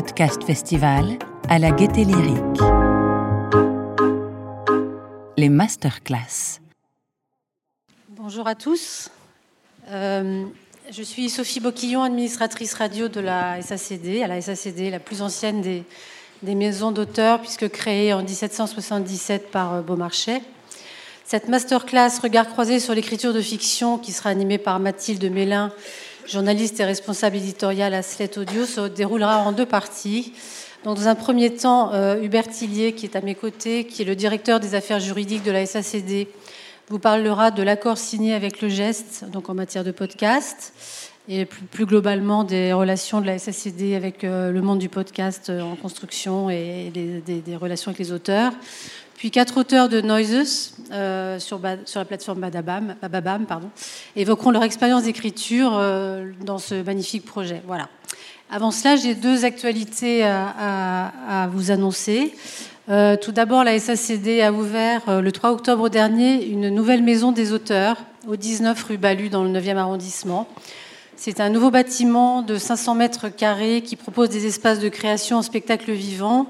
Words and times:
Podcast 0.00 0.42
Festival 0.44 1.18
à 1.50 1.58
la 1.58 1.72
Gaieté 1.72 2.04
Lyrique. 2.04 2.62
Les 5.36 5.50
masterclass. 5.50 6.60
Bonjour 8.08 8.48
à 8.48 8.54
tous. 8.54 9.10
Euh, 9.90 10.46
je 10.90 11.02
suis 11.02 11.28
Sophie 11.28 11.60
Boquillon, 11.60 12.02
administratrice 12.02 12.72
radio 12.72 13.08
de 13.08 13.20
la 13.20 13.60
SACD, 13.60 14.22
à 14.22 14.26
la 14.26 14.40
SACD, 14.40 14.90
la 14.90 15.00
plus 15.00 15.20
ancienne 15.20 15.60
des, 15.60 15.84
des 16.42 16.54
maisons 16.54 16.92
d'auteurs, 16.92 17.38
puisque 17.42 17.68
créée 17.68 18.14
en 18.14 18.22
1777 18.22 19.50
par 19.50 19.74
euh, 19.74 19.82
Beaumarchais. 19.82 20.40
Cette 21.26 21.48
masterclass 21.48 22.20
Regard 22.22 22.48
croisé 22.48 22.80
sur 22.80 22.94
l'écriture 22.94 23.34
de 23.34 23.42
fiction, 23.42 23.98
qui 23.98 24.12
sera 24.12 24.30
animée 24.30 24.56
par 24.56 24.80
Mathilde 24.80 25.30
Mélin, 25.30 25.70
journaliste 26.30 26.78
et 26.78 26.84
responsable 26.84 27.36
éditorial 27.36 27.92
à 27.92 28.02
Slate 28.02 28.38
Audio, 28.38 28.64
se 28.64 28.86
déroulera 28.86 29.38
en 29.38 29.50
deux 29.50 29.66
parties. 29.66 30.32
Dans 30.84 31.08
un 31.08 31.16
premier 31.16 31.52
temps, 31.52 31.92
euh, 31.92 32.22
Hubert 32.22 32.48
Tillier, 32.48 32.92
qui 32.92 33.06
est 33.06 33.16
à 33.16 33.20
mes 33.20 33.34
côtés, 33.34 33.84
qui 33.84 34.02
est 34.02 34.04
le 34.04 34.14
directeur 34.14 34.60
des 34.60 34.76
affaires 34.76 35.00
juridiques 35.00 35.42
de 35.42 35.50
la 35.50 35.66
SACD, 35.66 36.28
vous 36.88 37.00
parlera 37.00 37.50
de 37.50 37.62
l'accord 37.64 37.98
signé 37.98 38.32
avec 38.32 38.62
le 38.62 38.68
geste, 38.68 39.24
donc 39.32 39.48
en 39.50 39.54
matière 39.54 39.82
de 39.82 39.90
podcast, 39.90 40.72
et 41.28 41.46
plus, 41.46 41.84
globalement 41.84 42.44
des 42.44 42.72
relations 42.72 43.20
de 43.20 43.26
la 43.26 43.38
SACD 43.38 43.94
avec 43.94 44.22
euh, 44.22 44.52
le 44.52 44.62
monde 44.62 44.78
du 44.78 44.88
podcast 44.88 45.50
euh, 45.50 45.60
en 45.62 45.74
construction 45.74 46.48
et 46.48 46.92
des 46.94 47.56
relations 47.56 47.90
avec 47.90 47.98
les 47.98 48.12
auteurs. 48.12 48.52
Puis 49.20 49.30
quatre 49.30 49.58
auteurs 49.58 49.90
de 49.90 50.00
Noises 50.00 50.72
euh, 50.92 51.38
sur, 51.38 51.60
la 51.60 52.04
plateforme 52.06 52.40
Bababam 52.40 52.94
évoqueront 54.16 54.50
leur 54.50 54.62
expérience 54.62 55.02
d'écriture 55.02 55.72
euh, 55.74 56.30
dans 56.46 56.56
ce 56.56 56.82
magnifique 56.82 57.26
projet. 57.26 57.60
Voilà. 57.66 57.90
Avant 58.50 58.70
cela, 58.70 58.96
j'ai 58.96 59.14
deux 59.14 59.44
actualités 59.44 60.24
à, 60.24 61.50
vous 61.52 61.70
annoncer. 61.70 62.34
Euh, 62.88 63.18
tout 63.18 63.30
d'abord, 63.30 63.62
la 63.62 63.78
SACD 63.78 64.40
a 64.40 64.54
ouvert 64.54 65.20
le 65.20 65.32
3 65.32 65.50
octobre 65.50 65.90
dernier 65.90 66.46
une 66.46 66.70
nouvelle 66.70 67.02
maison 67.02 67.30
des 67.30 67.52
auteurs 67.52 67.98
au 68.26 68.36
19 68.36 68.82
rue 68.84 68.96
Balu 68.96 69.28
dans 69.28 69.44
le 69.44 69.50
9e 69.50 69.76
arrondissement. 69.76 70.48
C'est 71.16 71.40
un 71.40 71.50
nouveau 71.50 71.70
bâtiment 71.70 72.40
de 72.40 72.56
500 72.56 72.94
mètres 72.94 73.28
carrés 73.28 73.82
qui 73.82 73.96
propose 73.96 74.30
des 74.30 74.46
espaces 74.46 74.78
de 74.78 74.88
création 74.88 75.36
en 75.36 75.42
spectacle 75.42 75.92
vivant 75.92 76.46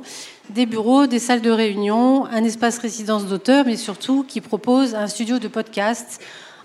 des 0.53 0.67
bureaux, 0.67 1.07
des 1.07 1.19
salles 1.19 1.41
de 1.41 1.51
réunion, 1.51 2.27
un 2.27 2.45
espace 2.45 2.79
résidence 2.79 3.27
d'auteur, 3.27 3.65
mais 3.67 3.77
surtout 3.77 4.25
qui 4.27 4.41
propose 4.41 4.95
un 4.95 5.07
studio 5.07 5.39
de 5.39 5.49
podcast 5.49 6.21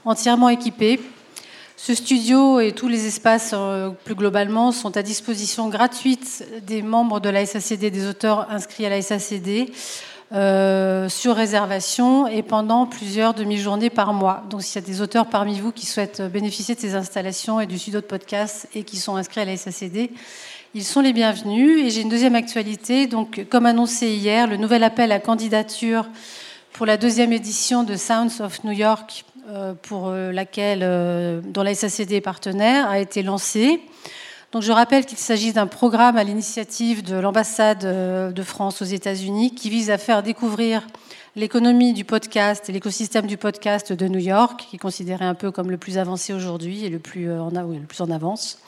entièrement 0.06 0.50
équipé. 0.50 1.00
Ce 1.78 1.94
studio 1.94 2.60
et 2.60 2.72
tous 2.72 2.88
les 2.88 3.06
espaces 3.06 3.52
euh, 3.54 3.90
plus 3.90 4.16
globalement 4.16 4.72
sont 4.72 4.96
à 4.98 5.04
disposition 5.04 5.70
gratuite 5.70 6.46
des 6.66 6.82
membres 6.82 7.20
de 7.20 7.30
la 7.30 7.46
SACD, 7.46 7.92
des 7.92 8.08
auteurs 8.08 8.50
inscrits 8.50 8.86
à 8.86 8.90
la 8.90 9.02
SACD, 9.02 9.72
euh, 10.34 11.08
sur 11.10 11.36
réservation 11.36 12.28
et 12.28 12.42
pendant 12.42 12.88
plusieurs 12.88 13.34
demi-journées 13.34 13.90
par 13.90 14.14
mois. 14.14 14.44
Donc 14.50 14.64
s'il 14.64 14.82
y 14.82 14.84
a 14.84 14.88
des 14.88 15.02
auteurs 15.02 15.28
parmi 15.28 15.60
vous 15.60 15.72
qui 15.72 15.86
souhaitent 15.86 16.22
bénéficier 16.22 16.76
de 16.76 16.80
ces 16.80 16.96
installations 16.96 17.60
et 17.60 17.68
du 17.68 17.78
studio 17.78 18.02
de 18.02 18.06
podcast 18.06 18.68
et 18.74 18.84
qui 18.84 18.98
sont 18.98 19.18
inscrits 19.18 19.42
à 19.42 19.46
la 19.46 19.56
SACD, 19.56 20.10
ils 20.76 20.84
sont 20.84 21.00
les 21.00 21.14
bienvenus. 21.14 21.86
Et 21.86 21.90
j'ai 21.90 22.02
une 22.02 22.10
deuxième 22.10 22.36
actualité. 22.36 23.08
Donc, 23.08 23.46
comme 23.50 23.66
annoncé 23.66 24.10
hier, 24.10 24.46
le 24.46 24.58
nouvel 24.58 24.84
appel 24.84 25.12
à 25.14 25.20
candidature 25.20 26.06
pour 26.74 26.86
la 26.86 26.98
deuxième 26.98 27.32
édition 27.32 27.84
de 27.84 27.96
Sounds 27.96 28.42
of 28.42 28.64
New 28.66 28.74
York, 28.74 29.24
euh, 29.48 29.74
pour 29.74 30.10
euh, 30.10 30.34
laquelle, 30.34 30.82
euh, 30.84 31.40
dont 31.42 31.64
la 31.64 31.74
SACD 31.74 32.16
est 32.16 32.22
partenaire, 32.22 32.90
a 32.90 33.00
été 33.00 33.24
lancé. 33.24 33.82
Donc, 34.52 34.64
je 34.64 34.72
rappelle 34.74 35.06
qu'il 35.06 35.18
s'agit 35.18 35.54
d'un 35.54 35.66
programme 35.66 36.18
à 36.18 36.26
l'initiative 36.26 37.04
de 37.04 37.16
l'ambassade 37.16 38.34
de 38.34 38.44
France 38.44 38.82
aux 38.82 38.86
États-Unis 38.86 39.56
qui 39.56 39.70
vise 39.70 39.90
à 39.90 39.98
faire 39.98 40.24
découvrir 40.24 40.86
l'économie 41.38 41.94
du 41.94 42.04
podcast 42.04 42.70
et 42.70 42.74
l'écosystème 42.74 43.28
du 43.28 43.38
podcast 43.38 43.92
de 43.92 44.08
New 44.08 44.20
York, 44.20 44.66
qui 44.70 44.76
est 44.76 44.80
considéré 44.80 45.26
un 45.26 45.36
peu 45.36 45.52
comme 45.52 45.72
le 45.72 45.78
plus 45.78 45.98
avancé 45.98 46.34
aujourd'hui 46.34 46.86
et 46.86 46.90
le 46.90 47.00
plus 47.00 47.32
en, 47.32 47.50
le 47.50 47.86
plus 47.86 48.02
en 48.02 48.10
avance. 48.12 48.60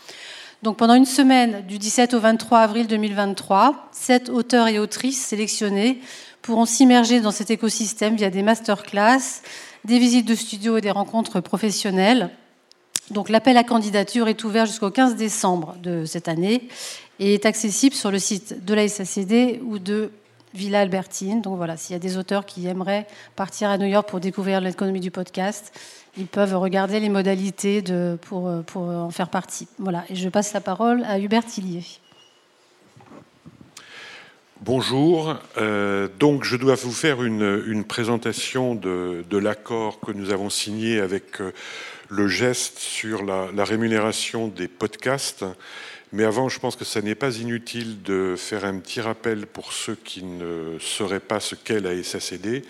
Donc 0.64 0.78
pendant 0.78 0.96
une 0.96 1.06
semaine, 1.06 1.64
du 1.68 1.78
17 1.78 2.16
au 2.16 2.20
23 2.20 2.60
avril 2.60 2.88
2023, 2.88 3.90
sept 3.92 4.30
auteurs 4.30 4.68
et 4.68 4.80
autrices 4.80 5.24
sélectionnés 5.24 6.02
pourront 6.42 6.66
s'immerger 6.66 7.22
dans 7.22 7.32
cet 7.32 7.52
écosystème 7.52 8.16
via 8.16 8.32
des 8.32 8.42
masterclass, 8.42 9.42
des 9.86 10.00
visites 10.00 10.28
de 10.28 10.34
studio 10.34 10.78
et 10.78 10.82
des 10.82 10.90
rencontres 10.90 11.42
professionnelles. 11.42 12.32
Donc 13.12 13.30
l'appel 13.30 13.56
à 13.56 13.64
candidature 13.64 14.28
est 14.28 14.44
ouvert 14.44 14.66
jusqu'au 14.66 14.90
15 14.90 15.16
décembre 15.16 15.76
de 15.82 16.06
cette 16.06 16.28
année 16.28 16.68
et 17.20 17.36
est 17.36 17.46
accessible 17.46 17.96
sur 17.96 18.10
le 18.10 18.20
site 18.20 18.66
de 18.66 18.74
la 18.74 18.88
SACD 18.88 19.62
ou 19.64 19.78
de 19.78 20.12
Villa 20.54 20.82
Albertine. 20.82 21.42
Donc 21.42 21.58
voilà, 21.58 21.78
s'il 21.78 21.94
y 21.94 21.96
a 21.96 22.00
des 22.00 22.18
auteurs 22.18 22.46
qui 22.46 22.68
aimeraient 22.68 23.06
partir 23.36 23.70
à 23.70 23.78
New 23.78 23.86
York 23.86 24.10
pour 24.10 24.20
découvrir 24.20 24.60
l'économie 24.60 25.00
du 25.00 25.12
podcast, 25.12 25.72
ils 26.18 26.28
peuvent 26.28 26.56
regarder 26.56 27.00
les 27.00 27.10
modalités 27.10 27.84
pour, 28.22 28.46
en 28.76 29.10
faire 29.10 29.30
partie. 29.30 29.68
Voilà, 29.78 30.04
et 30.10 30.16
je 30.16 30.30
passe 30.30 30.54
la 30.54 30.62
parole 30.62 31.04
à 31.04 31.20
Hubert 31.20 31.46
Tillier. 31.46 31.84
Bonjour. 34.62 35.36
Euh, 35.58 36.08
donc, 36.20 36.44
je 36.44 36.56
dois 36.56 36.76
vous 36.76 36.92
faire 36.92 37.24
une, 37.24 37.84
présentation 37.84 38.74
de, 38.74 39.24
de 39.30 39.38
l'accord 39.38 40.00
que 40.00 40.12
nous 40.12 40.32
avons 40.32 40.50
signé 40.50 41.00
avec 41.00 41.40
euh, 41.42 41.52
le 42.10 42.28
geste 42.28 42.80
sur 42.80 43.24
la, 43.24 43.50
la, 43.54 43.64
rémunération 43.64 44.48
des 44.48 44.68
podcasts. 44.68 45.46
Mais 46.12 46.24
avant, 46.24 46.50
je 46.50 46.60
pense 46.60 46.76
que 46.76 46.86
ça 46.86 47.02
n'est 47.02 47.16
pas 47.16 47.38
inutile 47.38 48.02
de 48.02 48.34
faire 48.36 48.66
un 48.66 48.80
petit 48.80 49.00
rappel 49.00 49.46
pour 49.46 49.74
ceux 49.74 49.96
qui 49.96 50.24
ne 50.24 50.78
sauraient 50.80 51.20
pas 51.20 51.40
ce 51.40 51.54
qu'est 51.54 51.80
la 51.80 52.02
SACD. 52.02 52.64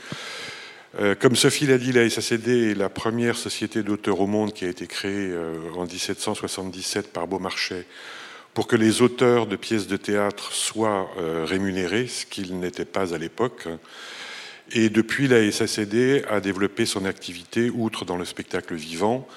Euh, 1.00 1.14
comme 1.14 1.36
Sophie 1.36 1.68
l'a 1.68 1.78
dit, 1.78 1.92
la 1.92 2.10
SACD 2.10 2.72
est 2.72 2.74
la 2.74 2.90
première 2.90 3.38
société 3.38 3.84
d'auteurs 3.84 4.20
au 4.20 4.26
monde 4.26 4.52
qui 4.52 4.66
a 4.66 4.68
été 4.68 4.88
créée 4.88 5.30
euh, 5.30 5.54
en 5.76 5.86
1777 5.86 7.14
par 7.14 7.28
Beaumarchais 7.28 7.86
pour 8.56 8.66
que 8.66 8.76
les 8.76 9.04
auteurs 9.04 9.46
de 9.46 9.56
pièces 9.56 9.86
de 9.86 9.98
théâtre 9.98 10.52
soient 10.52 11.12
euh, 11.20 11.46
rémunérés, 11.48 12.08
ce 12.08 12.26
qu'ils 12.26 12.60
n'étaient 12.60 12.86
pas 12.86 13.14
à 13.14 13.20
l'époque. 13.20 13.68
Et 14.72 14.90
depuis, 14.90 15.28
la 15.28 15.52
SACD 15.52 16.26
a 16.32 16.40
développé 16.40 16.88
son 16.88 17.06
activité, 17.06 17.70
outre 17.70 18.04
dans 18.04 18.18
le 18.18 18.26
spectacle 18.26 18.74
vivant, 18.74 19.28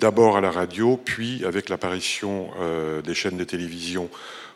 d'abord 0.00 0.38
à 0.38 0.40
la 0.40 0.50
radio, 0.50 0.96
puis 0.96 1.44
avec 1.44 1.68
l'apparition 1.68 2.50
des 3.04 3.14
chaînes 3.14 3.36
de 3.36 3.44
télévision 3.44 4.08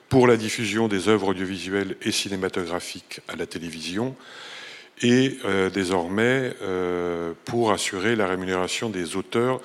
pour 0.08 0.26
la 0.26 0.36
diffusion 0.36 0.88
des 0.88 1.08
œuvres 1.08 1.28
audiovisuelles 1.28 1.96
et 2.02 2.10
cinématographiques 2.10 3.20
à 3.28 3.36
la 3.36 3.46
télévision, 3.46 4.16
et 5.02 5.38
euh, 5.44 5.70
désormais 5.70 6.54
euh, 6.62 7.32
pour 7.44 7.72
assurer 7.72 8.16
la 8.16 8.26
rémunération 8.26 8.90
des 8.90 9.16
auteurs 9.16 9.60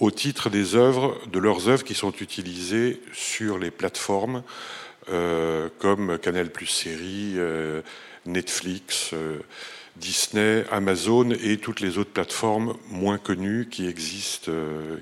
au 0.00 0.10
titre 0.10 0.50
des 0.50 0.74
œuvres, 0.74 1.18
de 1.30 1.38
leurs 1.38 1.68
œuvres 1.68 1.84
qui 1.84 1.94
sont 1.94 2.12
utilisées 2.20 3.00
sur 3.12 3.58
les 3.58 3.70
plateformes 3.70 4.42
euh, 5.10 5.68
comme 5.78 6.18
Canal 6.18 6.50
Plus 6.50 6.66
Série, 6.66 7.36
Netflix, 8.26 9.14
Disney, 9.96 10.64
Amazon 10.70 11.30
et 11.30 11.58
toutes 11.58 11.80
les 11.80 11.98
autres 11.98 12.10
plateformes 12.10 12.74
moins 12.88 13.18
connues 13.18 13.68
qui 13.70 13.86
existent, 13.86 14.52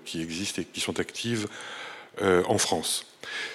qui 0.04 0.20
existent 0.20 0.62
et 0.62 0.64
qui 0.64 0.80
sont 0.80 1.00
actives 1.00 1.46
en 2.22 2.58
France. 2.58 3.09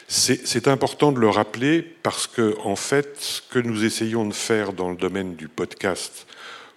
C'est 0.08 0.68
important 0.68 1.12
de 1.12 1.20
le 1.20 1.30
rappeler 1.30 1.82
parce 1.82 2.28
que, 2.28 2.56
en 2.64 2.76
fait, 2.76 3.18
ce 3.20 3.42
que 3.42 3.60
nous 3.60 3.86
essayons 3.86 4.26
de 4.28 4.34
faire 4.34 4.74
dans 4.74 4.90
le 4.90 4.96
domaine 4.96 5.36
du 5.36 5.48
podcast 5.48 6.28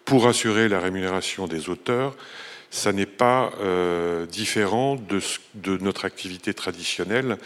pour 0.04 0.26
assurer 0.26 0.68
la 0.68 0.80
rémunération 0.80 1.46
des 1.46 1.68
auteurs, 1.68 2.16
ça 2.70 2.92
n'est 2.92 3.06
pas 3.06 3.52
euh, 3.60 4.26
différent 4.26 4.96
de, 4.96 5.78
notre 5.78 6.04
activité 6.04 6.54
traditionnelle 6.54 7.38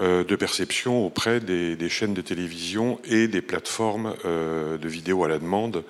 euh, 0.00 0.24
de 0.24 0.36
perception 0.36 1.04
auprès 1.04 1.40
des, 1.40 1.88
chaînes 1.88 2.14
de 2.14 2.22
télévision 2.22 3.00
et 3.04 3.28
des 3.28 3.42
plateformes 3.42 4.14
euh, 4.24 4.78
de 4.78 4.88
vidéo 4.88 5.24
à 5.24 5.28
la 5.28 5.38
demande, 5.38 5.84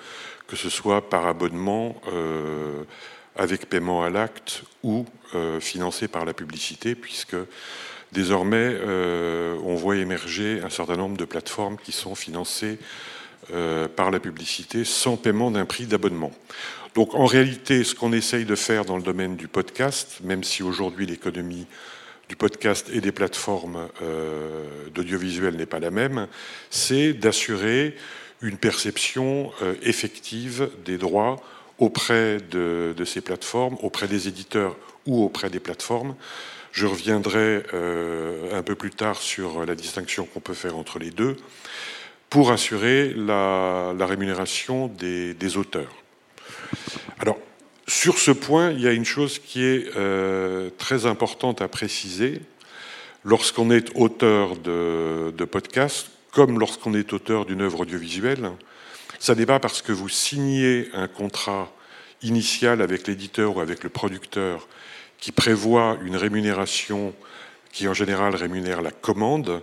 que 0.46 0.56
ce 0.56 0.68
soit 0.68 1.08
par 1.08 1.26
abonnement, 1.26 1.96
avec 3.36 3.70
paiement 3.70 4.02
à 4.02 4.10
l'acte 4.10 4.64
ou 4.82 5.06
financé 5.60 6.08
par 6.08 6.26
la 6.26 6.34
publicité, 6.34 6.94
puisque 6.94 7.36
Désormais, 8.12 8.76
euh, 8.80 9.56
on 9.64 9.74
voit 9.74 9.96
émerger 9.96 10.60
un 10.62 10.68
certain 10.68 10.96
nombre 10.96 11.16
de 11.16 11.24
plateformes 11.24 11.76
qui 11.82 11.92
sont 11.92 12.14
financées 12.14 12.78
euh, 13.52 13.88
par 13.88 14.10
la 14.10 14.20
publicité 14.20 14.84
sans 14.84 15.16
paiement 15.16 15.50
d'un 15.50 15.64
prix 15.64 15.86
d'abonnement. 15.86 16.30
Donc 16.94 17.14
en 17.14 17.24
réalité, 17.24 17.84
ce 17.84 17.94
qu'on 17.94 18.12
essaye 18.12 18.44
de 18.44 18.54
faire 18.54 18.84
dans 18.84 18.98
le 18.98 19.02
domaine 19.02 19.36
du 19.36 19.48
podcast, 19.48 20.18
même 20.22 20.44
si 20.44 20.62
aujourd'hui 20.62 21.06
l'économie 21.06 21.66
du 22.28 22.36
podcast 22.36 22.90
et 22.92 23.00
des 23.00 23.12
plateformes 23.12 23.88
euh, 24.02 24.66
d'audiovisuel 24.94 25.56
n'est 25.56 25.66
pas 25.66 25.80
la 25.80 25.90
même, 25.90 26.28
c'est 26.68 27.14
d'assurer 27.14 27.96
une 28.42 28.58
perception 28.58 29.52
effective 29.84 30.68
des 30.84 30.98
droits 30.98 31.40
auprès 31.78 32.38
de, 32.50 33.04
ces 33.04 33.20
plateformes, 33.20 33.76
auprès 33.82 34.08
des 34.08 34.28
éditeurs 34.28 34.76
ou 35.06 35.24
auprès 35.24 35.50
des 35.50 35.60
plateformes. 35.60 36.14
Je 36.72 36.86
reviendrai 36.86 37.62
euh, 37.74 38.58
un 38.58 38.62
peu 38.62 38.74
plus 38.74 38.90
tard 38.90 39.18
sur 39.20 39.66
la 39.66 39.74
distinction 39.74 40.24
qu'on 40.24 40.40
peut 40.40 40.54
faire 40.54 40.76
entre 40.76 40.98
les 40.98 41.10
deux 41.10 41.36
pour 42.30 42.50
assurer 42.50 43.12
la, 43.14 43.94
rémunération 44.00 44.88
des, 44.88 45.56
auteurs. 45.58 45.94
Alors, 47.18 47.36
sur 47.86 48.18
ce 48.18 48.30
point, 48.30 48.70
il 48.70 48.80
y 48.80 48.88
a 48.88 48.92
une 48.92 49.04
chose 49.04 49.38
qui 49.38 49.62
est 49.62 49.84
euh, 49.96 50.70
très 50.78 51.04
importante 51.04 51.60
à 51.60 51.68
préciser. 51.68 52.40
Lorsqu'on 53.22 53.70
est 53.70 53.94
auteur 53.94 54.56
de, 54.56 55.30
de 55.36 55.44
podcast, 55.44 56.10
comme 56.30 56.58
lorsqu'on 56.58 56.94
est 56.94 57.12
auteur 57.12 57.44
d'une 57.44 57.60
œuvre 57.60 57.80
audiovisuelle, 57.80 58.50
ça 59.18 59.34
n'est 59.34 59.46
pas 59.46 59.60
parce 59.60 59.82
que 59.82 59.92
vous 59.92 60.08
signez 60.08 60.88
un 60.94 61.06
contrat 61.06 61.70
initial 62.22 62.80
avec 62.80 63.06
l'éditeur 63.06 63.58
ou 63.58 63.60
avec 63.60 63.84
le 63.84 63.90
producteur 63.90 64.66
qui 65.22 65.30
prévoit 65.30 65.98
une 66.02 66.16
rémunération 66.16 67.14
qui 67.70 67.86
en 67.86 67.94
général 67.94 68.34
rémunère 68.34 68.82
la 68.82 68.90
commande 68.90 69.62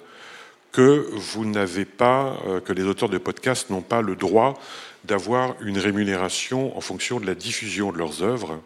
que 0.71 1.09
vous 1.11 1.43
n'avez 1.43 1.83
pas, 1.83 2.37
euh, 2.47 2.61
que 2.61 2.71
les 2.71 2.83
auteurs 2.83 3.09
de 3.09 3.17
podcasts 3.17 3.69
n'ont 3.69 3.81
pas 3.81 4.01
le 4.01 4.15
droit 4.15 4.57
d'avoir 5.03 5.55
une 5.61 5.77
rémunération 5.77 6.77
en 6.77 6.79
fonction 6.79 7.19
de 7.19 7.25
la 7.25 7.35
diffusion 7.35 7.91
de 7.91 7.97
leurs 7.97 8.23
œuvres, 8.23 8.61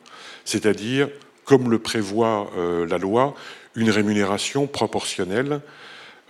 c'est-à-dire, 0.45 1.09
comme 1.45 1.71
le 1.71 1.79
prévoit 1.79 2.51
euh, 2.57 2.85
la 2.85 2.99
loi, 2.99 3.33
une 3.75 3.89
rémunération 3.89 4.67
proportionnelle, 4.67 5.61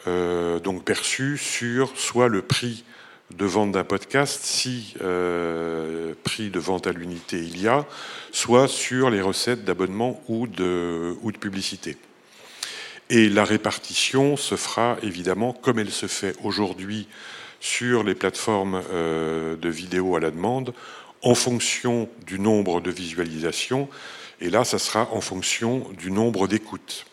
euh, 0.07 0.61
donc 0.61 0.85
perçue 0.85 1.37
sur 1.37 1.91
soit 1.97 2.29
le 2.29 2.41
prix 2.41 2.85
de 3.37 3.45
vente 3.45 3.71
d'un 3.71 3.83
podcast, 3.83 4.43
si 4.43 4.95
prix 6.23 6.49
de 6.49 6.59
vente 6.59 6.87
à 6.87 6.91
l'unité 6.91 7.37
il 7.37 7.61
y 7.61 7.67
a, 7.67 7.85
soit 8.31 8.67
sur 8.67 9.09
les 9.09 9.21
recettes 9.21 9.65
d'abonnement 9.65 10.21
ou 10.27 10.47
de, 10.47 11.15
ou 11.21 11.31
de 11.31 11.37
publicité. 11.37 11.97
Et 13.09 13.29
la 13.29 13.43
répartition 13.43 14.37
se 14.37 14.55
fera 14.55 14.97
évidemment 15.03 15.53
comme 15.53 15.79
elle 15.79 15.91
se 15.91 16.07
fait 16.07 16.35
aujourd'hui 16.43 17.07
sur 17.59 18.03
les 18.03 18.15
plateformes 18.15 18.81
euh, 18.91 19.55
de 19.55 19.69
vidéo 19.69 20.15
à 20.15 20.19
la 20.19 20.31
demande, 20.31 20.73
en 21.21 21.35
fonction 21.35 22.09
du 22.25 22.39
nombre 22.39 22.81
de 22.81 22.91
visualisations. 22.91 23.87
Et 24.41 24.49
là, 24.49 24.65
ça 24.65 24.79
sera 24.79 25.09
en 25.13 25.21
fonction 25.21 25.87
du 25.97 26.11
nombre 26.11 26.47
d'écoutes. 26.47 27.05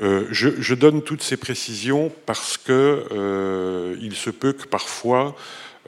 Euh, 0.00 0.26
je, 0.30 0.74
donne 0.74 1.02
toutes 1.02 1.22
ces 1.22 1.36
précisions 1.36 2.12
parce 2.24 2.56
que 2.56 3.04
euh, 3.10 3.96
il 4.00 4.14
se 4.14 4.30
peut 4.30 4.52
que 4.52 4.66
parfois 4.66 5.34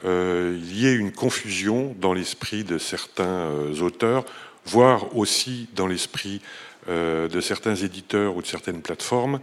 il 0.03 0.75
y 0.75 0.87
ait 0.87 0.95
une 0.95 1.11
confusion 1.11 1.95
dans 2.01 2.11
l'esprit 2.11 2.63
de 2.63 2.79
certains 2.79 3.51
auteurs, 3.81 4.25
voire 4.65 5.15
aussi 5.15 5.69
dans 5.75 5.85
l'esprit 5.85 6.41
euh, 6.89 7.27
de 7.27 7.41
certains 7.41 7.75
éditeurs 7.75 8.35
ou 8.35 8.41
de 8.41 8.47
certaines 8.47 8.81
plateformes 8.81 9.39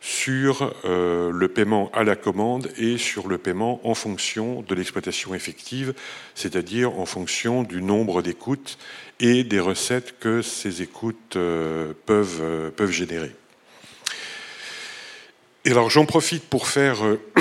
sur 0.00 0.72
euh, 0.86 1.30
le 1.30 1.48
paiement 1.48 1.90
à 1.92 2.02
la 2.02 2.16
commande 2.16 2.70
et 2.78 2.96
sur 2.96 3.28
le 3.28 3.36
paiement 3.36 3.78
en 3.86 3.92
fonction 3.92 4.62
de 4.62 4.74
l'exploitation 4.74 5.34
effective, 5.34 5.92
c'est-à-dire 6.34 6.98
en 6.98 7.04
fonction 7.04 7.62
du 7.62 7.82
nombre 7.82 8.22
d'écoutes 8.22 8.78
et 9.20 9.44
des 9.44 9.60
recettes 9.60 10.18
que 10.18 10.40
ces 10.40 10.80
écoutes 10.80 11.36
euh, 11.36 11.92
peuvent 12.06 12.90
générer. 12.90 13.32
J'en 15.68 16.06
profite 16.06 16.44
pour 16.44 16.66
faire 16.66 16.96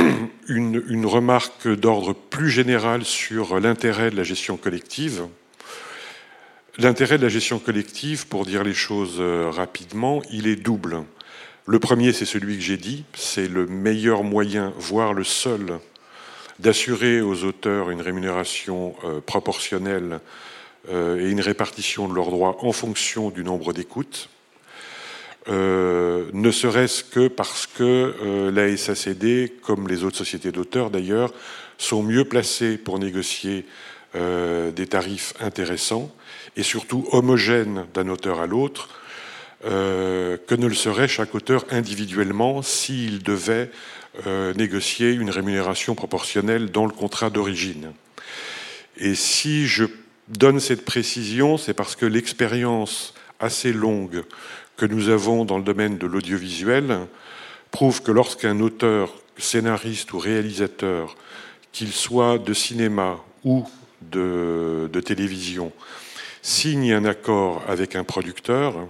une, 0.50 0.84
une 0.90 1.06
remarque 1.06 1.66
d'ordre 1.68 2.14
plus 2.14 2.50
général 2.50 3.06
sur 3.06 3.58
l'intérêt 3.62 4.12
de 4.12 4.18
la 4.18 4.24
gestion 4.24 4.58
collective. 4.58 5.28
L'intérêt 6.78 7.18
de 7.18 7.24
la 7.24 7.30
gestion 7.30 7.58
collective, 7.58 8.28
pour 8.28 8.46
dire 8.46 8.66
les 8.66 8.74
choses 8.74 9.16
euh, 9.20 9.50
rapidement, 9.50 10.22
il 10.30 10.46
est 10.48 10.58
double. 10.58 11.04
Le 11.66 11.80
premier, 11.80 12.12
c'est 12.12 12.26
celui 12.26 12.58
que 12.58 12.64
j'ai 12.64 12.76
dit, 12.76 13.06
c'est 13.14 13.48
le 13.48 13.66
meilleur 13.66 14.24
moyen, 14.24 14.74
voire 14.78 15.14
le 15.14 15.24
seul, 15.24 15.80
d'assurer 16.60 17.22
aux 17.22 17.46
auteurs 17.46 17.92
une 17.92 18.02
rémunération 18.02 18.94
euh, 19.06 19.22
proportionnelle 19.22 20.20
euh, 20.90 21.26
et 21.26 21.32
une 21.32 21.42
répartition 21.42 22.10
de 22.10 22.14
leurs 22.14 22.32
droits 22.32 22.58
en 22.60 22.74
fonction 22.74 23.30
du 23.30 23.46
nombre 23.46 23.72
d'écoutes, 23.72 24.30
ne 25.48 26.52
serait-ce 26.52 27.04
que 27.04 27.28
parce 27.28 27.68
que 27.68 28.50
la 28.54 28.76
SACD, 28.76 29.52
comme 29.62 29.88
les 29.88 30.04
autres 30.04 30.18
sociétés 30.18 30.52
d'auteurs 30.52 30.90
d'ailleurs, 30.90 31.34
sont 31.78 32.04
mieux 32.04 32.26
placées 32.26 32.78
pour 32.78 33.00
négocier 33.00 33.66
des 34.14 34.88
tarifs 34.88 35.34
intéressants 35.40 36.14
et 36.58 36.64
surtout 36.64 37.08
homogène 37.12 37.86
d'un 37.94 38.10
auteur 38.10 38.42
à 38.42 38.48
l'autre 38.48 38.90
euh, 39.66 40.38
que 40.46 40.54
ne 40.54 40.68
le 40.68 40.76
serait 40.76 41.08
chaque 41.08 41.34
auteur 41.34 41.66
individuellement 41.72 42.62
s'il 42.62 43.24
devait 43.24 43.72
euh, 44.28 44.54
négocier 44.54 45.12
une 45.12 45.32
rémunération 45.32 45.96
proportionnelle 45.96 46.70
dans 46.70 46.86
le 46.86 46.92
contrat 46.92 47.32
d'origine. 47.32 47.92
Et 48.98 49.16
si 49.16 49.66
je 49.66 49.86
donne 50.28 50.60
cette 50.60 50.86
précision, 50.86 51.58
c'est 51.58 51.74
parce 51.74 51.96
que 51.96 52.06
l'expérience 52.06 53.16
assez 53.40 53.74
longue 53.74 54.24
que 54.78 54.86
nous 54.86 55.10
avons 55.10 55.44
dans 55.44 55.58
le 55.58 55.64
domaine 55.64 55.98
de 55.98 56.06
l'audiovisuel 56.06 57.00
prouve 57.72 58.02
que 58.04 58.12
lorsqu'un 58.12 58.60
auteur, 58.60 59.12
scénariste 59.38 60.14
ou 60.14 60.20
réalisateur, 60.20 61.16
qu'il 61.72 61.92
soit 61.92 62.38
de 62.38 62.54
cinéma 62.54 63.18
ou 63.44 63.68
de, 64.02 64.90
télévision, 65.04 65.72
signe 66.42 66.94
un 66.94 67.06
accord 67.06 67.64
avec 67.68 67.96
un 67.96 68.04
producteur, 68.04 68.88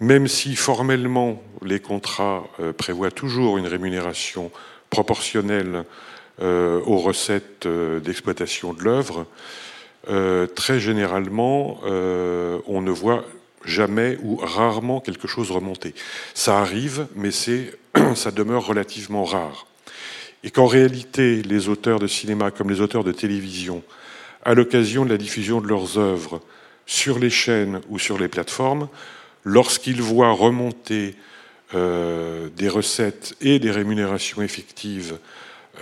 même 0.00 0.28
si 0.28 0.56
formellement 0.56 1.42
les 1.62 1.80
contrats 1.80 2.44
euh, 2.60 2.72
prévoient 2.72 3.10
toujours 3.10 3.58
une 3.58 3.66
rémunération 3.66 4.50
proportionnelle 4.90 5.84
euh, 6.42 6.80
aux 6.84 6.98
recettes 6.98 7.66
euh, 7.66 8.00
d'exploitation 8.00 8.74
de 8.74 8.82
l'œuvre, 8.82 9.26
très 10.54 10.80
généralement, 10.80 11.80
on 11.82 12.82
ne 12.82 12.90
voit 12.90 13.24
jamais 13.64 14.18
ou 14.22 14.36
rarement 14.36 15.00
quelque 15.00 15.28
chose 15.28 15.50
remonter. 15.50 15.94
Ça 16.34 16.58
arrive, 16.60 17.06
mais 17.14 17.30
ça 18.14 18.30
demeure 18.30 18.66
relativement 18.66 19.24
rare. 19.24 19.66
Et 20.42 20.50
qu'en 20.50 20.66
réalité, 20.66 21.42
les 21.42 21.68
auteurs 21.68 21.98
de 21.98 22.06
cinéma 22.06 22.50
comme 22.50 22.70
les 22.70 22.80
auteurs 22.80 23.04
de 23.04 23.12
télévision, 23.12 23.82
à 24.44 24.54
l'occasion 24.54 25.04
de 25.04 25.10
la 25.10 25.16
diffusion 25.16 25.60
de 25.60 25.68
leurs 25.68 25.98
œuvres, 25.98 26.42
sur 26.86 27.18
les 27.18 27.30
chaînes 27.30 27.80
ou 27.88 27.98
sur 27.98 28.18
les 28.18 28.28
plateformes, 28.28 28.88
lorsqu'ils 29.42 30.02
voient 30.02 30.32
remonter 30.32 31.14
euh, 31.74 32.48
des 32.56 32.68
recettes 32.68 33.34
et 33.40 33.58
des 33.58 33.70
rémunérations 33.70 34.42
effectives 34.42 35.18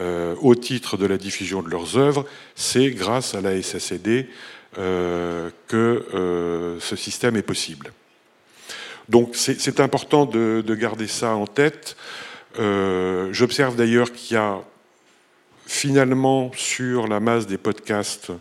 euh, 0.00 0.34
au 0.40 0.54
titre 0.54 0.96
de 0.96 1.06
la 1.06 1.18
diffusion 1.18 1.62
de 1.62 1.68
leurs 1.68 1.98
œuvres, 1.98 2.24
c'est 2.54 2.90
grâce 2.90 3.34
à 3.34 3.40
la 3.40 3.60
SACD 3.60 4.28
que 4.74 6.78
ce 6.80 6.96
système 6.96 7.36
est 7.36 7.42
possible. 7.42 7.92
Donc 9.08 9.34
c'est 9.34 9.80
important 9.80 10.26
de, 10.26 10.62
de, 10.66 10.74
garder 10.74 11.06
ça 11.06 11.34
en 11.34 11.46
tête. 11.46 11.96
J'observe 12.56 13.76
d'ailleurs 13.76 14.12
qu'il 14.12 14.36
y 14.36 14.40
a 14.40 14.60
finalement 15.66 16.50
sur 16.54 17.08
la 17.08 17.20
masse 17.20 17.46
des 17.46 17.58
podcasts 17.58 18.32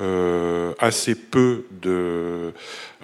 euh, 0.00 0.72
assez, 0.78 1.14
peu 1.14 1.66
de, 1.82 2.52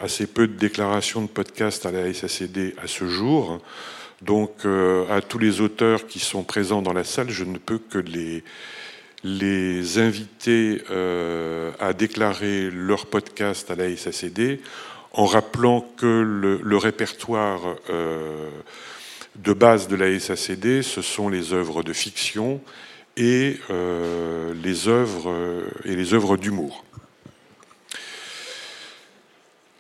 assez 0.01 0.27
peu 0.27 0.47
de 0.47 0.55
déclarations 0.55 1.21
de 1.21 1.27
podcasts 1.27 1.85
à 1.85 1.93
la 1.93 2.13
SACD 2.13 2.75
à 2.83 2.87
ce 2.87 3.07
jour. 3.07 3.61
Donc, 4.23 4.65
euh, 4.65 5.05
à 5.15 5.21
tous 5.21 5.39
les 5.39 5.61
auteurs 5.61 6.07
qui 6.07 6.19
sont 6.19 6.43
présents 6.43 6.81
dans 6.81 6.95
la 6.95 7.05
salle, 7.05 7.29
je 7.29 7.45
ne 7.45 7.59
peux 7.59 7.79
que 7.79 7.99
les, 7.99 8.43
les 9.25 9.99
inviter 9.99 10.83
euh, 10.91 11.73
à 11.81 11.93
déclarer 11.93 12.71
leur 12.71 13.07
podcast 13.07 13.71
à 13.71 13.75
la 13.75 13.95
SACD 13.97 14.61
en 15.13 15.27
rappelant 15.27 15.81
que 15.97 16.07
le, 16.07 16.77
répertoire 16.77 17.61
de 19.37 19.53
base 19.53 19.89
de 19.89 19.97
la 19.97 20.19
SACD, 20.19 20.83
ce 20.83 21.03
sont 21.03 21.29
les 21.29 21.53
œuvres 21.53 21.83
de 21.83 21.93
fiction 21.93 22.61
et 23.17 23.59
euh, 23.71 24.55
les 24.63 24.89
œuvres 24.89 25.65
et 25.85 25.97
les 25.97 26.15
œuvres 26.15 26.37
d'humour. 26.37 26.85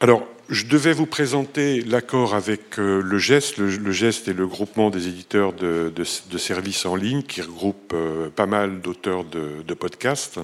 Alors, 0.00 0.26
je 0.49 0.64
devais 0.64 0.93
vous 0.93 1.07
présenter 1.07 1.83
l'accord 1.83 2.35
avec 2.35 2.78
euh, 2.78 3.02
le 3.02 3.19
GEST. 3.19 3.59
Le, 3.59 3.93
GEST 3.93 4.28
est 4.28 4.33
le 4.33 4.47
groupement 4.47 4.88
des 4.88 5.07
éditeurs 5.09 5.52
de, 5.52 5.93
services 6.05 6.87
en 6.87 6.97
ligne 6.97 7.23
qui 7.23 7.43
regroupe 7.43 7.93
euh, 7.95 8.31
pas 8.31 8.47
mal 8.47 8.81
d'auteurs 8.81 9.25
de, 9.25 9.75
podcasts. 9.75 10.40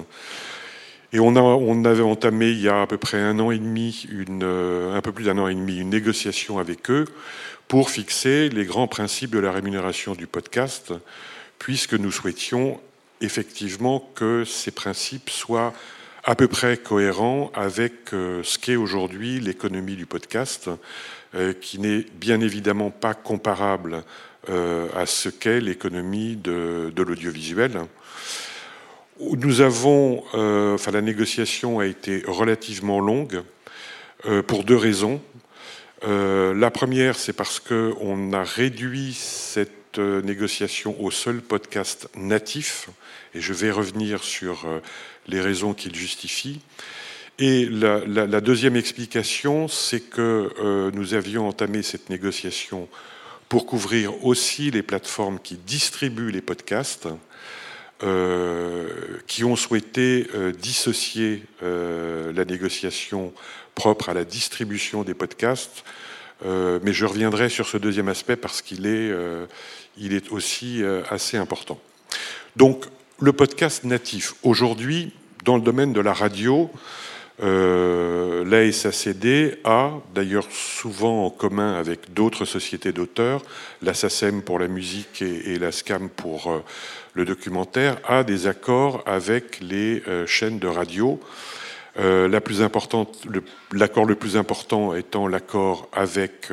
Et 1.11 1.19
on, 1.19 1.35
avait 1.85 2.03
entamé 2.03 2.49
il 2.51 2.61
y 2.61 2.69
a 2.69 2.81
à 2.81 2.87
peu 2.87 2.97
près 2.97 3.19
un 3.19 3.39
an 3.39 3.49
et 3.49 3.57
demi, 3.57 4.05
une, 4.11 4.43
un 4.43 5.01
peu 5.01 5.11
plus 5.11 5.25
d'un 5.25 5.37
an 5.37 5.47
et 5.47 5.55
demi, 5.55 5.79
une 5.79 5.89
négociation 5.89 6.59
avec 6.59 6.89
eux 6.91 7.05
pour 7.67 7.89
fixer 7.89 8.49
les 8.49 8.65
grands 8.65 8.87
principes 8.87 9.31
de 9.31 9.39
la 9.39 9.51
rémunération 9.51 10.13
du 10.13 10.27
podcast 10.27 10.93
puisque 11.57 11.93
nous 11.93 12.11
souhaitions 12.11 12.79
effectivement 13.21 14.11
que 14.13 14.43
ces 14.43 14.71
principes 14.71 15.29
soient 15.29 15.73
à 16.25 16.35
peu 16.35 16.47
près 16.47 16.77
cohérent 16.77 17.51
avec 17.53 17.93
ce 18.09 18.57
qu'est 18.57 18.75
aujourd'hui 18.75 19.39
l'économie 19.39 19.95
du 19.95 20.07
podcast, 20.07 20.69
qui 21.61 21.79
n'est 21.79 22.05
bien 22.15 22.41
évidemment 22.41 22.89
pas 22.89 23.13
comparable 23.13 24.03
à 24.47 25.05
ce 25.05 25.29
qu'est 25.29 25.61
l'économie 25.61 26.35
de, 26.35 26.91
de 26.95 27.03
l'audiovisuel. 27.03 27.79
Nous 29.19 29.61
avons, 29.61 30.23
enfin, 30.33 30.91
la 30.91 31.01
négociation 31.01 31.79
a 31.79 31.85
été 31.85 32.23
relativement 32.25 32.99
longue 32.99 33.43
pour 34.47 34.63
deux 34.63 34.77
raisons. 34.77 35.21
la 36.01 36.71
première, 36.71 37.17
c'est 37.17 37.33
parce 37.33 37.59
qu'on 37.59 38.33
a 38.33 38.43
réduit 38.43 39.13
cette 39.13 39.71
euh, 39.99 40.21
négociation 40.21 40.95
au 41.01 41.11
seul 41.11 41.41
podcast 41.41 42.09
natif, 42.15 42.89
et 43.33 43.41
je 43.41 43.53
vais 43.53 43.71
revenir 43.71 44.23
sur 44.23 44.65
euh, 44.65 44.79
les 45.27 45.41
raisons 45.41 45.73
qu'il 45.73 45.95
justifie. 45.95 46.59
Et 47.37 47.65
la, 47.65 48.41
deuxième 48.41 48.77
explication, 48.77 49.67
c'est 49.67 49.99
que 49.99 50.53
euh, 50.59 50.91
nous 50.93 51.13
avions 51.13 51.47
entamé 51.47 51.83
cette 51.83 52.09
négociation 52.09 52.87
pour 53.49 53.65
couvrir 53.65 54.25
aussi 54.25 54.71
les 54.71 54.81
plateformes 54.81 55.39
qui 55.39 55.55
distribuent 55.55 56.31
les 56.31 56.41
podcasts, 56.41 57.07
qui 59.27 59.43
ont 59.45 59.55
souhaité 59.55 60.27
dissocier 60.59 61.43
la 61.61 62.43
négociation 62.43 63.33
propre 63.73 64.09
à 64.09 64.13
la 64.13 64.25
distribution 64.25 65.03
des 65.03 65.13
podcasts. 65.13 65.85
mais 66.43 66.91
je 66.91 67.05
reviendrai 67.05 67.49
sur 67.49 67.67
ce 67.67 67.77
deuxième 67.77 68.09
aspect 68.09 68.35
parce 68.35 68.61
qu'il 68.61 68.85
est, 68.85 69.13
il 69.97 70.13
est 70.13 70.31
aussi 70.31 70.83
euh, 70.83 71.01
assez 71.09 71.37
important. 71.37 71.79
Donc, 72.55 72.85
le 73.19 73.31
podcast 73.31 73.85
natif. 73.85 74.35
Aujourd'hui, 74.43 75.13
dans 75.45 75.55
le 75.55 75.61
domaine 75.61 75.93
de 75.93 76.01
la 76.01 76.13
radio, 76.13 76.69
euh, 77.41 78.43
la 78.45 78.69
SACD 78.71 79.57
a, 79.63 79.91
d'ailleurs 80.13 80.47
souvent 80.51 81.25
en 81.25 81.29
commun 81.29 81.75
avec 81.75 82.13
d'autres 82.13 82.45
sociétés 82.45 82.91
d'auteurs, 82.91 83.41
la 83.81 83.93
SACEM 83.93 84.41
pour 84.41 84.59
la 84.59 84.67
musique 84.67 85.21
et, 85.21 85.57
la 85.59 85.71
SCAM 85.71 86.09
pour 86.09 86.51
euh, 86.51 86.63
le 87.13 87.23
documentaire, 87.25 87.97
a 88.05 88.23
des 88.23 88.47
accords 88.47 89.01
avec 89.05 89.61
les 89.61 90.03
chaînes 90.25 90.59
de 90.59 90.67
radio. 90.67 91.19
importante, 91.97 93.25
l'accord 93.71 94.05
le, 94.05 94.15
plus 94.15 94.35
important 94.35 94.93
étant 94.93 95.27
l'accord 95.27 95.87
avec, 95.93 96.51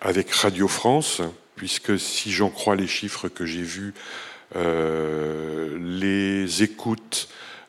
Radio 0.00 0.68
France, 0.68 1.20
puisque 1.56 1.98
si 1.98 2.30
j'en 2.30 2.50
crois 2.50 2.76
les 2.76 2.86
chiffres 2.86 3.28
que 3.28 3.44
j'ai 3.44 3.62
vus, 3.62 3.94
euh, 3.94 4.31
les 4.54 6.62
écoutes 6.62 7.28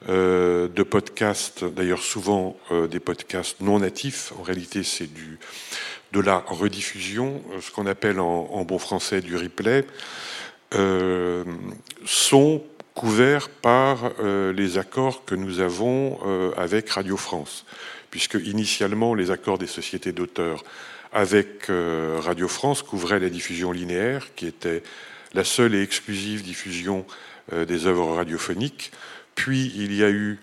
euh, 0.09 0.67
de 0.67 0.83
podcasts, 0.83 1.63
d'ailleurs 1.63 2.01
souvent 2.01 2.57
euh, 2.71 2.87
des 2.87 2.99
podcasts 2.99 3.61
non 3.61 3.79
natifs, 3.79 4.33
en 4.37 4.43
réalité 4.43 4.83
c'est 4.83 5.11
du 5.11 5.39
de 6.11 6.19
la 6.19 6.37
rediffusion, 6.37 7.41
ce 7.59 7.71
qu'on 7.71 7.87
appelle 7.87 8.19
en, 8.19 8.63
bon 8.65 8.77
français 8.77 9.21
du 9.21 9.35
replay, 9.35 9.83
sont 12.05 12.61
couverts 12.93 13.49
par 13.49 14.11
les 14.21 14.77
accords 14.77 15.25
que 15.25 15.33
nous 15.33 15.59
avons 15.59 16.19
avec 16.55 16.91
Radio 16.91 17.17
France, 17.17 17.65
puisque 18.11 18.35
initialement 18.35 19.15
les 19.15 19.31
accords 19.31 19.57
des 19.57 19.65
sociétés 19.65 20.11
d'auteurs 20.11 20.63
avec 21.13 21.69
euh, 21.69 22.17
Radio 22.19 22.47
France 22.47 22.81
couvrait 22.81 23.19
la 23.19 23.29
diffusion 23.29 23.71
linéaire, 23.71 24.29
qui 24.35 24.47
était 24.47 24.81
la 25.33 25.43
seule 25.43 25.75
et 25.75 25.81
exclusive 25.81 26.43
diffusion 26.43 27.05
euh, 27.51 27.65
des 27.65 27.87
œuvres 27.87 28.15
radiophoniques. 28.15 28.91
Puis 29.35 29.71
il 29.75 29.93
y 29.93 30.03
a 30.03 30.09
eu 30.09 30.39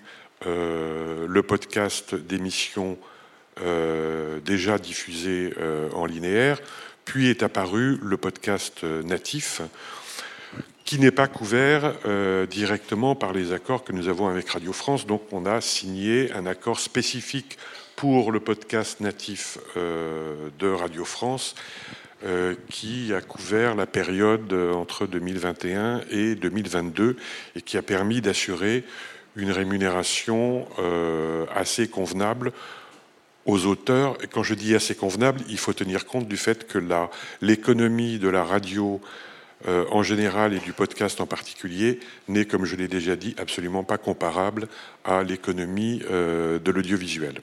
euh, 0.47 1.26
le 1.28 1.42
podcast 1.42 2.14
d'émissions 2.14 2.99
déjà 4.47 4.78
diffusées 4.78 5.52
en 5.92 6.06
linéaire. 6.06 6.59
Puis 7.04 7.28
est 7.28 7.42
apparu 7.42 7.99
le 8.02 8.16
podcast 8.16 8.85
natif, 8.85 9.61
qui 10.87 10.99
n'est 10.99 11.11
pas 11.11 11.26
couvert 11.26 11.92
directement 12.49 13.14
par 13.14 13.35
les 13.35 13.52
accords 13.52 13.85
que 13.85 13.92
nous 13.92 14.09
avons 14.09 14.28
avec 14.28 14.49
Radio 14.49 14.73
France. 14.73 15.06
Donc 15.06 15.25
on 15.30 15.44
a 15.44 15.61
signé 15.61 16.32
un 16.32 16.47
accord 16.47 16.80
spécifique 16.80 17.59
pour 18.00 18.32
le 18.32 18.40
podcast 18.40 19.00
natif 19.00 19.59
euh, 19.76 20.49
de 20.59 20.68
Radio 20.68 21.04
France 21.04 21.54
euh, 22.22 22.54
qui 22.68 23.14
a 23.14 23.22
couvert 23.22 23.74
la 23.74 23.86
période 23.86 24.52
entre 24.52 25.06
2021 25.06 26.02
et 26.10 26.34
2022 26.34 27.16
et 27.56 27.62
qui 27.62 27.78
a 27.78 27.82
permis 27.82 28.20
d'assurer 28.20 28.84
une 29.36 29.50
rémunération 29.50 30.68
euh, 30.78 31.46
assez 31.54 31.88
convenable 31.88 32.52
aux 33.46 33.64
auteurs. 33.64 34.18
Et 34.22 34.26
quand 34.26 34.42
je 34.42 34.52
dis 34.52 34.74
assez 34.74 34.94
convenable, 34.94 35.40
il 35.48 35.56
faut 35.56 35.72
tenir 35.72 36.04
compte 36.04 36.28
du 36.28 36.36
fait 36.36 36.66
que 36.66 36.78
l'économie 37.40 38.18
de 38.18 38.28
la 38.28 38.44
radio 38.44 39.00
en 39.66 40.02
général 40.02 40.54
et 40.54 40.58
du 40.58 40.72
podcast 40.72 41.20
en 41.20 41.26
particulier 41.26 42.00
n'est, 42.28 42.46
comme 42.46 42.64
je 42.64 42.76
l'ai 42.76 42.88
déjà 42.88 43.14
dit, 43.14 43.34
absolument 43.38 43.84
pas 43.84 43.98
comparable 43.98 44.68
à 45.04 45.22
l'économie 45.22 45.98
de 46.00 46.70
l'audiovisuel. 46.70 47.42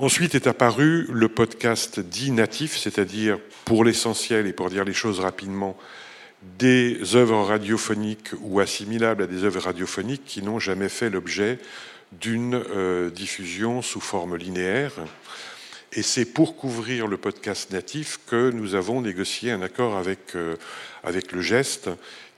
Ensuite 0.00 0.34
est 0.34 0.46
apparu 0.46 1.06
le 1.12 1.28
podcast 1.28 2.00
dit 2.00 2.30
natif, 2.30 2.78
c'est-à-dire 2.78 3.38
pour 3.66 3.84
l'essentiel 3.84 4.46
et 4.46 4.54
pour 4.54 4.70
dire 4.70 4.84
les 4.84 4.94
choses 4.94 5.20
rapidement, 5.20 5.76
des 6.58 7.16
œuvres 7.16 7.42
radiophoniques 7.42 8.30
ou 8.40 8.60
assimilables 8.60 9.24
à 9.24 9.26
des 9.26 9.44
œuvres 9.44 9.60
radiophoniques 9.60 10.24
qui 10.24 10.40
n'ont 10.40 10.58
jamais 10.58 10.88
fait 10.88 11.10
l'objet 11.10 11.58
d'une 12.12 12.54
euh, 12.54 13.10
diffusion 13.10 13.82
sous 13.82 14.00
forme 14.00 14.36
linéaire. 14.36 14.92
Et 15.92 16.00
c'est 16.00 16.24
pour 16.24 16.56
couvrir 16.56 17.06
le 17.06 17.18
podcast 17.18 17.70
natif 17.70 18.20
que 18.26 18.50
nous 18.50 18.74
avons 18.74 19.02
négocié 19.02 19.50
un 19.50 19.60
accord 19.60 19.98
avec, 19.98 20.34
euh, 20.34 20.56
avec 21.04 21.30
le 21.30 21.42
geste 21.42 21.90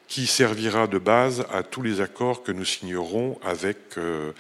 qui 0.08 0.26
servira 0.26 0.88
de 0.88 0.98
base 0.98 1.46
à 1.52 1.62
tous 1.62 1.82
les 1.82 2.00
accords 2.00 2.42
que 2.42 2.50
nous 2.50 2.64
signerons 2.64 3.38
avec 3.44 3.78
euh, 3.98 4.32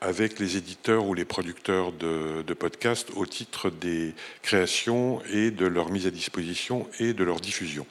avec 0.00 0.38
les 0.38 0.56
éditeurs 0.56 1.06
ou 1.06 1.14
les 1.14 1.24
producteurs 1.24 1.92
de, 1.92 2.54
podcasts 2.54 3.10
au 3.16 3.26
titre 3.26 3.70
des 3.70 4.14
créations 4.42 5.20
et 5.32 5.50
de 5.50 5.66
leur 5.66 5.90
mise 5.90 6.06
à 6.06 6.10
disposition 6.10 6.86
et 7.00 7.12
de 7.12 7.24
leur 7.24 7.40
diffusion. 7.40 7.86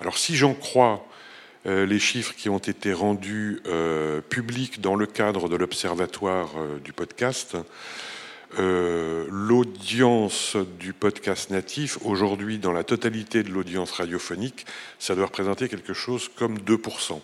Alors 0.00 0.18
si 0.18 0.36
j'en 0.36 0.54
crois 0.54 1.06
euh, 1.66 1.86
les 1.86 1.98
chiffres 1.98 2.34
qui 2.36 2.48
ont 2.50 2.58
été 2.58 2.92
rendus 2.92 3.62
euh, 3.66 4.20
publics 4.20 4.80
dans 4.80 4.96
le 4.96 5.06
cadre 5.06 5.48
de 5.48 5.56
l'Observatoire 5.56 6.50
euh, 6.56 6.78
du 6.78 6.92
podcast, 6.92 7.56
euh, 8.58 9.26
l'audience 9.30 10.56
du 10.78 10.92
podcast 10.92 11.50
natif, 11.50 11.98
aujourd'hui, 12.04 12.58
dans 12.58 12.72
la 12.72 12.84
totalité 12.84 13.42
de 13.42 13.50
l'audience 13.50 13.90
radiophonique, 13.92 14.66
ça 14.98 15.14
doit 15.14 15.26
représenter 15.26 15.68
quelque 15.68 15.92
chose 15.92 16.28
comme 16.28 16.58
2%. 16.58 17.20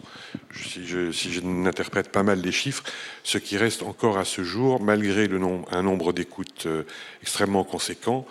Si 0.54 0.86
je, 0.86 1.12
si 1.12 1.32
je 1.32 1.40
n'interprète 1.40 2.10
pas 2.10 2.22
mal 2.22 2.40
les 2.40 2.52
chiffres, 2.52 2.82
ce 3.22 3.38
qui 3.38 3.56
reste 3.56 3.82
encore 3.82 4.18
à 4.18 4.24
ce 4.24 4.42
jour, 4.42 4.80
malgré 4.80 5.28
un 5.70 5.82
nombre 5.82 6.12
d'écoutes 6.12 6.66
euh, 6.66 6.82
extrêmement 7.22 7.64
conséquent, 7.64 8.26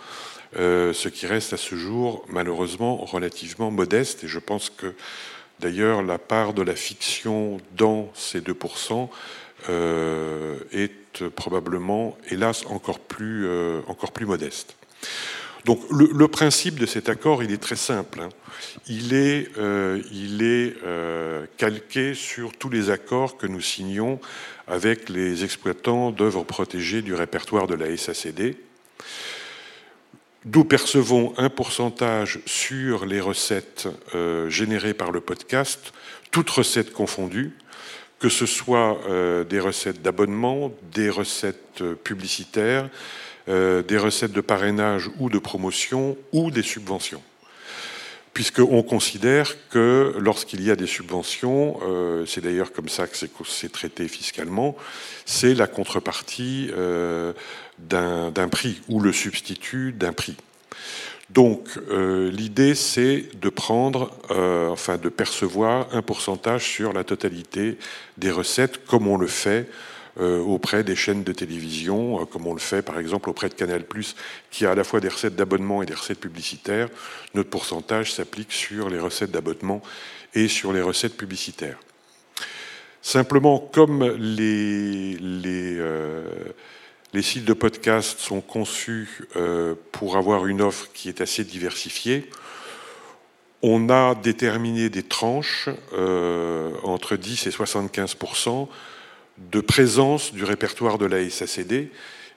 euh, 0.56 0.92
ce 0.92 1.08
qui 1.08 1.26
reste 1.26 1.52
à 1.52 1.56
ce 1.56 1.76
jour, 1.76 2.24
malheureusement, 2.28 2.96
relativement 2.96 3.70
modeste. 3.70 4.24
Et 4.24 4.28
je 4.28 4.38
pense 4.38 4.68
que, 4.70 4.94
d'ailleurs, 5.60 6.02
la 6.02 6.18
part 6.18 6.54
de 6.54 6.62
la 6.62 6.74
fiction 6.74 7.60
dans 7.76 8.10
ces 8.14 8.40
2% 8.40 9.08
est 9.68 11.00
probablement, 11.28 12.16
hélas, 12.30 12.64
encore 12.66 12.98
plus, 12.98 13.46
euh, 13.46 13.80
encore 13.86 14.12
plus 14.12 14.26
modeste. 14.26 14.76
Donc 15.66 15.80
le, 15.90 16.26
principe 16.28 16.78
de 16.78 16.86
cet 16.86 17.10
accord, 17.10 17.42
il 17.42 17.52
est 17.52 17.60
très 17.60 17.76
simple. 17.76 18.20
Hein. 18.20 18.30
Il 18.86 19.12
est, 19.12 19.48
euh, 19.58 20.00
il 20.10 20.42
est 20.42 20.74
euh, 20.86 21.44
calqué 21.58 22.14
sur 22.14 22.52
tous 22.56 22.70
les 22.70 22.88
accords 22.88 23.36
que 23.36 23.46
nous 23.46 23.60
signons 23.60 24.20
avec 24.66 25.10
les 25.10 25.44
exploitants 25.44 26.12
d'œuvres 26.12 26.44
protégées 26.44 27.02
du 27.02 27.14
répertoire 27.14 27.66
de 27.66 27.74
la 27.74 27.94
SACD. 27.94 28.56
Nous 30.46 30.64
percevons 30.64 31.34
un 31.36 31.50
pourcentage 31.50 32.40
sur 32.46 33.04
les 33.04 33.20
recettes 33.20 33.88
générées 34.48 34.94
par 34.94 35.12
le 35.12 35.20
podcast, 35.20 35.92
toutes 36.30 36.48
recettes 36.48 36.94
confondues, 36.94 37.52
que 38.20 38.28
ce 38.28 38.46
soit 38.46 39.00
euh, 39.08 39.44
des 39.44 39.58
recettes 39.58 40.02
d'abonnement, 40.02 40.70
des 40.92 41.08
recettes 41.08 41.80
euh, 41.80 41.94
publicitaires, 41.94 42.88
euh, 43.48 43.82
des 43.82 43.96
recettes 43.96 44.32
de 44.32 44.42
parrainage 44.42 45.10
ou 45.18 45.30
de 45.30 45.38
promotion 45.38 46.16
ou 46.32 46.50
des 46.50 46.62
subventions. 46.62 47.22
Puisqu'on 48.34 48.82
considère 48.82 49.56
que 49.70 50.14
lorsqu'il 50.18 50.62
y 50.62 50.70
a 50.70 50.76
des 50.76 50.86
subventions, 50.86 51.80
c'est 52.26 52.40
d'ailleurs 52.40 52.72
comme 52.72 52.88
ça 52.88 53.08
que 53.08 53.16
c'est 53.16 53.72
traité 53.72 54.06
fiscalement, 54.06 54.76
c'est 55.26 55.52
la 55.52 55.66
contrepartie 55.66 56.70
d'un 57.80 58.48
prix 58.48 58.82
ou 58.88 59.00
le 59.00 59.12
substitut 59.12 59.92
d'un 59.92 60.12
prix. 60.12 60.36
Donc 61.30 61.68
l'idée 61.88 62.74
c'est 62.74 63.24
de 63.40 63.48
prendre, 63.48 64.10
enfin 64.30 64.98
de 64.98 65.08
percevoir 65.08 65.86
un 65.92 66.02
pourcentage 66.02 66.64
sur 66.64 66.92
la 66.92 67.04
totalité 67.04 67.78
des 68.18 68.30
recettes 68.30 68.84
comme 68.84 69.06
on 69.06 69.16
le 69.16 69.28
fait 69.28 69.68
euh, 70.18 70.40
auprès 70.40 70.82
des 70.82 70.96
chaînes 70.96 71.22
de 71.22 71.32
télévision, 71.32 72.20
euh, 72.20 72.24
comme 72.24 72.46
on 72.46 72.52
le 72.52 72.60
fait 72.60 72.82
par 72.82 72.98
exemple 72.98 73.30
auprès 73.30 73.48
de 73.48 73.54
Canal+, 73.54 73.84
qui 74.50 74.66
a 74.66 74.72
à 74.72 74.74
la 74.74 74.82
fois 74.82 74.98
des 74.98 75.08
recettes 75.08 75.36
d'abonnement 75.36 75.82
et 75.82 75.86
des 75.86 75.94
recettes 75.94 76.18
publicitaires. 76.18 76.88
Notre 77.34 77.48
pourcentage 77.48 78.12
s'applique 78.12 78.50
sur 78.50 78.90
les 78.90 78.98
recettes 78.98 79.30
d'abonnement 79.30 79.80
et 80.34 80.48
sur 80.48 80.72
les 80.72 80.82
recettes 80.82 81.16
publicitaires. 81.16 81.78
Simplement, 83.02 83.60
comme 83.72 84.04
les, 84.18 85.16
les, 85.16 85.76
euh, 85.78 86.24
les 87.12 87.22
sites 87.22 87.44
de 87.44 87.52
podcast 87.52 88.18
sont 88.20 88.40
conçus 88.40 89.26
pour 89.92 90.16
avoir 90.16 90.46
une 90.46 90.62
offre 90.62 90.88
qui 90.94 91.08
est 91.08 91.20
assez 91.20 91.44
diversifiée, 91.44 92.30
on 93.62 93.90
a 93.90 94.14
déterminé 94.14 94.88
des 94.88 95.02
tranches 95.02 95.68
entre 96.84 97.16
10 97.16 97.46
et 97.46 97.50
75% 97.50 98.68
de 99.50 99.60
présence 99.60 100.32
du 100.32 100.44
répertoire 100.44 100.98
de 100.98 101.06
la 101.06 101.28
SACD 101.28 101.90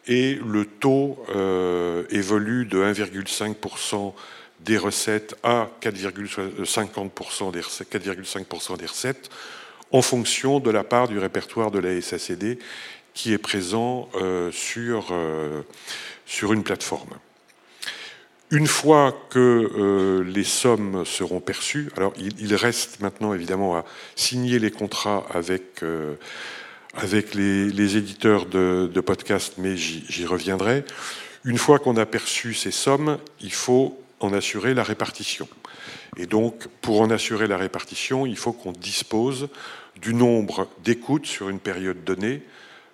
et 0.08 0.40
le 0.46 0.66
taux 0.66 1.18
euh, 1.36 2.04
évolue 2.10 2.66
de 2.66 2.80
1,5% 2.80 4.14
des 4.62 4.78
recettes 4.78 5.36
à 5.44 5.70
4,50% 5.82 7.52
des, 7.52 7.62
4,5% 7.62 8.78
des 8.78 8.86
recettes 8.86 9.30
en 9.92 10.02
fonction 10.02 10.60
de 10.60 10.72
la 10.72 10.84
part 10.84 11.08
du 11.08 11.20
répertoire 11.20 11.72
de 11.72 11.80
la 11.80 12.02
SACD 12.02 12.58
qui 13.14 13.34
est 13.34 13.38
présent 13.38 14.10
euh, 14.16 14.52
sur, 14.52 15.08
euh, 15.12 15.62
sur 16.26 16.54
une 16.54 16.64
plateforme. 16.64 17.14
Une 18.52 18.68
fois 18.68 19.18
que 19.32 20.22
les 20.28 20.44
sommes 20.44 21.06
seront 21.06 21.40
perçues, 21.40 21.90
alors 21.98 22.14
il, 22.20 22.54
reste 22.54 23.00
maintenant 23.00 23.34
évidemment 23.34 23.76
à 23.76 23.84
signer 24.16 24.60
les 24.60 24.70
contrats 24.70 25.26
avec 25.32 25.84
avec 26.94 27.34
les, 27.34 27.98
éditeurs 27.98 28.46
de, 28.46 29.02
podcasts, 29.02 29.58
mais 29.58 29.76
j'y 29.76 30.26
reviendrai. 30.26 30.86
Une 31.44 31.58
fois 31.58 31.80
qu'on 31.80 31.98
a 31.98 32.06
perçu 32.06 32.54
ces 32.54 32.72
sommes, 32.72 33.18
il 33.42 33.52
faut 33.52 34.00
en 34.20 34.32
assurer 34.34 34.74
la 34.74 34.84
répartition. 34.84 35.48
Et 36.18 36.28
donc, 36.28 36.68
pour 36.82 37.02
en 37.02 37.10
assurer 37.10 37.48
la 37.48 37.58
répartition, 37.58 38.26
il 38.26 38.38
faut 38.38 38.54
qu'on 38.54 38.72
dispose 38.72 39.50
du 40.00 40.14
nombre 40.14 40.68
d'écoutes 40.84 41.26
sur 41.26 41.50
une 41.50 41.60
période 41.60 42.04
donnée 42.04 42.44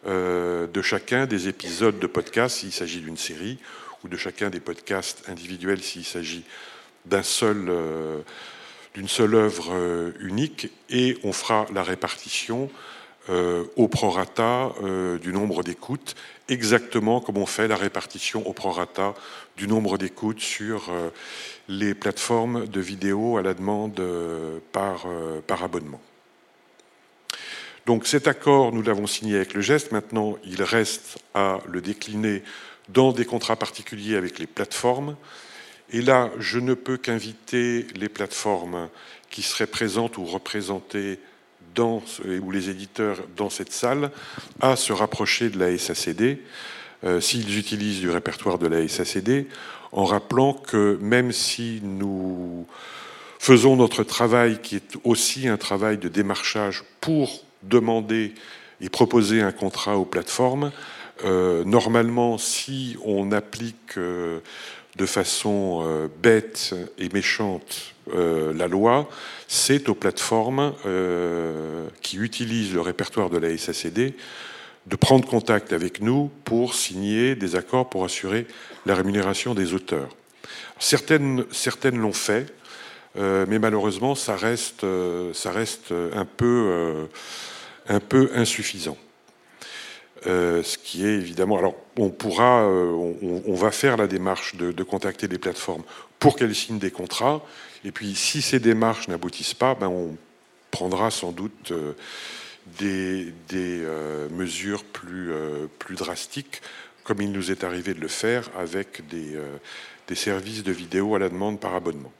euh, 0.07 0.65
de 0.67 0.81
chacun 0.81 1.25
des 1.25 1.49
épisodes 1.49 1.99
de 1.99 2.07
podcast 2.07 2.57
s'il 2.57 2.71
s'agit 2.71 3.01
d'une 3.01 3.17
série, 3.17 3.57
ou 4.03 4.07
de 4.07 4.15
chacun 4.15 4.49
des 4.49 4.61
podcasts 4.61 5.27
individuels 5.27 5.81
s'il 5.81 6.05
s'agit 6.05 6.45
d'un 7.05 7.23
seul, 7.23 7.65
euh, 7.67 8.19
d'une 8.93 9.09
seule 9.09 9.35
œuvre 9.35 9.73
euh, 9.73 10.11
unique, 10.21 10.69
et 10.89 11.17
on 11.23 11.33
fera 11.33 11.65
la 11.73 11.83
répartition 11.83 12.69
au 13.75 13.87
prorata 13.87 14.71
du 15.21 15.31
nombre 15.31 15.61
d'écoutes, 15.61 16.15
exactement 16.47 17.21
comme 17.21 17.37
on 17.37 17.45
fait 17.45 17.67
la 17.67 17.75
répartition 17.75 18.47
au 18.47 18.53
prorata 18.53 19.13
du 19.55 19.67
nombre 19.67 19.99
d'écoutes 19.99 20.39
sur 20.39 20.91
les 21.67 21.93
plateformes 21.93 22.65
de 22.65 22.81
vidéo 22.81 23.37
à 23.37 23.43
la 23.43 23.53
demande 23.53 24.01
par 24.71 25.05
abonnement. 25.63 26.01
Donc 27.85 28.07
cet 28.07 28.27
accord, 28.27 28.71
nous 28.71 28.81
l'avons 28.81 29.07
signé 29.07 29.35
avec 29.35 29.53
le 29.53 29.61
geste. 29.61 29.91
Maintenant, 29.91 30.37
il 30.43 30.61
reste 30.63 31.17
à 31.33 31.59
le 31.67 31.81
décliner 31.81 32.43
dans 32.89 33.11
des 33.11 33.25
contrats 33.25 33.55
particuliers 33.55 34.15
avec 34.15 34.39
les 34.39 34.47
plateformes. 34.47 35.15
Et 35.91 36.01
là, 36.01 36.29
je 36.39 36.59
ne 36.59 36.73
peux 36.73 36.97
qu'inviter 36.97 37.87
les 37.95 38.09
plateformes 38.09 38.89
qui 39.29 39.41
seraient 39.41 39.67
présentes 39.67 40.17
ou 40.17 40.25
représentées 40.25 41.19
dans, 41.75 42.03
ou 42.41 42.51
les 42.51 42.69
éditeurs 42.69 43.17
dans 43.35 43.49
cette 43.49 43.71
salle 43.71 44.11
à 44.59 44.75
se 44.75 44.93
rapprocher 44.93 45.49
de 45.49 45.59
la 45.59 45.77
SACD 45.77 46.39
euh, 47.05 47.21
s'ils 47.21 47.57
utilisent 47.57 48.01
du 48.01 48.09
répertoire 48.09 48.59
de 48.59 48.67
la 48.67 48.85
SACD, 48.85 49.47
en 49.93 50.03
rappelant 50.03 50.53
que 50.53 50.97
même 51.01 51.31
si 51.31 51.79
nous 51.81 52.67
faisons 53.39 53.77
notre 53.77 54.03
travail, 54.03 54.59
qui 54.61 54.75
est 54.75 54.97
aussi 55.05 55.47
un 55.47 55.55
travail 55.55 55.97
de 55.97 56.09
démarchage 56.09 56.83
pour 56.99 57.45
demander 57.63 58.33
et 58.81 58.89
proposer 58.89 59.41
un 59.41 59.51
contrat 59.51 59.97
aux 59.97 60.05
plateformes, 60.05 60.71
euh, 61.25 61.63
normalement, 61.65 62.37
si 62.37 62.97
on 63.03 63.31
applique 63.31 63.97
euh, 63.97 64.39
de 64.95 65.05
façon 65.05 66.09
bête 66.21 66.73
et 66.97 67.09
méchante 67.09 67.93
la 68.11 68.67
loi, 68.67 69.07
c'est 69.49 69.89
aux 69.89 69.95
plateformes 69.95 70.73
euh, 70.85 71.87
qui 72.03 72.17
utilisent 72.17 72.71
le 72.71 72.81
répertoire 72.81 73.31
de 73.31 73.37
la 73.39 73.57
SACD 73.57 74.13
de 74.85 74.95
prendre 74.95 75.27
contact 75.27 75.73
avec 75.73 76.01
nous 76.01 76.29
pour 76.45 76.75
signer 76.75 77.35
des 77.35 77.55
accords 77.55 77.89
pour 77.89 78.05
assurer 78.05 78.45
la 78.85 78.93
rémunération 78.93 79.55
des 79.55 79.73
auteurs. 79.73 80.15
Certaines, 80.77 81.45
certaines 81.51 81.97
l'ont 81.97 82.13
fait, 82.13 82.53
euh, 83.17 83.45
mais 83.47 83.57
malheureusement, 83.57 84.13
ça 84.13 84.35
reste, 84.35 84.83
euh, 84.83 85.33
ça 85.33 85.51
reste 85.51 85.91
un, 85.91 86.25
peu, 86.25 87.07
un 87.89 87.99
peu 87.99 88.31
insuffisant. 88.33 88.97
ce 90.23 90.77
qui 90.77 91.05
est 91.05 91.15
évidemment. 91.15 91.57
Alors, 91.57 91.75
on 91.97 92.09
pourra, 92.09 92.65
on, 92.67 93.53
va 93.55 93.71
faire 93.71 93.97
la 93.97 94.07
démarche 94.07 94.55
de, 94.55 94.83
contacter 94.83 95.27
les 95.27 95.37
plateformes 95.37 95.83
pour 96.19 96.35
qu'elles 96.35 96.55
signent 96.55 96.79
des 96.79 96.91
contrats. 96.91 97.41
Et 97.83 97.91
puis, 97.91 98.15
si 98.15 98.41
ces 98.41 98.59
démarches 98.59 99.07
n'aboutissent 99.07 99.53
pas, 99.53 99.75
ben, 99.75 99.87
on 99.87 100.17
prendra 100.71 101.11
sans 101.11 101.31
doute 101.31 101.71
euh, 101.71 101.93
des, 102.77 103.33
euh, 103.53 104.29
mesures 104.29 104.83
plus, 104.83 105.31
euh, 105.31 105.67
plus 105.79 105.95
drastiques, 105.95 106.61
comme 107.03 107.21
il 107.21 107.31
nous 107.31 107.51
est 107.51 107.63
arrivé 107.63 107.93
de 107.93 108.01
le 108.01 108.07
faire 108.07 108.49
avec 108.57 109.07
des, 109.07 109.39
des 110.07 110.15
services 110.15 110.63
de 110.63 110.71
vidéo 110.71 111.15
à 111.15 111.19
la 111.19 111.29
demande 111.29 111.59
par 111.59 111.73
abonnement. 111.73 112.11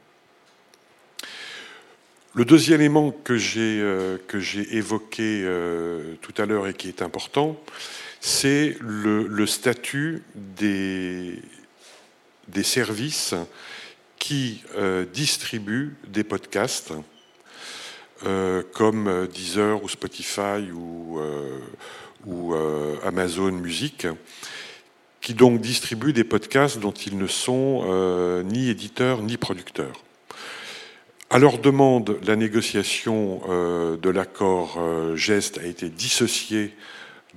Le 2.34 2.44
deuxième 2.44 2.80
élément 2.80 3.10
que 3.10 3.36
j'ai 3.36 3.84
que 4.28 4.38
j'ai 4.38 4.76
évoqué 4.76 5.44
tout 6.20 6.34
à 6.40 6.46
l'heure 6.46 6.68
et 6.68 6.74
qui 6.74 6.88
est 6.88 7.02
important, 7.02 7.60
c'est 8.20 8.76
le, 8.80 9.46
statut 9.46 10.22
des, 10.34 11.42
services 12.62 13.34
qui 14.18 14.62
euh, 14.76 15.06
distribue 15.06 15.96
des 16.06 16.24
podcasts 16.24 16.92
euh, 18.26 18.62
comme 18.74 19.26
Deezer 19.32 19.82
ou 19.82 19.88
Spotify 19.88 20.70
ou, 20.72 21.18
euh, 21.18 21.58
ou 22.26 22.54
Amazon 23.02 23.52
Music, 23.52 24.06
qui 25.22 25.32
donc 25.32 25.60
distribuent 25.60 26.12
des 26.12 26.24
podcasts 26.24 26.78
dont 26.78 26.92
ils 26.92 27.16
ne 27.16 27.26
sont 27.26 28.42
ni 28.44 28.68
éditeurs 28.68 29.22
ni 29.22 29.38
producteurs. 29.38 30.02
À 31.30 31.38
leur 31.38 31.58
demande, 31.58 32.18
la 32.24 32.34
négociation 32.36 33.40
de 33.96 34.10
l'accord 34.10 34.78
geste 35.14 35.58
a 35.58 35.66
été 35.66 35.88
dissociée 35.88 36.74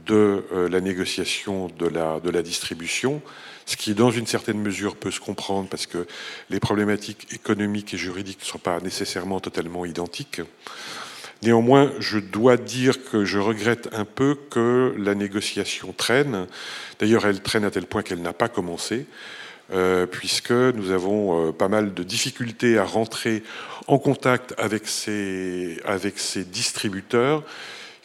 de 0.06 0.44
la 0.70 0.82
négociation 0.82 1.68
de 1.78 1.88
la, 1.88 2.20
de 2.20 2.30
la 2.32 2.42
distribution 2.42 3.22
ce 3.66 3.78
qui, 3.78 3.94
dans 3.94 4.12
une 4.12 4.28
certaine 4.28 4.60
mesure, 4.60 4.96
peut 4.96 5.12
se 5.12 5.20
comprendre 5.20 5.70
parce 5.70 5.86
que 5.86 6.06
les 6.50 6.60
problématiques 6.60 7.28
économiques 7.34 7.94
et 7.94 7.98
juridiques 7.98 8.40
ne 8.42 8.46
sont 8.46 8.60
pas 8.60 8.80
nécessairement 8.80 9.40
totalement 9.40 9.86
identiques. 9.86 10.42
Néanmoins, 11.42 11.92
je 12.00 12.20
dois 12.20 12.58
dire 12.58 13.04
que 13.04 13.26
je 13.26 13.38
regrette 13.40 13.90
un 13.92 14.06
peu 14.06 14.38
que 14.50 14.96
la 14.98 15.14
négociation 15.14 15.94
traîne. 15.94 16.48
D'ailleurs, 17.00 17.26
elle 17.26 17.42
traîne 17.42 17.66
à 17.66 17.72
tel 17.72 17.86
point 17.86 18.02
qu'elle 18.02 18.22
n'a 18.22 18.34
pas 18.34 18.48
commencé, 18.48 19.06
euh, 19.74 20.06
puisque 20.06 20.52
nous 20.52 20.92
avons 20.92 21.48
euh, 21.48 21.52
pas 21.52 21.68
mal 21.68 21.96
de 21.96 22.04
difficultés 22.04 22.78
à 22.78 22.84
rentrer 22.84 23.42
en 23.88 23.98
contact 23.98 24.54
avec 24.60 24.88
ces, 24.88 25.80
distributeurs 26.46 27.44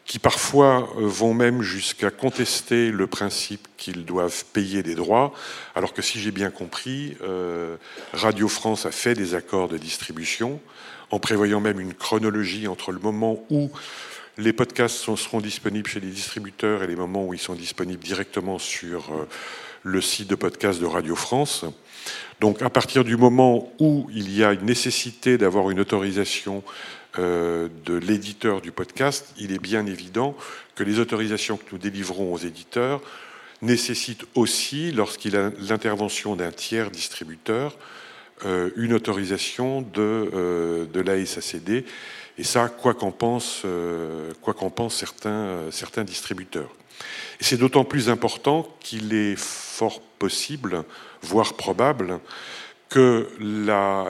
qui 0.06 0.18
parfois 0.18 0.88
euh, 0.96 1.06
vont 1.06 1.34
même 1.34 1.60
jusqu'à 1.60 2.10
contester 2.10 2.90
le 2.90 3.06
principe 3.06 3.68
qu'ils 3.76 4.06
doivent 4.06 4.46
payer 4.54 4.82
des 4.82 4.94
droits, 4.94 5.34
alors 5.74 5.92
que 5.92 6.00
si 6.00 6.20
j'ai 6.20 6.30
bien 6.30 6.50
compris, 6.50 7.16
Radio 8.14 8.48
France 8.48 8.86
a 8.86 8.90
fait 8.90 9.14
des 9.14 9.34
accords 9.34 9.68
de 9.68 9.76
distribution, 9.76 10.60
en 11.10 11.18
prévoyant 11.18 11.60
même 11.60 11.80
une 11.80 11.94
chronologie 11.94 12.66
entre 12.66 12.92
le 12.92 12.98
moment 12.98 13.44
où 13.50 13.70
les 14.38 14.52
podcasts 14.52 14.96
seront 15.16 15.40
disponibles 15.40 15.88
chez 15.88 16.00
les 16.00 16.10
distributeurs 16.10 16.84
et 16.84 16.86
les 16.86 16.94
moments 16.94 17.26
où 17.26 17.34
ils 17.34 17.40
sont 17.40 17.54
disponibles 17.54 18.02
directement 18.02 18.58
sur 18.58 19.12
euh, 19.12 19.28
le 19.82 20.00
site 20.00 20.30
de 20.30 20.36
podcast 20.36 20.80
de 20.80 20.86
Radio 20.86 21.16
France. 21.16 21.64
Donc 22.40 22.62
à 22.62 22.70
partir 22.70 23.02
du 23.02 23.16
moment 23.16 23.72
où 23.80 24.08
il 24.14 24.34
y 24.34 24.44
a 24.44 24.52
une 24.52 24.64
nécessité 24.64 25.38
d'avoir 25.38 25.70
une 25.70 25.80
autorisation 25.80 26.62
euh, 27.18 27.68
de 27.84 27.94
l'éditeur 27.94 28.60
du 28.60 28.70
podcast, 28.70 29.34
il 29.38 29.52
est 29.52 29.58
bien 29.58 29.84
évident 29.86 30.36
que 30.76 30.84
les 30.84 31.00
autorisations 31.00 31.56
que 31.56 31.64
nous 31.72 31.78
délivrons 31.78 32.32
aux 32.32 32.38
éditeurs 32.38 33.02
nécessitent 33.60 34.24
aussi, 34.36 34.92
lorsqu'il 34.92 35.36
a 35.36 35.50
l'intervention 35.68 36.36
d'un 36.36 36.52
tiers 36.52 36.92
distributeur, 36.92 37.76
une 38.76 38.92
autorisation 38.92 39.82
de, 39.82 40.86
de 40.92 41.00
la 41.00 41.26
SACD. 41.26 41.84
Et 42.38 42.44
ça, 42.44 42.68
quoi 42.68 42.94
qu'en 42.94 43.10
pensent, 43.10 43.66
qu'en 44.42 44.70
pensent 44.70 44.96
certains, 44.96 46.04
distributeurs. 46.04 46.70
C'est 47.40 47.56
d'autant 47.56 47.84
plus 47.84 48.08
important 48.08 48.66
qu'il 48.80 49.12
est 49.12 49.36
fort 49.36 50.00
possible, 50.00 50.84
voire 51.22 51.54
probable, 51.54 52.20
que 52.88 53.28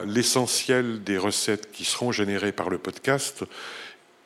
l'essentiel 0.05 1.03
des 1.03 1.17
recettes 1.17 1.71
qui 1.71 1.85
seront 1.85 2.11
générées 2.11 2.51
par 2.51 2.69
le 2.69 2.77
podcast, 2.77 3.43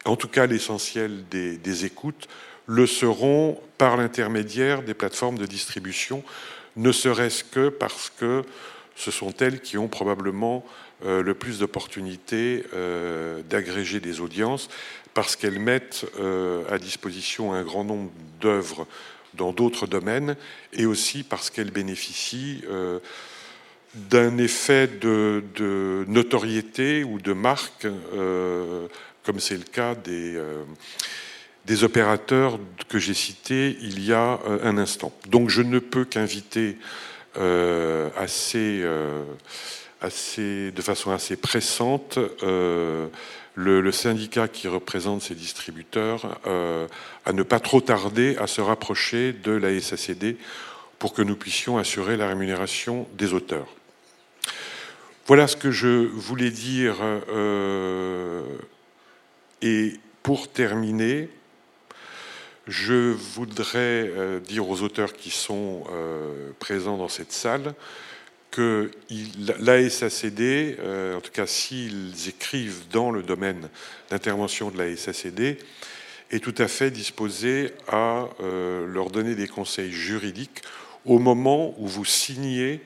en 0.06 0.16
tout 0.16 0.28
cas 0.28 0.46
l'essentiel 0.46 1.26
des, 1.30 1.86
écoutes, 1.86 2.28
le 2.68 2.86
seront 2.86 3.60
par 3.78 3.98
l'intermédiaire 3.98 4.84
des 4.84 4.94
plateformes 4.94 5.38
de 5.38 5.46
distribution, 5.46 6.24
ne 6.76 6.92
serait-ce 6.92 7.44
que 7.44 7.70
parce 7.70 8.12
que 8.18 8.44
ce 8.96 9.12
sont 9.12 9.34
elles 9.40 9.60
qui 9.60 9.78
ont 9.78 9.88
probablement 9.88 10.64
euh, 10.68 10.70
le 11.04 11.34
plus 11.34 11.60
d'opportunités 11.60 12.66
euh, 12.74 13.42
d'agréger 13.50 14.00
des 14.00 14.22
audiences, 14.22 14.70
parce 15.14 15.36
qu'elles 15.36 15.60
mettent 15.60 16.06
euh, 16.20 16.64
à 16.70 16.78
disposition 16.78 17.54
un 17.54 17.64
grand 17.64 17.84
nombre 17.84 18.12
d'œuvres 18.42 18.88
dans 19.34 19.52
d'autres 19.52 19.88
domaines, 19.88 20.36
et 20.74 20.86
aussi 20.86 21.24
parce 21.24 21.50
qu'elles 21.50 21.72
bénéficient 21.72 22.64
d'un 23.96 24.38
effet 24.38 24.88
de, 24.88 26.06
notoriété 26.08 27.04
ou 27.04 27.20
de 27.20 27.34
marque, 27.34 27.86
euh, 27.86 28.88
comme 29.24 29.40
c'est 29.40 29.58
le 29.58 29.64
cas 29.64 29.96
des, 29.96 30.36
euh, 30.36 30.64
opérateurs 31.84 32.60
que 32.90 33.00
j'ai 33.00 33.14
cités 33.14 33.78
il 33.82 34.04
y 34.04 34.14
a 34.14 34.40
euh, 34.48 34.60
un 34.64 34.78
instant. 34.78 35.14
Donc 35.28 35.50
je 35.50 35.62
ne 35.62 35.80
peux 35.80 36.06
qu'inviter 36.06 36.78
assez, 38.16 38.84
de 40.04 40.82
façon 40.82 41.12
assez 41.12 41.36
pressante 41.36 42.20
le, 43.56 43.92
syndicat 43.92 44.48
qui 44.48 44.68
représente 44.68 45.22
ces 45.22 45.36
distributeurs 45.36 46.40
à 47.26 47.34
ne 47.34 47.44
pas 47.44 47.60
trop 47.60 47.82
tarder 47.82 48.36
à 48.38 48.48
se 48.48 48.62
rapprocher 48.62 49.34
de 49.34 49.52
la 49.52 49.80
SACD 49.80 50.38
pour 51.00 51.14
que 51.14 51.22
nous 51.22 51.36
puissions 51.36 51.78
assurer 51.78 52.18
la 52.18 52.28
rémunération 52.28 53.08
des 53.14 53.34
auteurs. 53.34 53.68
Voilà 55.26 55.48
ce 55.48 55.56
que 55.56 55.72
je 55.72 55.88
voulais 55.88 56.50
dire. 56.50 56.96
Euh, 57.02 58.44
et 59.62 59.94
pour 60.22 60.50
terminer, 60.50 61.30
je 62.68 63.12
voudrais 63.12 64.10
euh, 64.10 64.40
dire 64.42 64.70
aux 64.70 64.82
auteurs 64.82 65.14
qui 65.14 65.30
sont 65.30 65.86
euh, 65.92 66.52
présents 66.60 66.98
dans 66.98 67.08
cette 67.08 67.32
salle 67.32 67.74
que 68.54 68.92
l'ASACD, 69.60 70.78
en 71.16 71.22
tout 71.22 71.32
cas 71.32 71.48
s'ils 71.48 72.30
écrivent 72.30 72.84
dans 72.92 73.12
le 73.12 73.24
domaine 73.24 73.70
d'intervention 74.10 74.70
de 74.70 74.78
la 74.78 74.96
SACD, 74.96 75.58
est 76.32 76.44
tout 76.44 76.56
à 76.58 76.68
fait 76.68 76.92
disposé 76.92 77.72
à 77.88 78.30
leur 78.40 79.10
donner 79.10 79.36
des 79.36 79.48
conseils 79.48 79.92
juridiques 79.92 80.62
au 81.06 81.20
moment 81.20 81.76
où 81.78 81.88
vous 81.88 82.06
signez 82.06 82.82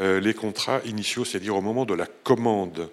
euh, 0.00 0.20
les 0.20 0.34
contrats 0.34 0.80
initiaux, 0.84 1.24
c'est-à-dire 1.24 1.56
au 1.56 1.62
moment 1.62 1.86
de 1.86 1.94
la 1.94 2.06
commande 2.06 2.90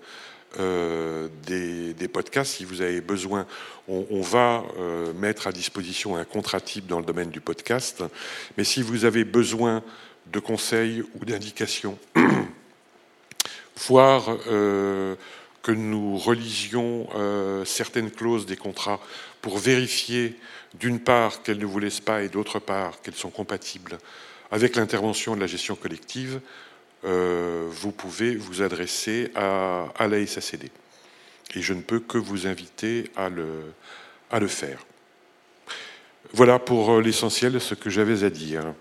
euh, 0.60 1.28
des, 1.46 2.08
podcasts. 2.08 2.54
Si 2.54 2.66
vous 2.66 2.82
avez 2.82 3.02
besoin, 3.02 3.46
on, 3.88 4.22
va 4.22 4.64
euh, 4.78 5.12
mettre 5.14 5.48
à 5.48 5.52
disposition 5.52 6.16
un 6.16 6.24
contrat 6.24 6.62
type 6.62 6.88
dans 6.88 7.00
le 7.00 7.06
domaine 7.06 7.30
du 7.30 7.42
podcast. 7.42 8.04
Mais 8.58 8.64
si 8.64 8.82
vous 8.82 9.04
avez 9.04 9.26
besoin 9.26 9.84
de 10.28 10.40
conseils 10.40 11.04
ou 11.16 11.26
d'indications, 11.26 11.98
voire 13.88 14.38
que 14.46 15.72
nous 15.72 16.18
relisions 16.18 17.08
certaines 17.66 18.12
clauses 18.12 18.46
des 18.46 18.56
contrats 18.56 19.00
pour 19.42 19.58
vérifier 19.58 20.38
d'une 20.80 21.00
part 21.00 21.44
qu'elles 21.44 21.60
ne 21.60 21.66
vous 21.66 21.80
laissent 21.80 22.00
pas 22.00 22.24
et 22.24 22.30
d'autre 22.30 22.60
part 22.60 23.02
qu'elles 23.02 23.16
sont 23.16 23.30
compatibles 23.30 23.98
avec 24.54 24.76
l'intervention 24.76 25.36
de 25.36 25.42
la 25.42 25.48
gestion 25.48 25.76
collective, 25.76 26.40
euh, 27.06 27.68
vous 27.72 27.92
pouvez 27.92 28.36
vous 28.36 28.62
adresser 28.62 29.32
à, 29.34 29.88
à 29.98 30.08
la 30.08 30.24
SACD. 30.28 30.70
Et 31.56 31.62
je 31.64 31.74
ne 31.74 31.82
peux 31.82 32.00
que 32.00 32.20
vous 32.20 32.46
inviter 32.46 33.10
à 33.16 33.30
le, 33.30 33.74
à 34.30 34.40
le 34.40 34.48
faire. 34.48 34.86
Voilà 36.34 36.60
pour 36.60 37.02
l'essentiel 37.02 37.60
ce 37.60 37.74
que 37.74 37.90
j'avais 37.90 38.24
à 38.24 38.30
dire. 38.30 38.76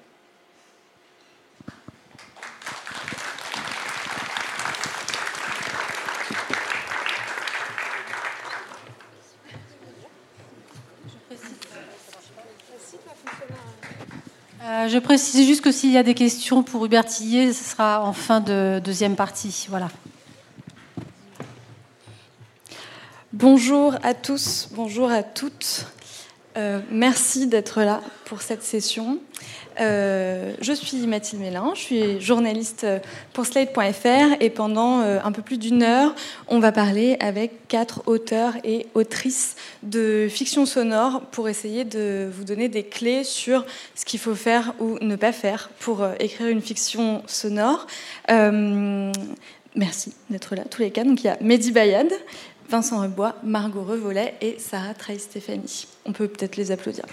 Euh, 14.73 14.89
je 14.89 14.99
précise 14.99 15.47
juste 15.47 15.61
que 15.61 15.71
s'il 15.71 15.91
y 15.91 15.99
a 15.99 16.03
des 16.03 16.15
questions 16.15 16.63
pour 16.63 16.87
Hubert 16.87 17.07
ce 17.07 17.53
sera 17.53 18.03
en 18.03 18.15
fin 18.15 18.41
de 18.41 18.81
deuxième 18.83 19.17
partie. 19.17 19.67
Voilà. 19.69 19.91
Bonjour 23.35 23.95
à 24.03 24.15
tous, 24.15 24.71
bonjour 24.73 25.11
à 25.11 25.23
toutes. 25.23 25.89
Euh, 26.57 26.81
merci 26.91 27.49
d'être 27.49 27.83
là 27.83 28.01
pour 28.25 28.41
cette 28.41 28.63
session. 28.63 29.19
Euh, 29.81 30.55
je 30.61 30.73
suis 30.73 31.07
Mathilde 31.07 31.43
Mélin, 31.43 31.73
je 31.75 31.81
suis 31.81 32.21
journaliste 32.21 32.87
pour 33.33 33.47
Slate.fr 33.47 34.37
et 34.41 34.51
pendant 34.51 35.01
euh, 35.01 35.19
un 35.25 35.33
peu 35.33 35.43
plus 35.43 35.59
d'une 35.59 35.83
heure, 35.83 36.15
on 36.49 36.59
va 36.59 36.73
parler 36.73 37.17
avec 37.21 37.69
quatre 37.69 38.03
auteurs 38.07 38.55
et 38.65 38.87
autrices 38.95 39.57
de 39.83 40.29
fiction 40.31 40.67
sonore 40.67 41.23
pour 41.31 41.49
essayer 41.49 41.85
de 41.85 42.31
vous 42.33 42.45
donner 42.45 42.69
des 42.69 42.85
clés 42.85 43.25
sur 43.25 43.65
ce 43.95 44.05
qu'il 44.05 44.21
faut 44.21 44.35
faire 44.35 44.75
ou 44.79 44.99
ne 45.01 45.17
pas 45.17 45.33
faire 45.33 45.71
pour 45.81 46.07
écrire 46.21 46.49
une 46.49 46.63
fiction 46.63 47.23
sonore. 47.27 47.87
merci 49.75 50.13
d'être 50.31 50.55
là, 50.55 50.65
tous 50.71 50.83
les 50.83 50.91
quatre. 50.91 51.07
Donc 51.07 51.23
il 51.23 51.27
y 51.27 51.31
a 51.31 51.39
Mehdi 51.41 51.73
Bayad, 51.73 52.13
Vincent 52.69 53.01
Rebois, 53.03 53.37
Margot 53.43 53.83
Revolet 53.83 54.35
et 54.41 54.57
Sarah 54.59 54.95
Trey-Stéphanie. 54.95 55.87
On 56.07 56.13
peut 56.13 56.29
peut-être 56.29 56.57
les 56.57 56.71
applaudir. 56.71 57.05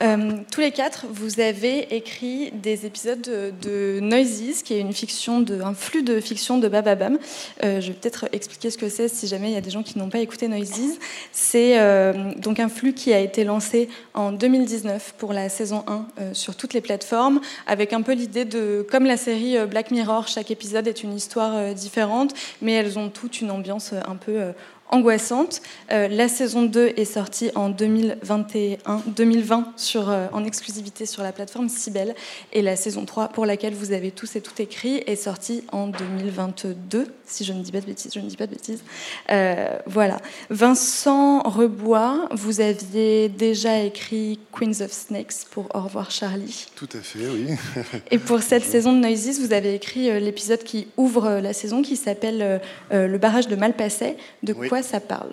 Euh, 0.00 0.32
tous 0.50 0.60
les 0.60 0.70
quatre, 0.70 1.06
vous 1.10 1.40
avez 1.40 1.94
écrit 1.94 2.52
des 2.52 2.86
épisodes 2.86 3.20
de, 3.20 3.98
Noises, 4.00 4.62
qui 4.62 4.74
est 4.74 4.80
une 4.80 4.92
fiction, 4.92 5.40
de, 5.40 5.60
un 5.60 5.74
flux 5.74 6.02
de 6.02 6.20
fiction 6.20 6.58
de 6.58 6.68
Bababam. 6.68 7.18
Euh, 7.64 7.80
je 7.80 7.88
vais 7.88 7.94
peut-être 7.94 8.28
expliquer 8.32 8.70
ce 8.70 8.78
que 8.78 8.88
c'est 8.88 9.08
si 9.08 9.26
jamais 9.26 9.50
il 9.50 9.54
y 9.54 9.56
a 9.56 9.60
des 9.60 9.70
gens 9.70 9.82
qui 9.82 9.98
n'ont 9.98 10.08
pas 10.08 10.20
écouté 10.20 10.46
Noises. 10.48 10.98
C'est 11.32 11.80
euh, 11.80 12.32
donc 12.36 12.60
un 12.60 12.68
flux 12.68 12.92
qui 12.92 13.12
a 13.12 13.18
été 13.18 13.44
lancé 13.44 13.88
en 14.14 14.30
2019 14.32 15.14
pour 15.18 15.32
la 15.32 15.48
saison 15.48 15.84
1 15.86 16.32
sur 16.32 16.54
toutes 16.54 16.74
les 16.74 16.80
plateformes, 16.80 17.40
avec 17.66 17.92
un 17.92 18.02
peu 18.02 18.12
l'idée 18.12 18.44
de, 18.44 18.86
comme 18.90 19.04
la 19.04 19.16
série 19.16 19.56
Black 19.66 19.90
Mirror, 19.90 20.28
chaque 20.28 20.50
épisode 20.50 20.86
est 20.86 21.02
une 21.02 21.14
histoire 21.14 21.74
différente, 21.74 22.34
mais 22.62 22.72
elles 22.72 22.98
ont 22.98 23.08
toutes 23.08 23.40
une 23.40 23.50
ambiance 23.50 23.92
un 23.92 24.16
peu 24.16 24.52
angoissante. 24.90 25.62
Euh, 25.92 26.08
la 26.08 26.28
saison 26.28 26.62
2 26.62 26.92
est 26.96 27.04
sortie 27.04 27.50
en 27.54 27.68
2021, 27.68 29.02
2020 29.06 29.72
sur, 29.76 30.08
euh, 30.08 30.26
en 30.32 30.44
exclusivité 30.44 31.06
sur 31.06 31.22
la 31.22 31.32
plateforme 31.32 31.68
Cybelle. 31.68 32.14
Et 32.52 32.62
la 32.62 32.76
saison 32.76 33.04
3, 33.04 33.28
pour 33.28 33.46
laquelle 33.46 33.74
vous 33.74 33.92
avez 33.92 34.10
tous 34.10 34.36
et 34.36 34.40
tout 34.40 34.60
écrit, 34.60 35.02
est 35.06 35.16
sortie 35.16 35.64
en 35.72 35.88
2022, 35.88 37.06
si 37.26 37.44
je 37.44 37.52
ne 37.52 37.62
dis 37.62 37.72
pas 37.72 37.80
de 37.80 37.86
bêtises. 37.86 38.12
Je 38.14 38.20
ne 38.20 38.26
dis 38.26 38.36
pas 38.36 38.46
de 38.46 38.52
bêtises. 38.52 38.82
Euh, 39.30 39.78
voilà. 39.86 40.18
Vincent 40.50 41.40
Rebois, 41.40 42.28
vous 42.32 42.60
aviez 42.60 43.28
déjà 43.28 43.80
écrit 43.80 44.40
Queens 44.52 44.80
of 44.80 44.92
Snakes 44.92 45.46
pour 45.50 45.68
Au 45.74 45.80
revoir 45.80 46.10
Charlie. 46.10 46.66
Tout 46.76 46.88
à 46.94 47.00
fait, 47.00 47.26
oui. 47.28 47.54
et 48.10 48.18
pour 48.18 48.40
cette 48.40 48.64
saison 48.64 48.92
de 48.92 48.98
Noises, 48.98 49.40
vous 49.40 49.52
avez 49.52 49.74
écrit 49.74 50.20
l'épisode 50.20 50.62
qui 50.62 50.88
ouvre 50.96 51.40
la 51.40 51.52
saison, 51.52 51.82
qui 51.82 51.96
s'appelle 51.96 52.60
Le 52.90 53.18
barrage 53.18 53.48
de 53.48 53.56
Malpasset. 53.56 54.16
De 54.42 54.52
quoi 54.52 54.77
ça 54.82 55.00
parle 55.00 55.30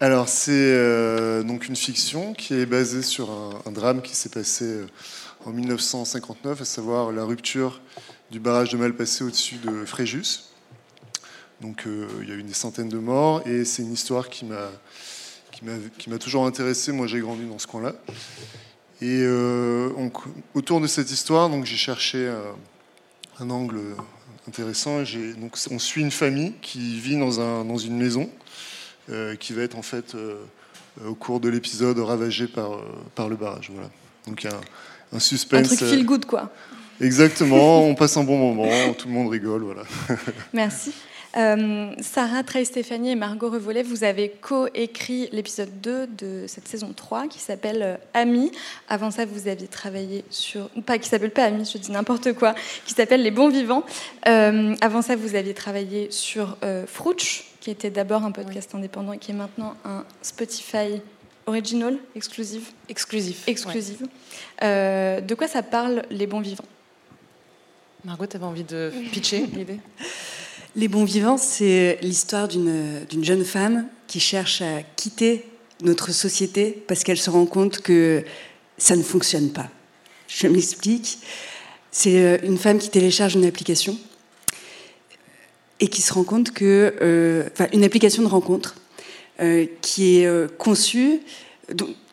Alors, 0.00 0.28
c'est 0.28 0.52
euh, 0.52 1.42
donc 1.42 1.68
une 1.68 1.76
fiction 1.76 2.34
qui 2.34 2.54
est 2.54 2.66
basée 2.66 3.02
sur 3.02 3.30
un, 3.30 3.72
drame 3.72 4.02
qui 4.02 4.14
s'est 4.14 4.28
passé 4.28 4.64
euh, 4.64 4.86
en 5.46 5.50
1959, 5.50 6.60
à 6.60 6.64
savoir 6.64 7.12
la 7.12 7.24
rupture 7.24 7.80
du 8.30 8.40
barrage 8.40 8.70
de 8.70 8.76
Malpassé 8.76 9.24
au-dessus 9.24 9.56
de 9.56 9.84
Fréjus. 9.84 10.50
Donc, 11.60 11.86
euh, 11.86 12.08
il 12.22 12.28
y 12.28 12.32
a 12.32 12.34
eu 12.34 12.42
des 12.42 12.54
centaines 12.54 12.88
de 12.88 12.98
morts 12.98 13.46
et 13.46 13.64
c'est 13.64 13.82
une 13.82 13.92
histoire 13.92 14.28
qui 14.28 14.44
m'a 14.44 14.68
qui 15.96 16.10
m'a 16.10 16.18
toujours 16.18 16.44
intéressé. 16.46 16.90
Moi, 16.90 17.06
j'ai 17.06 17.20
grandi 17.20 17.46
dans 17.46 17.60
ce 17.60 17.68
coin-là. 17.68 17.92
Et 19.00 19.24
autour 20.54 20.80
de 20.80 20.88
cette 20.88 21.12
histoire, 21.12 21.50
donc 21.50 21.66
j'ai 21.66 21.76
cherché 21.76 22.32
un 23.38 23.48
angle 23.48 23.80
intéressant. 24.48 25.02
Donc, 25.38 25.56
on 25.70 25.78
suit 25.78 26.02
une 26.02 26.10
famille 26.10 26.54
qui 26.62 26.98
vit 26.98 27.16
dans, 27.16 27.40
un, 27.40 27.64
dans 27.64 27.78
une 27.78 27.96
maison 27.96 28.28
qui 29.38 29.52
va 29.52 29.62
être 29.62 29.76
en 29.76 29.82
fait 29.82 30.14
euh, 31.00 31.08
au 31.08 31.14
cours 31.14 31.40
de 31.40 31.48
l'épisode 31.48 31.98
ravagé 31.98 32.46
par, 32.46 32.74
euh, 32.74 32.82
par 33.14 33.28
le 33.28 33.36
barrage. 33.36 33.70
Voilà. 33.72 33.88
Donc 34.26 34.44
il 34.44 34.50
y 34.50 34.52
a 34.52 34.60
un 35.12 35.18
suspense. 35.18 35.72
Un 35.72 35.76
truc 35.76 35.88
feel 35.88 36.04
good, 36.04 36.26
quoi. 36.26 36.50
Exactement, 37.00 37.82
on 37.82 37.94
passe 37.94 38.16
un 38.16 38.22
bon 38.22 38.36
moment, 38.36 38.92
tout 38.92 39.08
le 39.08 39.14
monde 39.14 39.28
rigole, 39.28 39.62
voilà. 39.62 39.82
Merci. 40.52 40.92
Euh, 41.36 41.94
Sarah, 42.00 42.42
Trey 42.42 42.64
Stéphanie 42.64 43.12
et 43.12 43.14
Margot 43.14 43.48
Revolet, 43.48 43.82
vous 43.82 44.04
avez 44.04 44.28
co-écrit 44.28 45.30
l'épisode 45.32 45.80
2 45.80 46.06
de 46.06 46.44
cette 46.46 46.68
saison 46.68 46.92
3 46.94 47.26
qui 47.26 47.38
s'appelle 47.38 47.82
euh, 47.82 47.96
Amis. 48.12 48.52
Avant 48.88 49.10
ça, 49.10 49.24
vous 49.24 49.48
aviez 49.48 49.66
travaillé 49.66 50.24
sur. 50.28 50.68
Pas 50.84 50.98
qui 50.98 51.08
s'appelle 51.08 51.30
pas 51.30 51.44
Amis, 51.44 51.68
je 51.72 51.78
dis 51.78 51.90
n'importe 51.90 52.34
quoi, 52.34 52.54
qui 52.84 52.92
s'appelle 52.92 53.22
Les 53.22 53.30
Bons 53.30 53.48
Vivants. 53.48 53.84
Euh, 54.28 54.76
avant 54.82 55.00
ça, 55.00 55.16
vous 55.16 55.34
aviez 55.34 55.54
travaillé 55.54 56.08
sur 56.10 56.58
Frouch, 56.86 57.51
qui 57.62 57.70
était 57.70 57.90
d'abord 57.90 58.24
un 58.24 58.32
podcast 58.32 58.74
indépendant 58.74 59.12
et 59.12 59.18
qui 59.18 59.30
est 59.30 59.34
maintenant 59.34 59.76
un 59.84 60.04
Spotify 60.20 61.00
original, 61.46 61.96
exclusive. 62.16 62.70
Exclusif. 62.88 63.48
Exclusive. 63.48 64.06
de 64.60 65.34
quoi 65.34 65.46
ça 65.46 65.62
parle, 65.62 66.02
Les 66.10 66.26
Bons 66.26 66.40
Vivants? 66.40 66.64
Margot, 68.04 68.26
tu 68.26 68.36
avais 68.36 68.46
envie 68.46 68.64
de 68.64 68.92
pitcher 69.12 69.46
l'idée? 69.54 69.78
Les 70.74 70.88
bons 70.88 71.04
vivants, 71.04 71.36
c'est 71.36 71.98
l'histoire 72.02 72.48
d'une 72.48 73.06
jeune 73.22 73.44
femme 73.44 73.86
qui 74.08 74.18
cherche 74.18 74.60
à 74.60 74.82
quitter 74.96 75.46
notre 75.82 76.10
société 76.10 76.82
parce 76.88 77.04
qu'elle 77.04 77.18
se 77.18 77.30
rend 77.30 77.46
compte 77.46 77.78
que 77.80 78.24
ça 78.76 78.96
ne 78.96 79.02
fonctionne 79.02 79.50
pas. 79.50 79.68
Je 80.26 80.48
m'explique. 80.48 81.18
C'est 81.90 82.18
euh, 82.18 82.38
une 82.42 82.58
femme 82.58 82.78
qui 82.78 82.88
télécharge 82.88 83.34
une 83.34 83.44
application 83.44 83.96
et 85.82 85.88
qui 85.88 86.00
se 86.00 86.14
rend 86.14 86.24
compte 86.24 86.52
que, 86.52 86.94
euh, 87.02 87.48
enfin, 87.52 87.66
une 87.74 87.84
application 87.84 88.22
de 88.22 88.28
rencontre 88.28 88.76
euh, 89.40 89.66
qui 89.82 90.18
est 90.18 90.56
conçue. 90.56 91.20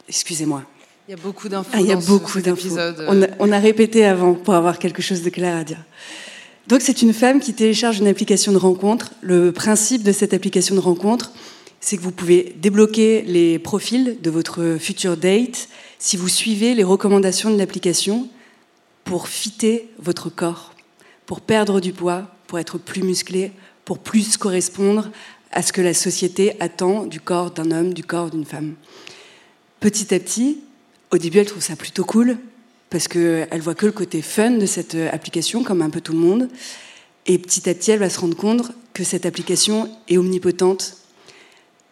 Excusez-moi. 0.08 0.64
Il 1.08 1.12
y 1.12 1.14
a 1.14 1.18
beaucoup 1.18 1.50
d'infos. 1.50 1.70
Ah, 1.74 1.80
il 1.80 1.88
y 1.88 1.92
a 1.92 1.96
beaucoup 1.96 2.42
d'infos. 2.42 2.78
On, 3.08 3.22
on, 3.40 3.52
a 3.52 3.60
répété 3.60 4.06
avant 4.06 4.34
pour 4.34 4.54
avoir 4.54 4.80
quelque 4.80 5.02
chose 5.02 5.22
de 5.22 5.30
clair 5.30 5.56
à 5.56 5.64
dire. 5.64 5.84
Donc 6.68 6.82
c'est 6.82 7.02
une 7.02 7.14
femme 7.14 7.40
qui 7.40 7.54
télécharge 7.54 8.00
une 8.00 8.08
application 8.08 8.52
de 8.52 8.58
rencontre. 8.58 9.12
Le 9.22 9.52
principe 9.52 10.04
de 10.04 10.12
cette 10.12 10.34
application 10.34 10.76
de 10.76 10.80
rencontre, 10.80 11.32
c'est 11.80 11.98
que 11.98 12.02
vous 12.02 12.12
pouvez 12.12 12.56
débloquer 12.62 13.24
les 13.24 13.58
profils 13.58 14.18
de 14.22 14.30
votre 14.30 14.78
future 14.80 15.18
date 15.18 15.70
si 15.98 16.18
vous 16.18 16.28
suivez 16.28 16.76
les 16.76 16.84
recommandations 16.84 17.50
de 17.50 17.58
l'application 17.58 18.28
pour 19.04 19.28
fitter 19.28 19.90
votre 19.98 20.30
corps, 20.30 20.74
pour 21.26 21.42
perdre 21.42 21.80
du 21.80 21.94
poids, 21.94 22.28
pour 22.50 22.58
être 22.58 22.80
plus 22.80 23.04
musclé, 23.04 23.52
pour 23.86 24.00
plus 24.00 24.36
correspondre 24.36 25.12
à 25.52 25.62
ce 25.62 25.72
que 25.72 25.82
la 25.82 25.94
société 25.94 26.60
attend 26.60 27.06
du 27.06 27.22
corps 27.22 27.52
d'un 27.52 27.70
homme, 27.70 27.94
du 27.94 28.04
corps 28.04 28.32
d'une 28.32 28.44
femme. 28.44 28.74
Petit 29.80 30.16
à 30.16 30.20
petit, 30.20 30.58
au 31.12 31.20
début, 31.20 31.38
elle 31.38 31.46
trouve 31.46 31.62
ça 31.62 31.76
plutôt 31.76 32.06
cool, 32.06 32.40
parce 32.90 33.08
qu'elle 33.08 33.62
voit 33.62 33.76
que 33.76 33.86
le 33.86 33.92
côté 33.92 34.24
fun 34.24 34.50
de 34.50 34.66
cette 34.66 34.96
euh, 34.96 35.10
application, 35.12 35.64
comme 35.64 35.84
un 35.84 35.92
peu 35.92 36.02
tout 36.02 36.14
le 36.14 36.18
monde. 36.18 36.50
Et 37.28 37.38
petit 37.38 37.70
à 37.70 37.76
petit, 37.76 37.92
elle 37.92 38.00
va 38.00 38.10
se 38.10 38.20
rendre 38.20 38.36
compte 38.36 38.72
que 38.96 39.04
cette 39.04 39.28
application 39.28 39.88
est 40.08 40.18
omnipotente, 40.18 40.98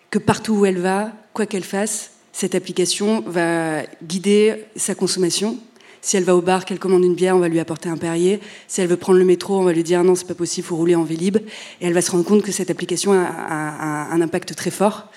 que 0.09 0.17
partout 0.17 0.53
où 0.53 0.65
elle 0.65 0.79
va, 0.79 1.13
quoi 1.33 1.45
qu'elle 1.45 1.63
fasse, 1.63 2.13
cette 2.33 2.55
application 2.55 3.21
va 3.27 3.83
guider 4.03 4.65
sa 4.75 4.95
consommation. 4.95 5.59
Si 6.01 6.17
elle 6.17 6.23
va 6.23 6.35
au 6.35 6.41
bar, 6.41 6.65
qu'elle 6.65 6.79
commande 6.79 7.03
une 7.03 7.15
bière, 7.15 7.35
on 7.35 7.39
va 7.39 7.49
lui 7.49 7.59
apporter 7.59 7.89
un 7.89 7.97
Perrier. 7.97 8.39
Si 8.67 8.81
elle 8.81 8.87
veut 8.87 8.97
prendre 8.97 9.19
le 9.19 9.25
métro, 9.25 9.59
on 9.59 9.63
va 9.63 9.73
lui 9.73 9.83
dire 9.83 10.03
non, 10.03 10.15
c'est 10.15 10.27
pas 10.27 10.35
possible, 10.35 10.65
il 10.65 10.69
faut 10.69 10.75
rouler 10.75 10.95
en 10.95 11.03
Vélib. 11.03 11.37
Et 11.37 11.87
elle 11.87 11.93
va 11.93 12.01
se 12.01 12.11
rendre 12.11 12.25
compte 12.25 12.43
que 12.43 12.51
cette 12.51 12.69
application 12.69 13.13
a, 13.13 13.25
a 13.25 14.13
un 14.13 14.21
impact 14.21 14.55
très 14.55 14.71
fort, 14.71 15.07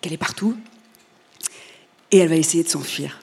qu'elle 0.00 0.12
est 0.12 0.18
partout. 0.18 0.56
Et 2.10 2.18
elle 2.18 2.28
va 2.28 2.36
essayer 2.36 2.64
de 2.64 2.68
s'enfuir. 2.68 3.20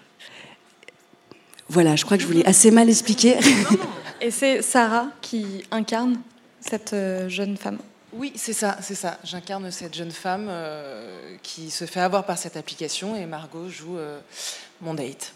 Voilà, 1.70 1.96
je 1.96 2.06
crois 2.06 2.18
que 2.18 2.24
je 2.24 2.28
voulais 2.28 2.46
assez 2.46 2.72
mal 2.72 2.90
expliquer. 2.90 3.38
Et 4.22 4.32
c'est 4.32 4.62
Sarah 4.62 5.08
qui 5.22 5.64
incarne 5.70 6.20
cette 6.60 6.94
euh, 6.94 7.30
jeune 7.30 7.58
femme. 7.58 7.78
Oui, 8.14 8.32
c'est 8.36 8.54
ça, 8.54 8.78
c'est 8.82 8.96
ça. 8.96 9.20
J'incarne 9.24 9.70
cette 9.70 9.94
jeune 9.94 10.12
femme 10.12 10.48
euh, 10.50 11.36
qui 11.44 11.70
se 11.70 11.86
fait 11.86 12.00
avoir 12.00 12.26
par 12.26 12.38
cette 12.38 12.58
application 12.58 13.16
et 13.16 13.26
Margot 13.26 13.70
joue 13.70 13.98
euh, 13.98 14.20
mon 14.82 14.94
date. 14.94 15.34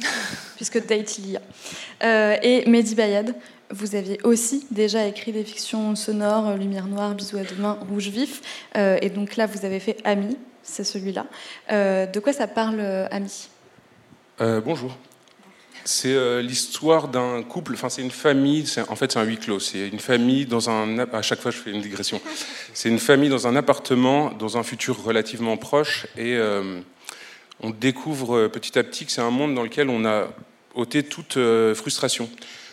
Puisque 0.56 0.86
date 0.86 1.18
il 1.18 1.32
y 1.32 1.36
a. 1.36 2.44
et 2.44 2.68
Mehdi 2.68 2.94
Bayad, 2.94 3.34
vous 3.70 3.94
aviez 3.94 4.18
aussi 4.24 4.66
déjà 4.70 5.06
écrit 5.06 5.32
des 5.32 5.44
fictions 5.44 5.96
sonores, 5.96 6.56
Lumière 6.56 6.86
noire, 6.86 7.14
Bisous 7.14 7.38
à 7.38 7.44
demain, 7.44 7.78
Rouge 7.88 8.08
vif. 8.08 8.40
et 8.74 9.10
donc 9.10 9.36
là, 9.36 9.46
vous 9.46 9.64
avez 9.64 9.80
fait 9.80 9.96
Ami, 10.04 10.36
c'est 10.62 10.84
celui-là. 10.84 11.26
de 11.70 12.20
quoi 12.20 12.32
ça 12.32 12.46
parle, 12.46 12.80
Ami? 13.10 13.48
Bonjour. 14.38 14.96
C'est 15.84 16.14
euh, 16.14 16.40
l'histoire 16.40 17.08
d'un 17.08 17.42
couple, 17.42 17.74
enfin 17.74 17.90
c'est 17.90 18.00
une 18.00 18.10
famille, 18.10 18.64
en 18.88 18.96
fait 18.96 19.12
c'est 19.12 19.18
un 19.18 19.24
huis 19.24 19.36
clos, 19.36 19.60
c'est 19.60 19.86
une 19.86 19.98
famille 19.98 20.46
dans 20.46 20.70
un... 20.70 20.98
À 20.98 21.20
chaque 21.20 21.40
fois 21.40 21.50
je 21.50 21.58
fais 21.58 21.70
une 21.70 21.82
digression. 21.82 22.22
C'est 22.72 22.88
une 22.88 22.98
famille 22.98 23.28
dans 23.28 23.46
un 23.46 23.54
appartement, 23.54 24.30
dans 24.30 24.56
un 24.56 24.62
futur 24.62 25.04
relativement 25.04 25.58
proche, 25.58 26.06
et 26.16 26.36
euh, 26.36 26.80
on 27.60 27.70
découvre 27.70 28.36
euh, 28.36 28.48
petit 28.48 28.78
à 28.78 28.84
petit 28.84 29.06
que 29.06 29.12
c'est 29.12 29.20
un 29.20 29.30
monde 29.30 29.54
dans 29.54 29.62
lequel 29.62 29.88
on 29.88 30.04
a 30.04 30.28
ôté 30.74 31.02
toute 31.02 31.38
frustration. 31.74 32.28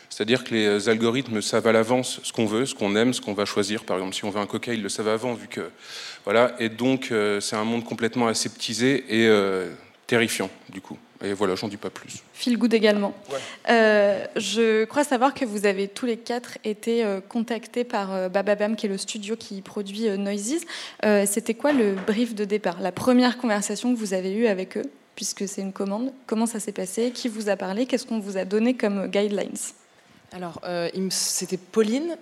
C'est-à-dire 0.09 0.43
que 0.43 0.55
les 0.55 0.89
algorithmes 0.89 1.41
savent 1.41 1.67
à 1.67 1.71
l'avance 1.71 2.19
ce 2.23 2.33
qu'on 2.33 2.47
veut, 2.47 2.65
ce 2.65 2.73
qu'on 2.73 2.95
aime, 2.95 3.13
ce 3.13 3.21
qu'on 3.21 3.33
va 3.33 3.45
choisir. 3.45 3.83
Par 3.83 3.97
exemple, 3.97 4.15
si 4.15 4.25
on 4.25 4.31
veut 4.31 4.41
un 4.41 4.47
coca, 4.47 4.73
ils 4.73 4.81
le 4.81 4.89
savent 4.89 5.07
avant, 5.07 5.35
vu 5.35 5.47
que 5.47 5.69
voilà. 6.25 6.55
Et 6.59 6.69
donc, 6.69 7.13
c'est 7.39 7.55
un 7.55 7.63
monde 7.63 7.85
complètement 7.85 8.27
aseptisé 8.27 9.05
et 9.07 9.29
terrifiant, 10.07 10.49
du 10.69 10.81
coup. 10.81 10.97
Et 11.23 11.33
voilà, 11.33 11.55
j'en 11.55 11.67
dis 11.67 11.77
pas 11.77 11.89
plus. 11.89 12.23
Feel 12.33 12.57
good 12.57 12.73
également. 12.73 13.13
Euh, 13.69 14.25
je 14.35 14.85
crois 14.85 15.03
savoir 15.03 15.33
que 15.33 15.45
vous 15.45 15.65
avez 15.65 15.87
tous 15.87 16.05
les 16.05 16.17
quatre 16.17 16.57
été 16.63 17.03
euh, 17.03 17.21
contactés 17.21 17.83
par 17.83 18.13
euh, 18.13 18.29
Bababam, 18.29 18.75
qui 18.75 18.87
est 18.87 18.89
le 18.89 18.97
studio 18.97 19.35
qui 19.35 19.61
produit 19.61 20.09
Noises. 20.17 20.65
C'était 21.25 21.53
quoi 21.53 21.73
le 21.73 21.95
brief 22.07 22.33
de 22.33 22.45
départ? 22.45 22.79
La 22.81 22.91
première 22.91 23.37
conversation 23.37 23.93
que 23.93 23.99
vous 23.99 24.13
avez 24.13 24.33
eue 24.33 24.47
avec 24.47 24.77
eux, 24.77 24.85
puisque 25.15 25.47
c'est 25.47 25.61
une 25.61 25.73
commande? 25.73 26.11
Comment 26.25 26.45
ça 26.45 26.59
s'est 26.59 26.71
passé? 26.71 27.11
Qui 27.11 27.29
vous 27.29 27.49
a 27.49 27.55
parlé? 27.55 27.85
Qu'est-ce 27.85 28.05
qu'on 28.05 28.19
vous 28.19 28.37
a 28.37 28.45
donné 28.45 28.75
comme 28.75 29.07
guidelines? 29.07 29.51
Alors, 30.33 30.61
c'était 31.09 31.57
Pauline, 31.57 32.17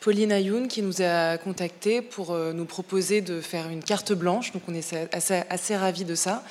Pauline 0.00 0.32
Ayoun 0.32 0.68
qui 0.68 0.82
nous 0.82 1.02
a 1.02 1.38
contactés 1.38 2.02
pour 2.02 2.36
nous 2.36 2.66
proposer 2.66 3.20
de 3.20 3.40
faire 3.40 3.68
une 3.68 3.82
carte 3.82 4.12
blanche. 4.12 4.52
Donc 4.52 4.62
on 4.68 4.74
est 4.74 4.94
assez, 5.12 5.42
assez 5.48 5.76
ravis 5.76 6.04
de 6.04 6.14
ça. 6.14 6.44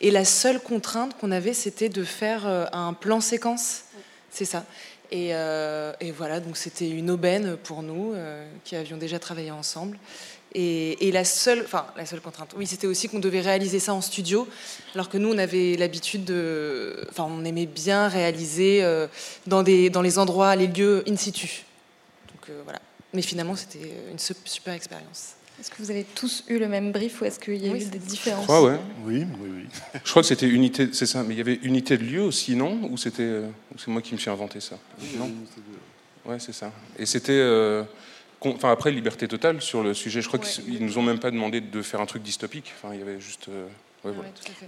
Et 0.00 0.10
la 0.10 0.24
seule 0.24 0.60
contrainte 0.60 1.16
qu'on 1.18 1.30
avait, 1.30 1.54
c'était 1.54 1.88
de 1.88 2.04
faire 2.04 2.46
euh, 2.46 2.66
un 2.72 2.92
plan 2.92 3.20
séquence. 3.20 3.84
C'est 4.30 4.44
ça. 4.44 4.64
Euh, 5.12 5.92
et, 6.00 6.10
voilà, 6.10 6.40
donc 6.40 6.56
c'était 6.56 6.90
une 6.90 7.10
aubaine 7.10 7.56
pour 7.56 7.82
nous 7.82 8.12
euh, 8.12 8.46
qui 8.64 8.76
avions 8.76 8.96
déjà 8.96 9.18
travaillé 9.18 9.50
ensemble. 9.50 9.98
Et, 10.52 11.10
la 11.12 11.24
seule, 11.24 11.62
enfin 11.64 11.86
la 11.96 12.06
seule 12.06 12.20
contrainte, 12.20 12.54
oui, 12.56 12.66
c'était 12.66 12.86
aussi 12.86 13.08
qu'on 13.08 13.18
devait 13.18 13.40
réaliser 13.40 13.78
ça 13.78 13.92
en 13.92 14.00
studio, 14.00 14.48
alors 14.94 15.10
que 15.10 15.18
nous 15.18 15.28
on 15.28 15.38
avait 15.38 15.76
l'habitude 15.76 16.24
de, 16.24 17.06
enfin 17.10 17.26
on 17.28 17.44
aimait 17.44 17.66
bien 17.66 18.08
réaliser 18.08 18.82
dans 19.46 19.62
des 19.62 19.90
dans 19.90 20.00
les 20.00 20.18
endroits, 20.18 20.56
les 20.56 20.66
lieux 20.66 21.04
in 21.06 21.16
situ. 21.16 21.64
Donc 22.28 22.56
voilà. 22.64 22.78
Mais 23.12 23.20
finalement 23.20 23.54
c'était 23.54 23.92
une 24.10 24.18
super 24.18 24.72
expérience. 24.72 25.35
Est-ce 25.58 25.70
que 25.70 25.76
vous 25.78 25.90
avez 25.90 26.04
tous 26.14 26.44
eu 26.48 26.58
le 26.58 26.68
même 26.68 26.92
brief 26.92 27.20
ou 27.20 27.24
est-ce 27.24 27.38
qu'il 27.38 27.56
y 27.56 27.68
a 27.68 27.74
eu 27.74 27.84
des 27.84 27.98
différences 27.98 28.42
Je 28.42 28.46
crois, 28.46 28.62
ouais. 28.62 28.78
Oui, 29.04 29.26
oui, 29.40 29.50
oui. 29.50 29.64
Je 30.04 30.10
crois 30.10 30.22
que 30.22 30.28
c'était 30.28 30.48
unité, 30.48 30.90
c'est 30.92 31.06
ça, 31.06 31.22
mais 31.22 31.34
il 31.34 31.38
y 31.38 31.40
avait 31.40 31.58
unité 31.62 31.96
de 31.96 32.04
lieu 32.04 32.22
aussi, 32.22 32.54
non? 32.56 32.78
Ou 32.90 32.96
c'était, 32.98 33.22
euh, 33.22 33.48
c'est 33.78 33.88
moi 33.88 34.02
qui 34.02 34.12
me 34.12 34.18
suis 34.18 34.30
inventé 34.30 34.60
ça? 34.60 34.78
Non. 35.16 35.30
Ouais, 36.26 36.38
c'est 36.38 36.52
ça. 36.52 36.72
Et 36.98 37.06
c'était, 37.06 37.32
euh, 37.32 37.84
enfin 38.40 38.70
après 38.70 38.90
liberté 38.90 39.28
totale 39.28 39.62
sur 39.62 39.82
le 39.82 39.94
sujet. 39.94 40.20
Je 40.20 40.28
crois 40.28 40.38
qu'ils 40.38 40.84
nous 40.84 40.98
ont 40.98 41.02
même 41.02 41.20
pas 41.20 41.30
demandé 41.30 41.60
de 41.60 41.82
faire 41.82 42.00
un 42.00 42.06
truc 42.06 42.22
dystopique. 42.22 42.72
Enfin, 42.76 42.94
il 42.94 43.00
y 43.00 43.02
avait 43.02 43.20
juste. 43.20 43.48
Euh, 43.48 43.66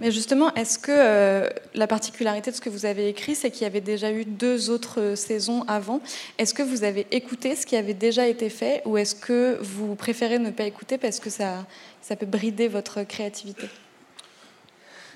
mais 0.01 0.11
justement, 0.11 0.53
est-ce 0.55 0.79
que 0.79 0.91
euh, 0.91 1.49
la 1.73 1.87
particularité 1.87 2.51
de 2.51 2.55
ce 2.55 2.61
que 2.61 2.69
vous 2.69 2.85
avez 2.85 3.07
écrit, 3.07 3.35
c'est 3.35 3.51
qu'il 3.51 3.63
y 3.63 3.65
avait 3.65 3.81
déjà 3.81 4.11
eu 4.11 4.25
deux 4.25 4.69
autres 4.69 4.99
euh, 4.99 5.15
saisons 5.15 5.63
avant 5.67 6.01
Est-ce 6.37 6.53
que 6.53 6.63
vous 6.63 6.83
avez 6.83 7.07
écouté 7.11 7.55
ce 7.55 7.65
qui 7.65 7.75
avait 7.75 7.93
déjà 7.93 8.27
été 8.27 8.49
fait 8.49 8.81
ou 8.85 8.97
est-ce 8.97 9.15
que 9.15 9.57
vous 9.61 9.95
préférez 9.95 10.39
ne 10.39 10.51
pas 10.51 10.65
écouter 10.65 10.97
parce 10.97 11.19
que 11.19 11.29
ça, 11.29 11.65
ça 12.01 12.15
peut 12.15 12.25
brider 12.25 12.67
votre 12.67 13.03
créativité? 13.03 13.67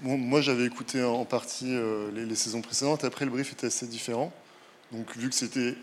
Moi, 0.01 0.41
j'avais 0.41 0.65
écouté 0.65 1.01
en 1.03 1.23
partie 1.23 1.73
euh, 1.73 2.11
les, 2.11 2.35
saisons 2.35 2.61
précédentes. 2.61 3.03
Après, 3.03 3.25
le 3.25 3.31
brief 3.31 3.53
était 3.53 3.67
assez 3.67 3.87
différent. 3.87 4.33
Donc, 4.91 5.15
vu 5.15 5.29
que 5.29 5.35
c'était 5.35 5.75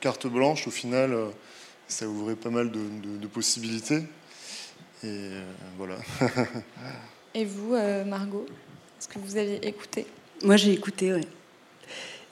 carte 0.00 0.26
blanche, 0.26 0.66
au 0.66 0.70
final, 0.70 1.14
ça 1.88 2.06
ouvrait 2.06 2.36
pas 2.36 2.50
mal 2.50 2.70
de, 2.70 2.80
de 3.20 3.26
possibilités. 3.26 4.02
Et 5.04 5.30
voilà. 5.76 5.96
Et 7.38 7.44
vous, 7.44 7.74
euh, 7.74 8.02
Margot, 8.06 8.46
est-ce 8.98 9.08
que 9.08 9.18
vous 9.18 9.36
avez 9.36 9.56
écouté 9.56 10.06
Moi, 10.42 10.56
j'ai 10.56 10.72
écouté, 10.72 11.12
oui. 11.12 11.20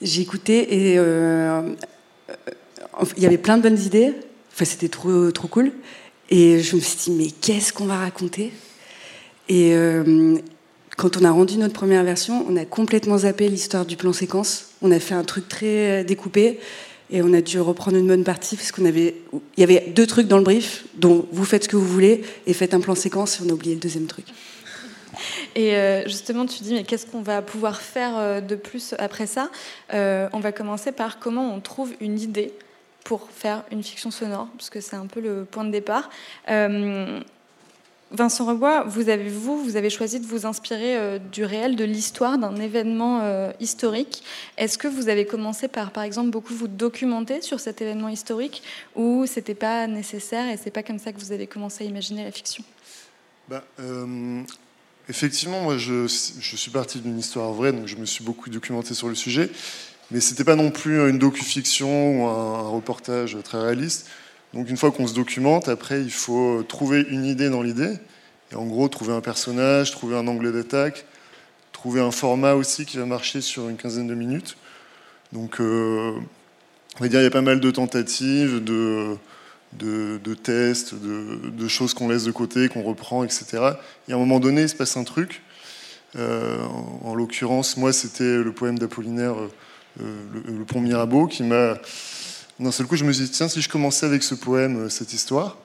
J'ai 0.01 0.23
écouté 0.23 0.93
et 0.93 0.97
euh, 0.97 1.61
il 3.15 3.21
y 3.21 3.27
avait 3.27 3.37
plein 3.37 3.57
de 3.57 3.61
bonnes 3.61 3.77
idées. 3.77 4.13
Enfin, 4.51 4.65
c'était 4.65 4.89
trop, 4.89 5.29
trop 5.29 5.47
cool. 5.47 5.73
Et 6.31 6.59
je 6.59 6.75
me 6.75 6.81
suis 6.81 6.97
dit, 6.97 7.11
mais 7.11 7.27
qu'est-ce 7.29 7.71
qu'on 7.71 7.85
va 7.85 7.97
raconter? 7.97 8.51
Et 9.47 9.75
euh, 9.75 10.39
quand 10.97 11.17
on 11.17 11.23
a 11.23 11.29
rendu 11.29 11.59
notre 11.59 11.75
première 11.75 12.03
version, 12.03 12.43
on 12.49 12.57
a 12.57 12.65
complètement 12.65 13.19
zappé 13.19 13.47
l'histoire 13.47 13.85
du 13.85 13.97
plan 13.97 14.11
séquence. 14.11 14.71
On 14.81 14.89
a 14.89 14.99
fait 14.99 15.13
un 15.13 15.23
truc 15.23 15.47
très 15.47 16.03
découpé 16.03 16.59
et 17.11 17.21
on 17.21 17.31
a 17.33 17.41
dû 17.41 17.59
reprendre 17.59 17.97
une 17.97 18.07
bonne 18.07 18.23
partie 18.23 18.55
parce 18.55 18.71
qu'on 18.71 18.85
avait, 18.85 19.17
y 19.55 19.61
avait 19.61 19.93
deux 19.95 20.07
trucs 20.07 20.27
dans 20.27 20.39
le 20.39 20.43
brief, 20.43 20.85
dont 20.95 21.27
vous 21.31 21.45
faites 21.45 21.65
ce 21.65 21.69
que 21.69 21.75
vous 21.75 21.87
voulez 21.87 22.23
et 22.47 22.53
faites 22.53 22.73
un 22.73 22.79
plan 22.79 22.95
séquence 22.95 23.39
et 23.39 23.43
on 23.45 23.49
a 23.51 23.53
oublié 23.53 23.75
le 23.75 23.81
deuxième 23.81 24.07
truc. 24.07 24.25
Et 25.55 25.75
euh, 25.75 26.03
justement, 26.05 26.45
tu 26.45 26.63
dis, 26.63 26.73
mais 26.73 26.83
qu'est-ce 26.83 27.05
qu'on 27.05 27.21
va 27.21 27.41
pouvoir 27.41 27.81
faire 27.81 28.17
euh, 28.17 28.41
de 28.41 28.55
plus 28.55 28.95
après 28.99 29.27
ça? 29.27 29.49
Euh, 29.93 30.29
On 30.33 30.39
va 30.39 30.51
commencer 30.51 30.91
par 30.91 31.19
comment 31.19 31.53
on 31.53 31.59
trouve 31.59 31.93
une 31.99 32.19
idée 32.19 32.53
pour 33.03 33.29
faire 33.29 33.63
une 33.71 33.83
fiction 33.83 34.09
sonore, 34.11 34.47
parce 34.57 34.69
que 34.69 34.81
c'est 34.81 34.95
un 34.95 35.05
peu 35.05 35.19
le 35.19 35.45
point 35.45 35.63
de 35.63 35.71
départ. 35.71 36.09
Vincent 38.11 38.45
Rebois, 38.45 38.83
vous 38.83 39.09
avez, 39.09 39.29
vous, 39.29 39.61
vous 39.61 39.75
avez 39.77 39.89
choisi 39.89 40.19
de 40.19 40.25
vous 40.25 40.45
inspirer 40.45 41.19
du 41.31 41.43
réel, 41.43 41.75
de 41.75 41.83
l'histoire, 41.83 42.37
d'un 42.39 42.55
événement 42.55 43.51
historique. 43.59 44.23
Est-ce 44.57 44.79
que 44.79 44.87
vous 44.87 45.09
avez 45.09 45.25
commencé 45.25 45.67
par, 45.67 45.91
par 45.91 46.03
exemple, 46.03 46.29
beaucoup 46.31 46.53
vous 46.55 46.67
documenter 46.67 47.41
sur 47.41 47.59
cet 47.59 47.81
événement 47.81 48.09
historique 48.09 48.63
ou 48.95 49.25
c'était 49.27 49.53
pas 49.53 49.85
nécessaire 49.85 50.49
et 50.49 50.57
c'est 50.57 50.71
pas 50.71 50.83
comme 50.83 50.99
ça 50.99 51.11
que 51.13 51.19
vous 51.19 51.31
avez 51.31 51.45
commencé 51.45 51.83
à 51.83 51.87
imaginer 51.87 52.23
la 52.23 52.31
fiction? 52.31 52.63
Euh, 53.79 54.43
Effectivement, 55.07 55.61
moi, 55.61 55.77
je, 55.77 56.07
suis 56.07 56.71
parti 56.71 56.99
d'une 56.99 57.19
histoire 57.19 57.51
vraie, 57.51 57.71
donc 57.71 57.87
je 57.87 57.95
me 57.95 58.05
suis 58.05 58.23
beaucoup 58.23 58.49
documenté 58.49 58.93
sur 58.93 59.07
le 59.07 59.15
sujet, 59.15 59.49
mais 60.11 60.19
c'était 60.19 60.43
pas 60.43 60.55
non 60.55 60.71
plus 60.71 61.09
une 61.09 61.19
docu-fiction 61.19 62.21
ou 62.21 62.25
un, 62.25 62.59
un 62.59 62.69
reportage 62.69 63.37
très 63.43 63.61
réaliste. 63.61 64.07
Donc 64.53 64.69
une 64.69 64.77
fois 64.77 64.91
qu'on 64.91 65.05
se 65.05 65.13
documente, 65.13 65.67
après 65.67 66.01
il 66.01 66.11
faut 66.11 66.63
trouver 66.63 67.05
une 67.09 67.25
idée 67.25 67.49
dans 67.49 67.61
l'idée. 67.61 67.97
Et 68.51 68.55
en 68.55 68.65
gros, 68.65 68.87
trouver 68.87 69.13
un 69.13 69.21
personnage, 69.21 69.91
trouver 69.91 70.15
un 70.15 70.27
angle 70.27 70.53
d'attaque, 70.53 71.05
trouver 71.71 71.99
un 71.99 72.11
format 72.11 72.53
aussi 72.53 72.85
qui 72.85 72.97
va 72.97 73.05
marcher 73.05 73.41
sur 73.41 73.69
une 73.69 73.77
quinzaine 73.77 74.07
de 74.07 74.15
minutes. 74.15 74.57
Donc 75.33 75.59
euh, 75.59 76.13
on 76.97 77.03
va 77.03 77.07
dire 77.09 77.19
il 77.19 77.23
y 77.23 77.27
a 77.27 77.31
pas 77.31 77.41
mal 77.41 77.59
de 77.59 77.71
tentatives, 77.71 78.63
de, 78.63 79.17
de, 79.77 80.33
tests, 80.33 80.93
de, 80.95 81.67
choses 81.67 81.93
qu'on 81.93 82.09
laisse 82.09 82.23
de 82.23 82.31
côté, 82.31 82.69
qu'on 82.69 82.83
reprend, 82.83 83.23
etc. 83.23 83.45
Et 84.07 84.11
à 84.11 84.15
un 84.15 84.19
moment 84.19 84.39
donné, 84.39 84.63
il 84.63 84.69
se 84.69 84.75
passe 84.75 84.97
un 84.97 85.03
truc. 85.03 85.41
Euh, 86.15 86.57
en, 87.03 87.15
l'occurrence, 87.15 87.77
moi, 87.77 87.91
c'était 87.91 88.37
le 88.37 88.51
poème 88.51 88.79
d'Apollinaire, 88.79 89.35
euh, 89.37 89.49
le, 90.33 90.57
le, 90.57 90.65
pont 90.65 90.81
Mirabeau, 90.81 91.27
qui 91.27 91.43
m'a 91.43 91.77
d'un 92.59 92.71
seul 92.71 92.87
coup, 92.87 92.95
je 92.95 93.03
me 93.03 93.11
suis 93.11 93.25
dit, 93.25 93.31
tiens, 93.31 93.49
si 93.49 93.61
je 93.61 93.67
commençais 93.67 94.05
avec 94.05 94.23
ce 94.23 94.33
poème, 94.33 94.85
euh, 94.85 94.89
cette 94.89 95.13
histoire, 95.13 95.57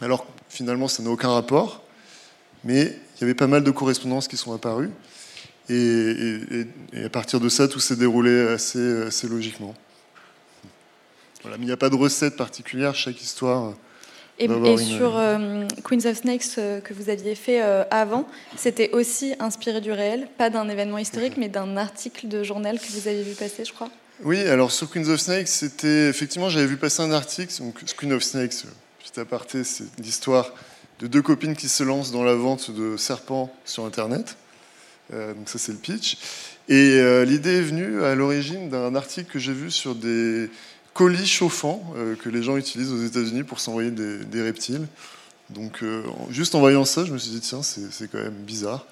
alors 0.00 0.26
finalement, 0.48 0.88
ça 0.88 1.02
n'a 1.02 1.10
aucun 1.10 1.28
rapport, 1.28 1.82
mais 2.64 2.98
il 3.16 3.20
y 3.20 3.24
avait 3.24 3.34
pas 3.34 3.46
mal 3.46 3.62
de 3.62 3.70
correspondances 3.70 4.28
qui 4.28 4.36
sont 4.36 4.54
apparues. 4.54 4.90
Et, 5.68 6.66
à 7.04 7.08
partir 7.08 7.40
de 7.40 7.48
ça, 7.48 7.68
tout 7.68 7.80
s'est 7.80 7.96
déroulé 7.96 8.48
assez, 8.48 9.02
assez 9.02 9.28
logiquement. 9.28 9.74
Voilà, 11.46 11.58
mais 11.58 11.64
il 11.64 11.68
n'y 11.68 11.72
a 11.72 11.76
pas 11.76 11.90
de 11.90 11.94
recette 11.94 12.34
particulière, 12.34 12.96
chaque 12.96 13.22
histoire. 13.22 13.74
Et, 14.40 14.46
et 14.46 14.76
sur 14.78 15.16
euh, 15.16 15.64
Queens 15.84 16.10
of 16.10 16.16
Snakes 16.16 16.58
euh, 16.58 16.80
que 16.80 16.92
vous 16.92 17.08
aviez 17.08 17.36
fait 17.36 17.60
avant, 17.60 18.26
c'était 18.56 18.90
aussi 18.90 19.34
inspiré 19.38 19.80
du 19.80 19.92
réel, 19.92 20.26
pas 20.38 20.50
d'un 20.50 20.68
événement 20.68 20.98
historique, 20.98 21.36
mais 21.36 21.48
d'un 21.48 21.76
article 21.76 22.26
de 22.26 22.42
journal 22.42 22.80
que 22.80 22.90
vous 22.90 23.06
avez 23.06 23.22
vu 23.22 23.34
passer, 23.34 23.64
je 23.64 23.72
crois. 23.72 23.88
Oui, 24.24 24.40
alors 24.40 24.72
sur 24.72 24.90
Queens 24.90 25.08
of 25.08 25.20
Snakes, 25.20 25.46
c'était 25.46 26.08
effectivement, 26.08 26.48
j'avais 26.48 26.66
vu 26.66 26.76
passer 26.76 27.02
un 27.02 27.12
article. 27.12 27.54
Donc, 27.60 27.84
Queen 27.96 28.12
of 28.12 28.24
Snakes, 28.24 28.64
petit 28.98 29.20
aparté, 29.20 29.62
c'est 29.62 29.84
l'histoire 29.98 30.52
de 30.98 31.06
deux 31.06 31.22
copines 31.22 31.54
qui 31.54 31.68
se 31.68 31.84
lancent 31.84 32.10
dans 32.10 32.24
la 32.24 32.34
vente 32.34 32.72
de 32.72 32.96
serpents 32.96 33.54
sur 33.64 33.84
Internet. 33.84 34.36
Euh, 35.12 35.34
donc 35.34 35.48
ça, 35.48 35.58
c'est 35.58 35.72
le 35.72 35.78
pitch. 35.78 36.18
Et 36.68 36.98
euh, 36.98 37.24
l'idée 37.24 37.58
est 37.58 37.62
venue 37.62 38.02
à 38.02 38.14
l'origine 38.14 38.68
d'un 38.68 38.94
article 38.96 39.30
que 39.30 39.38
j'ai 39.38 39.52
vu 39.52 39.70
sur 39.70 39.94
des 39.94 40.50
colis 40.96 41.26
chauffants 41.26 41.94
euh, 41.96 42.16
que 42.16 42.28
les 42.28 42.42
gens 42.42 42.56
utilisent 42.56 42.92
aux 42.92 43.04
États-Unis 43.04 43.42
pour 43.42 43.60
s'envoyer 43.60 43.90
des, 43.90 44.42
reptiles. 44.42 44.86
Donc 45.50 45.84
juste 46.30 46.56
en 46.56 46.60
voyant 46.60 46.84
ça, 46.84 47.04
je 47.04 47.12
me 47.12 47.18
suis 47.18 47.30
dit 47.30 47.40
tiens, 47.40 47.62
c'est 47.62 48.10
quand 48.10 48.18
même 48.18 48.32
bizarre. 48.32 48.84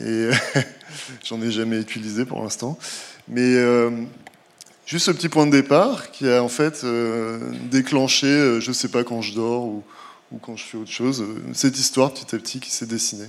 Et 0.00 0.30
j'en 1.24 1.40
ai 1.42 1.50
jamais 1.50 1.78
utilisé 1.78 2.24
pour 2.24 2.42
l'instant. 2.42 2.78
Mais 3.28 3.54
Juste 4.86 5.06
ce 5.06 5.10
petit 5.10 5.28
point 5.28 5.46
de 5.46 5.50
départ 5.50 6.12
qui 6.12 6.30
a 6.30 6.40
en 6.44 6.48
fait 6.48 6.82
euh, 6.84 7.40
déclenché, 7.72 8.28
euh, 8.28 8.60
je 8.60 8.68
ne 8.68 8.72
sais 8.72 8.86
pas 8.86 9.02
quand 9.02 9.20
je 9.20 9.34
dors 9.34 9.64
ou, 9.64 9.82
quand 10.40 10.54
je 10.56 10.62
fais 10.62 10.78
autre 10.78 10.92
chose, 10.92 11.22
euh, 11.22 11.42
cette 11.54 11.76
histoire 11.76 12.14
petit 12.14 12.36
à 12.36 12.38
petit 12.38 12.60
qui 12.60 12.70
s'est 12.70 12.86
dessinée. 12.86 13.28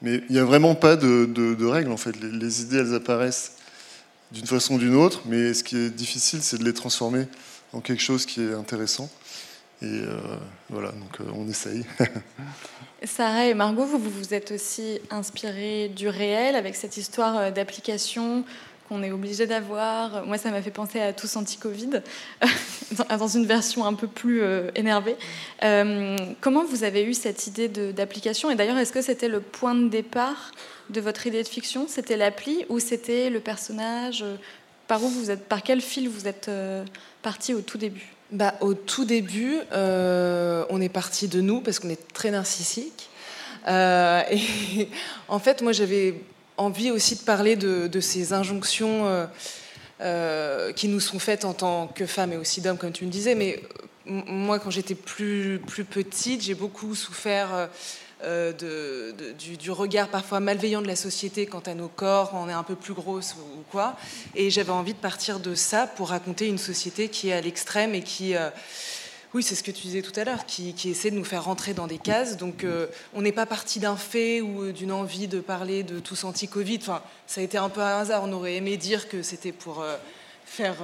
Mais 0.00 0.22
il 0.30 0.32
n'y 0.32 0.38
a 0.38 0.44
vraiment 0.44 0.74
pas 0.74 0.96
de, 0.96 1.66
règles 1.66 1.92
en 1.92 1.98
fait. 1.98 2.16
Les, 2.18 2.62
idées 2.62 2.78
elles 2.78 2.94
apparaissent 2.94 3.56
d'une 4.32 4.46
façon 4.46 4.74
ou 4.74 4.78
d'une 4.78 4.94
autre, 4.94 5.22
mais 5.26 5.54
ce 5.54 5.64
qui 5.64 5.76
est 5.76 5.90
difficile 5.90 6.40
c'est 6.42 6.58
de 6.58 6.64
les 6.64 6.74
transformer 6.74 7.26
en 7.72 7.80
quelque 7.80 8.02
chose 8.02 8.26
qui 8.26 8.40
est 8.40 8.54
intéressant. 8.54 9.10
Et 9.82 10.02
voilà, 10.68 10.90
donc 10.90 11.26
on 11.34 11.48
essaye. 11.48 11.86
Sarah 13.04 13.46
et 13.46 13.54
Margot, 13.54 13.86
vous 13.86 13.98
vous 13.98 14.34
êtes 14.34 14.50
aussi 14.50 14.98
inspirés 15.10 15.88
du 15.88 16.08
réel 16.08 16.54
avec 16.54 16.76
cette 16.76 16.98
histoire 16.98 17.50
d'application 17.50 18.44
qu'on 18.90 19.04
est 19.04 19.12
obligé 19.12 19.46
d'avoir. 19.46 20.26
Moi, 20.26 20.36
ça 20.36 20.50
m'a 20.50 20.60
fait 20.60 20.72
penser 20.72 21.00
à 21.00 21.12
Tous 21.12 21.36
anti-Covid, 21.36 22.02
dans 23.18 23.28
une 23.28 23.46
version 23.46 23.86
un 23.86 23.94
peu 23.94 24.08
plus 24.08 24.42
euh, 24.42 24.70
énervée. 24.74 25.16
Euh, 25.62 26.16
comment 26.40 26.64
vous 26.64 26.82
avez 26.82 27.04
eu 27.04 27.14
cette 27.14 27.46
idée 27.46 27.68
d'application? 27.68 28.50
Et 28.50 28.56
d'ailleurs, 28.56 28.76
est-ce 28.78 28.92
que 28.92 29.00
c'était 29.00 29.28
le 29.28 29.40
point 29.40 29.76
de 29.76 29.88
départ 29.88 30.50
de 30.90 31.00
votre 31.00 31.26
idée 31.26 31.42
de 31.42 31.48
fiction 31.48 31.86
C'était 31.88 32.16
l'appli 32.16 32.64
ou 32.68 32.78
c'était 32.78 33.30
le 33.30 33.40
personnage 33.40 34.24
Par 34.86 35.02
où 35.02 35.08
vous 35.08 35.30
êtes 35.30 35.48
Par 35.48 35.62
quel 35.62 35.80
fil 35.80 36.08
vous 36.08 36.26
êtes 36.28 36.48
euh, 36.48 36.84
parti 37.22 37.54
au 37.54 37.60
tout 37.60 37.78
début 37.78 38.12
bah, 38.32 38.54
Au 38.60 38.74
tout 38.74 39.04
début, 39.04 39.58
on 39.72 40.80
est 40.80 40.92
parti 40.92 41.28
de 41.28 41.40
nous 41.40 41.60
parce 41.60 41.78
qu'on 41.78 41.90
est 41.90 42.12
très 42.12 42.30
narcissique. 42.30 43.08
et 43.66 44.88
en 45.28 45.38
fait, 45.38 45.62
moi, 45.62 45.72
j'avais 45.72 46.14
envie 46.60 46.90
aussi 46.90 47.16
de 47.16 47.22
parler 47.22 47.56
de, 47.56 48.00
ces 48.00 48.32
injonctions 48.32 49.06
euh, 49.06 49.26
euh, 50.00 50.72
qui 50.72 50.88
nous 50.88 51.00
sont 51.00 51.18
faites 51.18 51.44
en 51.44 51.54
tant 51.54 51.88
que 51.88 52.06
femmes 52.06 52.32
et 52.32 52.36
aussi 52.36 52.60
d'hommes, 52.60 52.78
comme 52.78 52.92
tu 52.92 53.06
me 53.06 53.10
disais. 53.10 53.34
Mais 53.34 53.62
euh, 54.06 54.22
moi, 54.26 54.58
quand 54.58 54.70
j'étais 54.70 54.94
plus, 54.94 55.60
plus 55.66 55.84
petite, 55.84 56.42
j'ai 56.42 56.54
beaucoup 56.54 56.94
souffert 56.94 57.68
de, 58.24 59.14
du, 59.38 59.70
regard 59.70 60.08
parfois 60.08 60.40
malveillant 60.40 60.82
de 60.82 60.86
la 60.86 60.96
société 60.96 61.46
quant 61.46 61.60
à 61.60 61.74
nos 61.74 61.88
corps, 61.88 62.30
quand 62.30 62.44
on 62.44 62.48
est 62.48 62.52
un 62.52 62.62
peu 62.62 62.74
plus 62.74 62.94
grosse 62.94 63.34
ou, 63.34 63.62
quoi. 63.70 63.96
Et 64.34 64.50
j'avais 64.50 64.72
envie 64.72 64.94
de 64.94 64.98
partir 64.98 65.40
de 65.40 65.54
ça 65.54 65.86
pour 65.86 66.10
raconter 66.10 66.46
une 66.46 66.58
société 66.58 67.08
qui 67.08 67.30
est 67.30 67.32
à 67.32 67.40
l'extrême 67.40 67.94
et 67.94 68.02
qui 68.02 68.34
oui, 69.32 69.44
c'est 69.44 69.54
ce 69.54 69.62
que 69.62 69.70
tu 69.70 69.82
disais 69.82 70.02
tout 70.02 70.18
à 70.18 70.24
l'heure, 70.24 70.44
qui, 70.44 70.74
essaie 70.84 71.12
de 71.12 71.16
nous 71.16 71.24
faire 71.24 71.44
rentrer 71.44 71.72
dans 71.72 71.86
des 71.86 71.98
cases. 71.98 72.36
Donc, 72.36 72.64
euh, 72.64 72.88
on 73.14 73.22
n'est 73.22 73.30
pas 73.30 73.46
parti 73.46 73.78
d'un 73.78 73.96
fait 73.96 74.40
ou 74.40 74.64
euh, 74.64 74.72
d'une 74.72 74.90
envie 74.90 75.28
de 75.28 75.38
parler 75.38 75.84
de 75.84 76.00
tous 76.00 76.24
anti-Covid. 76.24 76.78
Enfin, 76.82 77.00
ça 77.28 77.40
a 77.40 77.44
été 77.44 77.56
un 77.56 77.68
peu 77.68 77.80
un 77.80 78.00
hasard. 78.00 78.24
On 78.24 78.32
aurait 78.32 78.56
aimé 78.56 78.76
dire 78.76 79.08
que 79.08 79.22
c'était 79.22 79.52
pour 79.52 79.82
euh, 79.82 79.96
faire 80.44 80.76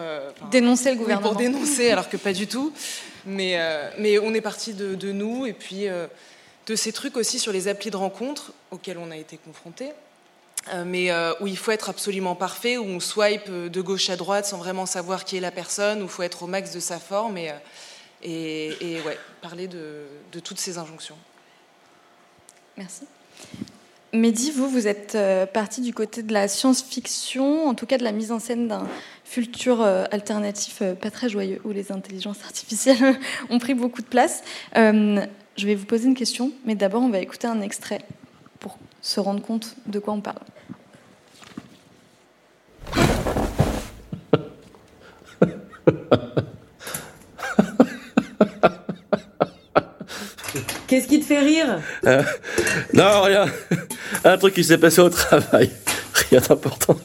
dénoncer 0.52 0.92
le 0.92 0.96
gouvernement. 0.96 1.30
pour 1.30 1.38
dénoncer, 1.38 1.90
alors 1.90 2.08
que 2.08 2.16
pas 2.16 2.32
du 2.32 2.46
tout. 2.46 2.72
Mais, 3.24 3.58
mais 3.98 4.20
on 4.20 4.32
est 4.32 4.40
parti 4.40 4.72
de, 4.72 4.94
de, 4.94 5.10
nous 5.10 5.46
et 5.46 5.52
puis 5.52 5.86
de 6.66 6.76
ces 6.76 6.92
trucs 6.92 7.16
aussi 7.16 7.38
sur 7.38 7.52
les 7.52 7.68
applis 7.68 7.90
de 7.90 7.96
rencontres 7.96 8.52
auxquels 8.70 8.98
on 8.98 9.10
a 9.10 9.16
été 9.16 9.36
confrontés. 9.36 9.92
mais 10.84 11.12
où 11.40 11.46
il 11.46 11.56
faut 11.56 11.70
être 11.70 11.90
absolument 11.90 12.34
parfait, 12.34 12.76
où 12.76 12.84
on 12.84 12.98
swipe 12.98 13.50
de 13.50 13.80
gauche 13.80 14.10
à 14.10 14.16
droite 14.16 14.46
sans 14.46 14.58
vraiment 14.58 14.84
savoir 14.86 15.24
qui 15.24 15.36
est 15.36 15.40
la 15.40 15.52
personne, 15.52 16.00
où 16.02 16.06
il 16.06 16.10
faut 16.10 16.24
être 16.24 16.42
au 16.42 16.46
max 16.48 16.72
de 16.72 16.80
sa 16.80 16.98
forme. 16.98 17.38
Et, 17.38 17.52
et, 18.22 19.00
ouais, 19.02 19.18
parler 19.40 19.68
de, 19.68 20.06
toutes 20.44 20.58
ces 20.58 20.78
injonctions. 20.78 21.16
Merci. 22.76 23.04
Mehdi, 24.12 24.50
vous, 24.50 24.68
vous 24.68 24.86
êtes 24.86 25.14
euh, 25.14 25.46
parti 25.46 25.80
du 25.80 25.92
côté 25.92 26.22
de 26.22 26.32
la 26.32 26.48
science-fiction, 26.48 27.66
en 27.68 27.74
tout 27.74 27.86
cas 27.86 27.98
de 27.98 28.04
la 28.04 28.12
mise 28.12 28.32
en 28.32 28.38
scène 28.38 28.68
d'un 28.68 28.86
futur 29.24 29.82
euh, 29.82 30.04
alternatif 30.10 30.78
euh, 30.80 30.94
pas 30.94 31.10
très 31.10 31.28
joyeux, 31.28 31.60
où 31.64 31.72
les 31.72 31.92
intelligences 31.92 32.38
artificielles 32.44 33.18
ont 33.50 33.58
pris 33.58 33.74
beaucoup 33.74 34.02
de 34.02 34.06
place. 34.06 34.42
Je 35.56 35.66
vais 35.66 35.74
vous 35.74 35.86
poser 35.86 36.06
une 36.06 36.14
question, 36.14 36.52
mais 36.64 36.74
d'abord 36.74 37.02
on 37.02 37.08
va 37.10 37.18
écouter 37.18 37.46
un 37.46 37.60
extrait 37.60 38.00
pour 38.60 38.78
se 39.02 39.20
rendre 39.20 39.42
compte 39.42 39.76
de 39.86 39.98
quoi 39.98 40.14
on 40.14 40.20
parle. 40.20 40.38
Qu'est-ce 50.86 51.08
qui 51.08 51.20
te 51.20 51.24
fait 51.24 51.40
rire? 51.40 51.80
Euh, 52.06 52.22
Non, 52.92 53.22
rien. 53.22 53.46
Un 54.24 54.38
truc 54.38 54.54
qui 54.54 54.64
s'est 54.64 54.78
passé 54.78 55.00
au 55.00 55.10
travail. 55.10 55.70
Rien 56.30 56.40
d'important. 56.40 56.96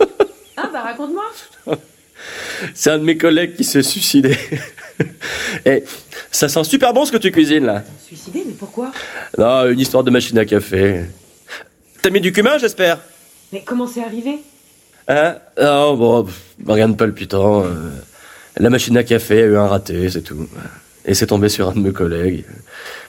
Ah 0.56 0.70
bah 0.72 0.82
raconte-moi. 0.82 1.24
C'est 2.76 2.92
un 2.92 3.00
de 3.00 3.04
mes 3.04 3.18
collègues 3.18 3.56
qui 3.56 3.64
s'est 3.64 3.82
suicidé. 3.84 4.38
Et 5.66 5.84
ça 6.32 6.50
sent 6.50 6.64
super 6.64 6.94
bon 6.94 7.06
ce 7.06 7.12
que 7.12 7.18
tu 7.18 7.32
cuisines 7.32 7.66
là. 7.66 7.84
Suicidé 8.06 8.44
Mais 8.46 8.54
pourquoi? 8.54 8.92
Non, 9.38 9.68
une 9.70 9.80
histoire 9.80 10.04
de 10.04 10.12
machine 10.12 10.38
à 10.38 10.46
café. 10.46 11.06
T'as 12.02 12.10
mis 12.10 12.22
du 12.22 12.32
cumin, 12.32 12.58
j'espère? 12.58 13.00
Mais 13.54 13.64
comment 13.66 13.88
c'est 13.88 14.04
arrivé? 14.04 14.40
Hein? 15.08 15.36
Oh, 15.60 15.96
bon, 15.98 16.28
rien 16.74 16.90
de 16.90 16.96
palpitant. 16.96 17.64
Euh, 17.66 17.90
la 18.58 18.70
machine 18.70 18.98
à 18.98 19.04
café 19.04 19.44
a 19.44 19.46
eu 19.46 19.58
un 19.58 19.68
raté, 19.68 20.10
c'est 20.10 20.22
tout. 20.22 20.48
Et 21.06 21.14
c'est 21.14 21.28
tombé 21.28 21.50
sur 21.50 21.70
un 21.70 21.74
de 21.74 21.80
mes 21.80 21.92
collègues. 21.92 22.46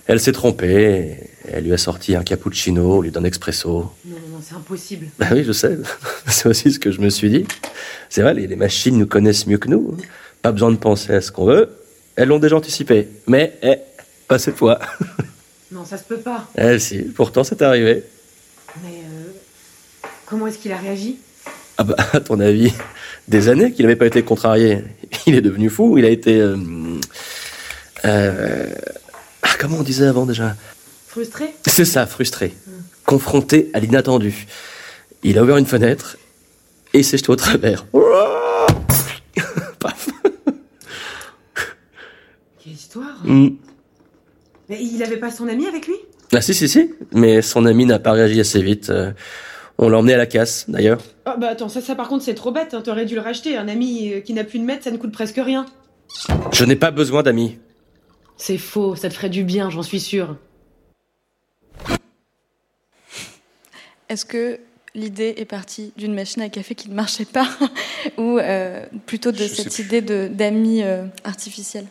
Elle 0.07 0.21
s'est 0.21 0.33
trompée. 0.33 1.17
Elle 1.49 1.65
lui 1.65 1.73
a 1.73 1.79
sorti 1.79 2.17
un 2.17 2.23
cappuccino 2.23 2.99
au 2.99 3.03
lieu 3.03 3.11
d'un 3.11 3.25
expresso. 3.25 3.93
Non, 4.05 4.17
non, 4.17 4.37
non, 4.37 4.39
c'est 4.43 4.55
impossible. 4.55 5.07
Bah 5.19 5.27
oui, 5.33 5.45
je 5.45 5.53
sais. 5.53 5.79
C'est 6.27 6.49
aussi 6.49 6.73
ce 6.73 6.79
que 6.79 6.91
je 6.91 7.01
me 7.01 7.11
suis 7.11 7.31
dit. 7.31 7.47
C'est 8.09 8.23
vrai, 8.23 8.35
les, 8.35 8.47
les 8.47 8.57
machines 8.57 8.97
nous 8.99 9.07
connaissent 9.07 9.47
mieux 9.47 9.59
que 9.59 9.69
nous. 9.69 9.97
Pas 10.41 10.53
besoin 10.53 10.71
de 10.71 10.77
penser 10.77 11.15
à 11.15 11.21
ce 11.21 11.31
qu'on 11.31 11.45
veut. 11.47 11.71
Elles 12.17 12.29
l'ont 12.29 12.39
déjà 12.39 12.57
anticipé. 12.57 13.09
Mais, 13.27 13.59
eh, 13.63 13.77
pas 14.29 14.39
cette 14.39 14.57
fois. 14.57 14.79
Non, 15.73 15.87
ça 15.87 15.97
se 15.97 16.05
peut 16.05 16.19
pas. 16.19 16.47
Eh 16.59 16.79
si, 16.79 16.99
pourtant 16.99 17.45
c'est 17.45 17.63
arrivé. 17.63 18.05
Mais 18.83 18.91
euh, 18.91 19.31
comment 20.27 20.47
est-ce 20.47 20.59
qu'il 20.59 20.71
a 20.71 20.77
réagi? 20.77 21.17
Ah 21.79 21.85
bah, 21.85 21.97
à 22.13 22.21
ton 22.21 22.41
avis, 22.41 22.75
des 23.27 23.49
années 23.49 23.73
qu'il 23.73 23.87
n'avait 23.87 23.97
pas 23.97 24.05
été 24.05 24.23
contrarié. 24.23 24.85
Il 25.27 25.35
est 25.35 25.41
devenu 25.41 25.71
fou, 25.71 25.97
il 25.97 26.05
a 26.05 26.11
été... 26.11 26.39
euh, 26.41 26.57
euh, 28.05 28.69
ah, 29.43 29.49
comment 29.59 29.79
on 29.79 29.83
disait 29.83 30.07
avant 30.07 30.27
déjà? 30.27 30.57
Frustré? 31.09 31.55
C'est 31.67 31.87
ça, 31.87 32.07
frustré. 32.07 32.55
Confronté 33.07 33.71
à 33.73 33.81
l'inattendu. 33.81 34.47
Il 35.23 35.39
a 35.39 35.43
ouvert 35.43 35.57
une 35.57 35.67
fenêtre 35.67 36.19
et 36.93 37.03
s'est 37.03 37.17
jeté 37.17 37.31
au 37.31 37.37
travers. 37.37 37.87
Paf. 39.79 40.09
Histoire 42.93 43.25
Mm. 43.25 43.57
Mais 44.69 44.83
il 44.83 45.03
avait 45.03 45.17
pas 45.17 45.31
son 45.31 45.49
ami 45.49 45.67
avec 45.67 45.87
lui? 45.87 45.95
Ah 46.35 46.43
si, 46.43 46.53
si, 46.53 46.69
si. 46.69 46.91
Mais 47.13 47.41
son 47.41 47.65
ami 47.65 47.87
n'a 47.87 47.99
pas 47.99 48.13
réagi 48.13 48.39
assez 48.39 48.63
vite. 48.63 48.91
Euh, 48.91 49.13
On 49.79 49.89
l'a 49.89 49.97
emmené 49.99 50.13
à 50.13 50.19
la 50.19 50.27
casse, 50.27 50.69
d'ailleurs. 50.69 51.01
Ah 51.25 51.39
bah 51.39 51.49
attends, 51.49 51.71
ça, 51.71 51.81
ça 51.81 51.95
par 51.95 52.09
contre 52.09 52.23
c'est 52.23 52.35
trop 52.35 52.53
bête, 52.53 52.75
hein. 52.75 52.83
t'aurais 52.83 53.07
dû 53.07 53.15
le 53.15 53.23
racheter. 53.23 53.57
Un 53.57 53.69
ami 53.69 54.13
euh, 54.13 54.21
qui 54.21 54.35
n'a 54.35 54.45
plus 54.45 54.59
de 54.59 54.65
maître, 54.65 54.85
ça 54.85 54.91
ne 54.91 54.99
coûte 54.99 55.11
presque 55.11 55.41
rien. 55.43 55.65
Je 56.53 56.67
n'ai 56.67 56.77
pas 56.77 56.91
besoin 56.91 57.23
d'amis. 57.23 57.59
C'est 58.37 58.59
faux, 58.59 58.95
ça 58.95 59.09
te 59.09 59.15
ferait 59.15 59.31
du 59.31 59.43
bien, 59.43 59.71
j'en 59.71 59.83
suis 59.83 60.01
sûre. 60.01 60.37
Est-ce 64.11 64.27
que 64.27 64.61
l'idée 64.95 65.35
est 65.39 65.47
partie 65.47 65.95
d'une 65.97 66.15
machine 66.15 66.43
à 66.43 66.51
café 66.51 66.75
qui 66.75 66.91
ne 66.91 66.95
marchait 66.95 67.25
pas 67.25 67.49
ou 68.19 68.39
euh, 68.39 68.85
plutôt 69.07 69.33
de 69.33 69.39
Je 69.39 69.45
cette 69.47 69.79
idée 69.79 70.03
d'amis 70.03 70.83
euh, 70.83 71.07
artificiels? 71.25 71.87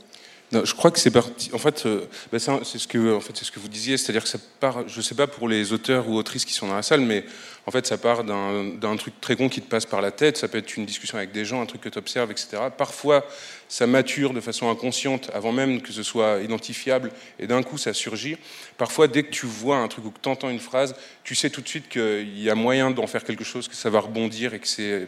Je 0.54 0.74
crois 0.74 0.92
que 0.92 1.00
c'est 1.00 1.12
parti. 1.12 1.50
En 1.54 1.58
fait, 1.58 1.86
euh, 1.86 2.02
bah, 2.32 2.38
c'est 2.38 2.52
un- 2.52 2.60
c'est 2.66 2.78
ce 2.78 2.86
que, 2.88 3.16
en 3.16 3.22
fait, 3.22 3.32
c'est 3.38 3.46
ce 3.46 3.52
que 3.54 3.60
vous 3.62 3.70
disiez, 3.70 3.96
c'est-à-dire 3.98 4.24
que 4.24 4.28
ça 4.30 4.38
part. 4.60 4.86
Je 4.88 5.00
sais 5.00 5.16
pas 5.16 5.26
pour 5.26 5.48
les 5.48 5.72
auteurs 5.72 6.10
ou 6.10 6.16
autrices 6.18 6.44
qui 6.44 6.54
sont 6.54 6.68
dans 6.68 6.76
la 6.76 6.82
salle, 6.82 7.00
mais 7.00 7.24
en 7.66 7.72
fait, 7.72 7.86
ça 7.88 7.98
part 7.98 8.26
d'un 8.26 8.98
truc 8.98 9.14
très 9.22 9.38
con 9.38 9.48
qui 9.48 9.62
te 9.62 9.70
passe 9.70 9.86
par 9.86 10.02
la 10.02 10.12
tête. 10.12 10.36
Ça 10.38 10.50
peut 10.50 10.58
être 10.58 10.76
une 10.76 10.86
discussion 10.86 11.18
avec 11.18 11.32
des 11.32 11.46
gens, 11.46 11.62
un 11.62 11.66
truc 11.66 11.80
que 11.80 11.88
tu 11.88 11.98
observes, 11.98 12.32
etc. 12.32 12.64
Parfois, 12.78 13.26
ça 13.70 13.88
mature 13.88 14.34
de 14.34 14.42
façon 14.42 14.70
inconsciente 14.70 15.30
avant 15.34 15.54
même 15.54 15.82
que 15.82 15.94
ce 15.94 16.04
soit 16.04 16.40
identifiable, 16.42 17.12
et 17.40 17.48
d'un 17.48 17.64
coup, 17.64 17.78
ça 17.78 17.94
surgit. 17.94 18.36
Parfois, 18.78 19.08
dès 19.08 19.24
que 19.24 19.32
tu 19.32 19.46
vois 19.46 19.78
un 19.78 19.88
truc 19.88 20.04
ou 20.06 20.12
que 20.12 20.20
tu 20.22 20.28
entends 20.28 20.50
une 20.50 20.60
phrase, 20.60 20.96
tu 21.24 21.34
sais 21.34 21.50
tout 21.50 21.62
de 21.62 21.68
suite 21.70 21.88
qu'il 21.88 22.38
y 22.38 22.50
a 22.50 22.56
moyen 22.56 22.92
d'en 22.92 23.08
faire 23.08 23.24
quelque 23.24 23.46
chose, 23.46 23.70
que 23.70 23.76
ça 23.76 23.90
va 23.90 24.02
rebondir 24.02 24.54
et 24.54 24.60
que 24.60 24.68
c'est 24.68 25.08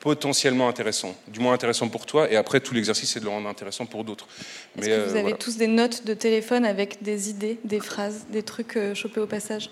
potentiellement 0.00 0.68
intéressant, 0.68 1.14
du 1.28 1.40
moins 1.40 1.52
intéressant 1.54 1.88
pour 1.88 2.06
toi, 2.06 2.30
et 2.30 2.36
après 2.36 2.60
tout 2.60 2.72
l'exercice 2.74 3.10
c'est 3.12 3.20
de 3.20 3.24
le 3.24 3.30
rendre 3.30 3.48
intéressant 3.48 3.84
pour 3.86 4.04
d'autres. 4.04 4.26
Mais 4.76 4.86
que 4.86 4.90
euh, 4.90 5.04
vous 5.06 5.12
avez 5.12 5.20
voilà. 5.22 5.36
tous 5.36 5.56
des 5.56 5.66
notes 5.66 6.04
de 6.06 6.14
téléphone 6.14 6.64
avec 6.64 7.02
des 7.02 7.30
idées, 7.30 7.58
des 7.64 7.80
phrases, 7.80 8.26
des 8.30 8.42
trucs 8.42 8.76
euh, 8.76 8.94
chopés 8.94 9.20
au 9.20 9.26
passage? 9.26 9.70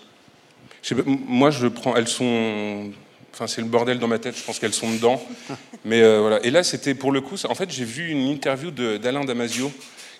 Je 0.83 0.89
sais 0.89 0.95
pas, 0.95 1.09
m- 1.09 1.17
moi, 1.27 1.49
je 1.49 1.67
prends. 1.67 1.95
Elles 1.95 2.07
sont. 2.07 2.91
Enfin, 3.33 3.47
c'est 3.47 3.61
le 3.61 3.67
bordel 3.67 3.99
dans 3.99 4.07
ma 4.07 4.19
tête. 4.19 4.35
Je 4.37 4.43
pense 4.43 4.59
qu'elles 4.59 4.73
sont 4.73 4.91
dedans. 4.91 5.21
Mais 5.85 6.01
euh, 6.01 6.19
voilà. 6.21 6.43
Et 6.45 6.51
là, 6.51 6.63
c'était 6.63 6.93
pour 6.95 7.11
le 7.11 7.21
coup. 7.21 7.35
ça- 7.37 7.49
En 7.49 7.55
fait, 7.55 7.69
j'ai 7.71 7.85
vu 7.85 8.09
une 8.09 8.27
interview 8.27 8.71
d'Alain 8.71 9.25
Damasio 9.25 9.71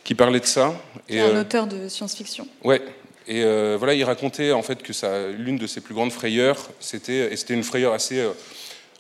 qui 0.03 0.15
parlait 0.15 0.39
de 0.39 0.45
ça. 0.45 0.73
Et 1.09 1.19
un 1.19 1.39
auteur 1.39 1.67
de 1.67 1.87
science-fiction. 1.87 2.47
ouais. 2.63 2.81
Et 3.29 3.43
euh, 3.43 3.75
voilà, 3.77 3.93
il 3.93 4.05
racontait 4.05 4.53
en 4.53 4.61
fait 4.61 4.81
que 4.81 4.93
l'une 5.33 5.57
de 5.57 5.67
ses 5.67 5.81
plus 5.81 5.93
grandes 5.93 6.13
frayeurs, 6.13 6.69
c'était 6.79 7.33
et 7.33 7.35
c'était 7.35 7.53
une 7.55 7.63
frayeur 7.63 7.91
assez. 7.93 8.19
euh, 8.19 8.31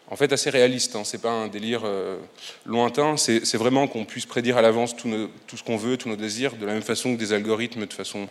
en 0.09 0.15
fait, 0.15 0.31
assez 0.31 0.49
réaliste. 0.49 0.95
Hein. 0.95 1.03
C'est 1.03 1.21
pas 1.21 1.31
un 1.31 1.47
délire 1.47 1.81
euh, 1.83 2.17
lointain. 2.65 3.17
C'est 3.17 3.57
vraiment 3.57 3.87
qu'on 3.87 4.05
puisse 4.05 4.25
prédire 4.25 4.57
à 4.57 4.61
l'avance 4.61 4.95
tout, 4.95 5.09
ce 5.55 5.63
qu'on 5.63 5.77
veut, 5.77 5.97
tous 5.97 6.09
nos 6.09 6.15
désirs, 6.15 6.55
de 6.55 6.65
la 6.65 6.73
même 6.73 6.81
façon 6.81 7.13
que 7.13 7.19
des 7.19 7.33
algorithmes, 7.33 7.85
de 7.85 7.93
façon 7.93 8.27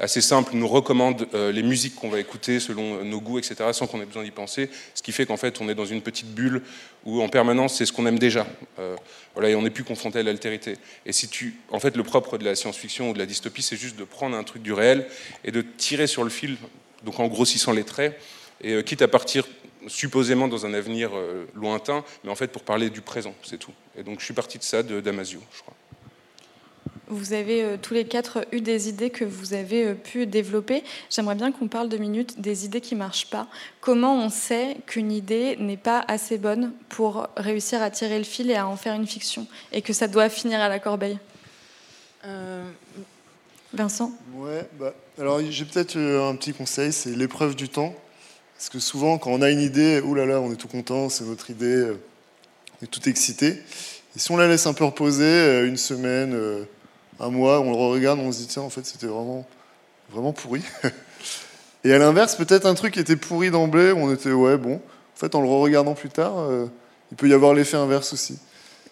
assez 0.00 0.20
simple, 0.20 0.50
nous 0.54 0.66
recommandent 0.66 1.26
euh, 1.34 1.52
les 1.52 1.62
musiques 1.62 1.94
qu'on 1.94 2.08
va 2.08 2.18
écouter 2.18 2.58
selon 2.58 2.96
euh, 2.96 3.04
nos 3.04 3.20
goûts, 3.20 3.38
etc., 3.38 3.54
sans 3.72 3.86
qu'on 3.86 4.02
ait 4.02 4.06
besoin 4.06 4.24
d'y 4.24 4.32
penser. 4.32 4.68
Ce 4.92 5.02
qui 5.02 5.12
fait 5.12 5.24
qu'en 5.24 5.36
fait, 5.36 5.60
on 5.60 5.68
est 5.68 5.74
dans 5.74 5.86
une 5.86 6.02
petite 6.02 6.34
bulle 6.34 6.62
où, 7.06 7.22
en 7.22 7.28
permanence, 7.28 7.76
c'est 7.76 7.86
ce 7.86 7.92
qu'on 7.92 8.06
aime 8.06 8.18
déjà. 8.18 8.46
Voilà, 9.34 9.50
et 9.50 9.54
on 9.54 9.62
n'est 9.62 9.70
plus 9.70 9.84
confronté 9.84 10.18
à 10.18 10.22
l'altérité. 10.22 10.76
Et 11.06 11.12
si 11.12 11.28
tu, 11.28 11.54
en 11.70 11.80
fait, 11.80 11.96
le 11.96 12.02
propre 12.02 12.38
de 12.38 12.44
la 12.44 12.54
science-fiction 12.54 13.10
ou 13.10 13.12
de 13.14 13.18
la 13.18 13.26
dystopie, 13.26 13.62
c'est 13.62 13.76
juste 13.76 13.96
de 13.96 14.04
prendre 14.04 14.36
un 14.36 14.44
truc 14.44 14.62
du 14.62 14.72
réel 14.72 15.06
et 15.44 15.52
de 15.52 15.62
tirer 15.62 16.06
sur 16.06 16.24
le 16.24 16.30
fil, 16.30 16.56
donc 17.04 17.18
en 17.20 17.28
grossissant 17.28 17.72
les 17.72 17.84
traits, 17.84 18.18
et 18.62 18.82
quitte 18.84 19.02
à 19.02 19.08
partir 19.08 19.46
supposément 19.86 20.48
dans 20.48 20.66
un 20.66 20.74
avenir 20.74 21.10
euh, 21.14 21.46
lointain, 21.54 22.04
mais 22.22 22.30
en 22.30 22.34
fait 22.34 22.48
pour 22.48 22.62
parler 22.62 22.90
du 22.90 23.00
présent, 23.00 23.34
c'est 23.42 23.58
tout. 23.58 23.72
Et 23.96 24.02
donc 24.02 24.20
je 24.20 24.24
suis 24.24 24.34
parti 24.34 24.58
de 24.58 24.62
ça, 24.62 24.82
de 24.82 25.00
Damasio, 25.00 25.40
je 25.54 25.62
crois. 25.62 25.74
Vous 27.08 27.34
avez 27.34 27.62
euh, 27.62 27.76
tous 27.80 27.92
les 27.92 28.06
quatre 28.06 28.46
eu 28.50 28.62
des 28.62 28.88
idées 28.88 29.10
que 29.10 29.26
vous 29.26 29.52
avez 29.52 29.84
euh, 29.84 29.94
pu 29.94 30.26
développer. 30.26 30.82
J'aimerais 31.10 31.34
bien 31.34 31.52
qu'on 31.52 31.68
parle 31.68 31.90
deux 31.90 31.98
minutes 31.98 32.40
des 32.40 32.64
idées 32.64 32.80
qui 32.80 32.94
marchent 32.94 33.28
pas. 33.28 33.46
Comment 33.82 34.16
on 34.16 34.30
sait 34.30 34.78
qu'une 34.86 35.12
idée 35.12 35.56
n'est 35.56 35.76
pas 35.76 36.02
assez 36.08 36.38
bonne 36.38 36.72
pour 36.88 37.28
réussir 37.36 37.82
à 37.82 37.90
tirer 37.90 38.16
le 38.16 38.24
fil 38.24 38.50
et 38.50 38.56
à 38.56 38.66
en 38.66 38.76
faire 38.76 38.94
une 38.94 39.06
fiction 39.06 39.46
et 39.70 39.82
que 39.82 39.92
ça 39.92 40.08
doit 40.08 40.30
finir 40.30 40.60
à 40.60 40.68
la 40.68 40.78
corbeille? 40.78 41.18
Euh, 42.24 42.64
Vincent? 43.74 44.12
Ouais, 44.32 44.66
bah, 44.80 44.94
alors 45.18 45.40
j'ai 45.50 45.64
peut-être 45.66 45.98
un 45.98 46.34
petit 46.36 46.54
conseil, 46.54 46.90
c'est 46.92 47.10
l'épreuve 47.10 47.54
du 47.54 47.68
temps. 47.68 47.94
Parce 48.56 48.68
que 48.68 48.78
souvent, 48.78 49.18
quand 49.18 49.30
on 49.30 49.42
a 49.42 49.50
une 49.50 49.60
idée, 49.60 50.00
oulala, 50.00 50.40
on 50.40 50.52
est 50.52 50.56
tout 50.56 50.68
content, 50.68 51.08
c'est 51.08 51.24
notre 51.24 51.50
idée, 51.50 51.66
euh, 51.66 52.00
on 52.80 52.84
est 52.84 52.88
tout 52.88 53.08
excité. 53.08 53.48
Et 54.16 54.18
si 54.18 54.30
on 54.30 54.36
la 54.36 54.46
laisse 54.46 54.66
un 54.66 54.74
peu 54.74 54.84
reposer, 54.84 55.24
euh, 55.24 55.66
une 55.66 55.76
semaine, 55.76 56.34
euh, 56.34 56.64
un 57.20 57.30
mois, 57.30 57.60
on 57.60 57.70
le 57.70 57.76
regarde, 57.76 58.20
on 58.20 58.30
se 58.30 58.38
dit, 58.38 58.46
tiens, 58.46 58.62
en 58.62 58.70
fait, 58.70 58.86
c'était 58.86 59.06
vraiment, 59.06 59.44
vraiment 60.10 60.32
pourri. 60.32 60.62
Et 61.84 61.92
à 61.92 61.98
l'inverse, 61.98 62.36
peut-être 62.36 62.66
un 62.66 62.74
truc 62.74 62.94
qui 62.94 63.00
était 63.00 63.16
pourri 63.16 63.50
d'emblée, 63.50 63.92
on 63.92 64.12
était, 64.12 64.32
ouais, 64.32 64.56
bon. 64.56 64.76
En 64.76 65.16
fait, 65.16 65.34
en 65.34 65.42
le 65.42 65.48
regardant 65.48 65.94
plus 65.94 66.08
tard, 66.08 66.48
il 67.12 67.16
peut 67.16 67.28
y 67.28 67.34
avoir 67.34 67.52
l'effet 67.52 67.76
inverse 67.76 68.14
aussi. 68.14 68.38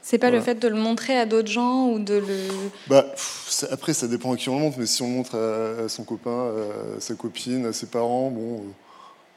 C'est 0.03 0.19
pas 0.19 0.31
le 0.31 0.41
fait 0.41 0.57
de 0.57 0.69
le 0.69 0.77
montrer 0.77 1.19
à 1.19 1.25
d'autres 1.27 1.51
gens 1.51 1.89
ou 1.89 1.99
de 1.99 2.15
le. 2.15 2.49
Bah, 2.89 3.03
pff, 3.03 3.65
après, 3.71 3.95
ça 3.95 4.09
dépend 4.09 4.33
à 4.33 4.37
qui 4.37 4.49
on 4.51 4.57
le 4.57 4.61
montre, 4.61 4.79
mais 4.79 4.87
si 4.87 5.01
on 5.03 5.07
le 5.07 5.15
montre 5.15 5.37
à, 5.37 5.85
à 5.85 5.89
son 5.89 6.05
copain, 6.05 6.51
à 6.97 7.01
sa 7.01 7.15
copine, 7.15 7.67
à 7.67 7.73
ses 7.73 7.87
parents, 7.87 8.31
bon, 8.31 8.59
euh, 8.59 8.63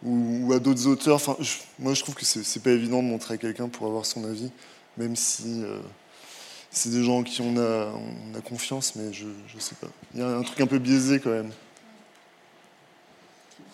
ou, 0.03 0.47
ou 0.47 0.53
à 0.53 0.59
d'autres 0.59 0.87
auteurs, 0.87 1.15
enfin, 1.15 1.37
moi 1.79 1.93
je 1.93 2.01
trouve 2.01 2.15
que 2.15 2.25
c'est 2.25 2.61
pas 2.61 2.71
évident 2.71 3.01
de 3.01 3.07
montrer 3.07 3.35
à 3.35 3.37
quelqu'un 3.37 3.69
pour 3.69 3.87
avoir 3.87 4.05
son 4.05 4.23
avis, 4.23 4.51
même 4.97 5.15
si 5.15 5.63
euh, 5.63 5.79
c'est 6.71 6.89
des 6.89 7.03
gens 7.03 7.19
en 7.19 7.23
qui 7.23 7.41
on 7.41 7.57
a, 7.57 7.91
on 7.93 8.37
a 8.37 8.41
confiance, 8.41 8.95
mais 8.95 9.13
je, 9.13 9.25
je 9.47 9.59
sais 9.59 9.75
pas. 9.75 9.87
Il 10.13 10.19
y 10.19 10.23
a 10.23 10.27
un 10.27 10.43
truc 10.43 10.59
un 10.61 10.67
peu 10.67 10.79
biaisé 10.79 11.19
quand 11.19 11.31
même. 11.31 11.51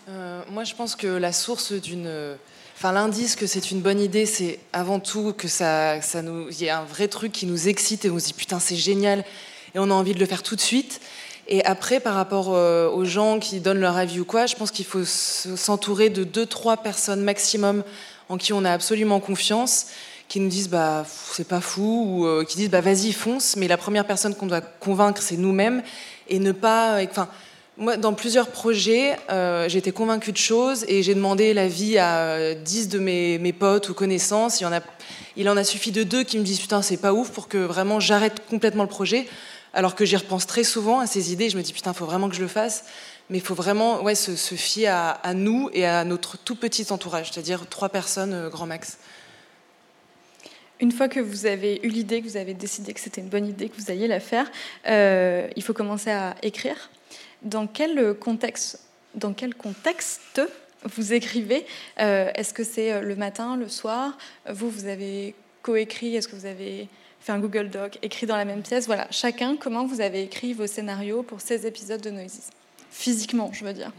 Euh, 0.09 0.41
moi, 0.49 0.63
je 0.63 0.75
pense 0.75 0.95
que 0.95 1.07
la 1.07 1.31
source 1.31 1.73
d'une. 1.73 2.37
Enfin, 2.75 2.93
l'indice 2.93 3.35
que 3.35 3.45
c'est 3.45 3.69
une 3.69 3.81
bonne 3.81 3.99
idée, 3.99 4.25
c'est 4.25 4.59
avant 4.73 4.99
tout 4.99 5.33
que 5.33 5.47
ça, 5.47 6.01
ça 6.01 6.23
nous, 6.23 6.49
il 6.49 6.63
y 6.63 6.69
a 6.69 6.79
un 6.79 6.83
vrai 6.83 7.07
truc 7.07 7.31
qui 7.31 7.45
nous 7.45 7.67
excite 7.67 8.05
et 8.05 8.09
on 8.09 8.17
se 8.17 8.25
dit 8.25 8.33
putain 8.33 8.59
c'est 8.59 8.75
génial 8.75 9.23
et 9.75 9.79
on 9.79 9.83
a 9.83 9.93
envie 9.93 10.15
de 10.15 10.19
le 10.19 10.25
faire 10.25 10.41
tout 10.41 10.55
de 10.55 10.61
suite. 10.61 10.99
Et 11.53 11.63
après, 11.65 11.99
par 11.99 12.15
rapport 12.15 12.53
euh, 12.53 12.89
aux 12.89 13.03
gens 13.03 13.37
qui 13.37 13.59
donnent 13.59 13.81
leur 13.81 13.97
avis 13.97 14.21
ou 14.21 14.25
quoi, 14.25 14.45
je 14.45 14.55
pense 14.55 14.71
qu'il 14.71 14.85
faut 14.85 15.03
se- 15.03 15.57
s'entourer 15.57 16.09
de 16.09 16.23
deux, 16.23 16.45
trois 16.45 16.77
personnes 16.77 17.21
maximum 17.21 17.83
en 18.29 18.37
qui 18.37 18.53
on 18.53 18.63
a 18.63 18.71
absolument 18.71 19.19
confiance, 19.19 19.87
qui 20.29 20.39
nous 20.39 20.47
disent 20.47 20.69
bah 20.69 21.05
c'est 21.05 21.45
pas 21.49 21.59
fou 21.59 22.05
ou 22.07 22.25
euh, 22.25 22.45
qui 22.45 22.55
disent 22.55 22.69
bah 22.69 22.79
vas-y 22.79 23.11
fonce. 23.11 23.57
Mais 23.57 23.67
la 23.67 23.75
première 23.75 24.07
personne 24.07 24.33
qu'on 24.33 24.45
doit 24.45 24.61
convaincre, 24.61 25.21
c'est 25.21 25.35
nous-mêmes 25.35 25.83
et 26.29 26.39
ne 26.39 26.53
pas, 26.53 27.03
enfin. 27.03 27.27
Moi, 27.77 27.97
dans 27.97 28.13
plusieurs 28.13 28.47
projets, 28.49 29.17
euh, 29.31 29.67
j'ai 29.67 29.81
convaincue 29.81 30.33
de 30.33 30.37
choses 30.37 30.85
et 30.87 31.01
j'ai 31.03 31.15
demandé 31.15 31.53
l'avis 31.53 31.97
à 31.97 32.19
euh, 32.19 32.53
10 32.53 32.89
de 32.89 32.99
mes, 32.99 33.53
potes 33.53 33.89
ou 33.89 33.93
connaissances. 33.93 34.59
Il, 34.61 34.65
en 34.67 34.73
a, 34.73 34.81
il 35.35 35.49
en 35.49 35.57
a 35.57 35.63
suffi 35.63 35.91
de 35.91 36.03
deux 36.03 36.23
qui 36.23 36.37
me 36.37 36.43
disent 36.43 36.59
Putain, 36.59 36.81
c'est 36.81 36.97
pas 36.97 37.13
ouf 37.13 37.31
pour 37.31 37.47
que 37.47 37.57
vraiment 37.57 37.99
j'arrête 37.99 38.45
complètement 38.49 38.83
le 38.83 38.89
projet. 38.89 39.25
Alors 39.73 39.95
que 39.95 40.03
j'y 40.03 40.17
repense 40.17 40.45
très 40.47 40.63
souvent 40.63 40.99
à 40.99 41.07
ces 41.07 41.31
idées. 41.31 41.49
Je 41.49 41.57
me 41.57 41.63
dis 41.63 41.73
Putain, 41.73 41.93
faut 41.93 42.05
vraiment 42.05 42.29
que 42.29 42.35
je 42.35 42.41
le 42.41 42.47
fasse. 42.47 42.85
Mais 43.29 43.37
il 43.37 43.41
faut 43.41 43.55
vraiment 43.55 44.01
ouais, 44.03 44.15
se, 44.15 44.35
se 44.35 44.55
fier 44.55 44.93
à, 45.23 45.33
nous 45.33 45.69
et 45.71 45.85
à 45.85 46.03
notre 46.03 46.37
tout 46.37 46.55
petit 46.55 46.91
entourage, 46.91 47.31
c'est-à-dire 47.31 47.65
trois 47.67 47.87
personnes 47.87 48.33
euh, 48.33 48.49
grand 48.49 48.65
max. 48.65 48.97
Une 50.81 50.91
fois 50.91 51.07
que 51.07 51.21
vous 51.21 51.45
avez 51.45 51.79
eu 51.83 51.87
l'idée, 51.87 52.21
que 52.21 52.27
vous 52.27 52.35
avez 52.35 52.53
décidé 52.53 52.93
que 52.93 52.99
c'était 52.99 53.21
une 53.21 53.29
bonne 53.29 53.47
idée, 53.47 53.69
que 53.69 53.79
vous 53.79 53.89
alliez 53.89 54.07
la 54.07 54.19
faire, 54.19 54.51
euh, 54.87 55.47
il 55.55 55.63
faut 55.63 55.73
commencer 55.73 56.09
à 56.09 56.35
écrire. 56.41 56.89
Dans 57.43 57.67
quel 57.67 58.15
contexte, 58.15 58.81
dans 59.15 59.31
quel 59.31 59.55
contexte 59.55 60.41
vous 60.83 61.13
écrivez? 61.13 61.65
Est-ce 61.97 62.53
que 62.53 62.63
c'est 62.63 63.01
le 63.01 63.15
matin, 63.15 63.55
le 63.55 63.69
soir? 63.69 64.17
Vous, 64.49 64.69
vous 64.69 64.87
avez 64.87 65.35
coécrit? 65.61 66.15
Est-ce 66.15 66.27
que 66.27 66.35
vous 66.35 66.47
avez 66.47 66.87
fait 67.21 67.31
un 67.31 67.39
Google 67.39 67.69
Doc, 67.69 67.99
écrit 68.01 68.25
dans 68.25 68.35
la 68.35 68.45
même 68.45 68.61
pièce 68.61 68.87
Voilà, 68.87 69.07
chacun, 69.11 69.55
comment 69.55 69.85
vous 69.85 70.01
avez 70.01 70.23
écrit 70.23 70.53
vos 70.53 70.67
scénarios 70.67 71.23
pour 71.23 71.41
ces 71.41 71.65
épisodes 71.67 72.01
de 72.01 72.09
Noises 72.09 72.49
Physiquement, 72.89 73.51
je 73.53 73.63
veux 73.63 73.73
dire. 73.73 73.91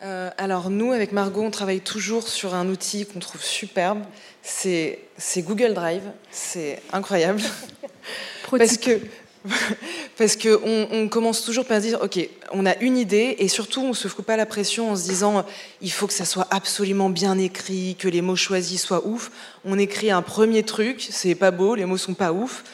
alors 0.00 0.70
nous, 0.70 0.92
avec 0.92 1.12
Margot, 1.12 1.42
on 1.42 1.50
travaille 1.50 1.80
toujours 1.80 2.26
sur 2.26 2.54
un 2.54 2.68
outil 2.68 3.06
qu'on 3.06 3.20
trouve 3.20 3.42
superbe. 3.42 4.02
C'est 4.42 4.98
Google 5.38 5.74
Drive. 5.74 6.02
C'est 6.30 6.82
incroyable. 6.92 7.42
Parce 8.50 8.78
que 8.78 9.00
parce 10.18 10.36
qu'on 10.36 10.88
on 10.90 11.08
commence 11.08 11.44
toujours 11.44 11.64
par 11.64 11.80
dire, 11.80 11.98
ok, 12.02 12.28
on 12.52 12.66
a 12.66 12.76
une 12.78 12.98
idée 12.98 13.36
et 13.38 13.48
surtout 13.48 13.80
on 13.80 13.94
se 13.94 14.08
fout 14.08 14.24
pas 14.24 14.36
la 14.36 14.46
pression 14.46 14.90
en 14.90 14.96
se 14.96 15.04
disant, 15.04 15.44
il 15.80 15.90
faut 15.90 16.06
que 16.06 16.12
ça 16.12 16.24
soit 16.24 16.46
absolument 16.50 17.08
bien 17.08 17.38
écrit, 17.38 17.96
que 17.98 18.08
les 18.08 18.20
mots 18.20 18.36
choisis 18.36 18.82
soient 18.82 19.06
ouf. 19.06 19.30
On 19.64 19.78
écrit 19.78 20.10
un 20.10 20.22
premier 20.22 20.62
truc, 20.62 21.06
c'est 21.10 21.34
pas 21.34 21.50
beau, 21.50 21.74
les 21.74 21.86
mots 21.86 21.96
sont 21.96 22.14
pas 22.14 22.32
ouf. 22.32 22.64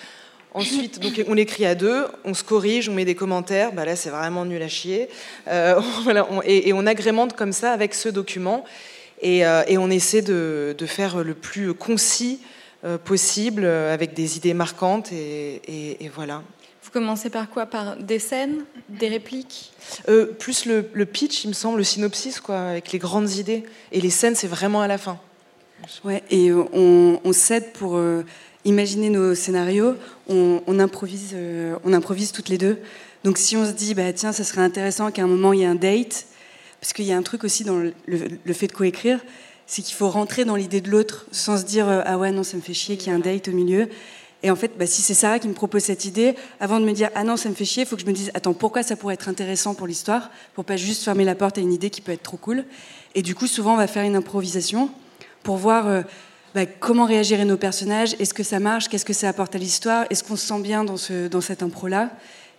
Ensuite, 0.54 0.98
donc, 1.02 1.22
on 1.28 1.36
écrit 1.36 1.66
à 1.66 1.74
deux, 1.74 2.06
on 2.24 2.34
se 2.34 2.42
corrige, 2.42 2.88
on 2.88 2.94
met 2.94 3.04
des 3.04 3.14
commentaires. 3.14 3.72
Bah 3.72 3.84
là, 3.84 3.94
c'est 3.94 4.10
vraiment 4.10 4.44
nul 4.44 4.62
à 4.62 4.68
chier. 4.68 5.08
Euh, 5.48 5.80
voilà, 6.02 6.26
et, 6.44 6.72
on 6.72 6.86
agrémente 6.86 7.34
comme 7.34 7.52
ça 7.52 7.72
avec 7.72 7.94
ce 7.94 8.08
document. 8.08 8.64
Et, 9.22 9.46
euh, 9.46 9.62
on 9.78 9.90
essaie 9.90 10.22
de, 10.22 10.74
faire 10.86 11.22
le 11.22 11.34
plus 11.34 11.74
concis 11.74 12.40
euh, 12.84 12.98
possible, 12.98 13.66
avec 13.66 14.14
des 14.14 14.36
idées 14.36 14.54
marquantes. 14.54 15.12
et 15.12 16.10
voilà. 16.14 16.42
Commencez 16.96 17.28
par 17.28 17.50
quoi? 17.50 17.66
Par 17.66 17.98
des 17.98 18.18
scènes, 18.18 18.64
des 18.88 19.08
répliques? 19.08 19.70
Euh, 20.08 20.32
Plus 20.32 20.64
le, 20.64 20.82
pitch, 21.04 21.44
il 21.44 21.48
me 21.48 21.52
semble, 21.52 21.76
le 21.76 21.84
synopsis, 21.84 22.40
quoi, 22.40 22.58
avec 22.58 22.90
les 22.90 22.98
grandes 22.98 23.32
idées. 23.32 23.64
Et 23.92 24.00
les 24.00 24.08
scènes, 24.08 24.34
c'est 24.34 24.46
vraiment 24.46 24.80
à 24.80 24.88
la 24.88 24.96
fin. 24.96 25.20
Ouais, 26.04 26.22
et 26.30 26.50
on, 26.54 27.20
on 27.22 27.32
s'aide 27.34 27.70
pour 27.74 27.98
euh, 27.98 28.22
imaginer 28.64 29.10
nos 29.10 29.34
scénarios. 29.34 29.96
On, 30.30 30.78
improvise, 30.78 31.32
euh, 31.34 31.76
on 31.84 31.92
improvise 31.92 32.32
toutes 32.32 32.48
les 32.48 32.56
deux. 32.56 32.78
Donc 33.24 33.36
si 33.36 33.58
on 33.58 33.66
se 33.66 33.72
dit, 33.72 33.92
bah, 33.92 34.10
tiens, 34.14 34.32
ça 34.32 34.42
serait 34.42 34.62
intéressant 34.62 35.10
qu'à 35.10 35.22
un 35.22 35.26
moment, 35.26 35.52
il 35.52 35.60
y 35.60 35.62
ait 35.64 35.66
un 35.66 35.74
date, 35.74 36.24
parce 36.80 36.94
qu'il 36.94 37.04
y 37.04 37.12
a 37.12 37.16
un 37.18 37.22
truc 37.22 37.44
aussi 37.44 37.62
dans 37.62 37.76
le, 37.76 37.92
le 38.06 38.52
fait 38.54 38.68
de 38.68 38.72
coécrire, 38.72 39.20
c'est 39.66 39.82
qu'il 39.82 39.96
faut 39.96 40.08
rentrer 40.08 40.46
dans 40.46 40.56
l'idée 40.56 40.80
de 40.80 40.90
l'autre 40.90 41.26
sans 41.30 41.58
se 41.58 41.64
dire, 41.64 41.86
ah 42.06 42.16
ouais, 42.16 42.30
non, 42.30 42.42
ça 42.42 42.56
me 42.56 42.62
fait 42.62 42.72
chier 42.72 42.96
qu'il 42.96 43.12
y 43.12 43.14
ait 43.14 43.18
un 43.18 43.20
date 43.20 43.48
au 43.48 43.52
milieu. 43.52 43.90
Et 44.46 44.50
en 44.52 44.54
fait, 44.54 44.78
bah, 44.78 44.86
si 44.86 45.02
c'est 45.02 45.12
Sarah 45.12 45.40
qui 45.40 45.48
me 45.48 45.54
propose 45.54 45.82
cette 45.82 46.04
idée, 46.04 46.36
avant 46.60 46.78
de 46.78 46.84
me 46.84 46.92
dire 46.92 47.10
ah 47.16 47.24
non, 47.24 47.36
ça 47.36 47.48
me 47.48 47.54
fait 47.54 47.64
chier, 47.64 47.82
il 47.82 47.86
faut 47.86 47.96
que 47.96 48.02
je 48.02 48.06
me 48.06 48.12
dise 48.12 48.30
attends, 48.32 48.54
pourquoi 48.54 48.84
ça 48.84 48.94
pourrait 48.94 49.14
être 49.14 49.28
intéressant 49.28 49.74
pour 49.74 49.88
l'histoire, 49.88 50.30
pour 50.54 50.64
pas 50.64 50.76
juste 50.76 51.02
fermer 51.02 51.24
la 51.24 51.34
porte 51.34 51.58
à 51.58 51.60
une 51.60 51.72
idée 51.72 51.90
qui 51.90 52.00
peut 52.00 52.12
être 52.12 52.22
trop 52.22 52.36
cool. 52.36 52.64
Et 53.16 53.22
du 53.22 53.34
coup, 53.34 53.48
souvent, 53.48 53.74
on 53.74 53.76
va 53.76 53.88
faire 53.88 54.04
une 54.04 54.14
improvisation 54.14 54.88
pour 55.42 55.56
voir 55.56 55.88
euh, 55.88 56.02
bah, 56.54 56.64
comment 56.64 57.06
réagiraient 57.06 57.44
nos 57.44 57.56
personnages, 57.56 58.14
est-ce 58.20 58.32
que 58.32 58.44
ça 58.44 58.60
marche, 58.60 58.86
qu'est-ce 58.86 59.04
que 59.04 59.12
ça 59.12 59.28
apporte 59.28 59.56
à 59.56 59.58
l'histoire, 59.58 60.06
est-ce 60.10 60.22
qu'on 60.22 60.36
se 60.36 60.46
sent 60.46 60.60
bien 60.60 60.84
dans, 60.84 60.96
ce, 60.96 61.26
dans 61.26 61.40
cette 61.40 61.64
impro-là. 61.64 62.12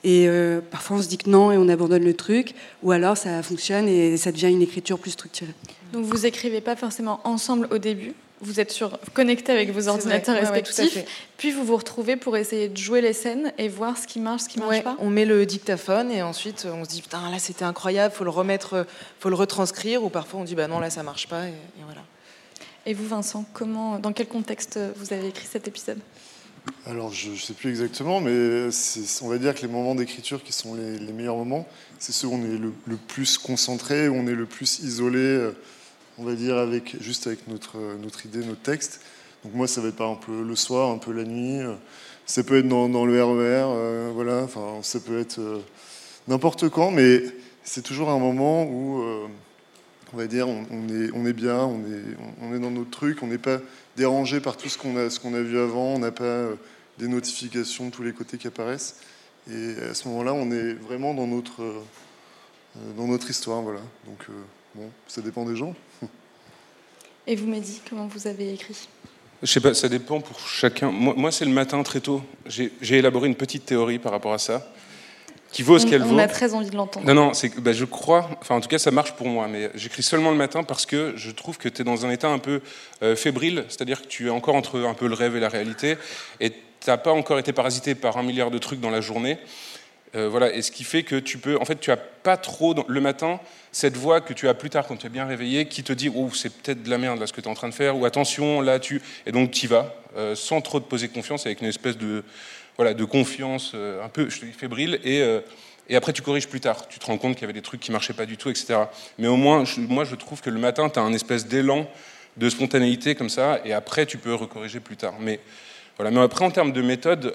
Et 0.04 0.28
euh, 0.28 0.60
parfois, 0.60 0.98
on 0.98 1.02
se 1.02 1.08
dit 1.08 1.18
que 1.18 1.30
non 1.30 1.54
et 1.54 1.58
on 1.58 1.70
abandonne 1.70 2.04
le 2.04 2.16
truc, 2.16 2.54
ou 2.84 2.92
alors 2.92 3.16
ça 3.16 3.42
fonctionne 3.44 3.88
et 3.88 4.18
ça 4.18 4.34
devient 4.34 4.52
une 4.52 4.62
écriture 4.62 5.00
plus 5.00 5.12
structurée. 5.12 5.54
Donc, 5.94 6.04
vous 6.04 6.26
écrivez 6.26 6.60
pas 6.60 6.76
forcément 6.76 7.22
ensemble 7.24 7.70
au 7.72 7.78
début? 7.78 8.14
Vous 8.42 8.60
êtes 8.60 8.72
sur, 8.72 9.00
connecté 9.14 9.52
avec 9.52 9.72
vos 9.72 9.88
ordinateurs 9.88 10.36
respectifs, 10.36 11.00
puis 11.38 11.52
vous 11.52 11.64
vous 11.64 11.78
retrouvez 11.78 12.16
pour 12.16 12.38
essayer 12.38 12.70
de 12.70 12.78
jouer 12.78 13.02
les 13.02 13.14
scènes 13.14 13.52
et 13.58 13.68
voir 13.68 13.98
ce 13.98 14.08
qui 14.08 14.20
marche, 14.20 14.44
ce 14.44 14.50
qui 14.50 14.60
marche 14.60 14.84
pas. 14.84 14.96
On 15.00 15.10
met 15.10 15.26
le 15.26 15.46
dictaphone 15.46 16.12
et 16.12 16.22
ensuite 16.22 16.68
on 16.72 16.84
se 16.84 16.90
dit 16.90 17.02
putain 17.02 17.30
là 17.32 17.40
c'était 17.40 17.66
incroyable, 17.66 18.14
faut 18.14 18.24
le 18.24 18.30
remettre, 18.30 18.86
faut 19.20 19.30
le 19.30 19.36
retranscrire. 19.36 20.04
Ou 20.04 20.10
parfois 20.10 20.42
on 20.42 20.44
dit 20.44 20.56
bah 20.56 20.68
non 20.68 20.80
là 20.80 20.90
ça 20.90 21.04
marche 21.04 21.28
pas 21.28 21.48
et, 21.48 21.54
voilà. 21.86 22.02
Et 22.86 22.94
vous 22.94 23.08
Vincent, 23.08 23.46
comment, 23.54 24.00
dans 24.00 24.14
quel 24.14 24.28
contexte 24.28 24.80
vous 24.96 25.12
avez 25.12 25.28
écrit 25.28 25.46
cet 25.46 25.68
épisode? 25.68 26.00
Alors, 26.86 27.14
je 27.14 27.32
ne 27.32 27.36
sais 27.36 27.54
plus 27.54 27.70
exactement, 27.70 28.22
mais 28.22 28.70
on 29.22 29.28
va 29.28 29.38
dire 29.38 29.54
que 29.56 29.62
les 29.62 29.68
moments 29.68 29.96
d'écriture 29.96 30.44
qui 30.44 30.54
sont 30.54 30.74
les, 30.76 31.14
meilleurs 31.14 31.36
moments, 31.36 31.68
c'est 32.00 32.14
ceux 32.14 32.28
où 32.28 32.34
on 32.34 32.44
est 32.44 32.58
le, 32.58 32.74
le, 32.86 32.96
plus 32.96 33.38
concentré, 33.38 34.08
où 34.08 34.16
on 34.16 34.28
est 34.28 34.36
le 34.36 34.46
plus 34.46 34.80
isolé 34.80 35.20
euh, 35.20 35.52
on 36.18 36.24
va 36.24 36.34
dire, 36.34 36.58
avec, 36.58 37.02
juste 37.02 37.28
avec 37.28 37.48
notre, 37.48 37.78
notre 38.02 38.26
idée, 38.26 38.40
notre 38.46 38.62
texte. 38.62 39.02
Donc 39.44 39.54
moi, 39.54 39.68
ça 39.68 39.82
va 39.82 39.90
être 39.90 39.96
par 39.96 40.10
exemple 40.10 40.32
le 40.32 40.56
soir, 40.56 40.92
un 40.92 40.98
peu 40.98 41.12
la 41.12 41.24
nuit. 41.24 41.62
Ça 42.28 42.44
peut 42.44 42.58
être 42.58 42.68
dans, 42.68 43.06
le 43.06 43.24
RER, 43.24 43.40
e 43.40 43.42
euh, 43.42 44.12
voilà. 44.14 44.44
Enfin, 44.44 44.80
ça 44.82 45.00
peut 45.00 45.18
être 45.18 45.40
euh, 45.40 45.60
n'importe 46.28 46.68
quand, 46.68 46.92
mais 46.92 47.24
c'est 47.64 47.82
toujours 47.82 48.10
un 48.10 48.20
moment 48.20 48.64
où, 48.66 49.02
euh, 49.02 49.28
on 50.14 50.18
va 50.18 50.28
dire, 50.28 50.50
on, 50.50 50.90
est, 50.90 51.10
on 51.14 51.26
est 51.26 51.34
bien, 51.34 51.60
on 51.60 51.80
est, 51.80 52.18
on 52.42 52.54
est 52.54 52.60
dans 52.60 52.70
notre 52.70 52.90
truc, 52.90 53.24
on 53.24 53.28
n'est 53.28 53.38
pas 53.38 53.60
dérangé 53.96 54.42
par 54.42 54.58
tout 54.58 54.68
ce 54.68 54.78
qu'on 54.78 54.98
a, 54.98 55.04
a 55.06 55.42
vu 55.42 55.58
avant, 55.58 55.96
on 55.96 56.00
n'a 56.00 56.12
pas 56.12 56.48
des 56.98 57.08
notifications 57.08 57.86
de 57.88 57.92
tous 57.92 58.04
les 58.04 58.12
côtés 58.12 58.38
qui 58.38 58.48
apparaissent. 58.48 59.00
Et 59.50 59.76
à 59.90 59.94
ce 59.94 60.10
moment-là, 60.10 60.34
on 60.34 60.52
est 60.52 60.74
vraiment 60.74 61.14
dans 61.14 61.28
notre, 61.28 61.64
dans 62.98 63.08
notre 63.08 63.30
histoire, 63.30 63.62
voilà. 63.62 63.80
Donc 64.06 64.28
bon, 64.76 64.90
ça 65.08 65.22
dépend 65.22 65.46
des 65.46 65.56
gens. 65.56 65.74
Et 67.30 67.36
vous, 67.36 67.46
Mehdi, 67.46 67.82
comment 67.90 68.08
vous 68.08 68.26
avez 68.26 68.54
écrit? 68.54 68.88
Je 69.44 69.52
sais 69.52 69.60
pas, 69.60 69.74
ça 69.74 69.90
dépend 69.90 70.22
pour 70.22 70.40
chacun. 70.40 70.90
Moi, 70.90 71.30
c'est 71.32 71.44
le 71.44 71.52
matin 71.52 71.84
très 71.84 72.00
tôt. 72.00 72.24
J'ai 72.48 72.72
élaboré 72.98 73.28
une 73.28 73.36
petite 73.36 73.66
théorie 73.66 74.00
par 74.00 74.14
rapport 74.14 74.32
à 74.34 74.38
ça, 74.38 74.72
qui 75.52 75.62
vaut 75.62 75.78
ce 75.78 75.86
qu'elle 75.86 76.04
vaut. 76.04 76.16
On 76.16 76.20
a 76.20 76.28
très 76.28 76.54
envie 76.54 76.70
de 76.70 76.76
l'entendre. 76.76 77.06
Non, 77.06 77.14
non, 77.14 77.34
c'est 77.34 77.54
bah, 77.60 77.74
je 77.74 77.84
crois, 77.84 78.30
enfin 78.42 78.56
en 78.56 78.62
tout 78.62 78.70
cas 78.70 78.80
ça 78.80 78.92
marche 78.92 79.12
pour 79.12 79.28
moi, 79.28 79.48
mais 79.50 79.70
j'écris 79.76 80.04
seulement 80.04 80.32
le 80.32 80.38
matin 80.38 80.64
parce 80.64 80.86
que 80.86 81.14
je 81.18 81.30
trouve 81.32 81.58
que 81.58 81.68
tu 81.68 81.82
es 81.82 81.84
dans 81.84 82.06
un 82.06 82.10
état 82.10 82.30
un 82.30 82.40
peu 82.40 82.62
euh, 83.04 83.16
fébrile, 83.16 83.66
c'est-à-dire 83.68 84.02
que 84.02 84.08
tu 84.08 84.28
es 84.28 84.30
encore 84.30 84.56
entre 84.56 84.80
un 84.80 84.94
peu 84.94 85.08
le 85.08 85.14
rêve 85.14 85.36
et 85.36 85.40
la 85.42 85.50
réalité, 85.50 85.98
et 86.40 86.52
tu 86.52 86.58
n'as 86.88 86.98
pas 86.98 87.12
encore 87.12 87.40
été 87.40 87.52
parasité 87.54 87.94
par 87.94 88.18
un 88.18 88.24
milliard 88.24 88.52
de 88.52 88.58
trucs 88.58 88.80
dans 88.80 88.90
la 88.90 89.02
journée. 89.02 89.38
Euh, 90.16 90.30
voilà, 90.30 90.54
et 90.54 90.62
ce 90.62 90.72
qui 90.72 90.84
fait 90.84 91.04
que 91.04 91.16
tu 91.16 91.38
peux, 91.38 91.58
en 91.60 91.66
fait, 91.66 91.80
tu 91.80 91.92
as 91.92 91.98
pas 91.98 92.38
trop 92.38 92.74
le 92.88 93.02
matin 93.02 93.40
cette 93.72 93.98
voix 93.98 94.22
que 94.22 94.34
tu 94.34 94.48
as 94.48 94.54
plus 94.54 94.70
tard 94.70 94.88
quand 94.88 94.96
tu 94.96 95.06
es 95.06 95.10
bien 95.10 95.26
réveillé 95.26 95.68
qui 95.68 95.84
te 95.84 95.94
dit 95.94 96.10
oh 96.14 96.30
c'est 96.34 96.50
peut-être 96.50 96.82
de 96.82 96.90
la 96.90 96.98
merde 96.98 97.20
là 97.20 97.28
ce 97.28 97.34
que 97.34 97.42
tu 97.42 97.48
es 97.48 97.52
en 97.52 97.54
train 97.54 97.70
de 97.70 97.74
faire 97.74 97.96
ou 97.98 98.06
attention 98.06 98.62
là 98.62 98.80
tu 98.80 99.02
et 99.26 99.32
donc 99.32 99.52
tu 99.52 99.66
y 99.66 99.68
vas 99.68 99.94
euh, 100.16 100.36
sans 100.36 100.62
trop 100.62 100.80
te 100.80 100.86
poser 100.86 101.10
confiance 101.10 101.46
avec 101.46 101.62
une 101.62 101.68
espèce 101.68 101.98
de 101.98 102.24
voilà 102.76 102.94
de 102.94 103.06
confiance 103.06 103.74
euh, 103.76 104.04
un 104.04 104.10
peu 104.10 104.30
fébrile 104.30 105.00
et 105.04 105.22
et 105.90 105.96
après 105.96 106.12
tu 106.12 106.22
corriges 106.22 106.48
plus 106.48 106.60
tard. 106.60 106.88
Tu 106.90 107.00
te 107.00 107.06
rends 107.06 107.18
compte 107.18 107.36
qu'il 107.36 107.44
y 107.44 107.46
avait 107.46 107.54
des 107.54 107.62
trucs 107.62 107.80
qui 107.80 107.92
marchaient 107.92 108.14
pas 108.14 108.26
du 108.26 108.36
tout 108.36 108.50
etc 108.50 108.80
mais 109.20 109.28
au 109.28 109.36
moins 109.36 109.64
moi 109.78 110.06
je 110.06 110.16
trouve 110.16 110.42
que 110.42 110.50
le 110.50 110.60
matin 110.60 110.90
tu 110.90 110.98
as 110.98 111.04
un 111.04 111.14
espèce 111.14 111.46
d'élan 111.46 111.88
de 112.38 112.50
spontanéité 112.50 113.16
comme 113.16 113.30
ça 113.30 113.60
et 113.66 113.74
après 113.74 114.06
tu 114.06 114.18
peux 114.18 114.34
recorriger 114.34 114.80
plus 114.80 114.98
tard. 114.98 115.16
Mais 115.20 115.40
mais 116.00 116.20
après 116.20 116.46
en 116.46 116.52
termes 116.52 116.72
de 116.72 116.82
méthode 116.82 117.34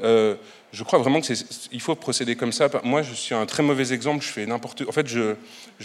je 0.72 0.84
crois 0.84 0.98
vraiment 0.98 1.20
qu'il 1.20 1.80
faut 1.80 1.94
procéder 1.94 2.34
comme 2.34 2.52
ça. 2.52 2.68
Moi, 2.82 3.02
je 3.02 3.12
suis 3.12 3.34
un 3.34 3.44
très 3.44 3.62
mauvais 3.62 3.92
exemple. 3.92 4.24
Je 4.24 4.30
fais 4.30 4.46
n'importe. 4.46 4.82
En 4.88 4.92
fait, 4.92 5.06
je 5.06 5.34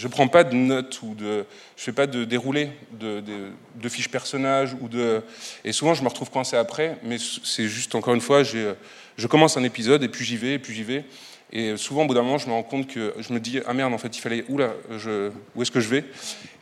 ne 0.02 0.08
prends 0.08 0.28
pas 0.28 0.44
de 0.44 0.54
notes 0.54 1.00
ou 1.02 1.14
de. 1.14 1.44
Je 1.76 1.82
fais 1.82 1.92
pas 1.92 2.06
de 2.06 2.24
déroulé 2.24 2.70
de, 2.92 3.20
de, 3.20 3.88
fiches 3.88 4.08
personnages 4.08 4.74
ou 4.80 4.88
de. 4.88 5.22
Et 5.64 5.72
souvent, 5.72 5.92
je 5.92 6.02
me 6.02 6.08
retrouve 6.08 6.30
coincé 6.30 6.56
après. 6.56 6.96
Mais 7.02 7.18
c'est 7.44 7.68
juste 7.68 7.94
encore 7.94 8.14
une 8.14 8.22
fois, 8.22 8.42
je 8.42 9.26
commence 9.28 9.58
un 9.58 9.64
épisode 9.64 10.02
et 10.02 10.08
puis 10.08 10.24
j'y 10.24 10.38
vais 10.38 10.54
et 10.54 10.58
puis 10.58 10.74
j'y 10.74 10.84
vais. 10.84 11.04
Et 11.50 11.76
souvent, 11.76 12.04
au 12.04 12.06
bout 12.06 12.14
d'un 12.14 12.22
moment, 12.22 12.38
je 12.38 12.46
me 12.46 12.52
rends 12.52 12.62
compte 12.62 12.86
que 12.88 13.14
je 13.18 13.32
me 13.32 13.40
dis 13.40 13.60
ah 13.66 13.74
merde, 13.74 13.92
en 13.92 13.98
fait, 13.98 14.16
il 14.16 14.20
fallait 14.20 14.44
oula, 14.48 14.72
je, 14.98 15.30
où 15.54 15.62
est-ce 15.62 15.70
que 15.70 15.80
je 15.80 15.88
vais? 15.88 16.04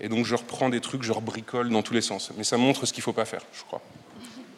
Et 0.01 0.09
donc, 0.09 0.27
je 0.27 0.35
reprends 0.35 0.69
des 0.69 0.81
trucs, 0.81 1.05
je 1.05 1.13
rebricole 1.13 1.71
dans 1.71 1.83
tous 1.83 1.95
les 1.95 2.01
sens. 2.01 2.33
Mais 2.37 2.45
ça 2.45 2.57
montre 2.57 2.87
ce 2.87 2.93
qu'il 2.93 3.05
faut 3.05 3.13
pas 3.13 3.25
faire, 3.25 3.43
je 3.53 3.63
crois. 3.63 3.83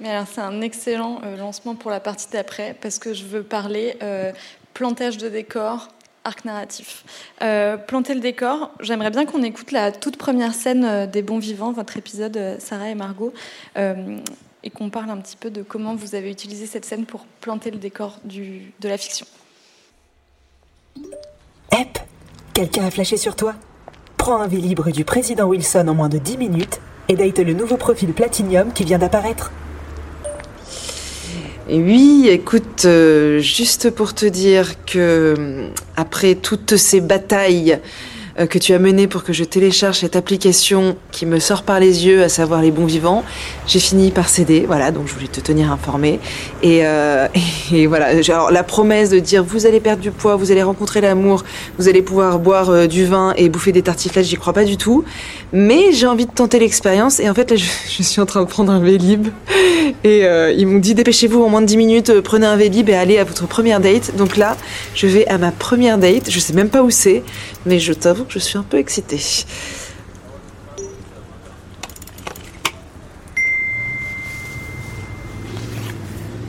Mais 0.00 0.10
alors, 0.10 0.26
c'est 0.32 0.40
un 0.40 0.60
excellent 0.60 1.20
euh, 1.24 1.36
lancement 1.36 1.74
pour 1.74 1.90
la 1.90 2.00
partie 2.00 2.28
d'après, 2.32 2.76
parce 2.80 2.98
que 2.98 3.14
je 3.14 3.24
veux 3.24 3.42
parler 3.42 3.96
euh, 4.02 4.32
plantage 4.74 5.16
de 5.18 5.28
décor, 5.28 5.88
arc 6.24 6.44
narratif. 6.44 7.04
Euh, 7.42 7.76
planter 7.76 8.14
le 8.14 8.20
décor, 8.20 8.70
j'aimerais 8.80 9.10
bien 9.10 9.26
qu'on 9.26 9.42
écoute 9.42 9.72
la 9.72 9.90
toute 9.90 10.16
première 10.16 10.54
scène 10.54 11.06
des 11.06 11.22
Bons 11.22 11.38
Vivants, 11.38 11.72
votre 11.72 11.96
épisode 11.96 12.56
Sarah 12.60 12.90
et 12.90 12.94
Margot, 12.94 13.32
et 13.76 14.70
qu'on 14.70 14.90
parle 14.90 15.10
un 15.10 15.16
petit 15.16 15.36
peu 15.36 15.50
de 15.50 15.62
comment 15.62 15.94
vous 15.94 16.14
avez 16.14 16.30
utilisé 16.30 16.66
cette 16.66 16.84
scène 16.84 17.06
pour 17.06 17.24
planter 17.40 17.70
le 17.70 17.78
décor 17.78 18.18
de 18.24 18.88
la 18.88 18.98
fiction. 18.98 19.26
Hep, 21.72 21.98
quelqu'un 22.54 22.84
a 22.84 22.90
flashé 22.90 23.16
sur 23.16 23.34
toi 23.34 23.54
Prends 24.16 24.40
un 24.40 24.48
vie 24.48 24.60
libre 24.60 24.90
du 24.90 25.04
président 25.04 25.46
Wilson 25.46 25.88
en 25.88 25.94
moins 25.94 26.08
de 26.08 26.18
10 26.18 26.36
minutes 26.36 26.80
et 27.08 27.14
date 27.14 27.38
le 27.38 27.54
nouveau 27.54 27.76
profil 27.76 28.12
Platinum 28.12 28.72
qui 28.72 28.84
vient 28.84 28.98
d'apparaître. 28.98 29.50
Oui, 31.70 32.28
écoute, 32.30 32.86
euh, 32.86 33.40
juste 33.40 33.90
pour 33.90 34.14
te 34.14 34.24
dire 34.24 34.82
que 34.86 35.68
après 35.96 36.34
toutes 36.34 36.76
ces 36.76 37.02
batailles 37.02 37.78
que 38.46 38.58
tu 38.58 38.72
as 38.72 38.78
mené 38.78 39.06
pour 39.06 39.24
que 39.24 39.32
je 39.32 39.44
télécharge 39.44 39.98
cette 39.98 40.16
application 40.16 40.96
qui 41.10 41.26
me 41.26 41.38
sort 41.38 41.62
par 41.62 41.80
les 41.80 42.06
yeux, 42.06 42.22
à 42.22 42.28
savoir 42.28 42.62
les 42.62 42.70
bons 42.70 42.86
vivants. 42.86 43.24
J'ai 43.66 43.80
fini 43.80 44.10
par 44.10 44.28
céder, 44.28 44.64
voilà, 44.66 44.90
donc 44.90 45.08
je 45.08 45.14
voulais 45.14 45.26
te 45.26 45.40
tenir 45.40 45.72
informé. 45.72 46.20
Et, 46.62 46.86
euh, 46.86 47.28
et 47.72 47.86
voilà, 47.86 48.10
alors 48.28 48.50
la 48.50 48.62
promesse 48.62 49.10
de 49.10 49.18
dire 49.18 49.42
vous 49.44 49.66
allez 49.66 49.80
perdre 49.80 50.02
du 50.02 50.10
poids, 50.10 50.36
vous 50.36 50.52
allez 50.52 50.62
rencontrer 50.62 51.00
l'amour, 51.00 51.44
vous 51.78 51.88
allez 51.88 52.02
pouvoir 52.02 52.38
boire 52.38 52.70
euh, 52.70 52.86
du 52.86 53.04
vin 53.04 53.32
et 53.36 53.48
bouffer 53.48 53.72
des 53.72 53.82
tartiflettes, 53.82 54.26
j'y 54.26 54.36
crois 54.36 54.52
pas 54.52 54.64
du 54.64 54.76
tout. 54.76 55.04
Mais 55.52 55.92
j'ai 55.92 56.06
envie 56.06 56.26
de 56.26 56.32
tenter 56.32 56.58
l'expérience 56.58 57.20
et 57.20 57.28
en 57.28 57.34
fait 57.34 57.50
là 57.50 57.56
je, 57.56 57.64
je, 57.98 58.02
suis 58.02 58.20
en 58.20 58.26
train 58.26 58.42
de 58.42 58.48
prendre 58.48 58.72
un 58.72 58.80
Vélib 58.80 59.28
et 60.04 60.24
euh, 60.24 60.52
ils 60.52 60.66
m'ont 60.66 60.78
dit 60.78 60.94
dépêchez-vous 60.94 61.42
en 61.42 61.48
moins 61.48 61.60
de 61.60 61.66
10 61.66 61.76
minutes, 61.76 62.10
euh, 62.10 62.22
prenez 62.22 62.46
un 62.46 62.56
Vélib 62.56 62.88
et 62.88 62.94
allez 62.94 63.18
à 63.18 63.24
votre 63.24 63.46
première 63.46 63.80
date. 63.80 64.16
Donc 64.16 64.36
là, 64.36 64.56
je 64.94 65.06
vais 65.06 65.26
à 65.26 65.38
ma 65.38 65.50
première 65.50 65.98
date, 65.98 66.30
je 66.30 66.38
sais 66.38 66.52
même 66.52 66.68
pas 66.68 66.82
où 66.82 66.90
c'est, 66.90 67.22
mais 67.66 67.78
je 67.78 67.92
t'avoue 67.92 68.24
je 68.28 68.38
suis 68.38 68.58
un 68.58 68.62
peu 68.62 68.76
excitée. 68.76 69.20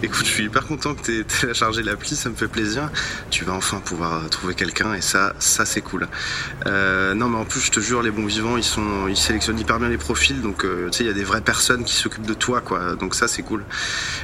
Écoute, 0.02 0.26
je 0.26 0.32
suis 0.32 0.46
hyper 0.46 0.66
content 0.66 0.96
que 0.96 1.04
tu 1.04 1.20
aies 1.20 1.24
téléchargé 1.26 1.84
l'appli, 1.84 2.16
ça 2.16 2.30
me 2.30 2.36
fait 2.36 2.48
plaisir. 2.48 2.90
Tu 3.32 3.44
vas 3.44 3.52
enfin 3.52 3.82
pouvoir 3.84 4.30
trouver 4.30 4.56
quelqu'un 4.56 4.94
et 4.94 5.02
ça, 5.02 5.34
ça 5.40 5.66
c'est 5.66 5.82
cool. 5.82 6.08
Euh, 6.68 7.14
non, 7.14 7.28
mais 7.28 7.38
en 7.38 7.44
plus, 7.44 7.60
je 7.60 7.72
te 7.72 7.82
jure, 7.82 8.02
les 8.02 8.12
bons 8.12 8.26
vivants, 8.26 8.56
ils 8.56 8.64
sont, 8.64 9.10
ils 9.10 9.18
sélectionnent 9.18 9.60
hyper 9.60 9.78
bien 9.78 9.90
les 9.90 9.98
profils, 9.98 10.42
donc 10.42 10.64
euh, 10.64 10.90
tu 10.90 11.00
sais, 11.00 11.04
il 11.04 11.08
y 11.08 11.10
a 11.10 11.14
des 11.14 11.26
vraies 11.26 11.42
personnes 11.42 11.84
qui 11.84 11.96
s'occupent 11.96 12.26
de 12.26 12.34
toi, 12.34 12.62
quoi. 12.62 12.96
Donc 12.96 13.14
ça, 13.14 13.28
c'est 13.28 13.44
cool. 13.44 13.66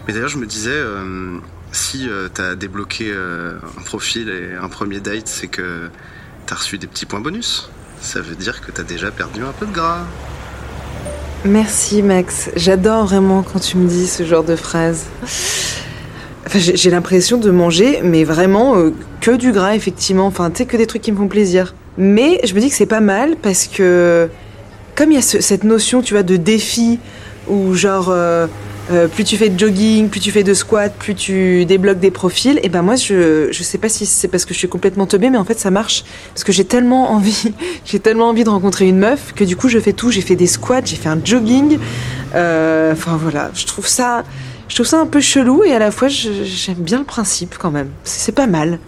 Mais 0.08 0.14
d'ailleurs, 0.14 0.30
je 0.30 0.38
me 0.38 0.45
disais, 0.45 0.72
euh, 0.72 1.39
si 1.74 2.08
tu 2.34 2.41
as 2.41 2.56
débloqué 2.56 3.14
un 3.14 3.82
profil 3.84 4.30
et 4.30 4.56
un 4.56 4.70
premier 4.70 5.01
date, 5.01 5.28
c'est 5.28 5.47
que 5.47 5.89
tu 6.46 6.54
as 6.54 6.58
reçu 6.58 6.78
des 6.78 6.88
petits 6.88 7.06
points 7.06 7.20
bonus. 7.20 7.70
Ça 8.02 8.22
veut 8.22 8.36
dire 8.36 8.62
que 8.62 8.72
tu 8.72 8.82
as 8.82 8.84
déjà 8.84 9.12
perdu 9.12 9.41
un 9.43 9.52
peu 9.52 9.66
de 9.66 9.72
gras. 9.72 10.02
Merci 11.43 12.02
Max, 12.02 12.50
j'adore 12.56 13.06
vraiment 13.06 13.43
quand 13.43 13.60
tu 13.60 13.78
me 13.78 13.88
dis 13.88 14.08
ce 14.08 14.24
genre 14.24 14.43
de 14.43 14.56
phrases. 14.56 15.06
Enfin, 16.48 16.60
j'ai 16.60 16.89
l'impression 16.89 17.38
de 17.38 17.50
manger, 17.50 18.02
mais 18.04 18.24
vraiment 18.24 18.78
euh, 18.78 18.91
que 19.22 19.32
du 19.32 19.52
gras, 19.52 19.76
effectivement. 19.76 20.28
Enfin, 20.28 20.52
tu 20.52 20.58
sais, 20.58 20.66
que 20.66 20.78
des 20.78 20.86
trucs 20.86 21.02
qui 21.02 21.12
me 21.12 21.18
font 21.18 21.28
plaisir. 21.28 21.74
Mais 21.98 22.39
je 22.43 22.54
me 22.54 22.60
dis 22.60 22.70
que 22.70 22.76
c'est 22.76 22.86
pas 22.86 23.00
mal 23.00 23.36
parce 23.41 23.68
que, 23.68 24.30
comme 24.96 25.12
il 25.12 25.16
y 25.16 25.18
a 25.18 25.24
ce, 25.24 25.41
cette 25.41 25.64
notion, 25.64 26.02
tu 26.02 26.14
vois, 26.14 26.24
de 26.24 26.36
défi, 26.36 27.00
où 27.48 27.74
genre, 27.74 28.10
euh, 28.10 28.48
euh, 28.92 29.08
plus 29.08 29.24
tu 29.24 29.38
fais 29.38 29.50
de 29.50 29.58
jogging, 29.58 30.10
plus 30.10 30.20
tu 30.20 30.32
fais 30.32 30.44
de 30.44 30.54
squat, 30.54 30.94
plus 30.94 31.16
tu 31.16 31.66
débloques 31.66 32.00
des 32.00 32.12
profils, 32.12 32.60
et 32.62 32.70
ben 32.70 32.82
moi, 32.82 32.96
je, 32.96 33.50
je 33.52 33.64
sais 33.64 33.78
pas 33.78 33.90
si 33.90 34.06
c'est 34.06 34.28
parce 34.28 34.46
que 34.46 34.54
je 34.54 34.60
suis 34.60 34.68
complètement 34.68 35.08
teubée, 35.08 35.30
mais 35.30 35.38
en 35.38 35.46
fait, 35.46 35.60
ça 35.60 35.72
marche. 35.72 36.04
Parce 36.34 36.44
que 36.44 36.52
j'ai 36.52 36.66
tellement 36.66 37.12
envie, 37.12 37.54
j'ai 37.86 38.00
tellement 38.00 38.30
envie 38.30 38.44
de 38.44 38.50
rencontrer 38.50 38.88
une 38.88 38.98
meuf 38.98 39.34
que 39.34 39.44
du 39.44 39.56
coup, 39.56 39.70
je 39.70 39.80
fais 39.80 39.94
tout. 39.94 40.12
J'ai 40.12 40.22
fait 40.22 40.36
des 40.36 40.48
squats, 40.48 40.86
j'ai 40.86 40.96
fait 40.96 41.10
un 41.10 41.20
jogging. 41.24 41.80
Enfin, 42.32 43.18
voilà, 43.18 43.52
je 43.54 43.66
trouve 43.66 43.88
ça. 43.88 44.24
Je 44.68 44.76
trouve 44.76 44.88
ça 44.88 45.00
un 45.00 45.06
peu 45.06 45.22
chelou 45.22 45.64
et 45.64 45.74
à 45.74 45.80
la 45.80 45.92
fois 45.92 46.08
j'aime 46.08 46.80
bien 46.80 46.98
le 46.98 47.06
principe 47.06 47.56
quand 47.58 47.70
même. 47.70 47.92
C'est 48.04 48.34
pas 48.34 48.48
mal. 48.48 48.80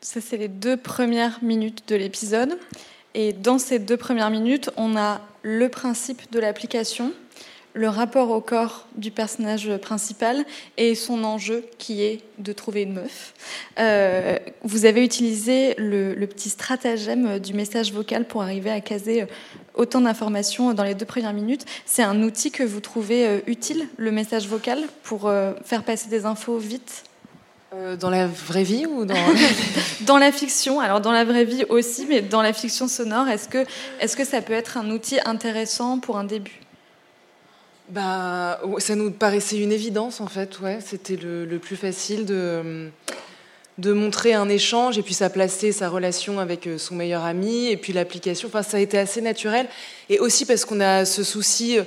Ça, 0.00 0.20
c'est 0.20 0.36
les 0.36 0.48
deux 0.48 0.76
premières 0.76 1.38
minutes 1.40 1.84
de 1.88 1.96
l'épisode. 1.96 2.58
Et 3.14 3.32
dans 3.32 3.58
ces 3.58 3.78
deux 3.78 3.96
premières 3.96 4.30
minutes, 4.30 4.70
on 4.76 4.96
a 4.96 5.20
le 5.42 5.68
principe 5.68 6.30
de 6.32 6.38
l'application, 6.38 7.12
le 7.74 7.88
rapport 7.88 8.30
au 8.30 8.40
corps 8.40 8.86
du 8.96 9.10
personnage 9.10 9.74
principal 9.78 10.44
et 10.76 10.94
son 10.94 11.24
enjeu 11.24 11.64
qui 11.78 12.02
est 12.02 12.20
de 12.38 12.52
trouver 12.52 12.82
une 12.82 12.92
meuf. 12.92 13.34
Euh, 13.78 14.38
vous 14.62 14.84
avez 14.84 15.02
utilisé 15.02 15.74
le, 15.78 16.14
le, 16.14 16.26
petit 16.26 16.50
stratagème 16.50 17.38
du 17.38 17.54
message 17.54 17.92
vocal 17.92 18.26
pour 18.26 18.42
arriver 18.42 18.70
à 18.70 18.80
caser 18.80 19.26
autant 19.74 20.02
d'informations 20.02 20.74
dans 20.74 20.84
les 20.84 20.94
deux 20.94 21.06
premières 21.06 21.32
minutes. 21.32 21.64
C'est 21.86 22.02
un 22.02 22.22
outil 22.22 22.50
que 22.50 22.62
vous 22.62 22.80
trouvez 22.80 23.26
euh, 23.26 23.40
utile, 23.46 23.88
le 23.96 24.10
message 24.10 24.46
vocal, 24.48 24.80
pour 25.02 25.26
euh, 25.26 25.52
faire 25.64 25.82
passer 25.82 26.08
des 26.08 26.26
infos 26.26 26.58
vite? 26.58 27.04
Euh, 27.74 27.96
dans 27.96 28.10
la 28.10 28.26
vraie 28.26 28.64
vie 28.64 28.84
ou 28.84 29.06
dans 29.06 29.14
dans 30.02 30.18
la 30.18 30.30
fiction 30.30 30.80
Alors 30.80 31.00
dans 31.00 31.12
la 31.12 31.24
vraie 31.24 31.46
vie 31.46 31.64
aussi, 31.70 32.06
mais 32.06 32.20
dans 32.20 32.42
la 32.42 32.52
fiction 32.52 32.86
sonore, 32.86 33.28
est-ce 33.28 33.48
que 33.48 33.64
est-ce 34.00 34.14
que 34.16 34.24
ça 34.24 34.42
peut 34.42 34.52
être 34.52 34.76
un 34.76 34.90
outil 34.90 35.18
intéressant 35.24 35.98
pour 35.98 36.18
un 36.18 36.24
début? 36.24 36.60
Bah, 37.88 38.60
ça 38.78 38.94
nous 38.94 39.10
paraissait 39.10 39.58
une 39.58 39.72
évidence 39.72 40.20
en 40.20 40.26
fait, 40.26 40.60
ouais. 40.60 40.78
C'était 40.84 41.16
le, 41.16 41.46
le, 41.46 41.58
plus 41.58 41.76
facile 41.76 42.26
de, 42.26 42.90
de 43.78 43.92
montrer 43.92 44.34
un 44.34 44.48
échange 44.48 44.98
et 44.98 45.02
puis 45.02 45.14
ça 45.14 45.30
plaçait 45.30 45.72
sa 45.72 45.88
relation 45.88 46.40
avec 46.40 46.68
son 46.76 46.94
meilleur 46.94 47.24
ami 47.24 47.68
et 47.68 47.76
puis 47.78 47.92
l'application. 47.94 48.48
Enfin, 48.48 48.62
ça 48.62 48.76
a 48.76 48.80
été 48.80 48.98
assez 48.98 49.22
naturel 49.22 49.66
et 50.10 50.18
aussi 50.18 50.44
parce 50.44 50.64
qu'on 50.64 50.80
a 50.80 51.04
ce 51.04 51.24
souci 51.24 51.78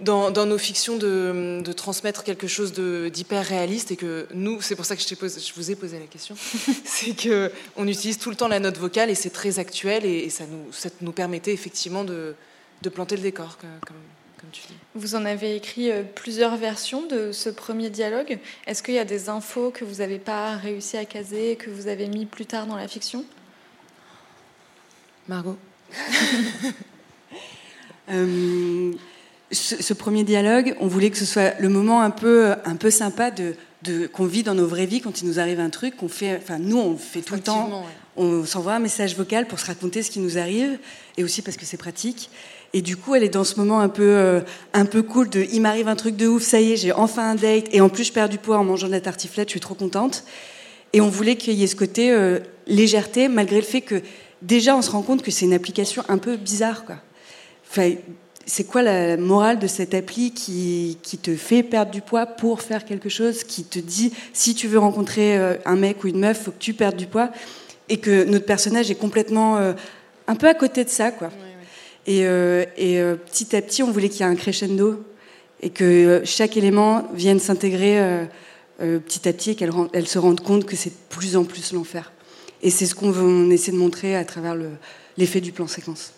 dans, 0.00 0.30
dans 0.30 0.46
nos 0.46 0.58
fictions 0.58 0.96
de, 0.96 1.62
de, 1.64 1.72
transmettre 1.72 2.24
quelque 2.24 2.46
chose 2.46 2.72
d'hyper 2.72 3.44
réaliste 3.44 3.90
et 3.92 3.96
que 3.96 4.26
nous, 4.34 4.60
c'est 4.60 4.74
pour 4.74 4.84
ça 4.84 4.96
que 4.96 5.02
je, 5.02 5.14
posé, 5.14 5.40
je, 5.40 5.54
vous 5.54 5.70
ai 5.70 5.76
posé 5.76 5.98
la 5.98 6.06
question, 6.06 6.36
c'est 6.84 7.16
que 7.16 7.50
on 7.76 7.86
utilise 7.86 8.18
tout 8.18 8.30
le 8.30 8.36
temps 8.36 8.48
la 8.48 8.60
note 8.60 8.76
vocale 8.76 9.10
et 9.10 9.14
c'est 9.14 9.30
très 9.30 9.58
actuel 9.58 10.04
et, 10.04 10.18
et, 10.24 10.30
ça, 10.30 10.44
nous, 10.46 10.72
ça 10.72 10.88
nous 11.00 11.12
permettait 11.12 11.52
effectivement 11.52 12.04
de, 12.04 12.34
de 12.82 12.88
planter 12.88 13.16
le 13.16 13.22
décor. 13.22 13.56
Comme, 13.58 13.96
comme 14.44 14.50
tu 14.52 14.62
dis. 14.68 14.74
Vous 14.94 15.14
en 15.14 15.24
avez 15.24 15.56
écrit 15.56 15.90
euh, 15.90 16.02
plusieurs 16.02 16.56
versions 16.56 17.06
de 17.06 17.32
ce 17.32 17.48
premier 17.48 17.90
dialogue. 17.90 18.38
Est-ce 18.66 18.82
qu'il 18.82 18.94
y 18.94 18.98
a 18.98 19.04
des 19.04 19.28
infos 19.28 19.70
que 19.70 19.84
vous 19.84 19.96
n'avez 19.96 20.18
pas 20.18 20.56
réussi 20.56 20.96
à 20.96 21.04
caser, 21.04 21.56
que 21.56 21.70
vous 21.70 21.88
avez 21.88 22.08
mis 22.08 22.26
plus 22.26 22.46
tard 22.46 22.66
dans 22.66 22.76
la 22.76 22.88
fiction? 22.88 23.24
Margot 25.28 25.56
euh, 28.10 28.92
ce, 29.52 29.82
ce, 29.82 29.94
premier 29.94 30.24
dialogue, 30.24 30.74
on 30.80 30.86
voulait 30.86 31.10
que 31.10 31.18
ce 31.18 31.24
soit 31.24 31.58
le 31.60 31.68
moment 31.68 32.00
un 32.00 32.10
peu, 32.10 32.52
un 32.64 32.76
peu 32.76 32.90
sympa 32.90 33.30
de, 33.30 33.54
de 33.84 34.06
qu'on 34.06 34.26
vit 34.26 34.42
dans 34.42 34.54
nos 34.54 34.66
vraies 34.66 34.86
vies 34.86 35.00
quand 35.00 35.20
il 35.20 35.28
nous 35.28 35.38
arrive 35.38 35.60
un 35.60 35.70
truc 35.70 35.96
qu'on 35.96 36.08
fait. 36.08 36.36
Enfin, 36.36 36.58
nous, 36.58 36.78
on 36.78 36.92
le 36.92 36.96
fait 36.96 37.20
tout 37.20 37.34
le 37.34 37.40
temps. 37.40 37.68
Ouais. 37.68 37.86
On 38.16 38.44
s'envoie 38.44 38.74
un 38.74 38.78
message 38.78 39.16
vocal 39.16 39.46
pour 39.46 39.58
se 39.58 39.66
raconter 39.66 40.02
ce 40.02 40.10
qui 40.10 40.20
nous 40.20 40.38
arrive, 40.38 40.78
et 41.16 41.24
aussi 41.24 41.42
parce 41.42 41.56
que 41.56 41.64
c'est 41.64 41.76
pratique. 41.76 42.30
Et 42.72 42.82
du 42.82 42.96
coup, 42.96 43.14
elle 43.14 43.22
est 43.22 43.28
dans 43.28 43.44
ce 43.44 43.56
moment 43.56 43.80
un 43.80 43.88
peu, 43.88 44.02
euh, 44.02 44.40
un 44.72 44.84
peu 44.84 45.02
cool 45.02 45.28
de 45.28 45.46
il 45.52 45.60
m'arrive 45.60 45.88
un 45.88 45.96
truc 45.96 46.16
de 46.16 46.26
ouf, 46.26 46.42
ça 46.42 46.60
y 46.60 46.72
est, 46.72 46.76
j'ai 46.76 46.92
enfin 46.92 47.30
un 47.30 47.34
date, 47.34 47.66
et 47.72 47.80
en 47.80 47.88
plus 47.88 48.04
je 48.04 48.12
perds 48.12 48.28
du 48.28 48.38
poids 48.38 48.58
en 48.58 48.64
mangeant 48.64 48.86
de 48.86 48.92
la 48.92 49.00
tartiflette, 49.00 49.48
je 49.48 49.52
suis 49.52 49.60
trop 49.60 49.74
contente. 49.74 50.24
Et 50.92 51.00
on 51.00 51.08
voulait 51.08 51.36
qu'il 51.36 51.54
y 51.54 51.64
ait 51.64 51.68
ce 51.68 51.76
côté 51.76 52.10
euh, 52.10 52.38
légèreté, 52.66 53.28
malgré 53.28 53.56
le 53.56 53.62
fait 53.62 53.80
que 53.80 54.00
déjà 54.42 54.76
on 54.76 54.82
se 54.82 54.90
rend 54.90 55.02
compte 55.02 55.22
que 55.22 55.30
c'est 55.30 55.44
une 55.44 55.52
application 55.52 56.04
un 56.08 56.18
peu 56.18 56.36
bizarre. 56.36 56.84
Quoi. 56.84 56.96
Enfin, 57.68 57.92
c'est 58.46 58.64
quoi 58.64 58.82
la 58.82 59.16
morale 59.16 59.58
de 59.58 59.66
cette 59.66 59.94
appli 59.94 60.32
qui, 60.32 60.98
qui, 61.02 61.18
te 61.18 61.34
fait 61.34 61.62
perdre 61.62 61.90
du 61.90 62.00
poids 62.00 62.26
pour 62.26 62.60
faire 62.60 62.84
quelque 62.84 63.08
chose, 63.08 63.44
qui 63.44 63.64
te 63.64 63.78
dit 63.78 64.12
si 64.32 64.54
tu 64.54 64.68
veux 64.68 64.78
rencontrer 64.78 65.36
euh, 65.38 65.56
un 65.64 65.76
mec 65.76 66.04
ou 66.04 66.08
une 66.08 66.18
meuf, 66.18 66.42
faut 66.42 66.50
que 66.50 66.58
tu 66.58 66.74
perdes 66.74 66.96
du 66.96 67.06
poids, 67.06 67.30
et 67.88 67.98
que 67.98 68.24
notre 68.24 68.46
personnage 68.46 68.90
est 68.90 68.96
complètement 68.96 69.58
euh, 69.58 69.72
un 70.26 70.36
peu 70.36 70.48
à 70.48 70.54
côté 70.54 70.84
de 70.84 70.90
ça, 70.90 71.10
quoi. 71.10 71.30
Et, 72.06 72.26
euh, 72.26 72.64
et 72.76 73.00
euh, 73.00 73.16
petit 73.16 73.56
à 73.56 73.62
petit, 73.62 73.82
on 73.82 73.90
voulait 73.90 74.08
qu'il 74.08 74.20
y 74.20 74.28
ait 74.28 74.32
un 74.32 74.36
crescendo 74.36 75.02
et 75.62 75.70
que 75.70 76.22
chaque 76.24 76.56
élément 76.56 77.08
vienne 77.14 77.40
s'intégrer 77.40 78.26
petit 78.78 79.26
à 79.26 79.32
petit 79.32 79.52
et 79.52 79.54
qu'elle 79.54 79.70
elle 79.94 80.06
se 80.06 80.18
rende 80.18 80.40
compte 80.40 80.66
que 80.66 80.76
c'est 80.76 80.90
de 80.90 80.94
plus 81.08 81.36
en 81.36 81.44
plus 81.44 81.72
l'enfer. 81.72 82.12
Et 82.62 82.68
c'est 82.68 82.84
ce 82.84 82.94
qu'on 82.94 83.50
essaie 83.50 83.72
de 83.72 83.78
montrer 83.78 84.14
à 84.16 84.24
travers 84.26 84.54
l'effet 85.16 85.38
le, 85.38 85.44
du 85.44 85.52
plan 85.52 85.66
séquence. 85.66 86.13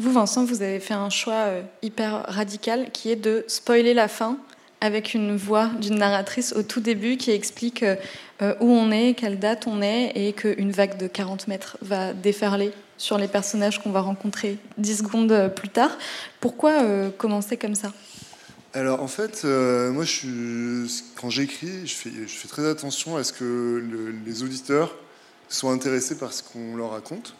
Vous, 0.00 0.12
Vincent, 0.12 0.46
vous 0.46 0.62
avez 0.62 0.80
fait 0.80 0.94
un 0.94 1.10
choix 1.10 1.48
hyper 1.82 2.24
radical 2.26 2.90
qui 2.90 3.10
est 3.10 3.16
de 3.16 3.44
spoiler 3.48 3.92
la 3.92 4.08
fin 4.08 4.38
avec 4.80 5.12
une 5.12 5.36
voix 5.36 5.66
d'une 5.78 5.96
narratrice 5.96 6.54
au 6.54 6.62
tout 6.62 6.80
début 6.80 7.18
qui 7.18 7.32
explique 7.32 7.82
euh, 7.82 8.54
où 8.60 8.70
on 8.70 8.90
est, 8.90 9.12
quelle 9.12 9.38
date 9.38 9.66
on 9.66 9.82
est, 9.82 10.12
et 10.14 10.32
qu'une 10.32 10.70
vague 10.70 10.96
de 10.96 11.06
40 11.06 11.48
mètres 11.48 11.76
va 11.82 12.14
déferler 12.14 12.72
sur 12.96 13.18
les 13.18 13.28
personnages 13.28 13.82
qu'on 13.82 13.90
va 13.90 14.00
rencontrer 14.00 14.56
10 14.78 14.96
secondes 14.96 15.52
plus 15.54 15.68
tard. 15.68 15.90
Pourquoi 16.40 16.82
euh, 16.82 17.10
commencer 17.10 17.58
comme 17.58 17.74
ça? 17.74 17.92
Alors 18.72 19.02
en 19.02 19.08
fait, 19.08 19.42
euh, 19.44 19.90
moi, 19.90 20.04
quand 21.20 21.28
j'écris, 21.28 21.86
je 21.86 21.94
fais, 21.94 22.10
je 22.10 22.32
fais, 22.32 22.48
très 22.48 22.66
attention 22.66 23.18
à 23.18 23.24
ce 23.24 23.34
que 23.34 23.44
le, 23.44 24.14
les 24.24 24.42
auditeurs 24.42 24.96
soient 25.50 25.72
intéressés 25.72 26.16
par 26.16 26.32
ce 26.32 26.42
qu'on 26.42 26.76
leur 26.76 26.92
raconte. 26.92 27.34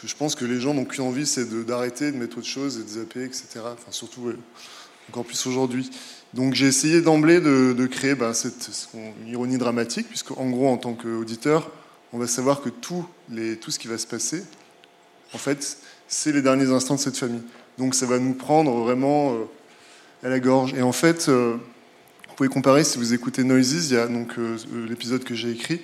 Que 0.00 0.08
je 0.08 0.16
pense 0.16 0.34
que 0.34 0.44
les 0.44 0.60
gens 0.60 0.74
n'ont 0.74 0.84
qu'une 0.84 1.04
envie, 1.04 1.26
c'est 1.26 1.48
d'arrêter, 1.66 2.10
de, 2.10 2.16
mettre 2.16 2.38
autre 2.38 2.46
chose 2.46 2.78
et 2.78 2.82
de 2.82 2.88
zapper, 2.88 3.24
etc. 3.24 3.60
Enfin, 3.64 3.90
surtout, 3.90 4.32
encore 5.08 5.24
plus 5.24 5.46
aujourd'hui. 5.46 5.90
Donc 6.32 6.54
j'ai 6.54 6.66
essayé 6.66 7.02
d'emblée 7.02 7.40
de, 7.40 7.74
de, 7.76 7.86
créer 7.86 8.14
bah, 8.14 8.32
cette, 8.32 8.62
cette, 8.62 8.88
ironie 9.26 9.58
dramatique, 9.58 10.08
puisque 10.08 10.30
en 10.32 10.48
gros, 10.48 10.68
en 10.68 10.78
tant 10.78 10.94
qu'auditeur, 10.94 11.70
on 12.12 12.18
va 12.18 12.26
savoir 12.26 12.62
que 12.62 12.70
tout, 12.70 13.06
les, 13.30 13.56
tout 13.56 13.70
ce 13.70 13.78
qui 13.78 13.88
va 13.88 13.98
se 13.98 14.06
passer, 14.06 14.42
en 15.34 15.38
fait, 15.38 15.78
c'est 16.08 16.32
les 16.32 16.42
derniers 16.42 16.72
instants 16.72 16.94
de 16.94 17.00
cette 17.00 17.16
famille. 17.16 17.42
Donc 17.78 17.94
ça 17.94 18.06
va 18.06 18.18
nous 18.18 18.34
prendre 18.34 18.72
vraiment 18.82 19.34
euh, 19.34 19.44
à 20.22 20.28
la 20.28 20.40
gorge. 20.40 20.72
Et 20.74 20.82
en 20.82 20.92
fait, 20.92 21.28
euh, 21.28 21.56
pouvez 22.40 22.48
comparer 22.48 22.84
si 22.84 22.96
vous 22.96 23.12
écoutez 23.12 23.44
Noises, 23.44 23.90
il 23.90 23.96
y 23.96 23.98
a 23.98 24.06
donc 24.06 24.32
l'épisode 24.88 25.24
que 25.24 25.34
j'ai 25.34 25.50
écrit, 25.50 25.74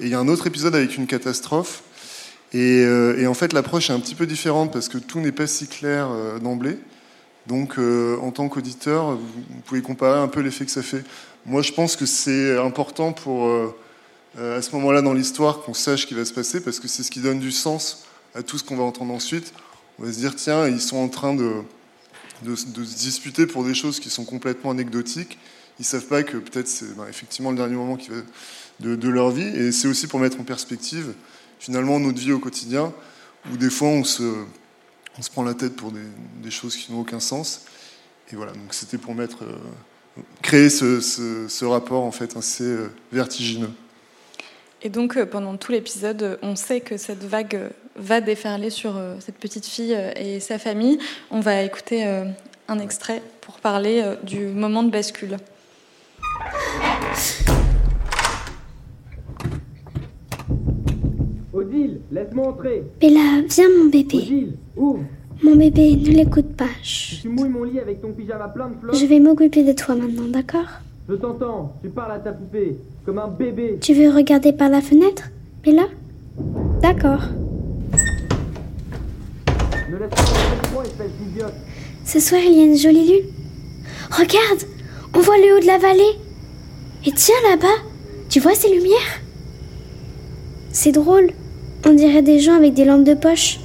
et 0.00 0.06
il 0.06 0.08
y 0.08 0.14
a 0.14 0.18
un 0.18 0.26
autre 0.26 0.46
épisode 0.46 0.74
avec 0.74 0.96
une 0.96 1.06
catastrophe. 1.06 1.82
Et, 2.54 2.82
et 2.82 3.26
en 3.26 3.34
fait, 3.34 3.52
l'approche 3.52 3.90
est 3.90 3.92
un 3.92 4.00
petit 4.00 4.14
peu 4.14 4.26
différente 4.26 4.72
parce 4.72 4.88
que 4.88 4.98
tout 4.98 5.20
n'est 5.20 5.32
pas 5.32 5.46
si 5.46 5.66
clair 5.66 6.08
d'emblée. 6.42 6.78
Donc, 7.46 7.78
en 7.78 8.30
tant 8.30 8.48
qu'auditeur, 8.48 9.16
vous 9.16 9.60
pouvez 9.64 9.80
comparer 9.80 10.18
un 10.18 10.28
peu 10.28 10.40
l'effet 10.40 10.66
que 10.66 10.70
ça 10.70 10.82
fait. 10.82 11.02
Moi, 11.46 11.62
je 11.62 11.72
pense 11.72 11.96
que 11.96 12.04
c'est 12.04 12.58
important 12.58 13.12
pour, 13.12 13.48
à 14.38 14.62
ce 14.62 14.70
moment-là 14.72 15.02
dans 15.02 15.14
l'histoire, 15.14 15.62
qu'on 15.62 15.74
sache 15.74 16.02
ce 16.02 16.06
qui 16.06 16.14
va 16.14 16.24
se 16.24 16.32
passer 16.34 16.60
parce 16.60 16.78
que 16.78 16.88
c'est 16.88 17.02
ce 17.02 17.10
qui 17.10 17.20
donne 17.20 17.40
du 17.40 17.52
sens 17.52 18.04
à 18.34 18.42
tout 18.42 18.58
ce 18.58 18.64
qu'on 18.64 18.76
va 18.76 18.84
entendre 18.84 19.12
ensuite. 19.12 19.52
On 19.98 20.04
va 20.04 20.12
se 20.12 20.18
dire, 20.18 20.34
tiens, 20.34 20.68
ils 20.68 20.80
sont 20.80 20.96
en 20.96 21.08
train 21.08 21.34
de, 21.34 21.62
de, 22.42 22.54
se 22.54 22.66
disputer 22.66 23.46
pour 23.46 23.64
des 23.64 23.74
choses 23.74 24.00
qui 24.00 24.10
sont 24.10 24.24
complètement 24.24 24.70
anecdotiques. 24.70 25.38
Ils 25.78 25.84
savent 25.84 26.06
pas 26.06 26.22
que 26.22 26.36
peut-être 26.36 26.68
c'est 26.68 26.96
ben, 26.96 27.06
effectivement 27.08 27.50
le 27.50 27.56
dernier 27.56 27.76
moment 27.76 27.98
de, 28.80 28.96
de, 28.96 29.08
leur 29.08 29.30
vie. 29.30 29.46
Et 29.46 29.72
c'est 29.72 29.88
aussi 29.88 30.06
pour 30.06 30.20
mettre 30.20 30.40
en 30.40 30.44
perspective 30.44 31.14
finalement 31.62 32.00
notre 32.00 32.18
vie 32.18 32.32
au 32.32 32.40
quotidien, 32.40 32.92
où 33.52 33.56
des 33.56 33.70
fois 33.70 33.86
on 33.86 34.02
se, 34.02 34.24
on 35.16 35.22
se 35.22 35.30
prend 35.30 35.44
la 35.44 35.54
tête 35.54 35.76
pour 35.76 35.92
des, 35.92 36.50
choses 36.50 36.76
qui 36.76 36.90
n'ont 36.90 37.00
aucun 37.00 37.20
sens. 37.20 37.66
Et 38.32 38.36
voilà, 38.36 38.50
donc 38.50 38.74
c'était 38.74 38.98
pour 38.98 39.14
mettre, 39.14 39.44
euh, 39.44 40.20
créer 40.42 40.68
ce, 40.68 41.00
ce, 41.00 41.64
rapport 41.64 42.02
en 42.02 42.10
fait 42.10 42.36
assez 42.36 42.64
euh, 42.64 42.90
vertigineux. 43.12 43.70
Et 44.82 44.88
donc, 44.88 45.16
euh, 45.16 45.24
pendant 45.24 45.56
tout 45.56 45.70
l'épisode, 45.70 46.36
on 46.42 46.56
sait 46.56 46.80
que 46.80 46.96
cette 46.96 47.22
vague 47.22 47.70
va 47.94 48.20
déferler 48.20 48.70
sur 48.70 49.00
cette 49.20 49.36
petite 49.36 49.66
fille 49.66 49.96
et 50.16 50.40
sa 50.40 50.58
famille. 50.58 50.98
On 51.30 51.38
va 51.38 51.62
écouter 51.62 52.04
un 52.66 52.78
extrait 52.80 53.22
pour 53.42 53.60
parler 53.60 54.02
du 54.24 54.46
moment 54.46 54.82
de 54.82 54.90
bascule. 54.90 55.36
Odile, 61.52 62.00
laisse-moi 62.10 62.48
entrer. 62.48 62.82
Bella, 62.98 63.42
viens 63.46 63.68
mon 63.78 63.90
bébé. 63.90 64.16
Odile, 64.16 64.52
ouvre. 64.74 65.04
Mon 65.42 65.56
bébé, 65.56 65.96
ne 65.96 66.16
l'écoute 66.16 66.56
pas. 66.56 66.70
Tu 66.82 67.28
mouilles 67.28 67.50
mon 67.50 67.64
lit 67.64 67.78
avec 67.78 68.00
ton 68.00 68.12
pyjama 68.12 68.48
plein 68.48 68.70
de 68.70 68.74
fleurs. 68.80 68.94
Je 68.94 69.04
vais 69.04 69.20
m'occuper 69.20 69.62
de 69.62 69.72
toi 69.72 69.94
maintenant, 69.94 70.28
d'accord? 70.28 70.68
Je 71.08 71.14
t'entends, 71.14 71.74
tu 71.82 71.90
parles 71.90 72.12
à 72.12 72.18
ta 72.20 72.32
poupée. 72.32 72.78
Comme 73.04 73.18
un 73.18 73.28
bébé. 73.28 73.76
Tu 73.80 73.92
veux 73.92 74.08
regarder 74.08 74.52
par 74.52 74.70
la 74.70 74.80
fenêtre, 74.80 75.24
Bella? 75.62 75.88
D'accord. 76.80 77.22
Ne 79.90 79.98
laisse 79.98 80.08
pas 80.08 80.82
espèce 80.84 81.10
d'idiote. 81.20 81.52
Ce 82.06 82.18
soir, 82.18 82.40
il 82.42 82.56
y 82.56 82.60
a 82.60 82.64
une 82.64 82.78
jolie 82.78 83.06
lune. 83.06 83.26
Regarde 84.10 84.62
On 85.14 85.20
voit 85.20 85.36
le 85.36 85.56
haut 85.56 85.60
de 85.60 85.66
la 85.66 85.76
vallée. 85.78 86.16
Et 87.04 87.12
tiens 87.12 87.34
là-bas, 87.50 87.82
tu 88.30 88.40
vois 88.40 88.54
ces 88.54 88.72
lumières? 88.72 89.20
C'est 90.70 90.92
drôle. 90.92 91.30
On 91.84 91.94
dirait 91.94 92.22
des 92.22 92.38
gens 92.38 92.54
avec 92.54 92.74
des 92.74 92.84
lampes 92.84 93.04
de 93.04 93.14
poche. 93.14 93.58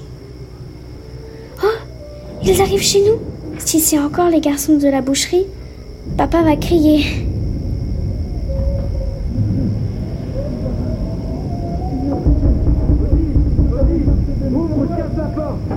Oh 1.63 1.67
Ils 2.43 2.61
arrivent 2.61 2.81
chez 2.81 3.01
nous. 3.01 3.19
Si 3.59 3.79
c'est 3.79 3.99
encore 3.99 4.29
les 4.29 4.41
garçons 4.41 4.77
de 4.77 4.87
la 4.87 5.01
boucherie, 5.01 5.45
papa 6.17 6.41
va 6.41 6.55
crier. 6.55 7.27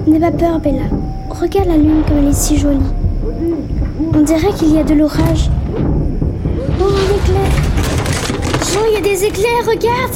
N'aie 0.07 0.19
pas 0.19 0.33
peur, 0.33 0.61
Bella. 0.61 0.85
Regarde 1.29 1.69
la 1.69 1.77
lune 1.77 2.03
comme 2.09 2.19
elle 2.19 2.29
est 2.29 2.33
si 2.33 2.57
jolie. 2.57 2.79
On 4.15 4.21
dirait 4.23 4.53
qu'il 4.55 4.73
y 4.73 4.79
a 4.79 4.83
de 4.83 4.95
l'orage. 4.95 5.51
Oh, 6.81 6.85
un 6.85 7.17
éclair. 7.17 7.51
Oh, 8.77 8.87
il 8.89 8.95
y 8.95 8.97
a 8.97 9.01
des 9.01 9.25
éclairs, 9.25 9.67
regarde. 9.67 10.15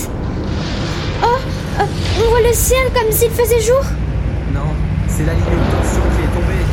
Oh, 1.23 1.39
oh 1.81 2.04
on 2.19 2.29
voit 2.31 2.43
le 2.43 2.53
ciel 2.53 2.93
comme 2.93 3.11
s'il 3.11 3.31
faisait 3.31 3.61
jour. 3.61 3.83
Non, 4.53 4.75
c'est 5.09 5.25
la 5.25 5.35
ligne 5.35 5.45
de 5.45 5.49
tension 5.77 6.03
qui 6.15 6.23
est 6.23 6.33
tombée. 6.35 6.65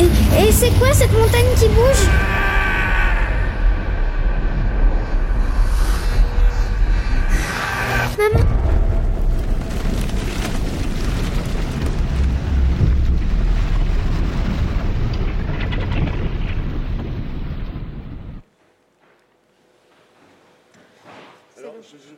Et, 0.00 0.48
et 0.48 0.52
c'est 0.52 0.70
quoi 0.78 0.92
cette 0.92 1.12
montagne 1.12 1.54
qui 1.58 1.68
bouge? 1.68 2.06
Maman 8.18 8.44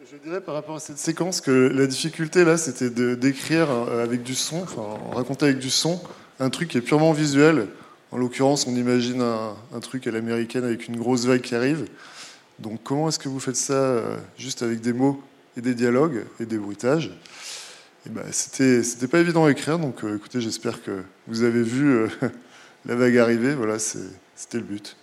Je 0.04 0.23
par 0.40 0.54
rapport 0.54 0.76
à 0.76 0.80
cette 0.80 0.98
séquence 0.98 1.40
que 1.40 1.50
la 1.50 1.86
difficulté 1.86 2.44
là, 2.44 2.56
c'était 2.56 2.90
d'écrire 2.90 3.70
euh, 3.70 4.02
avec 4.02 4.22
du 4.22 4.34
son, 4.34 4.62
enfin 4.62 4.98
raconter 5.12 5.46
avec 5.46 5.58
du 5.58 5.70
son, 5.70 6.00
un 6.40 6.50
truc 6.50 6.68
qui 6.70 6.78
est 6.78 6.82
purement 6.82 7.12
visuel. 7.12 7.68
En 8.10 8.18
l'occurrence, 8.18 8.66
on 8.66 8.74
imagine 8.74 9.22
un, 9.22 9.80
truc 9.80 10.06
à 10.06 10.10
l'américaine 10.10 10.64
avec 10.64 10.88
une 10.88 10.96
grosse 10.96 11.26
vague 11.26 11.40
qui 11.40 11.54
arrive. 11.54 11.86
Donc 12.58 12.80
comment 12.82 13.08
est-ce 13.08 13.18
que 13.18 13.28
vous 13.28 13.40
faites 13.40 13.56
ça 13.56 13.72
euh, 13.74 14.16
juste 14.38 14.62
avec 14.62 14.80
des 14.80 14.92
mots 14.92 15.20
et 15.56 15.60
des 15.60 15.74
dialogues 15.74 16.24
et 16.40 16.46
des 16.46 16.58
bruitages? 16.58 17.10
Et 18.06 18.10
ben, 18.10 18.24
c'était 18.30 18.82
c'était 18.82 19.08
pas 19.08 19.18
évident 19.18 19.46
à 19.46 19.50
écrire. 19.50 19.78
Donc 19.78 20.04
euh, 20.04 20.16
écoutez, 20.16 20.40
j'espère 20.40 20.82
que 20.82 21.02
vous 21.26 21.42
avez 21.42 21.62
vu 21.62 22.06
la 22.86 22.94
vague 22.94 23.18
arriver. 23.18 23.54
Voilà, 23.54 23.78
c'était 23.78 24.58
le 24.58 24.64
but. 24.64 24.96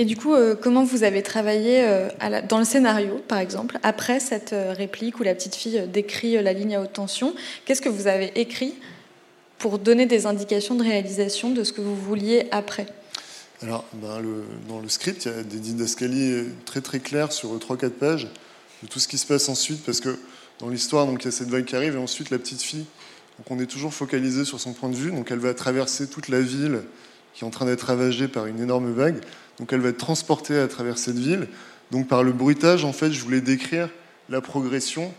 Et 0.00 0.04
du 0.04 0.16
coup, 0.16 0.32
euh, 0.32 0.54
comment 0.54 0.84
vous 0.84 1.02
avez 1.02 1.24
travaillé 1.24 1.82
euh, 1.82 2.08
dans 2.48 2.58
le 2.58 2.64
scénario, 2.64 3.20
par 3.26 3.38
exemple, 3.38 3.80
après 3.82 4.20
cette 4.20 4.52
euh, 4.52 4.72
réplique 4.72 5.18
où 5.18 5.24
la 5.24 5.34
petite 5.34 5.56
fille 5.56 5.82
décrit 5.92 6.40
la 6.40 6.52
ligne 6.52 6.76
à 6.76 6.80
haute 6.80 6.92
tension? 6.92 7.34
Qu'est-ce 7.64 7.82
que 7.82 7.88
vous 7.88 8.06
avez 8.06 8.30
écrit 8.40 8.74
pour 9.58 9.80
donner 9.80 10.06
des 10.06 10.26
indications 10.26 10.76
de 10.76 10.84
réalisation 10.84 11.50
de 11.50 11.64
ce 11.64 11.72
que 11.72 11.80
vous 11.80 11.96
vouliez 11.96 12.46
après? 12.52 12.86
Alors, 13.60 13.84
ben, 13.94 14.22
dans 14.68 14.78
le 14.78 14.88
script, 14.88 15.24
il 15.24 15.32
y 15.32 15.34
a 15.34 15.42
des 15.42 15.58
didascalies 15.58 16.44
très 16.64 16.80
très 16.80 17.00
claires 17.00 17.32
sur 17.32 17.58
3-4 17.58 17.90
pages 17.90 18.28
de 18.84 18.88
tout 18.88 19.00
ce 19.00 19.08
qui 19.08 19.18
se 19.18 19.26
passe 19.26 19.48
ensuite, 19.48 19.84
parce 19.84 19.98
que 19.98 20.16
dans 20.60 20.68
l'histoire, 20.68 21.08
il 21.10 21.24
y 21.24 21.26
a 21.26 21.32
cette 21.32 21.48
vague 21.48 21.64
qui 21.64 21.74
arrive, 21.74 21.96
et 21.96 21.98
ensuite 21.98 22.30
la 22.30 22.38
petite 22.38 22.62
fille, 22.62 22.84
donc 23.38 23.50
on 23.50 23.58
est 23.58 23.66
toujours 23.66 23.92
focalisé 23.92 24.44
sur 24.44 24.60
son 24.60 24.74
point 24.74 24.90
de 24.90 24.94
vue, 24.94 25.10
donc 25.10 25.32
elle 25.32 25.40
va 25.40 25.54
traverser 25.54 26.06
toute 26.06 26.28
la 26.28 26.40
ville 26.40 26.82
qui 27.34 27.44
est 27.44 27.46
en 27.46 27.50
train 27.50 27.66
d'être 27.66 27.82
ravagée 27.82 28.26
par 28.26 28.46
une 28.46 28.60
énorme 28.60 28.92
vague. 28.92 29.20
Donc 29.58 29.72
elle 29.72 29.80
va 29.80 29.88
être 29.88 29.98
transportée 29.98 30.58
à 30.58 30.68
travers 30.68 30.98
cette 30.98 31.18
ville. 31.18 31.48
Donc 31.90 32.08
par 32.08 32.22
le 32.22 32.32
bruitage, 32.32 32.84
en 32.84 32.92
fait, 32.92 33.12
je 33.12 33.22
voulais 33.22 33.40
décrire 33.40 33.88
la 34.28 34.40
progression. 34.40 35.12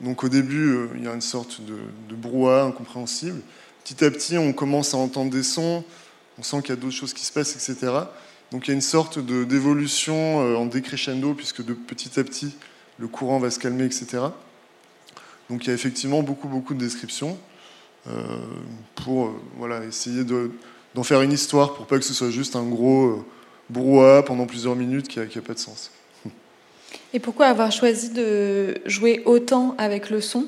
Donc 0.00 0.24
au 0.24 0.28
début, 0.28 0.70
euh, 0.70 0.88
il 0.96 1.04
y 1.04 1.08
a 1.08 1.14
une 1.14 1.20
sorte 1.20 1.60
de, 1.62 1.76
de, 2.08 2.14
brouhaha 2.14 2.64
incompréhensible. 2.64 3.40
Petit 3.84 4.04
à 4.04 4.10
petit, 4.10 4.36
on 4.38 4.52
commence 4.52 4.94
à 4.94 4.98
entendre 4.98 5.30
des 5.30 5.42
sons, 5.42 5.84
on 6.38 6.42
sent 6.42 6.60
qu'il 6.60 6.70
y 6.70 6.72
a 6.72 6.76
d'autres 6.76 6.94
choses 6.94 7.14
qui 7.14 7.24
se 7.24 7.32
passent, 7.32 7.54
etc. 7.54 7.92
Donc 8.52 8.66
il 8.66 8.70
y 8.70 8.72
a 8.72 8.74
une 8.74 8.80
sorte 8.80 9.18
d'évolution 9.18 10.42
euh, 10.42 10.56
en 10.56 10.66
décrescendo, 10.66 11.34
puisque 11.34 11.64
de 11.64 11.74
petit 11.74 12.18
à 12.20 12.24
petit, 12.24 12.54
le 12.98 13.08
courant 13.08 13.38
va 13.38 13.50
se 13.50 13.58
calmer, 13.58 13.84
etc. 13.84 14.18
Donc 15.50 15.64
il 15.64 15.68
y 15.68 15.70
a 15.70 15.74
effectivement 15.74 16.22
beaucoup, 16.22 16.48
beaucoup 16.48 16.74
de 16.74 16.80
descriptions 16.80 17.38
euh, 18.06 18.22
pour 18.94 19.32
voilà, 19.56 19.84
essayer 19.84 20.24
d'en 20.94 21.02
faire 21.02 21.22
une 21.22 21.32
histoire, 21.32 21.74
pour 21.74 21.86
pas 21.86 21.98
que 21.98 22.04
ce 22.04 22.14
soit 22.14 22.30
juste 22.30 22.54
un 22.56 22.64
gros 22.64 23.24
brouhaha 23.70 24.22
pendant 24.22 24.46
plusieurs 24.46 24.76
minutes 24.76 25.08
qui 25.08 25.18
n'a 25.18 25.26
pas 25.26 25.54
de 25.54 25.58
sens. 25.58 25.90
Et 27.12 27.18
pourquoi 27.18 27.46
avoir 27.46 27.72
choisi 27.72 28.10
de 28.10 28.78
jouer 28.86 29.22
autant 29.24 29.74
avec 29.78 30.10
le 30.10 30.20
son 30.20 30.46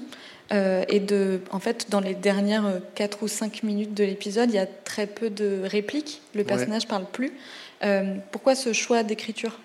euh, 0.53 0.85
et 0.89 0.99
de, 0.99 1.41
en 1.53 1.61
fait, 1.61 1.87
dans 1.91 2.01
les 2.01 2.15
dernières 2.15 2.81
4 2.97 3.23
ou 3.23 3.29
5 3.29 3.63
minutes 3.63 3.95
de 3.95 4.03
l'épisode, 4.03 4.51
il 4.51 4.57
y 4.57 4.59
a 4.59 4.67
très 4.67 5.07
peu 5.07 5.31
de 5.31 5.61
répliques, 5.65 6.23
le 6.35 6.43
personnage 6.43 6.85
ne 6.85 6.89
parle 6.89 7.07
plus. 7.11 7.33
Euh, 7.85 8.17
pourquoi 8.33 8.57
ce 8.57 8.73
choix 8.73 9.03
d'écriture? 9.05 9.61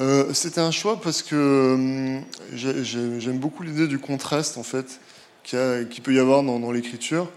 Euh, 0.00 0.32
C'était 0.34 0.60
un 0.60 0.70
choix 0.70 1.00
parce 1.00 1.22
que 1.22 2.20
j'aime 2.54 3.38
beaucoup 3.38 3.62
l'idée 3.62 3.88
du 3.88 3.98
contraste, 3.98 4.58
en 4.58 4.62
fait, 4.62 5.00
qu'il 5.44 5.88
qui 5.90 6.02
peut 6.02 6.12
y 6.12 6.18
avoir 6.18 6.42
dans, 6.42 6.58
dans 6.58 6.72
l'écriture. 6.72 7.30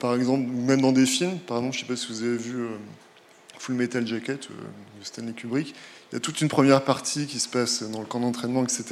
par 0.00 0.16
exemple, 0.16 0.48
même 0.50 0.80
dans 0.80 0.92
des 0.92 1.06
films, 1.06 1.38
par 1.38 1.58
exemple, 1.58 1.76
je 1.76 1.84
ne 1.84 1.86
sais 1.86 1.92
pas 1.92 1.96
si 1.96 2.08
vous 2.08 2.24
avez 2.24 2.36
vu 2.36 2.66
Full 3.60 3.74
Metal 3.74 4.06
Jacket 4.06 4.48
euh, 4.50 4.54
de 4.98 5.04
Stanley 5.04 5.32
Kubrick. 5.32 5.74
Il 6.10 6.14
y 6.14 6.16
a 6.16 6.20
toute 6.20 6.40
une 6.40 6.48
première 6.48 6.82
partie 6.82 7.26
qui 7.26 7.38
se 7.38 7.48
passe 7.48 7.82
dans 7.82 8.00
le 8.00 8.06
camp 8.06 8.20
d'entraînement, 8.20 8.64
etc. 8.64 8.84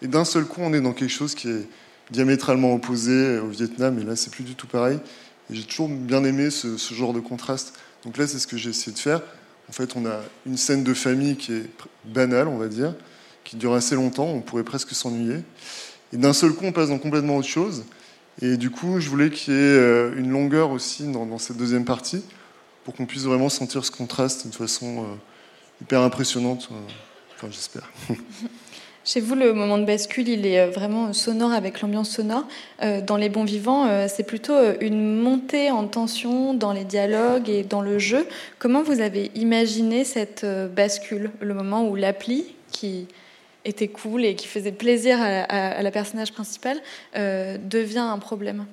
Et 0.00 0.08
d'un 0.08 0.24
seul 0.24 0.46
coup, 0.46 0.62
on 0.62 0.72
est 0.72 0.80
dans 0.80 0.94
quelque 0.94 1.12
chose 1.12 1.34
qui 1.34 1.48
est 1.48 1.68
diamétralement 2.10 2.72
opposé 2.72 3.38
au 3.38 3.48
Vietnam, 3.48 3.98
et 3.98 4.04
là, 4.04 4.16
c'est 4.16 4.32
plus 4.32 4.44
du 4.44 4.54
tout 4.54 4.66
pareil. 4.66 4.98
Et 5.50 5.54
j'ai 5.54 5.62
toujours 5.62 5.90
bien 5.90 6.24
aimé 6.24 6.48
ce, 6.48 6.78
genre 6.94 7.12
de 7.12 7.20
contraste. 7.20 7.74
Donc 8.02 8.16
là, 8.16 8.26
c'est 8.26 8.38
ce 8.38 8.46
que 8.46 8.56
j'ai 8.56 8.70
essayé 8.70 8.92
de 8.92 8.98
faire. 8.98 9.20
En 9.68 9.72
fait, 9.72 9.94
on 9.94 10.06
a 10.06 10.20
une 10.46 10.56
scène 10.56 10.84
de 10.84 10.94
famille 10.94 11.36
qui 11.36 11.52
est 11.52 11.66
banale, 12.06 12.48
on 12.48 12.56
va 12.56 12.68
dire, 12.68 12.94
qui 13.44 13.56
dure 13.56 13.74
assez 13.74 13.94
longtemps, 13.94 14.28
on 14.28 14.40
pourrait 14.40 14.64
presque 14.64 14.92
s'ennuyer. 14.92 15.42
Et 16.14 16.16
d'un 16.16 16.32
seul 16.32 16.52
coup, 16.52 16.64
on 16.64 16.72
passe 16.72 16.88
dans 16.88 16.98
complètement 16.98 17.36
autre 17.36 17.48
chose. 17.48 17.84
Et 18.40 18.56
du 18.56 18.70
coup, 18.70 19.00
je 19.00 19.10
voulais 19.10 19.28
qu'il 19.28 19.52
y 19.52 19.56
ait 19.56 19.60
euh, 19.60 20.14
une 20.16 20.30
longueur 20.30 20.70
aussi 20.70 21.04
dans 21.12 21.36
cette 21.36 21.58
deuxième 21.58 21.84
partie 21.84 22.22
pour 22.88 22.96
qu'on 22.96 23.04
puisse 23.04 23.24
vraiment 23.24 23.50
sentir 23.50 23.84
ce 23.84 23.90
contraste 23.90 24.48
de 24.48 24.54
façon 24.54 25.00
euh, 25.02 25.02
hyper 25.82 26.00
impressionnante. 26.00 26.70
Enfin, 27.36 27.48
j'espère. 27.50 27.92
Chez 29.04 29.20
vous, 29.20 29.34
le 29.34 29.52
moment 29.52 29.76
de 29.76 29.84
bascule, 29.84 30.26
il 30.26 30.46
est 30.46 30.66
vraiment 30.68 31.12
sonore 31.12 31.52
avec 31.52 31.82
l'ambiance 31.82 32.08
sonore. 32.08 32.44
Dans 33.06 33.18
Les 33.18 33.28
Bons 33.28 33.44
Vivants, 33.44 34.06
c'est 34.08 34.22
plutôt 34.22 34.54
une 34.80 35.20
montée 35.20 35.70
en 35.70 35.86
tension 35.86 36.54
dans 36.54 36.72
les 36.72 36.84
dialogues 36.84 37.50
et 37.50 37.62
dans 37.62 37.82
le 37.82 37.98
jeu. 37.98 38.26
Comment 38.58 38.82
vous 38.82 39.02
avez 39.02 39.30
imaginé 39.34 40.04
cette 40.04 40.46
bascule, 40.74 41.30
le 41.40 41.52
moment 41.52 41.86
où 41.86 41.94
l'appli, 41.94 42.54
qui 42.70 43.06
était 43.66 43.88
cool 43.88 44.24
et 44.24 44.34
qui 44.34 44.46
faisait 44.46 44.72
plaisir 44.72 45.18
à, 45.20 45.82
la 45.82 45.90
personnage 45.90 46.32
principale, 46.32 46.78
devient 47.14 47.98
un 47.98 48.18
problème? 48.18 48.66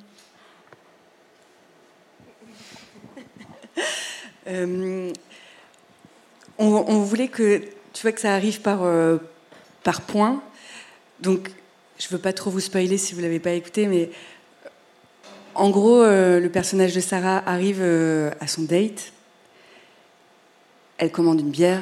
Euh, 4.48 5.12
on, 6.60 7.00
voulait 7.00 7.28
que, 7.28 7.62
tu 7.94 8.02
vois, 8.04 8.12
que 8.12 8.22
ça 8.22 8.34
arrive 8.34 8.62
par, 8.62 8.84
euh, 8.84 9.18
par 9.84 10.02
points. 10.02 10.42
Donc, 11.20 11.50
je 11.98 12.08
veux 12.10 12.18
pas 12.18 12.34
trop 12.34 12.52
vous 12.52 12.60
spoiler 12.60 12.98
si 12.98 13.16
vous 13.16 13.22
l'avez 13.22 13.40
pas 13.40 13.52
écouté, 13.52 13.88
mais 13.88 14.12
en 15.56 15.70
gros, 15.70 16.02
euh, 16.02 16.40
le 16.40 16.50
personnage 16.50 16.94
de 16.94 17.00
Sarah 17.00 17.44
arrive 17.46 17.82
à 17.82 18.48
son 18.48 18.64
date. 18.64 19.14
Elle 20.98 21.12
commande 21.12 21.42
une 21.42 21.50
bière 21.50 21.82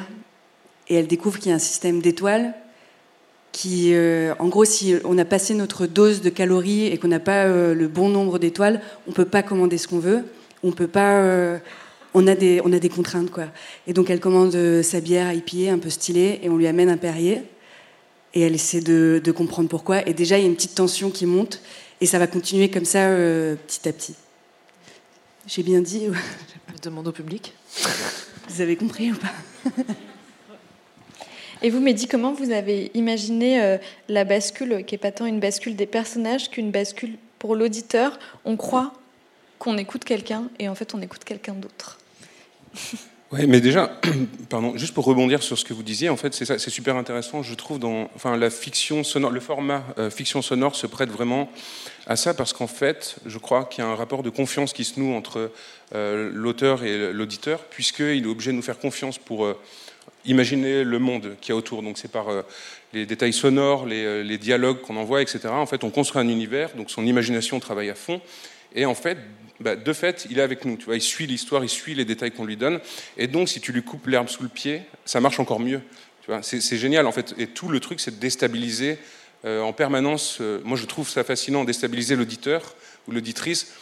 et 0.88 0.94
elle 0.96 1.06
découvre 1.06 1.38
qu'il 1.38 1.50
y 1.50 1.52
a 1.52 1.56
un 1.56 1.60
système 1.60 2.00
d'étoiles 2.00 2.54
qui, 3.52 3.94
en 4.38 4.48
gros, 4.48 4.64
si 4.64 4.96
on 5.04 5.16
a 5.18 5.24
passé 5.24 5.54
notre 5.54 5.86
dose 5.86 6.22
de 6.22 6.30
calories 6.30 6.86
et 6.86 6.98
qu'on 6.98 7.08
n'a 7.08 7.20
pas 7.20 7.46
le 7.46 7.86
bon 7.88 8.08
nombre 8.08 8.40
d'étoiles, 8.40 8.80
on 9.06 9.12
peut 9.12 9.24
pas 9.24 9.42
commander 9.42 9.78
ce 9.78 9.86
qu'on 9.86 10.00
veut. 10.00 10.24
On 10.64 10.72
peut 10.72 10.88
pas 10.88 11.60
on 12.14 12.26
a 12.28 12.34
des, 12.36 12.60
on 12.64 12.72
a 12.72 12.78
des 12.78 12.88
contraintes, 12.88 13.30
quoi. 13.30 13.46
Et 13.86 13.92
donc, 13.92 14.08
elle 14.08 14.20
commande 14.20 14.54
euh, 14.54 14.82
sa 14.82 15.00
bière 15.00 15.26
à 15.26 15.34
IPA, 15.34 15.72
un 15.72 15.78
peu 15.78 15.90
stylée, 15.90 16.40
et 16.42 16.48
on 16.48 16.56
lui 16.56 16.68
amène 16.68 16.88
un 16.88 16.96
Perrier. 16.96 17.42
Et 18.34 18.40
elle 18.40 18.54
essaie 18.54 18.80
de, 18.80 19.20
comprendre 19.36 19.68
pourquoi. 19.68 20.06
Et 20.08 20.14
déjà, 20.14 20.38
il 20.38 20.42
y 20.42 20.44
a 20.44 20.48
une 20.48 20.54
petite 20.54 20.76
tension 20.76 21.10
qui 21.10 21.26
monte, 21.26 21.60
et 22.00 22.06
ça 22.06 22.18
va 22.18 22.26
continuer 22.26 22.70
comme 22.70 22.84
ça, 22.84 23.08
euh, 23.08 23.56
petit 23.66 23.88
à 23.88 23.92
petit. 23.92 24.14
J'ai 25.46 25.62
bien 25.62 25.80
dit 25.80 26.06
Je 26.76 26.80
demande 26.82 27.08
au 27.08 27.12
public. 27.12 27.52
Vous 28.48 28.60
avez 28.60 28.76
compris 28.76 29.10
ou 29.10 29.16
pas? 29.16 29.82
Et 31.62 31.70
vous, 31.70 31.80
Mehdi, 31.80 32.06
comment 32.08 32.32
vous 32.32 32.50
avez 32.50 32.90
imaginé 32.94 33.62
euh, 33.62 33.78
la 34.08 34.24
bascule, 34.24 34.84
qui 34.84 34.94
n'est 34.94 34.98
pas 34.98 35.12
tant 35.12 35.24
une 35.24 35.40
bascule 35.40 35.76
des 35.76 35.86
personnages 35.86 36.50
qu'une 36.50 36.70
bascule 36.70 37.16
pour 37.38 37.56
l'auditeur? 37.56 38.18
On 38.44 38.56
croit 38.56 38.92
qu'on 39.58 39.78
écoute 39.78 40.04
quelqu'un, 40.04 40.50
et 40.58 40.68
en 40.68 40.74
fait, 40.74 40.94
on 40.94 41.00
écoute 41.00 41.24
quelqu'un 41.24 41.54
d'autre. 41.54 41.98
Oui, 43.36 43.46
mais 43.48 43.60
déjà, 43.60 43.90
pardon, 44.48 44.76
juste 44.76 44.94
pour 44.94 45.06
rebondir 45.06 45.42
sur 45.42 45.58
ce 45.58 45.64
que 45.64 45.74
vous 45.74 45.82
disiez, 45.82 46.08
en 46.08 46.16
fait, 46.16 46.32
c'est 46.34 46.70
super 46.70 46.96
intéressant, 46.96 47.42
je 47.42 47.54
trouve, 47.54 47.80
dans, 47.80 48.08
enfin, 48.14 48.36
la 48.36 48.48
fiction 48.48 49.02
sonore, 49.02 49.32
le 49.32 49.40
format 49.40 49.82
euh, 49.98 50.08
fiction 50.08 50.40
sonore 50.40 50.76
se 50.76 50.86
prête 50.86 51.10
vraiment 51.10 51.50
à 52.06 52.14
ça 52.14 52.32
parce 52.34 52.52
qu'en 52.52 52.68
fait, 52.68 53.16
je 53.26 53.38
crois 53.38 53.64
qu'il 53.64 53.82
y 53.82 53.86
a 53.86 53.90
un 53.90 53.96
rapport 53.96 54.22
de 54.22 54.30
confiance 54.30 54.72
qui 54.72 54.84
se 54.84 55.00
noue 55.00 55.14
entre 55.14 55.50
euh, 55.96 56.30
l'auteur 56.32 56.84
et 56.84 57.12
l'auditeur, 57.12 57.64
puisqu'il 57.64 58.24
est 58.24 58.26
obligé 58.26 58.52
de 58.52 58.56
nous 58.56 58.62
faire 58.62 58.78
confiance 58.78 59.18
pour 59.18 59.46
euh, 59.46 59.58
imaginer 60.26 60.84
le 60.84 60.98
monde 61.00 61.34
qui 61.40 61.50
y 61.50 61.52
a 61.52 61.56
autour. 61.56 61.82
Donc, 61.82 61.98
c'est 61.98 62.12
par 62.12 62.26
les 62.92 63.04
détails 63.04 63.32
sonores, 63.32 63.84
les 63.84 64.38
dialogues 64.38 64.80
qu'on 64.80 64.96
envoie, 64.96 65.22
etc. 65.22 65.48
En 65.48 65.66
fait, 65.66 65.82
on 65.82 65.90
construit 65.90 66.22
un 66.22 66.28
univers, 66.28 66.70
donc 66.76 66.88
son 66.88 67.04
imagination 67.04 67.58
travaille 67.58 67.90
à 67.90 67.96
fond. 67.96 68.20
Et 68.74 68.86
en 68.86 68.94
fait, 68.94 69.18
bah, 69.60 69.76
de 69.76 69.92
fait, 69.92 70.26
il 70.30 70.38
est 70.38 70.42
avec 70.42 70.64
nous. 70.64 70.76
Tu 70.76 70.86
vois, 70.86 70.96
il 70.96 71.02
suit 71.02 71.26
l'histoire, 71.26 71.62
il 71.64 71.68
suit 71.68 71.94
les 71.94 72.04
détails 72.04 72.32
qu'on 72.32 72.44
lui 72.44 72.56
donne. 72.56 72.80
Et 73.16 73.26
donc, 73.26 73.48
si 73.48 73.60
tu 73.60 73.72
lui 73.72 73.82
coupes 73.82 74.06
l'herbe 74.06 74.28
sous 74.28 74.42
le 74.42 74.48
pied, 74.48 74.82
ça 75.04 75.20
marche 75.20 75.38
encore 75.40 75.60
mieux. 75.60 75.80
Tu 76.22 76.30
vois, 76.30 76.42
c'est 76.42 76.78
génial 76.78 77.06
en 77.06 77.12
fait. 77.12 77.34
Et 77.38 77.46
tout 77.46 77.68
le 77.68 77.80
truc, 77.80 78.00
c'est 78.00 78.12
de 78.12 78.20
déstabiliser 78.20 78.98
euh, 79.44 79.60
en 79.60 79.72
permanence. 79.72 80.38
Euh, 80.40 80.60
moi, 80.64 80.76
je 80.76 80.86
trouve 80.86 81.08
ça 81.08 81.22
fascinant, 81.22 81.64
déstabiliser 81.64 82.16
l'auditeur 82.16 82.74
ou 83.06 83.12
l'auditrice 83.12 83.72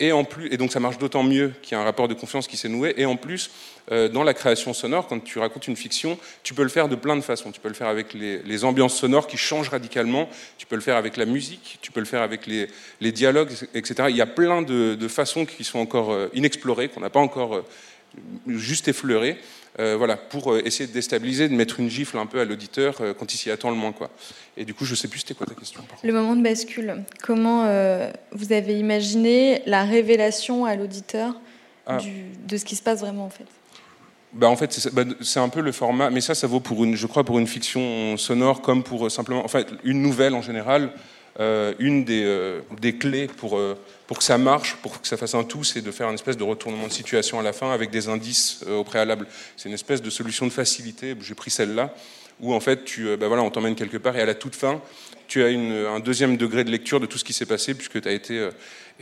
et, 0.00 0.12
en 0.12 0.24
plus, 0.24 0.52
et 0.52 0.56
donc 0.56 0.72
ça 0.72 0.80
marche 0.80 0.98
d'autant 0.98 1.22
mieux 1.22 1.52
qu'il 1.62 1.76
y 1.76 1.78
a 1.78 1.80
un 1.80 1.84
rapport 1.84 2.08
de 2.08 2.14
confiance 2.14 2.46
qui 2.46 2.56
s'est 2.56 2.68
noué. 2.68 2.94
Et 2.96 3.06
en 3.06 3.16
plus, 3.16 3.50
euh, 3.90 4.08
dans 4.08 4.24
la 4.24 4.34
création 4.34 4.72
sonore, 4.72 5.06
quand 5.06 5.22
tu 5.22 5.38
racontes 5.38 5.68
une 5.68 5.76
fiction, 5.76 6.18
tu 6.42 6.54
peux 6.54 6.62
le 6.62 6.68
faire 6.68 6.88
de 6.88 6.96
plein 6.96 7.16
de 7.16 7.20
façons. 7.20 7.52
Tu 7.52 7.60
peux 7.60 7.68
le 7.68 7.74
faire 7.74 7.88
avec 7.88 8.14
les, 8.14 8.64
ambiances 8.64 8.96
sonores 8.96 9.26
qui 9.26 9.36
changent 9.36 9.68
radicalement, 9.68 10.28
tu 10.58 10.66
peux 10.66 10.76
le 10.76 10.82
faire 10.82 10.96
avec 10.96 11.16
la 11.16 11.24
musique, 11.24 11.78
tu 11.82 11.90
peux 11.90 12.00
le 12.00 12.06
faire 12.06 12.22
avec 12.22 12.46
les, 12.46 13.12
dialogues, 13.12 13.52
etc. 13.74 14.08
Il 14.08 14.16
y 14.16 14.20
a 14.20 14.26
plein 14.26 14.62
de, 14.62 15.08
façons 15.08 15.44
qui 15.44 15.64
sont 15.64 15.78
encore 15.78 16.12
euh, 16.12 16.28
inexplorées, 16.34 16.88
qu'on 16.88 17.00
n'a 17.00 17.10
pas 17.10 17.20
encore 17.20 17.56
euh, 17.56 17.64
juste 18.46 18.88
effleurées. 18.88 19.38
Euh, 19.78 19.96
voilà, 19.96 20.18
pour 20.18 20.52
euh, 20.52 20.60
essayer 20.66 20.86
de 20.86 20.92
déstabiliser, 20.92 21.48
de 21.48 21.54
mettre 21.54 21.80
une 21.80 21.88
gifle 21.88 22.18
un 22.18 22.26
peu 22.26 22.40
à 22.40 22.44
l'auditeur 22.44 22.96
euh, 23.00 23.14
quand 23.14 23.32
il 23.32 23.38
s'y 23.38 23.50
attend 23.50 23.70
le 23.70 23.76
moins. 23.76 23.92
Quoi. 23.92 24.10
Et 24.56 24.66
du 24.66 24.74
coup, 24.74 24.84
je 24.84 24.94
sais 24.94 25.08
plus 25.08 25.20
c'était 25.20 25.32
quoi 25.32 25.46
ta 25.46 25.54
question. 25.54 25.80
Le 26.04 26.12
moment 26.12 26.36
de 26.36 26.42
bascule, 26.42 27.04
comment 27.22 27.62
vous 28.32 28.52
avez 28.52 28.78
imaginé 28.78 29.62
la 29.66 29.84
révélation 29.84 30.66
à 30.66 30.76
l'auditeur 30.76 31.40
ah. 31.86 31.98
de 32.46 32.56
ce 32.56 32.64
qui 32.64 32.76
se 32.76 32.82
passe 32.82 33.00
vraiment 33.00 33.24
en 33.24 33.30
fait? 33.30 33.46
Bah 34.34 34.48
en 34.48 34.56
fait, 34.56 34.88
bah, 34.92 35.04
c'est 35.20 35.40
un 35.40 35.50
peu 35.50 35.60
le 35.60 35.72
format, 35.72 36.08
mais 36.08 36.22
ça, 36.22 36.34
ça 36.34 36.46
vaut 36.46 36.60
pour 36.60 36.84
une, 36.84 36.96
je 36.96 37.06
crois, 37.06 37.22
pour 37.22 37.38
une 37.38 37.46
fiction 37.46 38.16
sonore 38.16 38.62
comme 38.62 38.82
pour 38.82 39.10
simplement, 39.10 39.44
enfin, 39.44 39.64
une 39.84 40.00
nouvelle 40.00 40.34
en 40.34 40.42
général. 40.42 40.92
Une 41.38 42.04
des, 42.04 42.60
des, 42.80 42.96
clés 42.96 43.26
pour 43.26 43.58
pour 44.12 44.18
que 44.18 44.24
ça 44.24 44.36
marche, 44.36 44.76
pour 44.82 45.00
que 45.00 45.08
ça 45.08 45.16
fasse 45.16 45.34
un 45.34 45.42
tout, 45.42 45.64
c'est 45.64 45.80
de 45.80 45.90
faire 45.90 46.06
une 46.06 46.16
espèce 46.16 46.36
de 46.36 46.44
retournement 46.44 46.86
de 46.86 46.92
situation 46.92 47.40
à 47.40 47.42
la 47.42 47.54
fin 47.54 47.72
avec 47.72 47.88
des 47.88 48.08
indices 48.08 48.62
euh, 48.66 48.76
au 48.76 48.84
préalable. 48.84 49.26
C'est 49.56 49.70
une 49.70 49.74
espèce 49.74 50.02
de 50.02 50.10
solution 50.10 50.46
de 50.46 50.52
facilité. 50.52 51.16
J'ai 51.22 51.34
pris 51.34 51.50
celle-là, 51.50 51.94
où 52.38 52.52
en 52.52 52.60
fait, 52.60 52.84
tu, 52.84 53.08
euh, 53.08 53.16
bah 53.16 53.28
voilà, 53.28 53.42
on 53.42 53.48
t'emmène 53.48 53.74
quelque 53.74 53.96
part 53.96 54.14
et 54.14 54.20
à 54.20 54.26
la 54.26 54.34
toute 54.34 54.54
fin, 54.54 54.82
tu 55.28 55.42
as 55.42 55.46
un 55.46 56.00
deuxième 56.00 56.36
degré 56.36 56.62
de 56.62 56.70
lecture 56.70 57.00
de 57.00 57.06
tout 57.06 57.16
ce 57.16 57.24
qui 57.24 57.32
s'est 57.32 57.46
passé, 57.46 57.72
puisque 57.72 58.02
tu 58.02 58.06
as 58.06 58.12
été. 58.12 58.50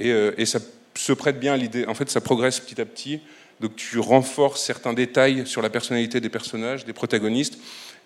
Euh, 0.00 0.32
et, 0.38 0.46
ça 0.46 0.60
se 0.94 1.12
prête 1.12 1.40
bien 1.40 1.54
à 1.54 1.56
l'idée. 1.56 1.86
En 1.86 1.94
fait, 1.94 2.08
ça 2.08 2.20
progresse 2.20 2.60
petit 2.60 2.80
à 2.80 2.84
petit. 2.84 3.18
Donc 3.58 3.74
tu 3.74 3.98
renforces 3.98 4.62
certains 4.62 4.92
détails 4.92 5.44
sur 5.44 5.60
la 5.60 5.70
personnalité 5.70 6.20
des 6.20 6.30
personnages, 6.30 6.84
des 6.84 6.92
protagonistes, 6.92 7.58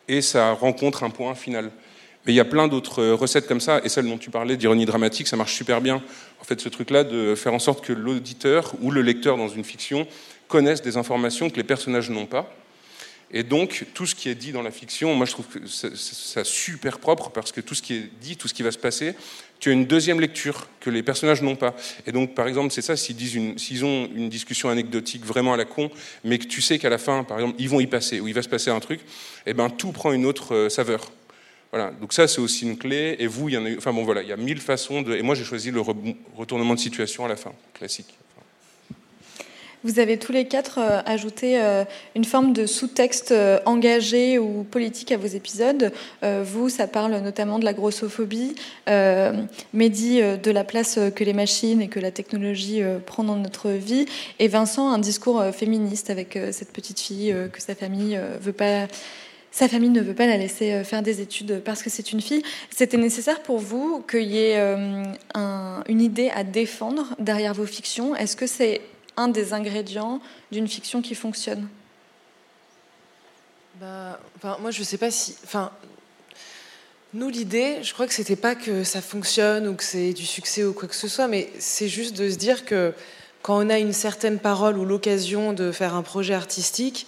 et 0.08 0.22
ça 0.22 0.52
rencontre 0.52 1.02
un 1.04 1.10
point 1.10 1.34
final. 1.34 1.70
Mais 2.26 2.32
il 2.32 2.36
y 2.36 2.40
a 2.40 2.44
plein 2.44 2.68
d'autres 2.68 3.02
euh, 3.02 3.14
recettes 3.14 3.46
comme 3.46 3.60
ça, 3.60 3.80
et 3.84 3.88
celle 3.88 4.06
dont 4.06 4.18
tu 4.18 4.30
parlais 4.30 4.56
d'ironie 4.56 4.86
dramatique, 4.86 5.26
ça 5.26 5.36
marche 5.36 5.54
super 5.54 5.80
bien. 5.80 6.02
En 6.40 6.44
fait, 6.44 6.60
ce 6.60 6.68
truc-là 6.68 7.04
de 7.04 7.34
faire 7.34 7.54
en 7.54 7.58
sorte 7.58 7.84
que 7.84 7.92
l'auditeur 7.92 8.74
ou 8.80 8.90
le 8.90 9.02
lecteur 9.02 9.36
dans 9.36 9.48
une 9.48 9.64
fiction 9.64 10.06
connaisse 10.48 10.82
des 10.82 10.96
informations 10.96 11.50
que 11.50 11.56
les 11.56 11.64
personnages 11.64 12.10
n'ont 12.10 12.26
pas. 12.26 12.50
Et 13.36 13.42
donc, 13.42 13.86
tout 13.94 14.06
ce 14.06 14.14
qui 14.14 14.28
est 14.28 14.34
dit 14.36 14.52
dans 14.52 14.62
la 14.62 14.70
fiction, 14.70 15.12
moi 15.16 15.26
je 15.26 15.32
trouve 15.32 15.46
que 15.46 15.58
c'est 15.66 16.44
super 16.44 17.00
propre 17.00 17.30
parce 17.30 17.50
que 17.50 17.60
tout 17.60 17.74
ce 17.74 17.82
qui 17.82 17.94
est 17.94 18.10
dit, 18.20 18.36
tout 18.36 18.46
ce 18.46 18.54
qui 18.54 18.62
va 18.62 18.70
se 18.70 18.78
passer, 18.78 19.14
tu 19.58 19.70
as 19.70 19.72
une 19.72 19.86
deuxième 19.86 20.20
lecture 20.20 20.68
que 20.78 20.88
les 20.88 21.02
personnages 21.02 21.42
n'ont 21.42 21.56
pas. 21.56 21.74
Et 22.06 22.12
donc, 22.12 22.34
par 22.34 22.46
exemple, 22.46 22.72
c'est 22.72 22.82
ça, 22.82 22.96
s'ils 22.96 23.84
ont 23.84 24.08
une 24.14 24.28
discussion 24.28 24.68
anecdotique 24.68 25.24
vraiment 25.24 25.52
à 25.52 25.56
la 25.56 25.64
con, 25.64 25.90
mais 26.22 26.38
que 26.38 26.44
tu 26.44 26.62
sais 26.62 26.78
qu'à 26.78 26.90
la 26.90 26.98
fin, 26.98 27.24
par 27.24 27.38
exemple, 27.38 27.56
ils 27.58 27.68
vont 27.68 27.80
y 27.80 27.88
passer, 27.88 28.20
ou 28.20 28.28
il 28.28 28.34
va 28.34 28.42
se 28.42 28.48
passer 28.48 28.70
un 28.70 28.80
truc, 28.80 29.00
eh 29.46 29.54
ben 29.54 29.68
tout 29.68 29.90
prend 29.90 30.12
une 30.12 30.26
autre 30.26 30.54
euh, 30.54 30.68
saveur. 30.68 31.10
Voilà, 31.74 31.90
donc 32.00 32.12
ça 32.12 32.28
c'est 32.28 32.40
aussi 32.40 32.66
une 32.66 32.78
clé. 32.78 33.16
Et 33.18 33.26
vous, 33.26 33.48
il 33.48 33.56
y 33.56 33.58
en 33.58 33.64
a, 33.64 34.36
mille 34.36 34.60
façons 34.60 35.02
de. 35.02 35.16
Et 35.16 35.22
moi 35.22 35.34
j'ai 35.34 35.42
choisi 35.42 35.72
le 35.72 35.80
retournement 35.80 36.74
de 36.74 36.78
situation 36.78 37.24
à 37.24 37.28
la 37.28 37.34
fin, 37.34 37.50
classique. 37.72 38.14
Vous 39.82 39.98
avez 39.98 40.16
tous 40.16 40.30
les 40.30 40.46
quatre 40.46 40.78
euh, 40.78 41.00
ajouté 41.04 41.60
euh, 41.60 41.84
une 42.14 42.24
forme 42.24 42.52
de 42.52 42.64
sous-texte 42.64 43.32
euh, 43.32 43.58
engagé 43.66 44.38
ou 44.38 44.62
politique 44.62 45.10
à 45.10 45.16
vos 45.16 45.26
épisodes. 45.26 45.92
Vous, 46.22 46.68
ça 46.68 46.86
parle 46.86 47.16
notamment 47.16 47.58
de 47.58 47.64
la 47.64 47.72
grossophobie, 47.72 48.54
Mehdi 48.86 50.20
de 50.20 50.50
la 50.52 50.62
place 50.62 51.00
que 51.16 51.24
les 51.24 51.32
machines 51.32 51.82
et 51.82 51.88
que 51.88 51.98
la 51.98 52.12
technologie 52.12 52.82
prend 53.04 53.24
dans 53.24 53.36
notre 53.36 53.70
vie, 53.70 54.06
et 54.38 54.46
Vincent 54.46 54.90
un 54.90 54.98
discours 54.98 55.42
féministe 55.52 56.08
avec 56.08 56.38
cette 56.52 56.72
petite 56.72 57.00
fille 57.00 57.34
que 57.52 57.60
sa 57.60 57.74
famille 57.74 58.18
veut 58.40 58.52
pas 58.52 58.86
sa 59.54 59.68
famille 59.68 59.90
ne 59.90 60.00
veut 60.00 60.14
pas 60.14 60.26
la 60.26 60.36
laisser 60.36 60.72
euh, 60.72 60.82
faire 60.82 61.00
des 61.00 61.20
études 61.20 61.62
parce 61.64 61.84
que 61.84 61.88
c'est 61.88 62.10
une 62.10 62.20
fille. 62.20 62.42
C'était 62.70 62.96
nécessaire 62.96 63.40
pour 63.40 63.58
vous 63.58 64.02
qu'il 64.10 64.24
y 64.24 64.38
ait 64.38 64.56
euh, 64.58 65.04
une 65.88 66.00
idée 66.00 66.28
à 66.34 66.42
défendre 66.42 67.14
derrière 67.20 67.54
vos 67.54 67.64
fictions? 67.64 68.16
Est-ce 68.16 68.36
que 68.36 68.48
c'est 68.48 68.80
un 69.16 69.28
des 69.28 69.52
ingrédients 69.52 70.20
d'une 70.50 70.66
fiction 70.66 71.02
qui 71.02 71.14
fonctionne? 71.14 71.68
Bah, 73.80 74.18
Moi, 74.60 74.72
je 74.72 74.80
ne 74.80 74.84
sais 74.84 74.98
pas 74.98 75.12
si. 75.12 75.36
Enfin, 75.44 75.70
nous, 77.12 77.28
l'idée, 77.28 77.76
je 77.82 77.92
crois 77.92 78.08
que 78.08 78.14
c'était 78.14 78.34
pas 78.34 78.56
que 78.56 78.82
ça 78.82 79.00
fonctionne 79.00 79.68
ou 79.68 79.74
que 79.74 79.84
c'est 79.84 80.14
du 80.14 80.26
succès 80.26 80.64
ou 80.64 80.72
quoi 80.72 80.88
que 80.88 80.96
ce 80.96 81.06
soit, 81.06 81.28
mais 81.28 81.48
c'est 81.60 81.86
juste 81.86 82.16
de 82.16 82.28
se 82.28 82.36
dire 82.36 82.64
que 82.64 82.92
quand 83.42 83.64
on 83.64 83.70
a 83.70 83.78
une 83.78 83.92
certaine 83.92 84.40
parole 84.40 84.78
ou 84.78 84.84
l'occasion 84.84 85.52
de 85.52 85.70
faire 85.70 85.94
un 85.94 86.02
projet 86.02 86.34
artistique, 86.34 87.06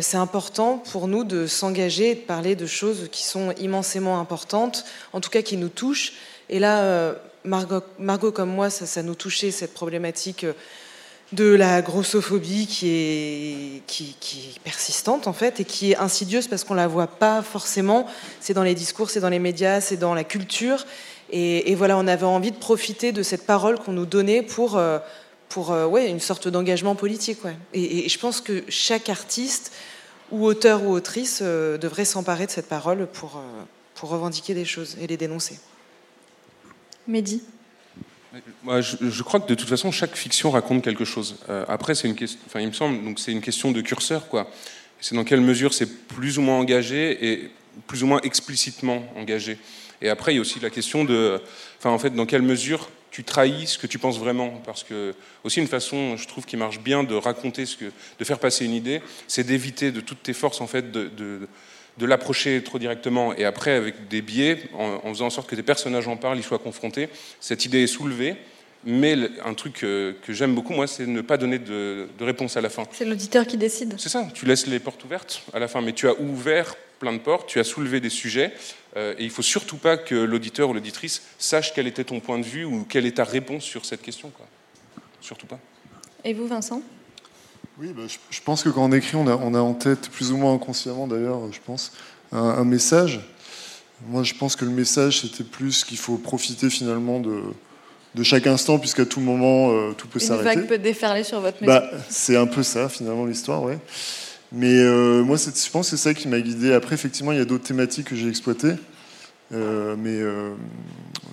c'est 0.00 0.16
important 0.16 0.78
pour 0.78 1.08
nous 1.08 1.24
de 1.24 1.46
s'engager 1.46 2.10
et 2.10 2.14
de 2.14 2.20
parler 2.20 2.56
de 2.56 2.66
choses 2.66 3.08
qui 3.10 3.24
sont 3.24 3.52
immensément 3.58 4.20
importantes, 4.20 4.84
en 5.12 5.20
tout 5.20 5.30
cas 5.30 5.42
qui 5.42 5.56
nous 5.56 5.68
touchent. 5.68 6.12
Et 6.48 6.58
là, 6.58 6.82
euh, 6.82 7.14
Margot, 7.44 7.82
Margot 7.98 8.30
comme 8.30 8.50
moi, 8.50 8.70
ça, 8.70 9.02
nous 9.02 9.14
touchait 9.14 9.50
cette 9.50 9.74
problématique 9.74 10.44
euh, 10.44 10.52
de 11.32 11.54
la 11.54 11.80
grossophobie 11.80 12.66
qui 12.66 12.90
est, 12.90 13.82
qui, 13.86 14.14
est 14.54 14.60
persistante 14.60 15.26
en 15.26 15.32
fait 15.32 15.60
et 15.60 15.64
qui 15.64 15.92
est 15.92 15.96
insidieuse 15.96 16.46
parce 16.46 16.62
qu'on 16.62 16.74
la 16.74 16.86
voit 16.86 17.06
pas 17.06 17.40
forcément. 17.40 18.06
C'est 18.40 18.52
dans 18.52 18.62
les 18.62 18.74
discours, 18.74 19.08
c'est 19.08 19.20
dans 19.20 19.30
les 19.30 19.38
médias, 19.38 19.80
c'est 19.80 19.96
dans 19.96 20.14
la 20.14 20.24
culture. 20.24 20.84
Et, 21.34 21.74
voilà, 21.74 21.96
on 21.96 22.06
avait 22.06 22.26
envie 22.26 22.50
de 22.50 22.58
profiter 22.58 23.10
de 23.12 23.22
cette 23.22 23.46
parole 23.46 23.78
qu'on 23.78 23.94
nous 23.94 24.04
donnait 24.04 24.42
pour, 24.42 24.76
euh, 24.76 24.98
pour 25.52 25.70
euh, 25.70 25.86
ouais, 25.86 26.08
une 26.08 26.20
sorte 26.20 26.48
d'engagement 26.48 26.94
politique. 26.94 27.44
Ouais. 27.44 27.56
Et, 27.74 28.08
je 28.08 28.18
pense 28.18 28.40
que 28.40 28.64
chaque 28.68 29.08
artiste 29.08 29.72
ou 30.30 30.46
auteur 30.46 30.84
ou 30.84 30.92
autrice 30.92 31.40
euh, 31.42 31.76
devrait 31.76 32.06
s'emparer 32.06 32.46
de 32.46 32.50
cette 32.50 32.68
parole 32.68 33.06
pour, 33.06 33.42
pour 33.94 34.08
revendiquer 34.08 34.54
des 34.54 34.64
choses 34.64 34.96
et 35.00 35.06
les 35.06 35.16
dénoncer. 35.16 35.58
Mehdi 37.06 37.42
moi, 38.62 38.80
je, 38.80 39.22
crois 39.22 39.40
que 39.40 39.48
de 39.48 39.54
toute 39.54 39.68
façon, 39.68 39.90
chaque 39.90 40.16
fiction 40.16 40.50
raconte 40.50 40.82
quelque 40.82 41.04
chose. 41.04 41.36
Euh, 41.50 41.66
après, 41.68 41.94
c'est 41.94 42.08
une 42.08 42.14
question, 42.14 42.40
enfin, 42.46 42.60
il 42.60 42.68
me 42.68 42.72
semble, 42.72 43.04
donc 43.04 43.18
c'est 43.18 43.32
une 43.32 43.42
question 43.42 43.72
de 43.72 43.80
curseur, 43.82 44.28
quoi. 44.28 44.50
C'est 45.00 45.14
dans 45.14 45.24
quelle 45.24 45.42
mesure 45.42 45.74
c'est 45.74 46.06
plus 46.08 46.38
ou 46.38 46.42
moins 46.42 46.58
engagé 46.58 47.32
et 47.32 47.50
plus 47.86 48.02
ou 48.02 48.06
moins 48.06 48.20
explicitement 48.22 49.04
engagé. 49.16 49.58
Et 50.00 50.08
après, 50.08 50.32
il 50.32 50.36
y 50.36 50.38
a 50.38 50.40
aussi 50.40 50.60
la 50.60 50.70
question 50.70 51.04
de, 51.04 51.40
enfin, 51.78 51.90
en 51.90 51.98
fait, 51.98 52.10
dans 52.10 52.24
quelle 52.24 52.42
mesure 52.42 52.88
tu 53.12 53.22
trahis 53.22 53.68
ce 53.68 53.78
que 53.78 53.86
tu 53.86 54.00
penses 54.00 54.18
vraiment. 54.18 54.60
Parce 54.66 54.82
que, 54.82 55.14
aussi, 55.44 55.60
une 55.60 55.68
façon, 55.68 56.16
je 56.16 56.26
trouve, 56.26 56.44
qui 56.44 56.56
marche 56.56 56.80
bien 56.80 57.04
de 57.04 57.14
raconter 57.14 57.66
ce 57.66 57.76
que, 57.76 57.92
de 58.18 58.24
faire 58.24 58.40
passer 58.40 58.64
une 58.64 58.74
idée, 58.74 59.00
c'est 59.28 59.44
d'éviter 59.44 59.92
de 59.92 60.00
toutes 60.00 60.24
tes 60.24 60.32
forces, 60.32 60.60
en 60.60 60.66
fait, 60.66 60.90
de, 60.90 61.08
de 61.98 62.06
l'approcher 62.06 62.62
trop 62.62 62.78
directement 62.78 63.34
et 63.34 63.44
après 63.44 63.72
avec 63.72 64.08
des 64.08 64.22
biais, 64.22 64.62
en, 64.74 65.00
faisant 65.12 65.26
en 65.26 65.30
sorte 65.30 65.48
que 65.48 65.54
des 65.54 65.62
personnages 65.62 66.08
en 66.08 66.16
parlent, 66.16 66.38
ils 66.38 66.44
soient 66.44 66.58
confrontés. 66.58 67.08
Cette 67.40 67.64
idée 67.64 67.82
est 67.82 67.86
soulevée, 67.86 68.36
mais 68.84 69.16
un 69.44 69.54
truc 69.54 69.74
que, 69.74 70.14
j'aime 70.28 70.54
beaucoup, 70.54 70.72
moi, 70.72 70.86
c'est 70.86 71.06
ne 71.06 71.20
pas 71.20 71.36
donner 71.36 71.58
de, 71.58 72.08
réponse 72.20 72.56
à 72.56 72.60
la 72.60 72.68
fin. 72.68 72.84
C'est 72.92 73.04
l'auditeur 73.04 73.46
qui 73.46 73.56
décide. 73.56 73.94
C'est 73.98 74.08
ça, 74.08 74.26
tu 74.34 74.46
laisses 74.46 74.66
les 74.66 74.80
portes 74.80 75.04
ouvertes 75.04 75.42
à 75.52 75.58
la 75.58 75.68
fin, 75.68 75.80
mais 75.80 75.92
tu 75.92 76.08
as 76.08 76.18
ouvert 76.20 76.74
plein 76.98 77.12
de 77.12 77.18
portes, 77.18 77.48
tu 77.48 77.58
as 77.58 77.64
soulevé 77.64 78.00
des 78.00 78.10
sujets, 78.10 78.52
euh, 78.96 79.14
et 79.18 79.24
il 79.24 79.30
faut 79.30 79.42
surtout 79.42 79.76
pas 79.76 79.96
que 79.96 80.14
l'auditeur 80.14 80.70
ou 80.70 80.72
l'auditrice 80.72 81.22
sache 81.38 81.72
quel 81.74 81.86
était 81.86 82.04
ton 82.04 82.20
point 82.20 82.38
de 82.38 82.44
vue 82.44 82.64
ou 82.64 82.84
quelle 82.88 83.06
est 83.06 83.16
ta 83.16 83.24
réponse 83.24 83.64
sur 83.64 83.84
cette 83.84 84.02
question. 84.02 84.30
Quoi. 84.30 84.46
Surtout 85.20 85.46
pas. 85.46 85.58
Et 86.24 86.32
vous, 86.34 86.46
Vincent? 86.46 86.82
Oui, 87.78 87.92
bah, 87.96 88.02
je, 88.06 88.40
pense 88.42 88.62
que 88.62 88.68
quand 88.68 88.84
on 88.84 88.92
écrit, 88.92 89.16
on 89.16 89.26
a, 89.26 89.36
on 89.36 89.54
a, 89.54 89.60
en 89.60 89.74
tête, 89.74 90.10
plus 90.10 90.30
ou 90.30 90.36
moins 90.36 90.54
inconsciemment 90.54 91.06
d'ailleurs, 91.06 91.52
je 91.52 91.60
pense, 91.64 91.92
un, 92.30 92.64
message. 92.64 93.20
Moi, 94.06 94.22
je 94.22 94.34
pense 94.34 94.56
que 94.56 94.64
le 94.64 94.70
message, 94.70 95.22
c'était 95.22 95.44
plus 95.44 95.84
qu'il 95.84 95.96
faut 95.96 96.16
profiter 96.16 96.70
finalement 96.70 97.18
de, 97.18 97.42
de 98.14 98.22
chaque 98.22 98.46
instant, 98.46 98.78
puisqu'à 98.78 99.06
tout 99.06 99.20
moment, 99.20 99.70
euh, 99.70 99.92
tout 99.92 100.08
peut 100.08 100.18
s'arrêter. 100.18 100.52
Une 100.52 100.60
vague 100.60 100.68
peut 100.68 100.78
déferler 100.78 101.24
sur 101.24 101.40
votre 101.40 101.64
bah, 101.64 101.90
c'est 102.08 102.36
un 102.36 102.46
peu 102.46 102.62
ça, 102.62 102.88
finalement, 102.88 103.24
l'histoire, 103.24 103.62
ouais. 103.62 103.78
Mais 104.50 104.74
euh, 104.74 105.22
moi, 105.22 105.36
je 105.38 105.70
pense 105.70 105.90
que 105.90 105.96
c'est 105.96 106.02
ça 106.02 106.12
qui 106.12 106.28
m'a 106.28 106.40
guidé. 106.40 106.74
Après, 106.74 106.94
effectivement, 106.94 107.32
il 107.32 107.38
y 107.38 107.40
a 107.40 107.46
d'autres 107.46 107.64
thématiques 107.64 108.08
que 108.08 108.16
j'ai 108.16 108.28
exploitées. 108.28 108.74
Euh, 109.54 109.96
mais 109.98 110.18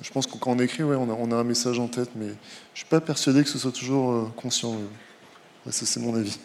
je 0.01 0.11
pense 0.11 0.25
que 0.25 0.37
quand 0.37 0.51
on 0.51 0.59
écrit, 0.59 0.83
ouais, 0.83 0.95
on, 0.95 1.09
a, 1.09 1.17
on, 1.17 1.31
a, 1.31 1.35
un 1.35 1.43
message 1.43 1.79
en 1.79 1.87
tête, 1.87 2.09
mais 2.15 2.27
je 2.27 2.31
ne 2.31 2.75
suis 2.75 2.85
pas 2.85 3.01
persuadé 3.01 3.43
que 3.43 3.49
ce 3.49 3.57
soit 3.57 3.71
toujours 3.71 4.33
conscient. 4.35 4.75
Ça, 5.69 5.85
c'est 5.85 5.99
mon 5.99 6.15
avis. 6.15 6.37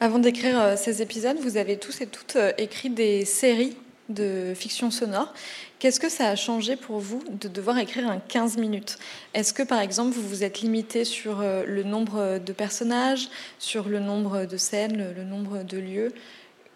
Avant 0.00 0.20
d'écrire 0.20 0.78
ces 0.78 1.02
épisodes, 1.02 1.38
vous 1.42 1.56
avez 1.56 1.76
tous 1.76 2.00
et 2.00 2.06
toutes 2.06 2.38
écrit 2.56 2.90
des 2.90 3.24
séries 3.24 3.76
de 4.08 4.52
fiction 4.54 4.90
sonore. 4.90 5.32
Qu'est-ce 5.78 6.00
que 6.00 6.08
ça 6.08 6.28
a 6.28 6.36
changé 6.36 6.76
pour 6.76 6.98
vous 6.98 7.22
de 7.30 7.48
devoir 7.48 7.78
écrire 7.78 8.08
un 8.08 8.18
15 8.18 8.56
minutes? 8.56 8.98
Est-ce 9.34 9.52
que, 9.52 9.62
par 9.62 9.80
exemple, 9.80 10.14
vous 10.14 10.26
vous 10.26 10.44
êtes 10.44 10.60
limité 10.60 11.04
sur 11.04 11.40
euh, 11.40 11.64
le 11.66 11.82
nombre 11.82 12.38
de 12.38 12.52
personnages, 12.52 13.28
sur 13.58 13.88
le 13.88 14.00
nombre 14.00 14.44
de 14.44 14.56
scènes, 14.56 15.14
le 15.16 15.24
nombre 15.24 15.62
de 15.62 15.78
lieux? 15.78 16.12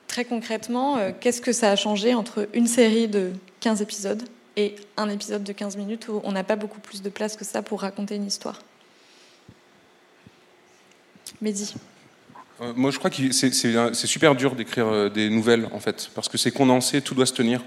Très 0.09 0.24
concrètement, 0.24 0.99
qu'est-ce 1.20 1.41
que 1.41 1.53
ça 1.53 1.70
a 1.70 1.76
changé 1.76 2.12
entre 2.12 2.47
une 2.53 2.66
série 2.66 3.09
de 3.09 3.33
15 3.61 3.80
épisodes 3.80 4.22
et 4.57 4.76
un 4.99 5.09
épisode 5.09 5.43
de 5.43 5.53
15 5.53 5.78
minutes 5.78 6.09
où 6.09 6.20
on 6.24 6.33
n'a 6.33 6.45
pas 6.45 6.57
beaucoup 6.57 6.80
plus 6.80 7.01
de 7.01 7.09
place 7.09 7.35
que 7.35 7.47
ça 7.47 7.62
pour 7.62 7.80
raconter 7.80 8.16
une 8.16 8.26
histoire? 8.26 8.61
Mehdi 11.41 11.74
euh, 12.62 12.72
moi, 12.76 12.90
je 12.90 12.98
crois 12.98 13.10
que 13.10 13.32
c'est 13.32 14.06
super 14.06 14.34
dur 14.34 14.54
d'écrire 14.54 14.86
euh, 14.86 15.08
des 15.08 15.28
nouvelles, 15.30 15.68
en 15.72 15.80
fait, 15.80 16.10
parce 16.14 16.28
que 16.28 16.38
c'est 16.38 16.52
condensé, 16.52 17.00
tout 17.00 17.14
doit 17.14 17.26
se 17.26 17.32
tenir. 17.32 17.60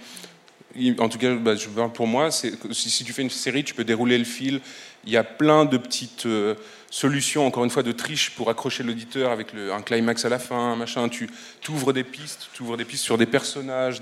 En 1.00 1.08
tout 1.08 1.18
cas, 1.18 1.34
bah, 1.36 1.56
je 1.56 1.70
pour 1.70 2.08
moi, 2.08 2.32
si, 2.32 3.04
tu 3.06 3.14
fais 3.14 3.22
une 3.22 3.30
série, 3.30 3.64
tu 3.64 3.74
peux 3.74 3.86
dérouler 3.86 4.18
le 4.18 4.26
fil. 4.26 4.60
Il 5.06 5.12
y 5.12 5.18
a 5.18 5.24
plein 5.24 5.64
de 5.64 5.78
petites 5.78 6.26
euh, 6.26 6.56
solutions, 6.90 7.46
encore 7.48 7.64
une 7.64 7.70
fois, 7.70 7.84
de 7.84 7.94
triche 7.94 8.32
pour 8.32 8.50
accrocher 8.50 8.84
l'auditeur 8.84 9.32
avec 9.32 9.54
un 9.56 9.82
climax 9.82 10.26
à 10.26 10.30
la 10.30 10.40
fin, 10.40 10.76
machin. 10.76 11.08
Tu 11.10 11.30
ouvres 11.70 11.94
des 11.94 12.04
pistes, 12.04 12.50
tu 12.54 12.64
ouvres 12.64 12.76
des 12.76 12.86
pistes 12.86 13.04
sur 13.04 13.18
des 13.18 13.26
personnages, 13.26 14.02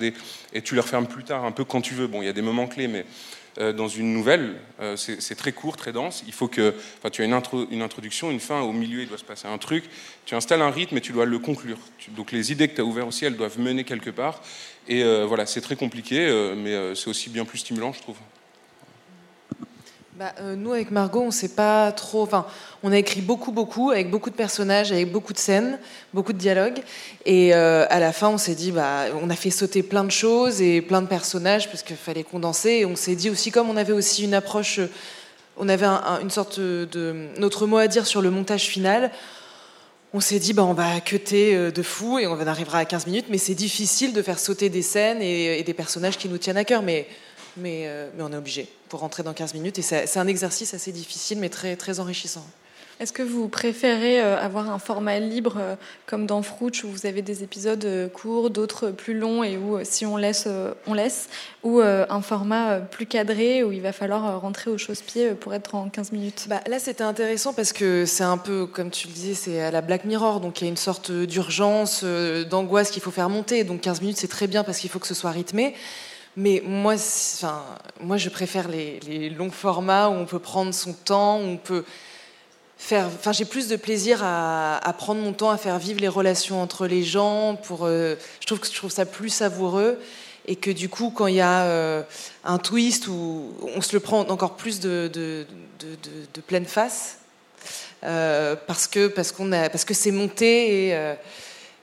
et 0.53 0.61
tu 0.61 0.73
les 0.73 0.81
refermes 0.81 1.07
plus 1.07 1.23
tard, 1.23 1.45
un 1.45 1.51
peu 1.51 1.63
quand 1.63 1.81
tu 1.81 1.93
veux. 1.93 2.07
Bon, 2.07 2.21
il 2.21 2.25
y 2.25 2.29
a 2.29 2.33
des 2.33 2.41
moments 2.41 2.67
clés, 2.67 2.87
mais 2.87 3.05
dans 3.57 3.87
une 3.87 4.13
nouvelle, 4.13 4.55
euh, 4.79 4.95
c'est 4.97 5.35
très 5.35 5.51
court, 5.51 5.77
très 5.77 5.91
dense. 5.91 6.23
Il 6.27 6.33
faut 6.33 6.47
que, 6.47 6.73
tu 7.11 7.21
as 7.21 7.25
une, 7.25 7.39
une, 7.71 7.81
introduction, 7.81 8.31
une 8.31 8.39
fin, 8.39 8.61
au 8.61 8.71
milieu 8.71 9.01
il 9.01 9.07
doit 9.07 9.17
se 9.17 9.23
passer 9.23 9.47
un 9.47 9.57
truc. 9.57 9.85
Tu 10.25 10.35
installes 10.35 10.61
un 10.61 10.71
rythme 10.71 10.97
et 10.97 11.01
tu 11.01 11.11
dois 11.11 11.25
le 11.25 11.39
conclure. 11.39 11.77
donc 12.09 12.31
les 12.31 12.51
idées 12.51 12.67
que 12.67 12.75
tu 12.75 12.81
as 12.81 12.85
ouvertes 12.85 13.09
aussi, 13.09 13.25
elles 13.25 13.37
doivent 13.37 13.59
mener 13.59 13.83
quelque 13.83 14.09
part. 14.09 14.41
Et 14.87 15.03
euh, 15.03 15.25
voilà, 15.25 15.45
c'est 15.45 15.61
très 15.61 15.75
compliqué, 15.75 16.53
mais 16.57 16.95
c'est 16.95 17.09
aussi 17.09 17.29
bien 17.29 17.45
plus 17.45 17.59
stimulant, 17.59 17.93
je 17.93 18.01
trouve. 18.01 18.17
Bah, 20.15 20.31
euh, 20.41 20.55
nous, 20.55 20.71
avec 20.73 20.91
Margot, 20.91 21.21
on 21.21 21.31
sait 21.31 21.55
pas 21.55 21.91
trop. 21.91 22.21
Enfin, 22.21 22.45
on 22.83 22.91
a 22.91 22.97
écrit 22.99 23.21
beaucoup, 23.21 23.51
beaucoup, 23.51 23.89
avec 23.89 24.11
beaucoup 24.11 24.29
de 24.29 24.35
personnages, 24.35 24.91
avec 24.91 25.11
beaucoup 25.11 25.33
de 25.33 25.39
scènes, 25.39 25.79
beaucoup 26.13 26.33
de 26.33 26.37
dialogues. 26.37 26.83
Et 27.25 27.55
euh, 27.55 27.87
à 27.89 27.99
la 27.99 28.13
fin, 28.13 28.29
on 28.29 28.37
s'est 28.37 28.53
dit, 28.53 28.71
bah, 28.71 29.05
on 29.19 29.31
a 29.31 29.35
fait 29.35 29.49
sauter 29.49 29.81
plein 29.81 30.03
de 30.03 30.11
choses 30.11 30.61
et 30.61 30.81
plein 30.81 31.01
de 31.01 31.07
personnages 31.07 31.67
parce 31.67 31.81
qu'il 31.81 31.95
fallait 31.95 32.23
condenser. 32.23 32.69
Et 32.69 32.85
on 32.85 32.95
s'est 32.95 33.15
dit 33.15 33.31
aussi, 33.31 33.49
comme 33.49 33.71
on 33.71 33.75
avait 33.75 33.93
aussi 33.93 34.23
une 34.23 34.35
approche, 34.35 34.79
on 35.57 35.67
avait 35.67 35.87
une 36.21 36.29
sorte 36.29 36.59
de 36.59 37.29
notre 37.39 37.65
mot 37.65 37.77
à 37.77 37.87
dire 37.87 38.05
sur 38.05 38.21
le 38.21 38.29
montage 38.29 38.65
final. 38.65 39.09
On 40.13 40.19
s'est 40.19 40.37
dit, 40.37 40.53
bah, 40.53 40.63
on 40.63 40.73
va 40.73 41.01
cuter 41.01 41.55
euh, 41.55 41.71
de 41.71 41.81
fou 41.81 42.19
et 42.19 42.27
on 42.27 42.39
arrivera 42.39 42.77
à 42.77 42.85
15 42.85 43.07
minutes, 43.07 43.25
mais 43.29 43.39
c'est 43.39 43.55
difficile 43.55 44.13
de 44.13 44.21
faire 44.21 44.37
sauter 44.37 44.69
des 44.69 44.83
scènes 44.83 45.23
et, 45.23 45.57
et, 45.57 45.63
des 45.63 45.73
personnages 45.73 46.19
qui 46.19 46.29
nous 46.29 46.37
tiennent 46.37 46.57
à 46.57 46.65
cœur. 46.65 46.83
Mais 46.83 47.07
euh, 47.59 48.09
mais, 48.15 48.23
on 48.23 48.31
est 48.31 48.37
obligé 48.37 48.67
pour 48.89 49.01
rentrer 49.01 49.23
dans 49.23 49.33
15 49.33 49.53
minutes. 49.53 49.79
Et 49.79 49.81
c'est 49.81 50.17
un 50.17 50.27
exercice 50.27 50.73
assez 50.73 50.91
difficile, 50.91 51.39
mais 51.39 51.49
très, 51.49 51.75
très 51.75 51.99
enrichissant. 51.99 52.45
Est-ce 52.99 53.11
que 53.11 53.23
vous 53.23 53.49
préférez 53.49 54.21
euh, 54.21 54.39
avoir 54.39 54.69
un 54.69 54.77
format 54.77 55.19
libre 55.19 55.55
euh, 55.59 55.75
comme 56.05 56.27
dans 56.27 56.43
Frouch 56.43 56.83
où 56.83 56.89
vous 56.89 57.07
avez 57.07 57.23
des 57.23 57.43
épisodes 57.43 58.11
courts, 58.13 58.51
d'autres 58.51 58.91
plus 58.91 59.17
longs 59.17 59.43
et 59.43 59.57
où 59.57 59.79
si 59.83 60.05
on 60.05 60.15
laisse, 60.15 60.47
on 60.85 60.93
laisse, 60.93 61.27
ou 61.63 61.81
un 61.81 62.21
format 62.21 62.79
plus 62.79 63.07
cadré 63.07 63.63
où 63.63 63.71
il 63.71 63.81
va 63.81 63.93
falloir 63.93 64.39
rentrer 64.39 64.69
au 64.69 64.77
chausse-pied 64.77 65.31
pour 65.31 65.55
être 65.55 65.73
en 65.73 65.89
15 65.89 66.11
minutes? 66.11 66.45
Bah, 66.47 66.61
Là, 66.67 66.77
c'était 66.77 67.03
intéressant 67.03 67.51
parce 67.53 67.73
que 67.73 68.05
c'est 68.05 68.23
un 68.23 68.37
peu, 68.37 68.67
comme 68.67 68.91
tu 68.91 69.07
le 69.07 69.13
disais, 69.13 69.33
c'est 69.33 69.59
à 69.59 69.71
la 69.71 69.81
Black 69.81 70.05
Mirror, 70.05 70.39
donc 70.39 70.61
il 70.61 70.65
y 70.65 70.67
a 70.67 70.69
une 70.69 70.77
sorte 70.77 71.11
d'urgence, 71.11 72.03
d'angoisse 72.03 72.91
qu'il 72.91 73.01
faut 73.01 73.11
faire 73.11 73.29
monter. 73.29 73.63
Donc 73.63 73.81
15 73.81 74.01
minutes, 74.01 74.17
c'est 74.17 74.27
très 74.27 74.47
bien 74.47 74.63
parce 74.63 74.77
qu'il 74.77 74.91
faut 74.91 74.99
que 74.99 75.07
ce 75.07 75.15
soit 75.15 75.31
rythmé. 75.31 75.73
Mais 76.35 76.63
moi, 76.65 76.95
enfin, 76.95 77.63
moi, 77.99 78.17
je 78.17 78.29
préfère 78.29 78.67
les, 78.67 79.29
longs 79.29 79.51
formats 79.51 80.09
où 80.09 80.13
on 80.13 80.25
peut 80.25 80.39
prendre 80.39 80.73
son 80.73 80.93
temps, 80.93 81.39
où 81.39 81.43
on 81.43 81.57
peut 81.57 81.83
faire. 82.77 83.05
Enfin, 83.05 83.31
j'ai 83.31 83.45
plus 83.45 83.67
de 83.67 83.75
plaisir 83.75 84.21
à, 84.23 84.95
prendre 84.97 85.21
mon 85.21 85.33
temps, 85.33 85.51
à 85.51 85.57
faire 85.57 85.77
vivre 85.77 85.99
les 86.01 86.07
relations 86.07 86.61
entre 86.61 86.87
les 86.87 87.03
gens. 87.03 87.55
Pour, 87.55 87.81
euh, 87.83 88.15
je 88.39 88.47
trouve 88.47 88.59
que 88.59 88.67
je 88.67 88.73
trouve 88.73 88.91
ça 88.91 89.05
plus 89.05 89.29
savoureux 89.29 89.99
et 90.47 90.55
que 90.55 90.71
du 90.71 90.89
coup, 90.89 91.11
quand 91.15 91.27
il 91.27 91.35
y 91.35 91.41
a 91.41 91.65
euh, 91.65 92.01
un 92.43 92.57
twist 92.57 93.07
où 93.07 93.53
on 93.75 93.81
se 93.81 93.93
le 93.93 93.99
prend 93.99 94.21
encore 94.21 94.55
plus 94.55 94.79
de, 94.79 95.09
de, 95.13 95.45
de, 96.33 96.41
pleine 96.41 96.65
face, 96.65 97.19
euh, 98.03 98.55
parce 98.67 98.87
que 98.87 99.07
parce 99.07 99.31
qu'on 99.31 99.51
a 99.51 99.69
parce 99.69 99.85
que 99.85 99.93
c'est 99.93 100.11
monté 100.11 100.87
et, 100.89 101.15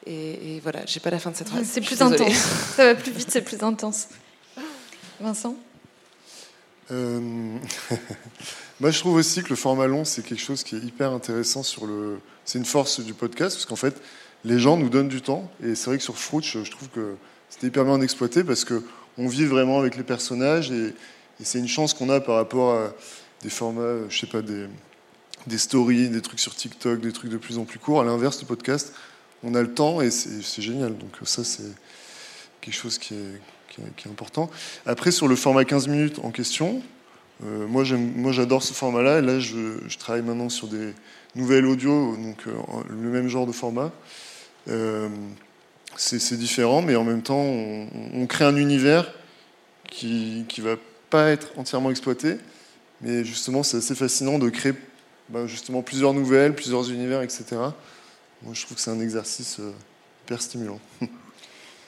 et, 0.06 0.56
et, 0.56 0.60
voilà, 0.60 0.80
j'ai 0.86 1.00
pas 1.00 1.10
la 1.10 1.20
fin 1.20 1.30
de 1.30 1.36
cette 1.36 1.48
phrase. 1.48 1.66
C'est 1.70 1.80
plus 1.80 2.02
intense. 2.02 2.34
Ça 2.76 2.84
va 2.86 2.94
plus 2.96 3.12
vite, 3.12 3.30
c'est 3.30 3.42
plus 3.42 3.62
intense. 3.62 4.08
Vincent? 5.20 5.54
Euh, 6.90 7.20
Moi, 8.80 8.90
je 8.90 8.98
trouve 8.98 9.16
aussi 9.16 9.42
que 9.42 9.50
le 9.50 9.56
format 9.56 9.86
long, 9.86 10.04
c'est 10.04 10.24
quelque 10.24 10.42
chose 10.42 10.62
qui 10.62 10.76
est 10.76 10.80
hyper 10.80 11.12
intéressant 11.12 11.62
sur 11.62 11.86
le. 11.86 12.18
C'est 12.44 12.58
une 12.58 12.64
force 12.64 13.00
du 13.00 13.14
podcast, 13.14 13.56
parce 13.56 13.66
qu'en 13.66 13.76
fait, 13.76 14.00
les 14.44 14.58
gens 14.58 14.76
nous 14.76 14.88
donnent 14.88 15.08
du 15.08 15.20
temps. 15.20 15.50
Et 15.62 15.74
c'est 15.74 15.86
vrai 15.86 15.98
que 15.98 16.02
sur 16.02 16.18
Frouch, 16.18 16.56
je 16.64 16.70
trouve 16.70 16.88
que 16.88 17.14
c'était 17.48 17.66
hyper 17.66 17.84
bien 17.84 18.00
exploité 18.00 18.44
parce 18.44 18.64
que 18.64 18.82
on 19.18 19.28
vit 19.28 19.44
vraiment 19.44 19.78
avec 19.78 19.96
les 19.96 20.04
personnages 20.04 20.70
et, 20.70 20.94
c'est 21.42 21.58
une 21.58 21.68
chance 21.68 21.94
qu'on 21.94 22.10
a 22.10 22.20
par 22.20 22.34
rapport 22.34 22.74
à 22.74 22.92
des 23.40 23.48
formats, 23.48 24.06
je 24.10 24.18
sais 24.20 24.26
pas, 24.26 24.42
des, 24.42 24.66
des 25.46 25.56
stories, 25.56 26.10
des 26.10 26.20
trucs 26.20 26.38
sur 26.38 26.54
TikTok, 26.54 27.00
des 27.00 27.12
trucs 27.12 27.30
de 27.30 27.38
plus 27.38 27.56
en 27.56 27.64
plus 27.64 27.78
courts. 27.78 28.02
À 28.02 28.04
l'inverse 28.04 28.38
du 28.38 28.44
podcast, 28.44 28.92
on 29.42 29.54
a 29.54 29.62
le 29.62 29.72
temps 29.72 30.02
et 30.02 30.10
c'est 30.10 30.60
génial. 30.60 30.98
Donc 30.98 31.16
ça, 31.24 31.42
c'est 31.42 31.72
quelque 32.60 32.74
chose 32.74 32.98
qui 32.98 33.14
est, 33.14 33.40
qui 33.70 34.08
est, 34.08 34.10
important. 34.10 34.50
Après, 34.86 35.10
sur 35.10 35.28
le 35.28 35.36
format 35.36 35.64
15 35.64 35.88
minutes 35.88 36.18
en 36.22 36.30
question, 36.30 36.82
moi, 37.42 37.84
j'adore 37.84 38.62
ce 38.62 38.74
format-là. 38.74 39.20
Et 39.20 39.22
là, 39.22 39.40
je, 39.40 39.96
travaille 39.98 40.22
maintenant 40.22 40.48
sur 40.48 40.68
des 40.68 40.92
nouvelles 41.34 41.66
audios, 41.66 42.16
donc 42.16 42.44
le 42.44 43.08
même 43.08 43.28
genre 43.28 43.46
de 43.46 43.52
format. 43.52 43.92
c'est 45.96 46.36
différent, 46.36 46.82
mais 46.82 46.96
en 46.96 47.04
même 47.04 47.22
temps, 47.22 47.42
on, 47.42 48.26
crée 48.26 48.44
un 48.44 48.56
univers 48.56 49.10
qui 49.88 50.44
ne 50.58 50.62
va 50.62 50.76
pas 51.08 51.30
être 51.30 51.48
entièrement 51.56 51.90
exploité. 51.90 52.36
Mais 53.00 53.24
justement, 53.24 53.62
c'est 53.62 53.78
assez 53.78 53.94
fascinant 53.94 54.38
de 54.38 54.50
créer 54.50 54.74
bah, 55.30 55.46
justement 55.46 55.80
plusieurs 55.82 56.12
nouvelles, 56.12 56.54
plusieurs 56.54 56.90
univers, 56.90 57.22
etc. 57.22 57.44
Moi, 58.42 58.52
je 58.52 58.64
trouve 58.64 58.76
que 58.76 58.82
c'est 58.82 58.90
un 58.90 59.00
exercice 59.00 59.60
hyper 60.24 60.42
stimulant. 60.42 60.80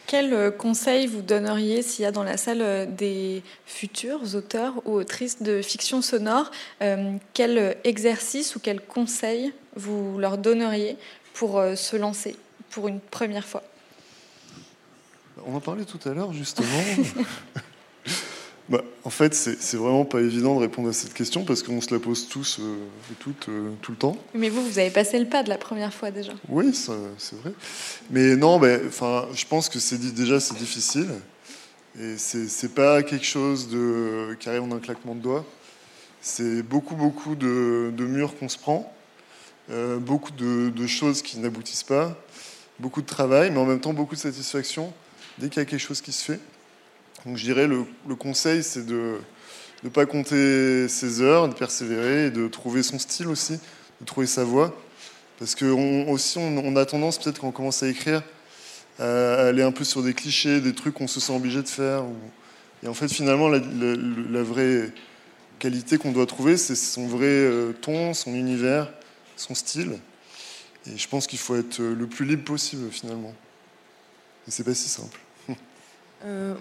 Quel 0.07 0.35
euh, 0.35 0.51
conseil 0.51 1.07
vous 1.07 1.23
donneriez 1.23 1.83
s'il 1.83 2.03
y 2.03 2.07
a 2.07 2.13
dans 2.13 2.23
la 2.23 2.37
salle 2.37 2.63
euh, 2.63 2.87
des 2.87 3.43
futurs 3.67 4.35
auteurs 4.35 4.75
ou 4.85 4.93
autrices 4.93 5.43
de 5.43 5.63
fiction 5.63 6.03
sonore 6.03 6.51
euh, 6.83 7.17
Quel 7.35 7.77
exercice 7.85 8.57
ou 8.57 8.61
quel 8.61 8.81
conseil 8.81 9.53
vous 9.77 10.19
leur 10.19 10.39
donneriez 10.39 10.97
pour 11.35 11.63
se 11.75 11.97
lancer 11.97 12.37
pour 12.71 12.89
une 12.89 13.01
première 13.01 13.47
fois? 13.47 13.63
On 15.47 15.55
en 15.57 15.61
parlait 15.61 15.85
tout 15.85 16.01
à 16.05 16.13
l'heure 16.13 16.33
justement. 16.33 16.69
Bah, 18.73 18.83
en 19.05 19.11
fait, 19.11 19.35
c'est 19.35 19.77
vraiment 19.77 20.07
pas 20.07 20.23
évident 20.23 20.55
de 20.55 20.61
répondre 20.61 20.89
à 20.89 20.95
cette 20.95 21.13
question 21.13 21.45
parce 21.45 21.63
qu'on 21.63 21.83
se 21.83 21.93
la 21.93 22.01
pose 22.01 22.27
tous 22.27 22.59
euh, 22.59 22.79
et 23.11 23.15
toutes 23.17 23.51
euh, 23.51 23.73
tout 23.83 23.93
le 23.93 23.99
temps. 23.99 24.17
Mais 24.33 24.49
vous, 24.49 24.65
vous 24.65 24.79
avez 24.79 24.89
passé 24.89 25.19
le 25.19 25.27
pas 25.27 25.43
de 25.43 25.51
la 25.51 25.59
première 25.59 25.93
fois 25.93 26.11
déjà. 26.11 26.33
Oui, 26.49 26.75
c'est 26.75 27.37
vrai. 27.37 27.53
Mais 28.09 28.35
non, 28.35 28.59
je 28.63 29.47
pense 29.47 29.69
que 29.69 29.79
c'est 29.79 29.99
déjà 30.15 30.41
c'est 30.41 30.57
difficile 30.57 31.11
et 32.01 32.17
c'est 32.17 32.75
pas 32.75 33.03
quelque 33.03 33.27
chose 33.27 33.69
de 33.69 34.35
qui 34.41 34.49
arrive 34.49 34.63
en 34.63 34.73
un 34.73 34.79
claquement 34.79 35.15
de 35.15 35.21
doigts. 35.21 35.45
C'est 36.23 36.63
beaucoup 36.63 36.95
beaucoup 36.95 37.35
de, 37.35 37.93
murs 37.99 38.35
qu'on 38.39 38.49
se 38.49 38.57
prend, 38.57 38.91
euh, 39.71 39.99
beaucoup 39.99 40.33
de, 40.33 40.71
de, 40.71 40.87
choses 40.87 41.21
qui 41.21 41.39
n'aboutissent 41.39 41.83
pas, 41.83 42.17
beaucoup 42.79 43.03
de 43.03 43.07
travail, 43.07 43.51
mais 43.51 43.59
en 43.59 43.67
même 43.67 43.81
temps 43.81 43.93
beaucoup 43.93 44.15
de 44.15 44.21
satisfaction 44.21 44.95
dès 45.37 45.51
qu'il 45.51 45.59
y 45.59 45.63
a 45.63 45.67
quelque 45.67 45.79
chose 45.79 46.01
qui 46.01 46.13
se 46.13 46.25
fait. 46.25 46.41
Donc 47.27 47.37
je 47.37 47.45
dirais 47.45 47.69
le, 47.69 47.85
conseil, 48.17 48.63
c'est 48.63 48.85
de 48.85 49.19
ne 49.85 49.89
pas 49.89 50.07
compter 50.07 50.89
ses 50.89 51.21
heures, 51.21 51.49
de 51.49 51.55
persévérer 51.55 52.27
et 52.27 52.31
de 52.31 52.49
trouver 52.49 52.83
son 52.83 52.99
style 52.99 53.29
aussi, 53.29 53.59
de 54.01 54.07
trouver 54.07 54.27
sa 54.27 54.45
voix. 54.45 54.77
Parce 55.39 55.55
que 55.55 55.65
aussi, 55.65 56.39
on, 56.39 56.77
a 56.77 56.85
tendance, 56.85 57.19
peut-être 57.19 57.41
quand 57.41 57.49
on 57.49 57.53
commence 57.53 57.83
à 57.83 57.89
écrire, 57.89 58.23
à 58.99 59.47
aller 59.47 59.63
un 59.63 59.73
peu 59.73 59.85
sur 59.85 60.03
des 60.03 60.15
clichés, 60.15 60.61
des 60.61 60.75
trucs 60.75 60.95
qu'on 60.95 61.09
se 61.09 61.21
sent 61.21 61.35
obligé 61.35 61.63
de 61.63 61.69
faire. 61.69 62.05
Et 62.83 62.89
en 62.89 62.95
fait, 62.95 63.09
finalement, 63.09 63.49
la, 63.49 63.59
la, 63.59 64.43
vraie 64.43 64.91
qualité 65.59 65.99
qu'on 65.99 66.13
doit 66.13 66.27
trouver, 66.27 66.57
c'est 66.57 66.75
son 66.75 67.07
vrai 67.07 67.27
euh, 67.27 67.73
ton, 67.73 68.15
son 68.15 68.35
univers, 68.35 68.93
son 69.37 69.55
style. 69.55 69.99
Et 70.87 70.99
je 70.99 71.09
pense 71.09 71.29
qu'il 71.29 71.39
faut 71.39 71.55
être 71.55 71.81
le 71.81 72.07
plus 72.09 72.25
libre 72.25 72.45
possible, 72.45 72.91
finalement. 72.91 73.35
Et 74.49 74.51
c'est 74.51 74.65
pas 74.65 74.75
si 74.75 74.89
simple. 74.89 75.19
Euh, 76.25 76.55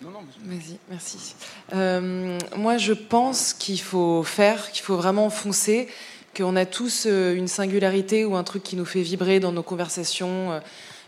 Vas-y, 0.00 0.78
merci. 0.90 1.34
Euh, 1.74 2.38
moi, 2.56 2.76
je 2.76 2.92
pense 2.92 3.52
qu'il 3.52 3.80
faut 3.80 4.24
faire, 4.24 4.72
qu'il 4.72 4.82
faut 4.82 4.96
vraiment 4.96 5.30
foncer, 5.30 5.88
qu'on 6.36 6.56
a 6.56 6.66
tous 6.66 7.06
euh, 7.06 7.34
une 7.34 7.46
singularité 7.46 8.24
ou 8.24 8.34
un 8.34 8.42
truc 8.42 8.64
qui 8.64 8.74
nous 8.74 8.84
fait 8.84 9.02
vibrer 9.02 9.38
dans 9.38 9.52
nos 9.52 9.62
conversations, 9.62 10.60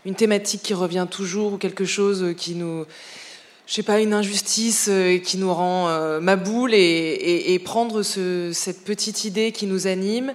une 0.05 0.15
thématique 0.15 0.63
qui 0.63 0.73
revient 0.73 1.07
toujours 1.09 1.53
ou 1.53 1.57
quelque 1.57 1.83
chose 1.83 2.33
qui 2.37 2.55
nous, 2.55 2.85
je 3.67 3.73
sais 3.73 3.83
pas, 3.83 3.99
une 3.99 4.13
injustice 4.13 4.89
qui 5.23 5.37
nous 5.37 5.53
rend 5.53 6.21
ma 6.21 6.37
boule 6.37 6.73
et, 6.73 7.61
prendre 7.65 8.01
cette 8.03 8.85
petite 8.85 9.25
idée 9.25 9.51
qui 9.51 9.65
nous 9.65 9.87
anime 9.87 10.33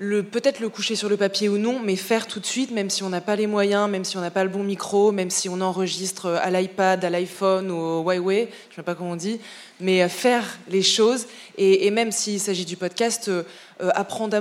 peut-être 0.00 0.60
le 0.60 0.70
coucher 0.70 0.96
sur 0.96 1.10
le 1.10 1.18
papier 1.18 1.50
ou 1.50 1.58
non, 1.58 1.78
mais 1.78 1.94
faire 1.94 2.26
tout 2.26 2.40
de 2.40 2.46
suite, 2.46 2.70
même 2.70 2.88
si 2.88 3.02
on 3.02 3.10
n'a 3.10 3.20
pas 3.20 3.36
les 3.36 3.46
moyens, 3.46 3.88
même 3.90 4.04
si 4.04 4.16
on 4.16 4.22
n'a 4.22 4.30
pas 4.30 4.44
le 4.44 4.50
bon 4.50 4.62
micro, 4.62 5.12
même 5.12 5.28
si 5.28 5.50
on 5.50 5.60
enregistre 5.60 6.26
à 6.42 6.50
l'iPad, 6.50 7.04
à 7.04 7.10
l'iPhone 7.10 7.70
ou 7.70 7.76
au 7.76 8.02
Huawei, 8.02 8.48
je 8.68 8.72
ne 8.72 8.76
sais 8.76 8.82
pas 8.82 8.94
comment 8.94 9.10
on 9.10 9.16
dit, 9.16 9.40
mais 9.78 10.02
euh, 10.02 10.08
faire 10.08 10.58
les 10.68 10.80
choses. 10.80 11.26
Et, 11.58 11.90
même 11.90 12.12
s'il 12.12 12.40
s'agit 12.40 12.64
du 12.64 12.78
podcast, 12.78 13.28
euh, 13.28 13.42
euh, 13.82 13.90
apprendre, 13.94 14.34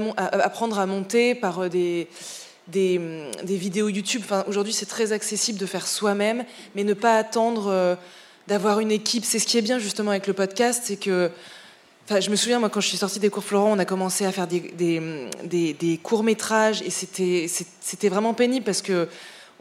à, 0.77 0.85
monter 0.85 1.35
par 1.35 1.69
des, 1.69 2.07
des, 2.69 3.01
des, 3.43 3.57
vidéos 3.57 3.89
YouTube. 3.89 4.21
Enfin, 4.23 4.45
Aujourd'hui, 4.47 4.71
c'est 4.71 4.85
très 4.85 5.11
accessible 5.11 5.59
de 5.59 5.65
faire 5.65 5.87
soi-même, 5.87 6.45
mais 6.73 6.85
ne 6.85 6.93
pas 6.93 7.17
attendre 7.17 7.97
d'avoir 8.47 8.79
une 8.79 8.91
équipe. 8.91 9.25
C'est 9.25 9.39
ce 9.39 9.45
qui 9.45 9.57
est 9.57 9.61
bien 9.61 9.77
justement 9.77 10.11
avec 10.11 10.27
le 10.27 10.33
podcast, 10.33 10.83
c'est 10.85 10.95
que 10.95 11.29
je 12.19 12.29
me 12.29 12.35
souviens, 12.35 12.59
moi, 12.59 12.69
quand 12.69 12.81
je 12.81 12.87
suis 12.87 12.97
sortie 12.97 13.19
des 13.19 13.29
cours 13.29 13.43
Florent, 13.43 13.71
on 13.71 13.79
a 13.79 13.85
commencé 13.85 14.25
à 14.25 14.31
faire 14.31 14.47
des, 14.47 14.61
des, 15.43 15.99
courts-métrages 16.01 16.81
et 16.81 16.89
c'était 16.89 18.09
vraiment 18.09 18.33
pénible 18.33 18.65
parce 18.65 18.81
que 18.81 19.07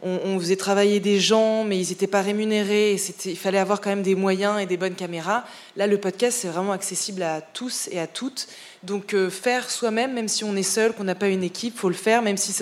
on, 0.01 0.39
faisait 0.39 0.55
travailler 0.55 0.99
des 1.01 1.19
gens, 1.19 1.65
mais 1.65 1.77
ils 1.77 1.89
n'étaient 1.89 2.07
pas 2.07 2.21
rémunérés 2.21 2.93
et 2.93 3.01
il 3.25 3.37
fallait 3.37 3.57
avoir 3.57 3.81
quand 3.81 3.89
même 3.89 4.01
des 4.01 4.15
moyens 4.15 4.59
et 4.61 4.65
des 4.65 4.77
bonnes 4.77 4.95
caméras. 4.95 5.43
Là, 5.75 5.87
le 5.87 5.97
podcast, 5.97 6.37
c'est 6.41 6.47
vraiment 6.47 6.71
accessible 6.71 7.21
à 7.21 7.41
tous 7.41 7.89
et 7.91 7.99
à 7.99 8.07
toutes. 8.07 8.47
Donc, 8.83 9.13
euh, 9.13 9.29
faire 9.29 9.69
soi-même, 9.69 10.13
même 10.13 10.29
si 10.29 10.45
on 10.45 10.55
est 10.55 10.63
seul, 10.63 10.93
qu'on 10.93 11.03
n'a 11.03 11.15
pas 11.15 11.27
une 11.27 11.43
équipe, 11.43 11.77
faut 11.77 11.89
le 11.89 11.95
faire, 11.95 12.21
même 12.21 12.37
si 12.37 12.53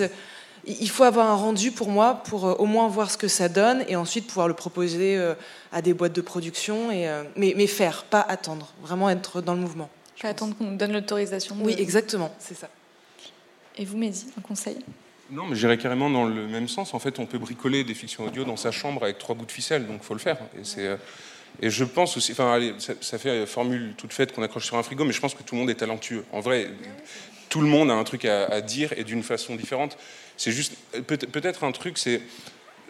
il 0.68 0.90
faut 0.90 1.04
avoir 1.04 1.26
un 1.30 1.34
rendu 1.34 1.72
pour 1.72 1.88
moi, 1.88 2.22
pour 2.24 2.46
euh, 2.46 2.54
au 2.54 2.66
moins 2.66 2.88
voir 2.88 3.10
ce 3.10 3.16
que 3.16 3.28
ça 3.28 3.48
donne 3.48 3.84
et 3.88 3.96
ensuite 3.96 4.26
pouvoir 4.26 4.48
le 4.48 4.54
proposer 4.54 5.16
euh, 5.16 5.34
à 5.72 5.82
des 5.82 5.94
boîtes 5.94 6.12
de 6.12 6.20
production. 6.20 6.90
Et, 6.90 7.08
euh, 7.08 7.24
mais, 7.36 7.54
mais, 7.56 7.66
faire, 7.66 8.04
pas 8.04 8.20
attendre, 8.20 8.72
vraiment 8.82 9.08
être 9.10 9.40
dans 9.40 9.54
le 9.54 9.60
mouvement. 9.60 9.88
Pas 10.20 10.28
attendre 10.28 10.54
qu'on 10.56 10.64
nous 10.64 10.76
donne 10.76 10.92
l'autorisation. 10.92 11.56
Oui, 11.60 11.74
exactement, 11.78 12.34
c'est 12.38 12.56
ça. 12.56 12.68
Et 13.76 13.84
vous, 13.84 13.96
Mehdi, 13.96 14.26
un 14.36 14.40
conseil? 14.40 14.78
Non, 15.30 15.46
mais 15.46 15.56
j'irais 15.56 15.78
carrément 15.78 16.10
dans 16.10 16.24
le 16.24 16.46
même 16.48 16.68
sens. 16.68 16.94
En 16.94 16.98
fait, 16.98 17.18
on 17.18 17.26
peut 17.26 17.38
bricoler 17.38 17.84
des 17.84 17.94
fictions 17.94 18.24
audio 18.24 18.44
dans 18.44 18.56
sa 18.56 18.70
chambre 18.70 19.04
avec 19.04 19.18
trois 19.18 19.34
bouts 19.34 19.46
de 19.46 19.52
ficelle, 19.52 19.86
donc 19.86 20.00
il 20.02 20.04
faut 20.06 20.14
le 20.14 20.20
faire. 20.20 20.38
Et, 20.58 20.64
c'est, 20.64 20.98
et 21.60 21.70
je 21.70 21.84
pense 21.84 22.16
aussi, 22.16 22.32
enfin, 22.32 22.52
allez, 22.52 22.74
ça, 22.78 22.94
ça, 23.00 23.18
fait 23.18 23.46
formule 23.46 23.94
toute 23.96 24.12
faite 24.12 24.32
qu'on 24.32 24.42
accroche 24.42 24.66
sur 24.66 24.76
un 24.76 24.82
frigo, 24.82 25.04
mais 25.04 25.12
je 25.12 25.20
pense 25.20 25.34
que 25.34 25.42
tout 25.42 25.54
le 25.54 25.60
monde 25.60 25.70
est 25.70 25.74
talentueux. 25.74 26.24
En 26.32 26.40
vrai, 26.40 26.70
tout 27.48 27.60
le 27.60 27.66
monde 27.66 27.90
a 27.90 27.94
un 27.94 28.04
truc 28.04 28.24
à, 28.24 28.60
dire 28.60 28.92
et 28.96 29.04
d'une 29.04 29.22
façon 29.22 29.56
différente. 29.56 29.96
C'est 30.38 30.52
juste 30.52 30.72
peut-être 31.06 31.64
un 31.64 31.72
truc, 31.72 31.98
c'est 31.98 32.22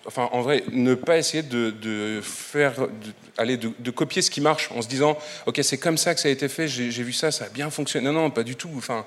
enfin 0.06 0.28
en 0.32 0.42
vrai, 0.42 0.64
ne 0.70 0.94
pas 0.94 1.18
essayer 1.18 1.42
de, 1.42 2.20
faire, 2.22 2.88
de, 2.88 3.12
aller 3.36 3.56
de, 3.56 3.90
copier 3.90 4.22
ce 4.22 4.30
qui 4.30 4.40
marche 4.40 4.70
en 4.72 4.82
se 4.82 4.88
disant, 4.88 5.18
ok, 5.46 5.58
c'est 5.62 5.78
comme 5.78 5.98
ça 5.98 6.14
que 6.14 6.20
ça 6.20 6.28
a 6.28 6.30
été 6.30 6.48
fait, 6.48 6.68
j'ai 6.68 7.02
vu 7.02 7.12
ça, 7.12 7.30
ça 7.30 7.46
a 7.46 7.48
bien 7.48 7.70
fonctionné. 7.70 8.06
Non, 8.06 8.12
non, 8.12 8.30
pas 8.30 8.42
du 8.42 8.54
tout. 8.54 8.70
Enfin, 8.76 9.04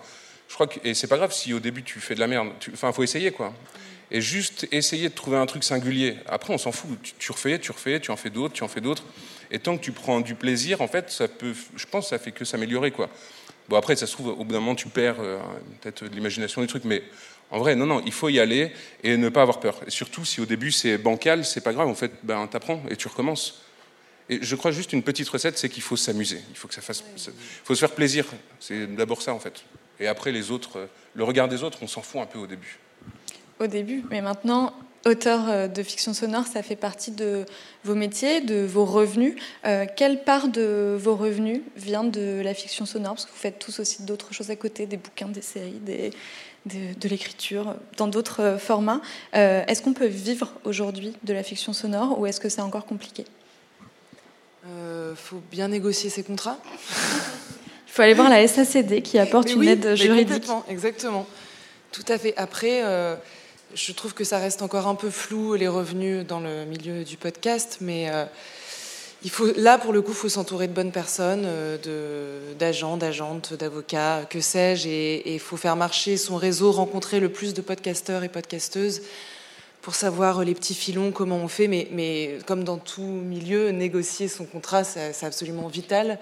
je 0.48 0.56
crois 0.56 0.68
que 0.68 0.80
et 0.84 0.94
c'est 0.94 1.08
pas 1.08 1.18
grave 1.18 1.32
si 1.32 1.54
au 1.54 1.60
début 1.60 1.84
tu 1.84 2.00
fais 2.00 2.16
de 2.16 2.20
la 2.20 2.28
merde. 2.28 2.50
Enfin, 2.74 2.92
faut 2.92 3.04
essayer 3.04 3.32
quoi. 3.32 3.54
Et 4.14 4.20
juste 4.20 4.68
essayer 4.72 5.08
de 5.08 5.14
trouver 5.14 5.38
un 5.38 5.46
truc 5.46 5.64
singulier. 5.64 6.18
Après, 6.28 6.54
on 6.54 6.58
s'en 6.58 6.74
fout. 6.74 7.02
Tu, 7.02 7.14
tu, 7.18 7.32
refais, 7.32 7.60
tu 7.60 7.72
refais, 7.72 8.00
tu 8.02 8.12
en 8.12 8.18
fais 8.18 8.30
d'autres, 8.30 8.54
tu 8.54 8.64
en 8.64 8.68
fais 8.68 8.82
d'autres. 8.82 9.06
Et 9.52 9.60
tant 9.60 9.78
que 9.78 9.82
tu 9.82 9.94
prends 9.94 10.20
du 10.20 10.36
plaisir, 10.36 10.82
en 10.82 10.88
fait, 10.88 11.10
ça 11.10 11.30
peut, 11.30 11.54
je 11.76 11.86
pense, 11.86 12.10
ça 12.10 12.20
fait 12.20 12.32
que 12.32 12.44
s'améliorer 12.44 12.92
quoi. 12.92 13.10
Bon, 13.70 13.78
après, 13.78 13.96
ça 13.96 14.06
se 14.06 14.12
trouve, 14.12 14.28
au 14.28 14.44
bout 14.44 14.52
d'un 14.52 14.60
moment, 14.60 14.76
tu 14.76 14.89
perds 14.89 15.22
euh, 15.22 15.39
peut-être 15.80 16.04
de 16.04 16.14
l'imagination 16.14 16.60
du 16.60 16.68
truc, 16.68 16.84
mais 16.84 17.04
en 17.52 17.60
vrai, 17.60 17.76
non, 17.76 17.86
non, 17.86 18.02
il 18.06 18.14
faut 18.14 18.30
y 18.30 18.39
aller 18.39 18.72
et 19.04 19.18
ne 19.18 19.30
pas 19.30 19.41
avoir 19.41 19.60
peur. 19.60 19.80
Et 19.86 19.91
surtout, 19.91 20.24
si 20.24 20.39
au 20.39 20.45
début 20.45 20.72
c'est 20.72 20.97
bancal, 20.97 21.45
c'est 21.45 21.62
pas 21.62 21.74
grave, 21.74 21.89
en 21.89 21.95
fait, 21.95 22.12
ben, 22.24 22.47
t'apprends 22.47 22.82
et 22.89 22.95
tu 22.95 23.08
recommences. 23.08 23.62
Et 24.30 24.39
je 24.41 24.56
crois 24.56 24.72
juste 24.72 24.93
une 24.93 25.04
petite 25.04 25.28
recette, 25.28 25.58
c'est 25.58 25.68
qu'il 25.68 25.84
faut 25.84 25.97
s'amuser. 25.97 26.39
Il 26.49 26.56
faut 26.56 26.70
que 26.70 26.74
ça 26.74 26.82
fasse, 26.82 27.04
faut 27.66 27.76
se 27.76 27.80
faire 27.80 27.91
plaisir. 27.91 28.26
C'est 28.62 28.88
d'abord 28.95 29.22
ça, 29.22 29.34
en 29.34 29.39
fait. 29.39 29.66
Et 29.99 30.08
après, 30.08 30.32
les 30.32 30.52
autres, 30.52 30.80
euh, 30.80 30.86
le 31.13 31.25
regard 31.25 31.50
des 31.50 31.63
autres, 31.63 31.80
on 31.82 31.88
s'en 31.88 32.01
fout 32.01 32.21
un 32.21 32.25
peu 32.25 32.39
au 32.39 32.47
début. 32.47 32.80
Au 33.59 33.67
début, 33.67 34.04
mais 34.09 34.21
maintenant, 34.21 34.74
auteur 35.05 35.50
euh, 35.50 35.67
de 35.67 35.84
fiction 35.84 36.13
sonore, 36.13 36.47
ça 36.47 36.63
fait 36.63 36.75
partie 36.75 37.12
de 37.12 37.46
vos 37.84 37.96
métiers, 37.96 38.42
de 38.42 38.66
vos 38.66 38.86
revenus. 38.86 39.36
Euh, 39.66 39.86
quelle 39.96 40.24
part 40.24 40.47
de 40.47 40.96
vos 40.97 41.16
revenus 41.16 41.62
vient 41.75 42.04
de 42.04 42.42
la 42.42 42.54
fiction 42.54 42.86
sonore? 42.86 43.16
Parce 43.16 43.25
que 43.25 43.32
vous 43.32 43.38
faites 43.38 43.59
tous 43.59 43.80
aussi 43.80 44.04
d'autres 44.04 44.34
choses 44.34 44.50
à 44.50 44.55
côté, 44.55 44.86
des 44.86 44.97
bouquins, 44.97 45.28
des 45.28 45.42
séries, 45.42 45.80
des, 45.82 46.12
de, 46.66 47.08
l'écriture, 47.09 47.75
dans 47.97 48.08
d'autres 48.08 48.42
euh, 48.42 48.58
formats. 48.58 49.01
est-ce 49.33 49.82
qu'on 49.82 49.93
peut 49.93 50.05
vivre 50.05 50.51
aujourd'hui 50.63 51.13
de 51.24 51.33
la 51.33 51.43
fiction 51.43 51.74
sonore 51.74 52.20
ou 52.20 52.25
est-ce 52.25 52.39
que 52.39 52.50
c'est 52.50 52.62
encore 52.62 52.86
compliqué? 52.86 53.25
Il 54.63 55.17
faut 55.17 55.42
bien 55.51 55.67
négocier 55.67 56.09
ses 56.09 56.24
contrats. 56.24 56.58
Il 57.88 57.93
faut 57.93 58.04
aller 58.04 58.13
voir 58.13 58.29
la 58.29 58.47
SACD 58.47 59.01
qui 59.01 59.20
apporte 59.20 59.51
une 59.51 59.63
aide 59.67 59.96
juridique. 59.96 60.46
Exactement. 60.70 61.28
Tout 61.92 62.05
à 62.08 62.17
fait. 62.17 62.33
Après, 62.38 62.82
je 63.74 63.92
trouve 63.92 64.13
que 64.13 64.24
ça 64.24 64.38
reste 64.38 64.62
encore 64.62 64.88
un 64.88 64.96
peu 64.96 65.09
flou 65.09 65.55
les 65.55 65.67
revenus 65.67 66.25
dans 66.25 66.39
le 66.39 66.66
milieu 66.66 67.04
du 67.04 67.17
podcast, 67.17 67.78
mais 67.82 68.09
euh, 68.09 68.25
il 69.24 69.30
faut, 69.30 69.48
là 69.56 69.78
pour 69.78 69.93
le 69.93 70.02
coup, 70.02 70.12
il 70.12 70.18
faut 70.18 70.30
s'entourer 70.30 70.68
de 70.68 70.74
bonnes 70.74 70.92
personnes, 70.92 71.43
euh, 71.46 72.54
d'agents, 72.58 72.98
d'agentes, 72.98 73.54
d'avocats, 73.54 74.26
que 74.30 74.39
sais-je, 74.39 74.88
et 74.89 75.34
il 75.34 75.39
faut 75.39 75.58
faire 75.58 75.76
marcher 75.76 76.18
son 76.18 76.38
réseau, 76.38 76.72
rencontrer 76.72 77.20
le 77.20 77.30
plus 77.30 77.54
de 77.54 77.62
podcasteurs 77.62 78.24
et 78.24 78.30
podcasteuses 78.30 79.02
pour 79.82 79.96
savoir 79.96 80.43
les 80.43 80.54
petits 80.54 80.76
filons, 80.76 81.12
comment 81.12 81.38
on 81.38 81.48
fait, 81.48 81.68
mais, 81.68 81.88
mais 81.92 82.38
comme 82.46 82.64
dans 82.64 82.78
tout 82.78 83.02
milieu, 83.02 83.70
négocier 83.70 84.28
son 84.28 84.46
contrat, 84.46 84.84
c'est 84.84 85.26
absolument 85.26 85.68
vital. 85.68 86.20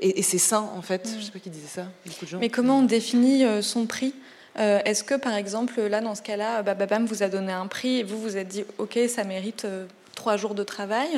et, 0.00 0.22
c'est 0.22 0.38
sain 0.38 0.70
en 0.76 0.82
fait. 0.82 1.08
Je 1.18 1.24
sais 1.24 1.30
pas 1.30 1.38
qui 1.38 1.50
disait 1.50 1.66
ça. 1.68 1.86
Beaucoup 2.06 2.24
de 2.24 2.30
gens. 2.30 2.38
Mais 2.38 2.48
comment 2.48 2.78
on 2.78 2.84
définit 2.84 3.44
son 3.62 3.86
prix 3.86 4.14
Est-ce 4.56 5.04
que 5.04 5.14
par 5.14 5.34
exemple 5.34 5.80
là 5.80 6.00
dans 6.00 6.14
ce 6.14 6.22
cas-là, 6.22 6.62
Bababam 6.62 7.06
vous 7.06 7.22
a 7.22 7.28
donné 7.28 7.52
un 7.52 7.66
prix 7.66 7.98
et 7.98 8.02
vous 8.02 8.20
vous 8.20 8.36
êtes 8.36 8.48
dit 8.48 8.64
ok 8.78 8.98
ça 9.08 9.24
mérite 9.24 9.66
trois 10.14 10.36
jours 10.36 10.54
de 10.54 10.62
travail 10.62 11.08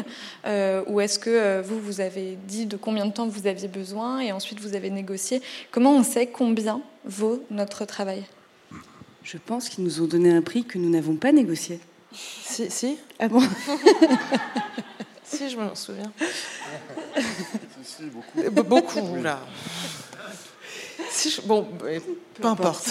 Ou 0.44 1.00
est-ce 1.00 1.18
que 1.18 1.60
vous, 1.62 1.80
vous 1.80 2.00
avez 2.00 2.38
dit 2.46 2.66
de 2.66 2.76
combien 2.76 3.06
de 3.06 3.12
temps 3.12 3.26
vous 3.26 3.46
aviez 3.46 3.68
besoin 3.68 4.20
et 4.20 4.32
ensuite 4.32 4.60
vous 4.60 4.74
avez 4.74 4.90
négocié 4.90 5.42
Comment 5.70 5.94
on 5.94 6.02
sait 6.02 6.26
combien 6.26 6.80
vaut 7.04 7.42
notre 7.50 7.84
travail? 7.84 8.24
Je 9.22 9.38
pense 9.38 9.68
qu'ils 9.68 9.84
nous 9.84 10.02
ont 10.02 10.06
donné 10.06 10.30
un 10.30 10.42
prix 10.42 10.64
que 10.64 10.78
nous 10.78 10.90
n'avons 10.90 11.16
pas 11.16 11.32
négocié. 11.32 11.80
Si, 12.12 12.70
si. 12.70 12.98
Ah 13.18 13.28
bon? 13.28 13.42
Si, 15.24 15.50
je 15.50 15.56
m'en 15.56 15.74
souviens. 15.74 16.12
Si, 17.82 18.04
beaucoup. 18.04 18.62
Beaucoup, 18.62 19.16
là. 19.16 19.40
Si 21.10 21.40
Bon, 21.44 21.64
peu, 21.64 22.46
importe. 22.46 22.90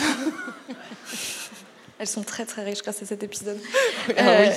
Elles 1.99 2.07
sont 2.07 2.23
très 2.23 2.45
très 2.45 2.63
riches 2.63 2.81
grâce 2.81 3.01
à 3.01 3.05
cet 3.05 3.23
épisode. 3.23 3.59
Ah 4.17 4.21
euh, 4.21 4.51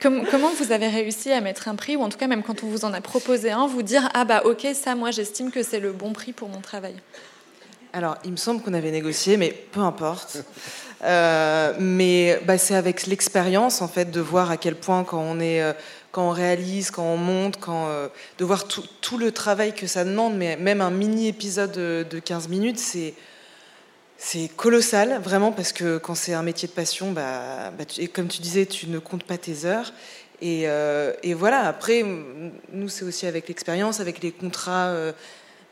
comment 0.00 0.50
vous 0.58 0.72
avez 0.72 0.88
réussi 0.88 1.32
à 1.32 1.40
mettre 1.40 1.68
un 1.68 1.74
prix, 1.74 1.96
ou 1.96 2.02
en 2.02 2.08
tout 2.08 2.18
cas 2.18 2.26
même 2.26 2.42
quand 2.42 2.62
on 2.62 2.66
vous 2.66 2.84
en 2.84 2.92
a 2.92 3.00
proposé 3.00 3.50
un, 3.50 3.66
vous 3.66 3.82
dire 3.82 4.08
ah 4.14 4.24
bah 4.24 4.42
ok 4.44 4.66
ça 4.74 4.94
moi 4.94 5.10
j'estime 5.10 5.50
que 5.50 5.62
c'est 5.62 5.80
le 5.80 5.92
bon 5.92 6.12
prix 6.12 6.32
pour 6.32 6.48
mon 6.48 6.60
travail? 6.60 6.94
Alors 7.92 8.16
il 8.24 8.32
me 8.32 8.36
semble 8.36 8.60
qu'on 8.62 8.74
avait 8.74 8.90
négocié, 8.90 9.36
mais 9.36 9.50
peu 9.50 9.80
importe. 9.80 10.38
Euh, 11.02 11.74
mais 11.78 12.40
bah, 12.44 12.56
c'est 12.56 12.74
avec 12.74 13.06
l'expérience 13.06 13.82
en 13.82 13.88
fait 13.88 14.10
de 14.10 14.20
voir 14.20 14.50
à 14.50 14.56
quel 14.56 14.74
point 14.74 15.04
quand 15.04 15.20
on 15.20 15.38
est 15.38 15.62
euh, 15.62 15.74
quand 16.14 16.28
on 16.28 16.30
réalise, 16.30 16.92
quand 16.92 17.02
on 17.02 17.16
monte, 17.16 17.58
quand, 17.58 17.88
euh, 17.88 18.06
de 18.38 18.44
voir 18.44 18.68
tout, 18.68 18.84
tout, 19.00 19.18
le 19.18 19.32
travail 19.32 19.74
que 19.74 19.88
ça 19.88 20.04
demande, 20.04 20.36
mais 20.36 20.56
même 20.56 20.80
un 20.80 20.90
mini 20.90 21.26
épisode 21.26 21.72
de, 21.72 22.18
15 22.24 22.48
minutes, 22.48 22.78
c'est 22.78 23.14
c'est 24.26 24.48
colossal, 24.56 25.20
vraiment, 25.22 25.52
parce 25.52 25.72
que 25.72 25.98
quand 25.98 26.14
c'est 26.14 26.32
un 26.32 26.42
métier 26.42 26.66
de 26.66 26.72
passion, 26.72 27.12
bah, 27.12 27.70
bah 27.76 27.84
comme 28.14 28.28
tu 28.28 28.40
disais, 28.40 28.64
tu 28.64 28.86
ne 28.88 28.98
comptes 28.98 29.24
pas 29.24 29.36
tes 29.36 29.66
heures. 29.66 29.92
Et, 30.40 30.64
et 31.22 31.34
voilà, 31.34 31.60
après, 31.66 32.02
nous, 32.72 32.88
c'est 32.88 33.04
aussi 33.04 33.26
avec 33.26 33.48
l'expérience, 33.48 34.00
avec 34.00 34.22
les 34.22 34.32
contrats 34.32 34.92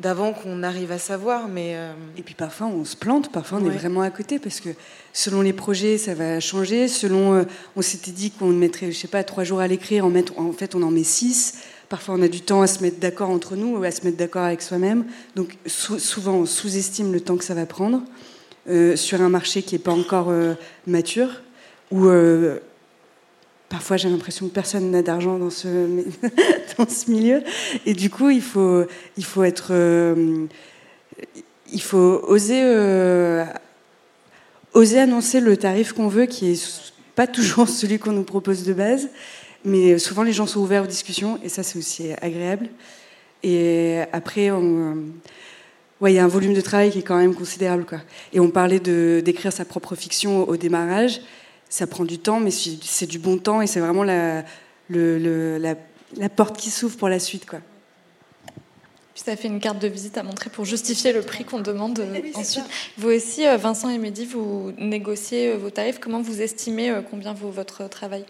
d'avant 0.02 0.32
qu'on 0.32 0.62
arrive 0.62 0.92
à 0.92 0.98
savoir. 0.98 1.48
Mais 1.48 1.76
euh, 1.76 1.92
Et 2.18 2.22
puis 2.22 2.34
parfois 2.34 2.66
on 2.66 2.84
se 2.84 2.96
plante, 2.96 3.32
parfois 3.32 3.58
on 3.62 3.66
est 3.66 3.74
vraiment 3.74 4.02
à 4.02 4.10
côté 4.10 4.38
parce 4.38 4.60
que 4.60 4.70
selon 5.12 5.40
les 5.40 5.52
projets 5.52 5.96
ça 5.96 6.14
va 6.14 6.40
changer. 6.40 6.88
Selon, 6.88 7.34
euh, 7.34 7.44
on 7.76 7.82
s'était 7.82 8.10
dit 8.10 8.30
qu'on 8.30 8.48
mettrait, 8.48 8.92
je 8.92 8.98
sais 8.98 9.08
pas, 9.08 9.24
trois 9.24 9.44
jours 9.44 9.60
à 9.60 9.68
l'écrire, 9.68 10.04
en, 10.04 10.12
en 10.36 10.52
fait 10.52 10.74
on 10.74 10.82
en 10.82 10.90
met 10.90 11.04
six. 11.04 11.54
Parfois 11.88 12.16
on 12.16 12.22
a 12.22 12.28
du 12.28 12.40
temps 12.40 12.62
à 12.62 12.66
se 12.66 12.82
mettre 12.82 12.98
d'accord 12.98 13.30
entre 13.30 13.54
nous, 13.54 13.76
ou 13.76 13.84
à 13.84 13.90
se 13.90 14.04
mettre 14.04 14.16
d'accord 14.16 14.44
avec 14.44 14.62
soi-même. 14.62 15.04
Donc 15.36 15.56
souvent 15.66 16.34
on 16.34 16.46
sous-estime 16.46 17.12
le 17.12 17.20
temps 17.20 17.36
que 17.36 17.44
ça 17.44 17.54
va 17.54 17.66
prendre 17.66 18.02
euh, 18.68 18.96
sur 18.96 19.20
un 19.20 19.28
marché 19.28 19.62
qui 19.62 19.74
n'est 19.74 19.80
pas 19.80 19.92
encore 19.92 20.32
mature 20.86 21.42
ou 21.90 22.08
parfois 23.72 23.96
j'ai 23.96 24.10
l'impression 24.10 24.48
que 24.48 24.52
personne 24.52 24.90
n'a 24.90 25.02
d'argent 25.02 25.38
dans 25.38 25.48
ce, 25.48 25.68
dans 26.78 26.88
ce 26.88 27.10
milieu. 27.10 27.42
Et 27.86 27.94
du 27.94 28.10
coup, 28.10 28.28
il 28.28 28.42
faut, 28.42 28.84
il 29.16 29.24
faut 29.24 29.42
être. 29.42 29.68
Euh, 29.70 30.46
il 31.72 31.80
faut 31.80 32.22
oser, 32.28 32.60
euh, 32.62 33.46
oser 34.74 34.98
annoncer 34.98 35.40
le 35.40 35.56
tarif 35.56 35.94
qu'on 35.94 36.08
veut, 36.08 36.26
qui 36.26 36.52
est 36.52 36.92
pas 37.14 37.26
toujours 37.26 37.68
celui 37.80 37.98
qu'on 37.98 38.12
nous 38.12 38.24
propose 38.24 38.62
de 38.64 38.74
base. 38.74 39.08
Mais 39.64 39.98
souvent, 39.98 40.22
les 40.22 40.32
gens 40.32 40.46
sont 40.46 40.60
ouverts 40.60 40.82
aux 40.82 40.88
discussions, 40.88 41.40
et 41.42 41.48
ça, 41.48 41.62
c'est 41.62 41.78
aussi 41.78 42.12
agréable. 42.20 42.68
Et 43.42 44.00
après, 44.12 44.50
on. 44.50 44.98
Ouais, 46.02 46.12
il 46.12 46.16
y 46.16 46.18
a 46.18 46.24
un 46.24 46.28
volume 46.28 46.52
de 46.52 46.60
travail 46.60 46.90
qui 46.90 46.98
est 46.98 47.02
quand 47.02 47.16
même 47.16 47.34
considérable. 47.34 47.86
Quoi. 47.86 48.00
Et 48.34 48.40
on 48.40 48.50
parlait 48.50 48.80
d'écrire 48.80 49.52
sa 49.52 49.64
propre 49.64 49.94
fiction 49.94 50.46
au 50.46 50.56
démarrage 50.58 51.22
ça 51.72 51.86
prend 51.86 52.04
du 52.04 52.18
temps, 52.18 52.38
mais 52.38 52.50
c'est 52.50 53.06
du 53.06 53.18
bon 53.18 53.38
temps 53.38 53.62
et 53.62 53.66
c'est 53.66 53.80
vraiment 53.80 54.04
la, 54.04 54.44
la, 54.90 56.28
porte 56.28 56.58
qui 56.58 56.70
s'ouvre 56.70 56.98
pour 56.98 57.08
la 57.08 57.18
suite. 57.18 57.46
Quoi. 57.46 57.60
Puis 59.14 59.22
ça 59.24 59.36
fait 59.36 59.48
une 59.48 59.58
carte 59.58 59.78
de 59.78 59.88
visite 59.88 60.18
à 60.18 60.22
montrer 60.22 60.50
pour 60.50 60.66
justifier 60.66 61.14
le 61.14 61.22
prix 61.22 61.46
qu'on 61.46 61.60
demande 61.60 61.98
euh, 62.00 62.20
ensuite. 62.34 62.66
Vous 62.98 63.08
aussi, 63.08 63.46
euh, 63.46 63.56
Vincent 63.56 63.88
et 63.88 63.96
Mehdi, 63.96 64.26
vous 64.26 64.72
négociez 64.76 65.52
euh, 65.52 65.56
vos 65.56 65.70
tarifs. 65.70 65.98
Comment 65.98 66.20
vous 66.20 66.42
estimez 66.42 66.94
combien 67.10 67.32
vaut 67.32 67.50
votre 67.50 67.88
travail? 67.88 68.26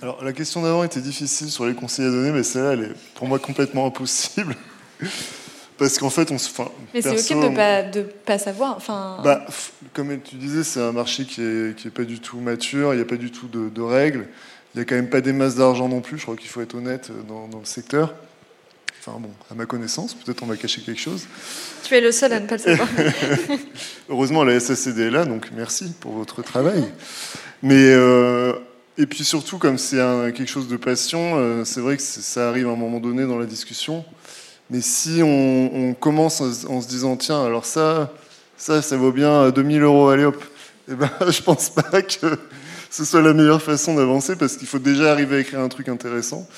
Alors 0.00 0.24
la 0.24 0.32
question 0.32 0.62
d'avant 0.62 0.82
était 0.82 1.00
difficile 1.00 1.50
sur 1.52 1.66
les 1.66 1.74
conseils 1.74 2.06
à 2.06 2.10
donner, 2.10 2.32
mais 2.32 2.42
celle-là, 2.42 2.72
elle 2.72 2.82
est 2.82 2.94
pour 3.14 3.28
moi 3.28 3.38
complètement 3.38 3.86
impossible. 3.86 4.56
Parce 5.82 5.98
qu'en 5.98 6.10
fait, 6.10 6.30
on 6.30 6.38
se. 6.38 6.48
Mais 6.94 7.02
c'est 7.02 7.34
ok 7.34 7.42
de 7.42 7.56
pas, 7.56 7.82
de 7.82 8.02
pas 8.02 8.38
savoir. 8.38 8.76
Enfin... 8.76 9.18
Bah, 9.24 9.44
comme 9.92 10.16
tu 10.20 10.36
disais, 10.36 10.62
c'est 10.62 10.80
un 10.80 10.92
marché 10.92 11.24
qui 11.24 11.42
est, 11.42 11.76
qui 11.76 11.88
est 11.88 11.90
pas 11.90 12.04
du 12.04 12.20
tout 12.20 12.38
mature, 12.38 12.94
il 12.94 12.98
n'y 12.98 13.02
a 13.02 13.04
pas 13.04 13.16
du 13.16 13.32
tout 13.32 13.48
de, 13.48 13.82
règles. 13.82 14.28
Il 14.74 14.78
n'y 14.78 14.82
a 14.82 14.84
quand 14.84 14.94
même 14.94 15.10
pas 15.10 15.20
des 15.20 15.32
masses 15.32 15.56
d'argent 15.56 15.88
non 15.88 16.00
plus, 16.00 16.18
je 16.18 16.22
crois 16.22 16.36
qu'il 16.36 16.48
faut 16.48 16.60
être 16.60 16.76
honnête 16.76 17.10
euh, 17.10 17.22
dans, 17.26 17.48
dans, 17.48 17.58
le 17.58 17.64
secteur. 17.64 18.14
Enfin 19.00 19.18
bon, 19.18 19.30
à 19.50 19.56
ma 19.56 19.66
connaissance, 19.66 20.14
peut-être 20.14 20.44
on 20.44 20.46
va 20.46 20.56
cacher 20.56 20.82
quelque 20.82 21.00
chose. 21.00 21.26
Tu 21.82 21.96
es 21.96 22.00
le 22.00 22.12
seul 22.12 22.32
à 22.32 22.38
ne 22.38 22.46
pas 22.46 22.54
le 22.54 22.60
savoir. 22.60 22.88
Heureusement, 24.08 24.44
la 24.44 24.60
SACD 24.60 25.00
est 25.00 25.10
là, 25.10 25.24
donc 25.24 25.50
merci 25.52 25.92
pour 25.98 26.12
votre 26.12 26.42
travail. 26.42 26.84
Mais. 27.60 27.74
Euh, 27.88 28.52
et 28.98 29.06
puis 29.06 29.24
surtout, 29.24 29.56
comme 29.56 29.78
c'est 29.78 29.96
quelque 30.34 30.50
chose 30.50 30.68
de 30.68 30.76
passion, 30.76 31.32
euh, 31.36 31.64
c'est 31.64 31.80
vrai 31.80 31.96
que 31.96 32.02
ça 32.02 32.50
arrive 32.50 32.68
à 32.68 32.72
un 32.72 32.76
moment 32.76 33.00
donné 33.00 33.24
dans 33.24 33.38
la 33.38 33.46
discussion. 33.46 34.04
Mais 34.72 34.80
si 34.80 35.20
on, 35.22 35.94
commence 36.00 36.40
en, 36.40 36.80
se 36.80 36.88
disant, 36.88 37.16
tiens, 37.16 37.44
alors 37.44 37.66
ça, 37.66 38.10
ça, 38.56 38.80
ça 38.80 38.96
vaut 38.96 39.12
bien 39.12 39.50
2000 39.50 39.82
euros, 39.82 40.08
allez 40.08 40.24
hop, 40.24 40.42
eh 40.90 40.94
ben, 40.94 41.10
je 41.28 41.42
pense 41.42 41.68
pas 41.68 42.00
que 42.00 42.38
ce 42.90 43.04
soit 43.04 43.20
la 43.20 43.34
meilleure 43.34 43.60
façon 43.60 43.94
d'avancer 43.94 44.34
parce 44.34 44.56
qu'il 44.56 44.66
faut 44.66 44.78
déjà 44.78 45.12
arriver 45.12 45.36
à 45.36 45.40
écrire 45.40 45.60
un 45.60 45.68
truc 45.68 45.90
intéressant. 45.90 46.48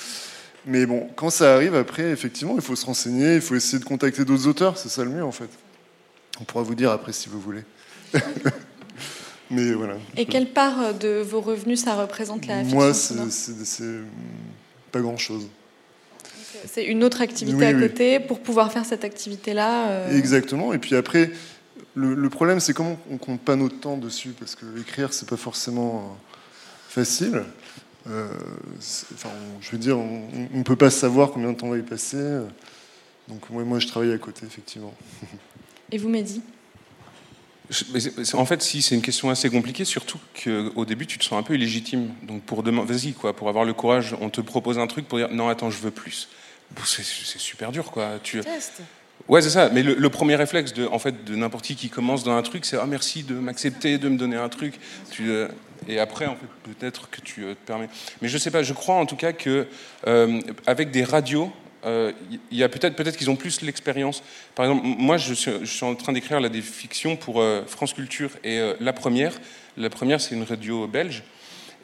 Mais 0.65 0.85
bon, 0.85 1.09
quand 1.17 1.29
ça 1.29 1.55
arrive, 1.55 1.75
après, 1.75 2.03
effectivement, 2.03 2.53
il 2.55 2.61
faut 2.61 2.77
se 2.77 2.85
renseigner, 2.85 3.35
il 3.35 3.41
faut 3.41 3.53
essayer 3.53 3.79
de 3.79 3.85
contacter 3.85 4.23
d'autres 4.23 4.47
auteurs, 4.47 4.77
c'est 4.77 4.87
ça 4.87 5.03
le 5.03 5.09
mieux 5.09 5.23
en 5.23 5.33
fait. 5.33 5.49
On 6.39 6.45
pourra 6.45 6.63
vous 6.63 6.75
dire 6.75 6.91
après 6.91 7.11
si 7.11 7.27
vous 7.27 7.41
voulez. 7.41 7.63
Mais 9.51 9.73
voilà. 9.73 9.95
Et 10.15 10.25
quelle 10.25 10.53
part 10.53 10.93
de 10.93 11.21
vos 11.21 11.41
revenus 11.41 11.83
ça 11.83 11.95
représente 11.95 12.47
la 12.47 12.63
Moi, 12.63 12.93
c'est 12.93 13.99
pas 14.93 15.01
grand-chose. 15.01 15.49
C'est 16.67 16.85
une 16.85 17.03
autre 17.03 17.21
activité 17.21 17.65
à 17.65 17.73
côté 17.73 18.19
pour 18.19 18.39
pouvoir 18.39 18.71
faire 18.71 18.85
cette 18.85 19.03
activité-là. 19.03 19.89
Euh. 19.89 20.17
Exactement. 20.17 20.73
Et 20.73 20.77
puis 20.77 20.95
après, 20.95 21.31
le, 21.95 22.29
problème, 22.29 22.59
c'est 22.59 22.73
comment 22.73 22.97
on 23.09 23.17
compte 23.17 23.41
pas 23.41 23.55
notre 23.55 23.79
temps 23.79 23.97
dessus, 23.97 24.33
parce 24.37 24.55
que 24.55 24.65
écrire, 24.79 25.13
c'est 25.13 25.27
pas 25.27 25.37
forcément 25.37 25.97
euh, 25.97 26.31
facile. 26.89 27.43
Euh, 28.07 28.27
enfin, 29.13 29.29
je 29.61 29.71
veux 29.71 29.77
dire, 29.77 29.97
on 29.97 30.27
ne 30.53 30.63
peut 30.63 30.75
pas 30.75 30.89
savoir 30.89 31.31
combien 31.31 31.51
de 31.51 31.57
temps 31.57 31.69
va 31.69 31.77
y 31.77 31.83
passer. 31.83 32.39
Donc 33.27 33.49
moi, 33.49 33.63
moi, 33.63 33.79
je 33.79 33.87
travaille 33.87 34.11
à 34.11 34.17
côté, 34.17 34.45
effectivement. 34.45 34.93
Et 35.91 35.97
vous, 35.97 36.09
Mehdi? 36.09 36.41
En 38.33 38.45
fait, 38.45 38.61
si 38.61 38.81
c'est 38.81 38.95
une 38.95 39.01
question 39.01 39.29
assez 39.29 39.49
compliquée, 39.49 39.85
surtout 39.85 40.19
qu'au 40.43 40.85
début 40.85 41.07
tu 41.07 41.17
te 41.17 41.23
sens 41.23 41.39
un 41.39 41.43
peu 41.43 41.55
illégitime. 41.55 42.13
Donc 42.23 42.43
pour 42.43 42.63
demander, 42.63 42.93
vas-y 42.93 43.13
quoi, 43.13 43.35
pour 43.35 43.49
avoir 43.49 43.65
le 43.65 43.73
courage, 43.73 44.15
on 44.21 44.29
te 44.29 44.41
propose 44.41 44.77
un 44.77 44.87
truc 44.87 45.07
pour 45.07 45.17
dire 45.17 45.29
non 45.31 45.47
attends 45.47 45.71
je 45.71 45.79
veux 45.79 45.91
plus 45.91 46.27
c'est 46.83 47.03
super 47.39 47.71
dur, 47.71 47.91
quoi. 47.91 48.19
Tu... 48.23 48.41
Ouais, 49.27 49.41
c'est 49.41 49.49
ça. 49.49 49.69
Mais 49.69 49.81
le, 49.81 50.09
premier 50.09 50.35
réflexe 50.35 50.73
de, 50.73 50.85
en 50.85 50.99
fait, 50.99 51.23
de 51.25 51.35
n'importe 51.35 51.65
qui 51.65 51.75
qui 51.75 51.89
commence 51.89 52.23
dans 52.23 52.35
un 52.35 52.43
truc, 52.43 52.63
c'est 52.63 52.77
ah 52.77 52.85
merci 52.85 53.23
de 53.23 53.33
m'accepter, 53.33 53.97
de 53.97 54.07
me 54.07 54.17
donner 54.17 54.35
un 54.35 54.49
truc. 54.49 54.75
Tu, 55.11 55.31
euh, 55.31 55.47
et 55.87 55.99
après, 55.99 56.27
en 56.27 56.35
fait, 56.35 56.45
peut-être 56.63 57.09
que 57.09 57.21
tu 57.21 57.43
euh, 57.43 57.53
te 57.53 57.65
permets. 57.65 57.89
Mais 58.21 58.27
je 58.27 58.37
sais 58.37 58.51
pas. 58.51 58.61
Je 58.61 58.73
crois 58.73 58.95
en 58.95 59.07
tout 59.07 59.15
cas 59.15 59.33
que 59.33 59.67
euh, 60.05 60.41
avec 60.67 60.91
des 60.91 61.03
radios, 61.03 61.51
il 61.85 62.57
y 62.57 62.63
a 62.63 62.69
peut-être 62.69 62.95
peut-être 62.95 63.15
qu'ils 63.15 63.29
ont 63.29 63.35
plus 63.35 63.61
l'expérience. 63.61 64.23
Par 64.55 64.65
exemple, 64.65 64.83
moi, 64.85 65.17
je 65.17 65.35
suis, 65.35 65.51
je 65.61 65.65
suis 65.65 65.85
en 65.85 65.93
train 65.93 66.13
d'écrire 66.13 66.39
là 66.39 66.49
des 66.49 66.63
fictions 66.63 67.15
pour 67.15 67.43
France 67.67 67.93
Culture 67.93 68.31
et 68.43 68.59
la 68.79 68.91
première. 68.91 69.33
La 69.77 69.91
première, 69.91 70.19
c'est 70.19 70.33
une 70.33 70.45
radio 70.45 70.87
belge. 70.87 71.21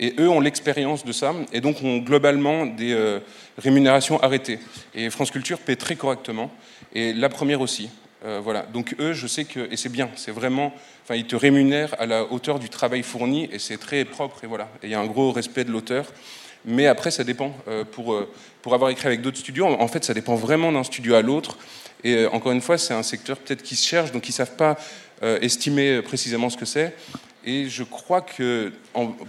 Et 0.01 0.15
eux 0.19 0.27
ont 0.27 0.39
l'expérience 0.39 1.05
de 1.05 1.11
ça, 1.11 1.33
et 1.53 1.61
donc 1.61 1.83
ont 1.83 1.99
globalement 1.99 2.65
des 2.65 2.91
euh, 2.91 3.19
rémunérations 3.59 4.19
arrêtées. 4.21 4.57
Et 4.95 5.11
France 5.11 5.29
Culture 5.29 5.59
paie 5.59 5.75
très 5.75 5.95
correctement, 5.95 6.51
et 6.93 7.13
la 7.13 7.29
première 7.29 7.61
aussi. 7.61 7.87
Euh, 8.25 8.41
voilà. 8.43 8.63
Donc 8.63 8.95
eux, 8.99 9.13
je 9.13 9.27
sais 9.27 9.45
que, 9.45 9.71
et 9.71 9.77
c'est 9.77 9.89
bien, 9.89 10.09
c'est 10.15 10.31
vraiment, 10.31 10.73
enfin, 11.03 11.13
ils 11.13 11.27
te 11.27 11.35
rémunèrent 11.35 11.95
à 11.99 12.07
la 12.07 12.23
hauteur 12.31 12.57
du 12.57 12.67
travail 12.67 13.03
fourni, 13.03 13.47
et 13.51 13.59
c'est 13.59 13.77
très 13.77 14.03
propre, 14.03 14.43
et 14.43 14.47
voilà. 14.47 14.69
Et 14.81 14.87
il 14.87 14.89
y 14.89 14.95
a 14.95 14.99
un 14.99 15.05
gros 15.05 15.31
respect 15.31 15.65
de 15.65 15.71
l'auteur. 15.71 16.11
Mais 16.65 16.87
après, 16.87 17.11
ça 17.11 17.23
dépend. 17.23 17.55
Euh, 17.67 17.83
pour, 17.83 18.19
pour 18.63 18.73
avoir 18.73 18.89
écrit 18.89 19.05
avec 19.05 19.21
d'autres 19.21 19.37
studios, 19.37 19.67
en 19.67 19.87
fait, 19.87 20.03
ça 20.03 20.15
dépend 20.15 20.35
vraiment 20.35 20.71
d'un 20.71 20.83
studio 20.83 21.13
à 21.13 21.21
l'autre. 21.21 21.59
Et 22.03 22.25
encore 22.25 22.53
une 22.53 22.61
fois, 22.61 22.79
c'est 22.79 22.95
un 22.95 23.03
secteur 23.03 23.37
peut-être 23.37 23.61
qui 23.61 23.75
se 23.75 23.87
cherche, 23.87 24.11
donc 24.11 24.27
ils 24.27 24.31
ne 24.31 24.35
savent 24.35 24.55
pas 24.55 24.77
estimer 25.21 26.01
précisément 26.01 26.49
ce 26.49 26.57
que 26.57 26.65
c'est. 26.65 26.95
Et 27.45 27.69
je 27.69 27.83
crois 27.83 28.21
que, 28.21 28.71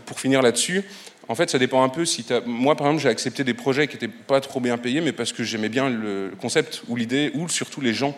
pour 0.06 0.20
finir 0.20 0.43
là-dessus, 0.43 0.84
En 1.28 1.36
fait, 1.36 1.48
ça 1.48 1.59
dépend 1.59 1.82
un 1.84 1.89
peu 1.89 2.05
si 2.05 2.24
tu 2.24 2.34
Moi, 2.47 2.74
par 2.76 2.89
exemple, 2.89 3.02
j'ai 3.02 3.09
accepté 3.09 3.44
des 3.44 3.55
projets 3.55 3.86
qui 3.86 3.94
n'étaient 3.94 4.09
pas 4.09 4.40
trop 4.40 4.60
bien 4.60 4.76
payés, 4.76 5.01
mais 5.01 5.12
parce 5.12 5.32
que 5.32 5.44
j'aimais 5.44 5.68
bien 5.68 5.89
le 5.89 6.32
concept 6.40 6.82
ou 6.89 6.97
l'idée, 6.97 7.30
ou 7.34 7.48
surtout 7.48 7.80
les 7.80 7.94
gens 7.94 8.16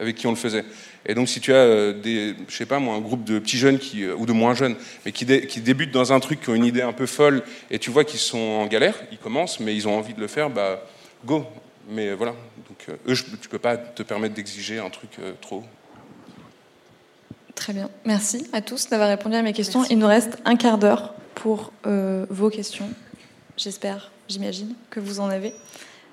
avec 0.00 0.16
qui 0.16 0.26
on 0.26 0.30
le 0.30 0.36
faisait. 0.36 0.64
Et 1.06 1.14
donc, 1.14 1.28
si 1.28 1.40
tu 1.40 1.52
as 1.52 1.56
euh, 1.56 1.92
des, 1.92 2.34
je 2.48 2.54
sais 2.54 2.66
pas 2.66 2.78
moi, 2.78 2.94
un 2.94 3.00
groupe 3.00 3.24
de 3.24 3.38
petits 3.38 3.58
jeunes 3.58 3.78
euh, 3.96 4.14
ou 4.16 4.26
de 4.26 4.32
moins 4.32 4.54
jeunes, 4.54 4.76
mais 5.04 5.12
qui, 5.12 5.26
qui, 5.46 5.60
débutent 5.60 5.92
dans 5.92 6.12
un 6.12 6.20
truc, 6.20 6.40
qui 6.40 6.50
ont 6.50 6.54
une 6.54 6.64
idée 6.64 6.82
un 6.82 6.92
peu 6.92 7.06
folle, 7.06 7.42
et 7.70 7.78
tu 7.78 7.90
vois 7.90 8.04
qu'ils 8.04 8.20
sont 8.20 8.38
en 8.38 8.66
galère, 8.66 8.94
ils 9.12 9.18
commencent, 9.18 9.60
mais 9.60 9.74
ils 9.74 9.88
ont 9.88 9.96
envie 9.96 10.14
de 10.14 10.20
le 10.20 10.26
faire, 10.26 10.50
bah 10.50 10.84
go. 11.24 11.46
Mais 11.88 12.12
voilà. 12.14 12.34
Donc, 12.68 12.78
euh, 12.88 13.12
eux, 13.12 13.16
tu 13.40 13.48
peux 13.48 13.58
pas 13.58 13.76
te 13.76 14.02
permettre 14.02 14.34
d'exiger 14.34 14.78
un 14.78 14.90
truc 14.90 15.10
trop. 15.40 15.62
Très 17.56 17.72
bien. 17.72 17.90
Merci 18.04 18.46
à 18.52 18.60
tous 18.60 18.88
d'avoir 18.88 19.08
répondu 19.08 19.34
à 19.34 19.42
mes 19.42 19.52
questions. 19.52 19.84
Il 19.90 19.98
nous 19.98 20.06
reste 20.06 20.38
un 20.44 20.54
quart 20.54 20.78
d'heure 20.78 21.14
pour 21.34 21.72
vos 21.82 22.50
questions. 22.50 22.88
J'espère, 23.56 24.12
j'imagine 24.28 24.74
que 24.90 25.00
vous 25.00 25.18
en 25.18 25.28
avez. 25.28 25.52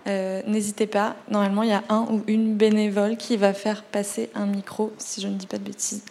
Euh, 0.06 0.42
n'hésitez 0.46 0.86
pas, 0.86 1.16
normalement 1.30 1.64
il 1.64 1.70
y 1.70 1.74
a 1.74 1.84
un 1.88 2.02
ou 2.10 2.24
une 2.28 2.56
bénévole 2.56 3.16
qui 3.16 3.38
va 3.38 3.54
faire 3.54 3.84
passer 3.84 4.30
un 4.36 4.46
micro, 4.46 4.92
si 4.98 5.22
je 5.22 5.30
ne 5.30 5.36
dis 5.36 5.48
pas 5.48 5.58
de 5.58 5.64
bêtises. 5.64 6.04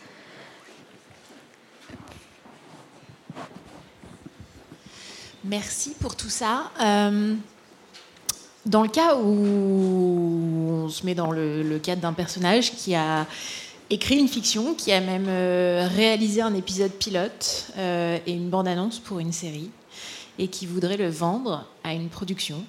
Merci 5.45 5.95
pour 6.01 6.17
tout 6.17 6.31
ça. 6.31 6.71
Euh, 6.81 7.35
dans 8.65 8.83
le 8.83 8.89
cas 8.89 9.17
où 9.17 10.85
on 10.85 10.89
se 10.89 11.05
met 11.05 11.15
dans 11.15 11.31
le, 11.31 11.79
cadre 11.83 12.01
d'un 12.01 12.13
personnage 12.13 12.73
qui 12.73 12.95
a 12.95 13.27
écrit 13.93 14.19
une 14.19 14.29
fiction, 14.29 14.75
qui 14.75 14.93
a 14.93 15.01
même 15.01 15.27
euh, 15.29 15.89
réalisé 15.95 16.43
un 16.43 16.55
épisode 16.55 16.93
pilote 16.93 17.73
et 17.77 18.33
une 18.33 18.49
bande-annonce 18.49 18.99
pour 18.99 19.19
une 19.19 19.33
série, 19.33 19.71
et 20.39 20.49
qui 20.49 20.67
voudrait 20.67 20.97
le 20.97 21.09
vendre 21.09 21.67
à 21.85 21.93
une 21.93 22.09
production, 22.09 22.65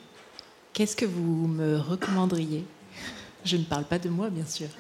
Qu'est-ce 0.74 0.96
que 0.96 1.06
vous 1.06 1.48
me 1.48 1.78
recommanderiez? 1.78 2.66
Je 3.46 3.58
ne 3.58 3.64
parle 3.64 3.84
pas 3.84 4.00
de 4.00 4.10
moi, 4.10 4.32
bien 4.32 4.46
sûr. 4.46 4.70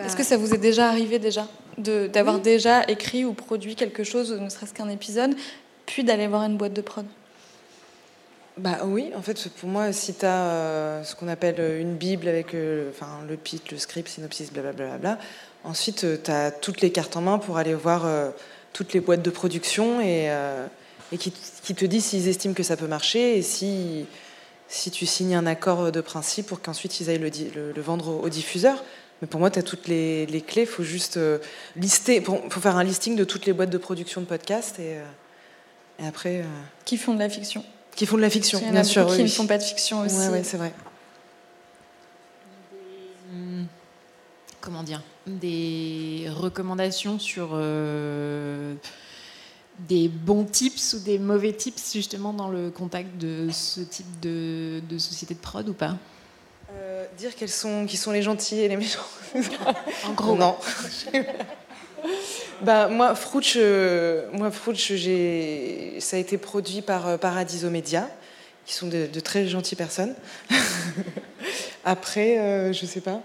Est-ce 0.00 0.14
que 0.14 0.22
ça 0.22 0.36
vous 0.36 0.54
est 0.54 0.58
déjà 0.58 0.88
arrivé 0.88 1.18
déjà 1.18 1.48
d'avoir 1.76 2.38
déjà 2.38 2.88
écrit 2.88 3.24
ou 3.24 3.34
produit 3.34 3.74
quelque 3.74 4.04
chose, 4.04 4.30
ne 4.30 4.48
serait-ce 4.48 4.72
qu'un 4.72 4.88
épisode, 4.88 5.34
puis 5.86 6.04
d'aller 6.04 6.28
voir 6.28 6.44
une 6.44 6.56
boîte 6.56 6.72
de 6.72 6.82
prod? 6.82 7.04
Bah 8.56 8.78
oui, 8.84 9.10
en 9.16 9.22
fait, 9.22 9.48
pour 9.48 9.68
moi, 9.68 9.92
si 9.92 10.14
tu 10.14 10.24
as 10.24 10.46
euh, 10.46 11.02
ce 11.02 11.16
qu'on 11.16 11.28
appelle 11.28 11.60
une 11.80 11.96
Bible 11.96 12.28
avec 12.28 12.54
euh, 12.54 12.90
enfin, 12.90 13.08
le 13.28 13.36
pitch, 13.36 13.72
le 13.72 13.78
script, 13.78 14.08
synopsis, 14.08 14.52
blablabla, 14.52 14.98
bla, 14.98 15.18
ensuite, 15.64 16.04
euh, 16.04 16.16
tu 16.22 16.30
as 16.30 16.50
toutes 16.52 16.80
les 16.80 16.92
cartes 16.92 17.16
en 17.16 17.20
main 17.20 17.38
pour 17.38 17.58
aller 17.58 17.74
voir 17.74 18.06
toutes 18.72 18.92
les 18.92 19.00
boîtes 19.00 19.22
de 19.22 19.30
production 19.30 20.00
et 20.00 20.30
qui, 21.18 21.30
te 21.32 21.84
disent 21.84 22.06
s'ils 22.06 22.28
estiment 22.28 22.54
que 22.54 22.62
ça 22.62 22.76
peut 22.76 22.86
marcher 22.86 23.38
et 23.38 23.42
si, 23.42 24.06
si 24.68 24.90
tu 24.90 25.06
signes 25.06 25.34
un 25.34 25.46
accord 25.46 25.92
de 25.92 26.00
principe 26.00 26.46
pour 26.46 26.60
qu'ensuite 26.60 27.00
ils 27.00 27.10
aillent 27.10 27.18
le, 27.18 27.80
vendre 27.80 28.22
au, 28.22 28.28
diffuseur. 28.28 28.82
Mais 29.22 29.28
pour 29.28 29.40
moi, 29.40 29.50
tu 29.50 29.58
as 29.58 29.62
toutes 29.62 29.88
les, 29.88 30.44
clés. 30.46 30.62
Il 30.62 30.68
faut 30.68 30.82
juste 30.82 31.16
euh, 31.16 31.38
lister. 31.76 32.16
Il 32.16 32.24
faut 32.24 32.60
faire 32.60 32.76
un 32.76 32.84
listing 32.84 33.16
de 33.16 33.24
toutes 33.24 33.46
les 33.46 33.52
boîtes 33.52 33.70
de 33.70 33.78
production 33.78 34.20
de 34.20 34.26
podcasts 34.26 34.78
et, 34.78 34.98
euh, 34.98 35.04
et 36.02 36.06
après. 36.06 36.40
Euh, 36.40 36.44
qui 36.84 36.96
font 36.96 37.14
de 37.14 37.20
la 37.20 37.28
fiction. 37.28 37.64
Qui 37.96 38.06
font 38.06 38.16
de 38.16 38.22
la 38.22 38.30
fiction, 38.30 38.60
bien 38.70 38.84
sûr. 38.84 39.06
Qui 39.06 39.22
ne 39.22 39.28
font 39.28 39.46
pas 39.46 39.58
de 39.58 39.62
fiction 39.62 40.00
aussi. 40.00 40.28
Oui, 40.30 40.40
c'est 40.42 40.56
vrai. 40.56 40.72
Comment 44.60 44.82
dire 44.82 45.02
Des 45.26 46.26
recommandations 46.30 47.18
sur 47.18 47.54
des 49.78 50.08
bons 50.08 50.44
tips 50.44 50.94
ou 50.94 50.98
des 51.00 51.18
mauvais 51.18 51.52
tips 51.52 51.92
justement 51.92 52.32
dans 52.32 52.48
le 52.48 52.70
contact 52.70 53.18
de 53.18 53.48
ce 53.50 53.80
type 53.80 54.20
de, 54.20 54.80
société 54.98 55.34
de 55.34 55.40
prod 55.40 55.68
ou 55.68 55.74
pas? 55.74 55.96
Euh, 56.72 57.04
Dire 57.18 57.34
quels 57.36 57.50
sont, 57.50 57.86
qui 57.86 57.96
sont 57.96 58.12
les 58.12 58.22
gentils 58.22 58.60
et 58.60 58.68
les 58.68 58.76
méchants. 58.76 59.00
en 60.06 60.12
gros. 60.12 60.36
Non. 60.36 60.56
bah, 62.62 62.88
moi, 62.88 63.14
Frouch, 63.14 63.54
euh, 63.56 64.28
moi, 64.32 64.50
j'ai, 64.72 65.96
ça 66.00 66.16
a 66.16 66.20
été 66.20 66.38
produit 66.38 66.82
par 66.82 67.08
euh, 67.08 67.16
Paradiso 67.16 67.70
Media, 67.70 68.08
qui 68.66 68.74
sont 68.74 68.88
de, 68.88 69.20
très 69.20 69.46
gentilles 69.46 69.76
personnes. 69.76 70.14
Après, 71.84 72.72
je 72.72 72.86
sais 72.86 73.02
pas. 73.02 73.22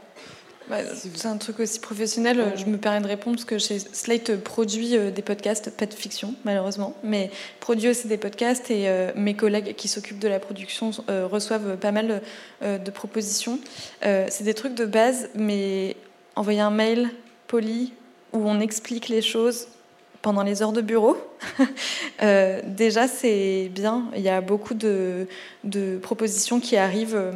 Bah, 0.69 0.77
c'est 0.93 1.27
un 1.27 1.38
truc 1.38 1.60
aussi 1.60 1.80
professionnel. 1.80 2.53
Je 2.56 2.65
me 2.65 2.77
permets 2.77 3.01
de 3.01 3.07
répondre 3.07 3.38
parce 3.38 3.45
que 3.45 3.57
chez 3.57 3.80
Slate 3.80 4.35
produit 4.35 4.95
euh, 4.95 5.10
des 5.10 5.23
podcasts, 5.23 5.72
pas 5.72 5.88
de 5.88 5.93
fiction 5.95 6.35
malheureusement, 6.45 6.95
mais 7.03 7.31
produit 7.60 7.89
aussi 7.89 8.07
des 8.07 8.18
podcasts 8.18 8.69
et 8.69 8.88
euh, 8.88 9.11
mes 9.15 9.34
collègues 9.34 9.76
qui 9.76 9.88
s'occupent 9.88 10.19
de 10.19 10.27
la 10.27 10.39
production 10.39 10.91
euh, 11.10 11.26
reçoivent 11.26 11.77
pas 11.77 11.91
mal 11.91 12.22
de 12.61 12.91
propositions. 12.91 13.60
c'est 14.01 14.43
des 14.43 14.53
trucs 14.53 14.76
de 14.76 14.85
base, 14.85 15.30
mais 15.34 15.95
envoyer 16.35 16.60
un 16.60 16.69
mail 16.69 17.10
poli 17.47 17.93
où 18.34 18.39
on 18.49 18.60
explique 18.60 19.10
les 19.10 19.22
choses 19.22 19.68
pendant 20.22 20.43
les 20.43 20.61
heures 20.61 20.73
de 20.73 20.81
bureau. 20.81 21.18
déjà, 22.65 23.07
c'est 23.07 23.69
bien. 23.73 24.06
Il 24.15 24.22
y 24.22 24.30
a 24.30 24.41
beaucoup 24.41 24.73
de, 24.73 25.27
de 25.64 25.97
propositions 25.97 26.60
qui 26.60 26.77
arrivent 26.77 27.31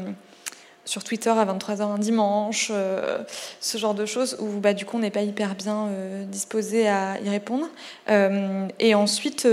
sur 0.86 1.04
Twitter 1.04 1.30
à 1.30 1.46
23h 1.46 1.82
un 1.82 1.98
dimanche, 1.98 2.70
euh, 2.72 3.20
ce 3.62 3.78
genre 3.78 3.94
de 3.94 4.06
choses 4.06 4.38
où 4.40 4.60
bah, 4.60 4.74
du 4.74 4.86
coup 4.86 4.98
on 4.98 5.00
n'est 5.00 5.12
pas 5.12 5.22
hyper 5.22 5.56
bien 5.56 5.88
euh, 5.88 6.26
disposé 6.26 6.88
à 6.88 7.20
y 7.22 7.30
répondre. 7.30 7.68
Euh, 8.10 8.68
et 8.80 8.96
ensuite, 8.96 9.48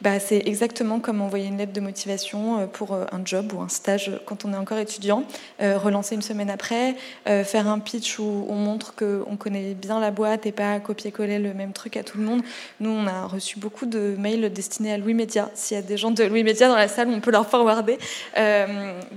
bah, 0.00 0.20
c'est 0.20 0.46
exactement 0.46 1.00
comme 1.00 1.20
envoyer 1.20 1.46
une 1.46 1.58
lettre 1.58 1.72
de 1.72 1.80
motivation 1.80 2.68
pour 2.72 2.94
un 2.94 3.20
job 3.24 3.52
ou 3.54 3.60
un 3.60 3.68
stage 3.68 4.12
quand 4.26 4.44
on 4.44 4.52
est 4.52 4.56
encore 4.56 4.78
étudiant, 4.78 5.24
relancer 5.60 6.14
une 6.14 6.22
semaine 6.22 6.50
après, 6.50 6.94
faire 7.24 7.68
un 7.68 7.78
pitch 7.78 8.18
où 8.18 8.46
on 8.48 8.54
montre 8.54 8.94
qu'on 8.94 9.36
connaît 9.36 9.74
bien 9.74 10.00
la 10.00 10.10
boîte 10.10 10.46
et 10.46 10.52
pas 10.52 10.78
copier-coller 10.80 11.38
le 11.38 11.54
même 11.54 11.72
truc 11.72 11.96
à 11.96 12.02
tout 12.02 12.18
le 12.18 12.24
monde. 12.24 12.42
Nous, 12.80 12.90
on 12.90 13.06
a 13.06 13.26
reçu 13.26 13.58
beaucoup 13.58 13.86
de 13.86 14.14
mails 14.18 14.52
destinés 14.52 14.92
à 14.92 14.98
Louis 14.98 15.14
Média. 15.14 15.50
S'il 15.54 15.76
y 15.76 15.80
a 15.80 15.82
des 15.82 15.96
gens 15.96 16.10
de 16.10 16.24
Louis 16.24 16.44
Média 16.44 16.68
dans 16.68 16.76
la 16.76 16.88
salle, 16.88 17.08
on 17.08 17.20
peut 17.20 17.30
leur 17.32 17.48
forwarder. 17.48 17.98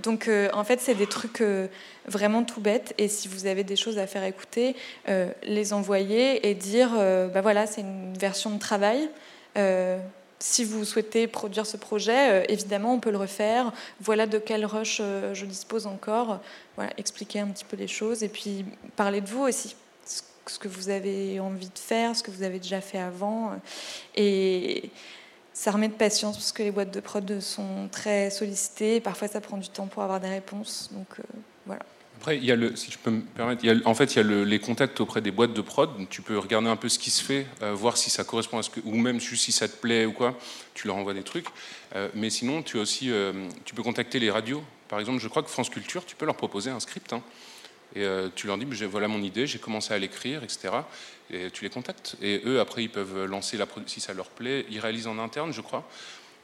donc 0.03 0.29
en 0.53 0.63
fait, 0.63 0.79
c'est 0.81 0.93
des 1.01 1.07
trucs 1.07 1.41
euh, 1.41 1.67
vraiment 2.05 2.43
tout 2.43 2.61
bêtes. 2.61 2.93
Et 2.99 3.07
si 3.07 3.27
vous 3.27 3.47
avez 3.47 3.63
des 3.63 3.75
choses 3.75 3.97
à 3.97 4.05
faire 4.05 4.23
écouter, 4.23 4.75
euh, 5.09 5.31
les 5.41 5.73
envoyer 5.73 6.47
et 6.47 6.53
dire 6.53 6.91
euh, 6.95 7.27
bah 7.27 7.41
voilà, 7.41 7.65
c'est 7.65 7.81
une 7.81 8.13
version 8.17 8.51
de 8.51 8.59
travail. 8.59 9.09
si 10.39 10.63
vous 10.63 10.85
souhaitez 10.85 11.27
produire 11.27 11.65
ce 11.65 11.77
projet, 11.77 12.45
évidemment, 12.49 12.93
on 12.95 12.99
peut 12.99 13.11
le 13.11 13.17
refaire. 13.17 13.71
Voilà 13.99 14.25
de 14.25 14.39
quelle 14.39 14.65
rush 14.65 15.01
je 15.33 15.45
dispose 15.45 15.85
encore. 15.85 16.39
Voilà, 16.75 16.91
expliquer 16.97 17.39
un 17.41 17.47
petit 17.47 17.65
peu 17.65 17.77
les 17.77 17.87
choses 17.87 18.23
et 18.23 18.29
puis 18.29 18.65
parler 18.95 19.21
de 19.21 19.27
vous 19.27 19.43
aussi 19.43 19.75
ce 20.47 20.57
que 20.57 20.67
vous 20.67 20.89
avez 20.89 21.39
envie 21.39 21.69
de 21.69 21.79
faire, 21.79 22.15
ce 22.15 22.23
que 22.23 22.31
vous 22.31 22.43
avez 22.43 22.59
déjà 22.59 22.81
fait 22.81 22.97
avant. 22.97 23.51
Et 24.15 24.89
ça 25.53 25.71
remet 25.71 25.89
de 25.89 25.93
patience 25.93 26.37
parce 26.37 26.51
que 26.51 26.63
les 26.63 26.71
boîtes 26.71 26.93
de 26.93 26.99
prod 26.99 27.39
sont 27.39 27.89
très 27.91 28.29
sollicitées. 28.29 29.01
Parfois, 29.01 29.27
ça 29.27 29.41
prend 29.41 29.57
du 29.57 29.69
temps 29.69 29.87
pour 29.87 30.03
avoir 30.03 30.19
des 30.19 30.29
réponses. 30.29 30.89
Donc 30.93 31.07
euh, 31.19 31.23
voilà. 31.65 31.81
Après, 32.17 32.37
il 32.37 32.45
y 32.45 32.51
a 32.51 32.55
le, 32.55 32.75
si 32.75 32.91
je 32.91 32.97
peux 32.99 33.09
me 33.09 33.21
permettre, 33.21 33.65
en 33.85 33.93
fait, 33.95 34.15
il 34.15 34.17
y 34.17 34.19
a 34.19 34.45
les 34.45 34.59
contacts 34.59 35.01
auprès 35.01 35.21
des 35.21 35.31
boîtes 35.31 35.53
de 35.53 35.61
prod. 35.61 35.89
Tu 36.09 36.21
peux 36.21 36.37
regarder 36.37 36.69
un 36.69 36.75
peu 36.75 36.87
ce 36.87 36.99
qui 36.99 37.09
se 37.09 37.23
fait, 37.23 37.47
euh, 37.63 37.73
voir 37.73 37.97
si 37.97 38.09
ça 38.09 38.23
correspond 38.23 38.59
à 38.59 38.63
ce 38.63 38.69
que, 38.69 38.79
ou 38.85 38.95
même 38.95 39.19
juste 39.19 39.43
si 39.43 39.51
ça 39.51 39.67
te 39.67 39.75
plaît 39.75 40.05
ou 40.05 40.13
quoi. 40.13 40.37
Tu 40.73 40.87
leur 40.87 40.95
envoies 40.95 41.15
des 41.15 41.23
trucs. 41.23 41.47
Euh, 41.95 42.09
mais 42.13 42.29
sinon, 42.29 42.61
tu 42.61 42.77
as 42.77 42.81
aussi, 42.81 43.11
tu 43.65 43.75
peux 43.75 43.83
contacter 43.83 44.19
les 44.19 44.31
radios. 44.31 44.63
Par 44.87 44.99
exemple, 44.99 45.19
je 45.19 45.27
crois 45.27 45.43
que 45.43 45.49
France 45.49 45.69
Culture, 45.69 46.05
tu 46.05 46.15
peux 46.15 46.25
leur 46.25 46.35
proposer 46.35 46.69
un 46.69 46.79
script. 46.79 47.11
Hein. 47.11 47.23
Et 47.95 48.05
tu 48.35 48.47
leur 48.47 48.57
dis, 48.57 48.65
voilà 48.85 49.07
mon 49.07 49.21
idée, 49.21 49.47
j'ai 49.47 49.59
commencé 49.59 49.93
à 49.93 49.97
l'écrire, 49.97 50.43
etc 50.43 50.69
et 51.33 51.49
tu 51.51 51.63
les 51.63 51.69
contactes. 51.69 52.15
Et 52.21 52.41
eux, 52.45 52.59
après, 52.59 52.83
ils 52.83 52.89
peuvent 52.89 53.25
lancer 53.25 53.57
la 53.57 53.65
si 53.85 53.99
ça 53.99 54.13
leur 54.13 54.27
plaît. 54.27 54.65
Ils 54.69 54.79
réalisent 54.79 55.07
en 55.07 55.17
interne, 55.19 55.53
je 55.53 55.61
crois. 55.61 55.87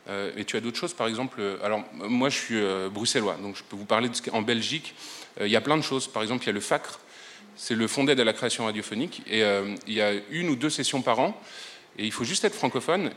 Euh, 0.09 0.31
et 0.37 0.45
tu 0.45 0.55
as 0.55 0.61
d'autres 0.61 0.77
choses, 0.77 0.93
par 0.93 1.07
exemple. 1.07 1.39
Euh, 1.39 1.57
alors, 1.63 1.83
moi, 1.93 2.29
je 2.29 2.37
suis 2.37 2.57
euh, 2.57 2.89
bruxellois, 2.89 3.37
donc 3.41 3.57
je 3.57 3.63
peux 3.63 3.75
vous 3.75 3.85
parler 3.85 4.09
de 4.09 4.15
ce 4.15 4.21
qu'en 4.21 4.41
Belgique, 4.41 4.95
il 5.41 5.47
y 5.47 5.55
a 5.55 5.61
plein 5.61 5.77
de 5.77 5.81
choses. 5.81 6.07
Par 6.07 6.23
exemple, 6.23 6.43
il 6.45 6.47
y 6.47 6.49
a 6.49 6.53
le 6.53 6.61
FACRE, 6.61 6.99
c'est 7.55 7.75
le 7.75 7.87
Fonds 7.87 8.05
d'aide 8.05 8.19
à 8.19 8.23
la 8.23 8.33
création 8.33 8.65
radiophonique, 8.65 9.21
et 9.29 9.43
il 9.85 9.93
y 9.93 10.01
a 10.01 10.13
une 10.31 10.49
ou 10.49 10.55
deux 10.55 10.71
sessions 10.71 11.03
par 11.03 11.19
an, 11.19 11.39
et 11.99 12.05
il 12.05 12.11
faut 12.11 12.23
juste 12.23 12.43
être 12.43 12.55
francophone, 12.55 13.11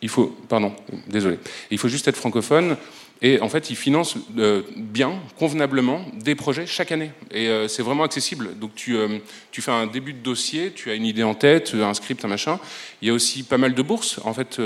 il 0.00 0.08
faut, 0.08 0.28
pardon, 0.48 0.74
désolé, 1.08 1.38
il 1.70 1.76
faut 1.76 1.88
juste 1.88 2.08
être 2.08 2.16
francophone, 2.16 2.78
Et 3.24 3.40
en 3.40 3.48
fait, 3.48 3.70
ils 3.70 3.76
financent 3.76 4.16
euh, 4.36 4.62
bien, 4.76 5.20
convenablement, 5.38 6.04
des 6.20 6.34
projets 6.34 6.66
chaque 6.66 6.90
année. 6.90 7.12
Et 7.30 7.46
euh, 7.46 7.68
c'est 7.68 7.82
vraiment 7.82 8.02
accessible. 8.02 8.58
Donc 8.58 8.74
tu, 8.74 8.96
euh, 8.96 9.18
tu 9.52 9.62
fais 9.62 9.70
un 9.70 9.86
début 9.86 10.12
de 10.12 10.18
dossier, 10.18 10.72
tu 10.72 10.90
as 10.90 10.94
une 10.94 11.06
idée 11.06 11.22
en 11.22 11.34
tête, 11.34 11.72
un 11.74 11.94
script, 11.94 12.24
un 12.24 12.28
machin. 12.28 12.58
Il 13.00 13.06
y 13.06 13.10
a 13.12 13.14
aussi 13.14 13.44
pas 13.44 13.58
mal 13.58 13.74
de 13.74 13.82
bourses. 13.82 14.18
En 14.24 14.34
fait, 14.34 14.60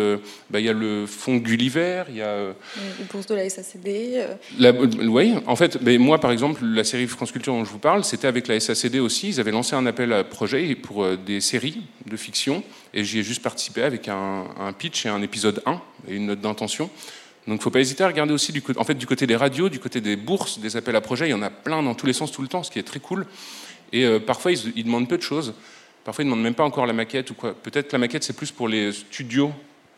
bah, 0.50 0.58
il 0.58 0.64
y 0.64 0.70
a 0.70 0.72
le 0.72 1.04
fonds 1.06 1.36
Gulliver, 1.36 2.04
il 2.08 2.16
y 2.16 2.22
a... 2.22 2.54
Les 2.98 3.04
bourses 3.10 3.26
de 3.26 3.34
la 3.34 3.48
SACD. 3.48 4.24
La, 4.58 4.72
oui, 4.72 5.34
en 5.46 5.56
fait, 5.56 5.80
moi, 5.98 6.18
par 6.18 6.32
exemple, 6.32 6.64
la 6.64 6.84
série 6.84 7.06
France 7.06 7.32
Culture 7.32 7.52
dont 7.52 7.64
je 7.64 7.70
vous 7.70 7.78
parle, 7.78 8.04
c'était 8.04 8.26
avec 8.26 8.48
la 8.48 8.58
SACD 8.58 9.00
aussi. 9.00 9.28
Ils 9.28 9.40
avaient 9.40 9.52
lancé 9.52 9.76
un 9.76 9.84
appel 9.84 10.12
à 10.14 10.24
projet 10.24 10.74
pour 10.74 11.06
des 11.16 11.42
séries 11.42 11.82
de 12.06 12.16
fiction. 12.16 12.62
Et 12.94 13.04
j'y 13.04 13.18
ai 13.18 13.22
juste 13.22 13.42
participé 13.42 13.82
avec 13.82 14.08
un, 14.08 14.44
un 14.58 14.72
pitch 14.72 15.04
et 15.04 15.10
un 15.10 15.20
épisode 15.20 15.62
1 15.66 15.80
et 16.08 16.14
une 16.14 16.26
note 16.26 16.40
d'intention. 16.40 16.90
Donc 17.46 17.62
faut 17.62 17.70
pas 17.70 17.80
hésiter 17.80 18.02
à 18.02 18.08
regarder 18.08 18.32
aussi 18.32 18.52
du, 18.52 18.62
en 18.76 18.84
fait, 18.84 18.94
du 18.94 19.06
côté 19.06 19.26
des 19.26 19.36
radios, 19.36 19.68
du 19.68 19.78
côté 19.78 20.00
des 20.00 20.16
bourses, 20.16 20.58
des 20.58 20.76
appels 20.76 20.96
à 20.96 21.00
projets. 21.00 21.28
Il 21.28 21.30
y 21.30 21.34
en 21.34 21.42
a 21.42 21.50
plein 21.50 21.82
dans 21.82 21.94
tous 21.94 22.06
les 22.06 22.12
sens 22.12 22.32
tout 22.32 22.42
le 22.42 22.48
temps, 22.48 22.62
ce 22.62 22.70
qui 22.70 22.78
est 22.78 22.82
très 22.84 22.98
cool. 22.98 23.26
Et 23.92 24.04
euh, 24.04 24.18
parfois, 24.18 24.50
ils, 24.52 24.84
demandent 24.84 25.08
peu 25.08 25.16
de 25.16 25.22
choses. 25.22 25.54
Parfois, 26.04 26.24
ils 26.24 26.26
demandent 26.26 26.42
même 26.42 26.54
pas 26.54 26.64
encore 26.64 26.86
la 26.86 26.92
maquette 26.92 27.30
ou 27.30 27.34
quoi. 27.34 27.54
Peut-être 27.54 27.92
la 27.92 27.98
maquette, 27.98 28.24
c'est 28.24 28.32
plus 28.32 28.50
pour 28.50 28.68
les 28.68 28.92
studios, 28.92 29.52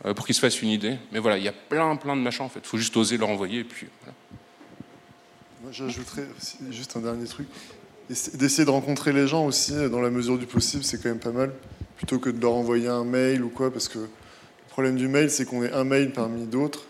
euh, 0.04 0.12
pour 0.12 0.26
qu'ils 0.26 0.34
se 0.34 0.40
fassent 0.40 0.60
une 0.60 0.68
idée. 0.68 0.98
Mais 1.10 1.20
voilà, 1.20 1.38
il 1.38 1.44
y 1.44 1.48
a 1.48 1.52
plein, 1.52 1.96
plein 1.96 2.16
de 2.16 2.20
machins 2.20 2.44
en 2.44 2.50
fait. 2.50 2.60
Il 2.62 2.68
faut 2.68 2.76
juste 2.76 2.96
oser 2.98 3.16
leur 3.16 3.30
envoyer. 3.30 3.60
Et 3.60 3.64
puis, 3.64 3.86
Moi, 5.62 5.72
j'ajouterais 5.72 6.26
juste 6.70 6.96
un 6.96 7.00
dernier 7.00 7.26
truc. 7.26 7.46
D'essayer 8.10 8.64
de 8.64 8.70
rencontrer 8.70 9.12
les 9.12 9.26
gens 9.26 9.46
aussi, 9.46 9.72
dans 9.90 10.00
la 10.00 10.10
mesure 10.10 10.38
du 10.38 10.46
possible, 10.46 10.84
c'est 10.84 11.02
quand 11.02 11.08
même 11.08 11.18
pas 11.18 11.32
mal. 11.32 11.52
Plutôt 11.96 12.18
que 12.18 12.28
de 12.28 12.40
leur 12.40 12.52
envoyer 12.52 12.88
un 12.88 13.04
mail 13.04 13.42
ou 13.42 13.48
quoi. 13.48 13.72
Parce 13.72 13.88
que 13.88 13.98
le 13.98 14.08
problème 14.68 14.96
du 14.96 15.08
mail, 15.08 15.30
c'est 15.30 15.46
qu'on 15.46 15.64
est 15.64 15.72
un 15.72 15.84
mail 15.84 16.12
parmi 16.12 16.46
d'autres. 16.46 16.87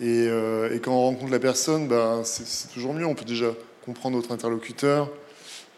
Euh, 0.00 0.74
et, 0.74 0.80
quand 0.80 0.92
on 0.92 1.02
rencontre 1.02 1.32
la 1.32 1.38
personne, 1.38 1.88
ben, 1.88 2.22
c'est 2.24 2.72
toujours 2.72 2.94
mieux. 2.94 3.06
On 3.06 3.14
peut 3.14 3.24
déjà 3.24 3.52
comprendre 3.84 4.16
notre 4.16 4.32
interlocuteur, 4.32 5.10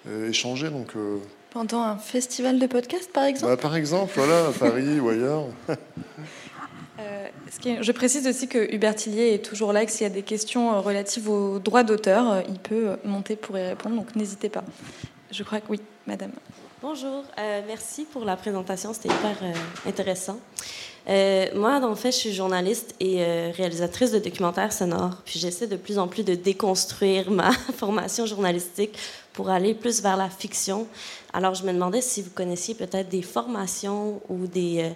euh, 0.06 0.28
échanger. 0.28 0.70
Donc, 0.70 0.94
euh, 0.97 1.18
Pendant 1.51 1.82
un 1.82 1.97
festival 1.97 2.59
de 2.59 2.66
podcast, 2.66 3.10
par 3.12 3.24
exemple? 3.24 3.52
Bah, 3.55 3.56
Par 3.56 3.76
exemple, 3.76 4.12
voilà, 4.14 4.48
à 4.48 4.52
Paris 4.52 5.01
ou 5.01 5.09
ailleurs. 5.09 5.44
je 7.64 7.92
précise 7.92 8.26
aussi 8.26 8.48
que 8.48 8.72
Hubert 8.74 8.94
Tillier 8.94 9.34
est 9.34 9.44
toujours 9.44 9.72
là, 9.72 9.84
que 9.84 9.92
s'il 9.92 10.02
y 10.02 10.10
a 10.10 10.12
des 10.12 10.22
questions 10.22 10.80
relatives 10.80 11.28
aux 11.28 11.59
droits 11.59 11.82
d'auteur, 11.82 12.42
il 12.48 12.59
peut 12.59 12.97
monter 13.05 13.36
pour 13.36 13.59
y 13.59 13.66
répondre, 13.66 13.97
donc 13.97 14.14
n'hésitez 14.16 14.48
pas. 14.48 14.64
Je 15.30 15.42
crois 15.42 15.60
que 15.60 15.66
oui, 15.70 15.80
madame. 16.06 16.32
Bonjour, 16.82 17.24
merci 17.66 18.05
pour 18.05 18.24
la 18.24 18.36
présentation, 18.36 18.94
c'était 18.94 19.09
hyper 19.09 19.36
intéressant. 19.86 20.38
Euh, 21.09 21.47
moi, 21.55 21.81
en 21.82 21.94
fait, 21.94 22.12
je 22.12 22.16
suis 22.16 22.32
journaliste 22.32 22.94
et 23.01 23.24
euh, 23.24 23.51
réalisatrice 23.56 24.12
de 24.12 24.18
documentaires 24.18 24.72
sonores. 24.72 25.16
Puis 25.24 25.39
j'essaie 25.39 25.66
de 25.66 25.77
plus 25.77 25.98
en 25.98 26.09
plus 26.09 26.24
de 26.24 26.35
déconstruire 26.35 27.31
ma 27.31 27.52
formation 27.77 28.27
journalistique 28.27 28.97
pour 29.32 29.48
aller 29.51 29.74
plus 29.74 30.02
vers 30.02 30.16
la 30.16 30.28
fiction. 30.28 30.86
Alors, 31.32 31.55
je 31.55 31.64
me 31.64 31.72
demandais 31.72 32.02
si 32.02 32.22
vous 32.22 32.31
connaissiez 32.31 32.74
peut-être 32.74 33.09
des 33.09 33.22
formations 33.22 34.20
ou 34.28 34.47
des, 34.47 34.82
euh, 34.82 34.90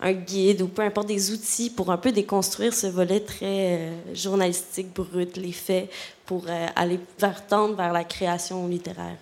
un 0.00 0.12
guide 0.12 0.62
ou 0.62 0.68
peu 0.68 0.82
importe 0.82 1.08
des 1.08 1.32
outils 1.32 1.70
pour 1.70 1.90
un 1.90 1.96
peu 1.96 2.12
déconstruire 2.12 2.74
ce 2.74 2.86
volet 2.86 3.20
très 3.20 3.92
journalistique, 4.12 4.92
brut, 4.92 5.36
les 5.38 5.52
faits, 5.52 5.90
pour 6.26 6.44
aller 6.74 7.00
vers 7.18 7.46
tendre 7.46 7.76
vers 7.76 7.92
la 7.94 8.04
création 8.04 8.66
littéraire. 8.68 9.16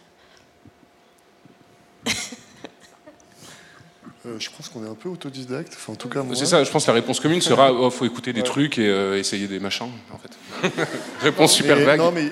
Euh, 4.27 4.37
je 4.39 4.49
pense 4.51 4.69
qu'on 4.69 4.85
est 4.85 4.89
un 4.89 4.95
peu 4.95 5.09
autodidacte. 5.09 5.75
Enfin, 5.75 5.93
en 5.93 5.97
tout 5.97 6.09
cas, 6.09 6.25
C'est 6.35 6.47
ça. 6.47 6.65
Je 6.65 6.71
pense 6.71 6.85
que 6.85 6.91
la 6.91 6.95
réponse 6.95 7.21
commune 7.21 7.41
sera 7.41 7.71
il 7.71 7.77
oh, 7.79 7.91
faut 7.91 8.07
écouter 8.07 8.33
des 8.33 8.43
trucs 8.43 8.79
et 8.79 8.89
euh, 8.89 9.19
essayer 9.19 9.47
des 9.47 9.59
machins. 9.59 9.89
En 10.13 10.19
fait. 10.19 10.83
réponse 11.21 11.53
super 11.53 11.79
vague. 11.79 12.01
Non, 12.01 12.13
mais... 12.13 12.31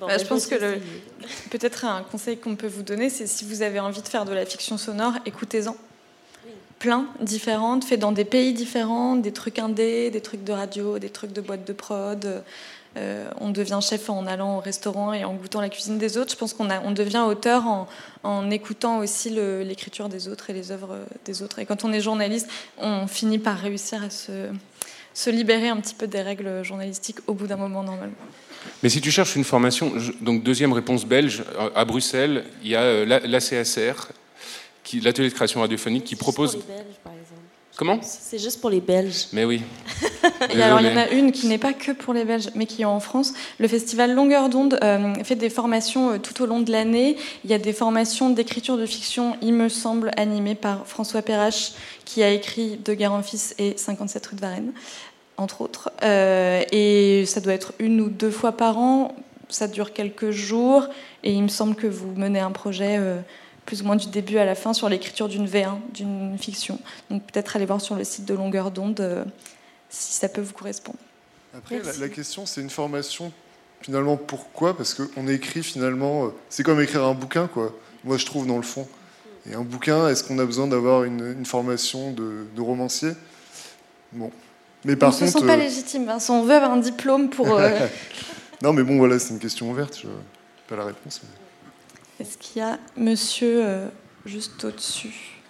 Bah, 0.00 0.18
je 0.18 0.24
pense 0.24 0.46
que 0.46 0.56
peut-être 1.50 1.84
un 1.84 2.02
conseil 2.02 2.36
qu'on 2.36 2.56
peut 2.56 2.66
vous 2.66 2.82
donner, 2.82 3.10
c'est 3.10 3.26
si 3.26 3.44
vous 3.44 3.62
avez 3.62 3.80
envie 3.80 4.02
de 4.02 4.08
faire 4.08 4.24
de 4.24 4.32
la 4.32 4.44
fiction 4.44 4.76
sonore, 4.76 5.14
écoutez-en. 5.24 5.76
Plein, 6.80 7.06
différentes, 7.20 7.84
fait 7.84 7.96
dans 7.96 8.12
des 8.12 8.24
pays 8.24 8.52
différents, 8.52 9.16
des 9.16 9.32
trucs 9.32 9.58
indés, 9.58 10.10
des 10.10 10.20
trucs 10.20 10.44
de 10.44 10.52
radio, 10.52 10.98
des 10.98 11.08
trucs 11.08 11.32
de 11.32 11.40
boîte 11.40 11.66
de 11.66 11.72
prod. 11.72 12.42
Euh, 12.96 13.28
on 13.40 13.50
devient 13.50 13.80
chef 13.82 14.08
en 14.08 14.26
allant 14.26 14.58
au 14.58 14.60
restaurant 14.60 15.12
et 15.12 15.24
en 15.24 15.34
goûtant 15.34 15.60
la 15.60 15.68
cuisine 15.68 15.98
des 15.98 16.16
autres. 16.16 16.30
Je 16.32 16.36
pense 16.36 16.54
qu'on 16.54 16.68
on 16.70 16.90
devient 16.92 17.24
auteur 17.26 17.64
en, 18.22 18.50
écoutant 18.50 18.98
aussi 18.98 19.30
l'écriture 19.30 20.08
des 20.08 20.28
autres 20.28 20.50
et 20.50 20.52
les 20.52 20.70
œuvres 20.70 20.98
des 21.24 21.42
autres. 21.42 21.58
Et 21.58 21.66
quand 21.66 21.84
on 21.84 21.92
est 21.92 22.00
journaliste, 22.00 22.48
on 22.78 23.06
finit 23.06 23.38
par 23.38 23.58
réussir 23.58 24.02
à 24.02 24.10
se, 24.10 25.30
libérer 25.30 25.68
un 25.68 25.76
petit 25.78 25.94
peu 25.94 26.06
des 26.06 26.22
règles 26.22 26.62
journalistiques 26.62 27.18
au 27.26 27.34
bout 27.34 27.46
d'un 27.46 27.56
moment 27.56 27.82
normalement. 27.82 28.14
Mais 28.82 28.88
si 28.88 29.00
tu 29.00 29.10
cherches 29.10 29.36
une 29.36 29.44
formation, 29.44 29.92
donc 30.20 30.42
deuxième 30.42 30.72
réponse 30.72 31.04
belge, 31.04 31.42
à 31.74 31.84
Bruxelles, 31.84 32.44
il 32.62 32.70
y 32.70 32.76
a 32.76 33.04
l'ACSR, 33.04 34.08
l'atelier 35.02 35.28
de 35.28 35.34
création 35.34 35.60
radiophonique, 35.60 36.04
qui 36.04 36.16
propose... 36.16 36.58
Comment 37.76 37.98
C'est 38.02 38.38
juste 38.38 38.60
pour 38.60 38.70
les 38.70 38.80
Belges. 38.80 39.26
Mais 39.32 39.44
oui. 39.44 39.60
alors, 40.40 40.80
il 40.80 40.86
y 40.86 40.90
en 40.90 40.96
a 40.96 41.08
une 41.08 41.32
qui 41.32 41.48
n'est 41.48 41.58
pas 41.58 41.72
que 41.72 41.90
pour 41.90 42.14
les 42.14 42.24
Belges, 42.24 42.50
mais 42.54 42.66
qui 42.66 42.82
est 42.82 42.86
en 42.86 43.00
France. 43.00 43.34
Le 43.58 43.66
festival 43.66 44.14
Longueur 44.14 44.48
d'onde 44.48 44.78
euh, 44.84 45.12
fait 45.24 45.34
des 45.34 45.50
formations 45.50 46.12
euh, 46.12 46.18
tout 46.18 46.40
au 46.40 46.46
long 46.46 46.60
de 46.60 46.70
l'année. 46.70 47.16
Il 47.44 47.50
y 47.50 47.54
a 47.54 47.58
des 47.58 47.72
formations 47.72 48.30
d'écriture 48.30 48.76
de 48.76 48.86
fiction, 48.86 49.36
il 49.42 49.54
me 49.54 49.68
semble, 49.68 50.12
animées 50.16 50.54
par 50.54 50.86
François 50.86 51.22
Perrache, 51.22 51.72
qui 52.04 52.22
a 52.22 52.30
écrit 52.30 52.76
De 52.76 52.94
guerre 52.94 53.12
en 53.12 53.22
fils 53.22 53.56
et 53.58 53.74
57 53.76 54.24
rue 54.24 54.36
de 54.36 54.40
Varennes, 54.40 54.72
entre 55.36 55.60
autres. 55.60 55.90
Euh, 56.04 56.62
et 56.70 57.24
ça 57.26 57.40
doit 57.40 57.54
être 57.54 57.72
une 57.80 58.00
ou 58.00 58.08
deux 58.08 58.30
fois 58.30 58.52
par 58.52 58.78
an. 58.78 59.16
Ça 59.48 59.66
dure 59.66 59.92
quelques 59.92 60.30
jours. 60.30 60.86
Et 61.24 61.32
il 61.32 61.42
me 61.42 61.48
semble 61.48 61.74
que 61.74 61.88
vous 61.88 62.12
menez 62.14 62.38
un 62.38 62.52
projet 62.52 63.00
plus 63.64 63.82
ou 63.82 63.86
moins 63.86 63.96
du 63.96 64.08
début 64.08 64.38
à 64.38 64.44
la 64.44 64.54
fin 64.54 64.72
sur 64.72 64.88
l'écriture 64.88 65.28
d'une 65.28 65.46
V1, 65.46 65.76
d'une 65.92 66.36
fiction. 66.38 66.78
Donc 67.10 67.22
peut-être 67.24 67.56
aller 67.56 67.66
voir 67.66 67.80
sur 67.80 67.94
le 67.94 68.04
site 68.04 68.24
de 68.24 68.34
Longueur 68.34 68.70
d'onde 68.70 69.00
euh, 69.00 69.24
si 69.88 70.14
ça 70.14 70.28
peut 70.28 70.40
vous 70.40 70.52
correspondre. 70.52 70.98
Après, 71.56 71.80
la, 72.00 72.08
question, 72.08 72.46
c'est 72.46 72.60
une 72.60 72.70
formation, 72.70 73.32
finalement, 73.80 74.16
pourquoi? 74.16 74.76
Parce 74.76 74.94
qu'on 74.94 75.28
écrit 75.28 75.62
finalement, 75.62 76.26
euh, 76.26 76.28
c'est 76.48 76.64
comme 76.64 76.80
écrire 76.80 77.04
un 77.04 77.14
bouquin, 77.14 77.46
quoi. 77.46 77.72
Moi, 78.02 78.16
je 78.16 78.26
trouve, 78.26 78.46
dans 78.46 78.56
le 78.56 78.62
fond. 78.62 78.88
Et 79.48 79.54
un 79.54 79.62
bouquin, 79.62 80.08
est-ce 80.08 80.24
qu'on 80.24 80.38
a 80.40 80.44
besoin 80.44 80.66
d'avoir 80.66 81.04
une, 81.04 81.44
formation 81.46 82.10
de, 82.12 82.60
romancier? 82.60 83.12
Bon. 84.12 84.32
Mais 84.84 84.96
par 84.96 85.10
on 85.10 85.12
contre. 85.12 85.24
ne 85.24 85.30
se 85.30 85.38
sent 85.38 85.46
pas 85.46 85.54
euh, 85.54 85.56
légitime. 85.56 86.08
Hein. 86.08 86.18
Si 86.18 86.30
on 86.30 86.42
veut 86.42 86.54
avoir 86.54 86.72
un 86.72 86.78
diplôme 86.78 87.30
pour. 87.30 87.46
non, 88.62 88.72
mais 88.72 88.82
bon, 88.82 88.98
voilà, 88.98 89.18
c'est 89.18 89.32
une 89.32 89.38
question 89.38 89.70
ouverte. 89.70 89.98
Je 90.02 90.08
n'ai 90.08 90.12
pas 90.68 90.76
la 90.76 90.86
réponse. 90.86 91.20
Mais... 91.22 91.43
Est-ce 92.20 92.38
qu'il 92.38 92.58
y 92.58 92.64
a 92.64 92.78
monsieur 92.96 93.64
euh, 93.64 93.88
juste 94.24 94.62
au-dessus? 94.64 95.40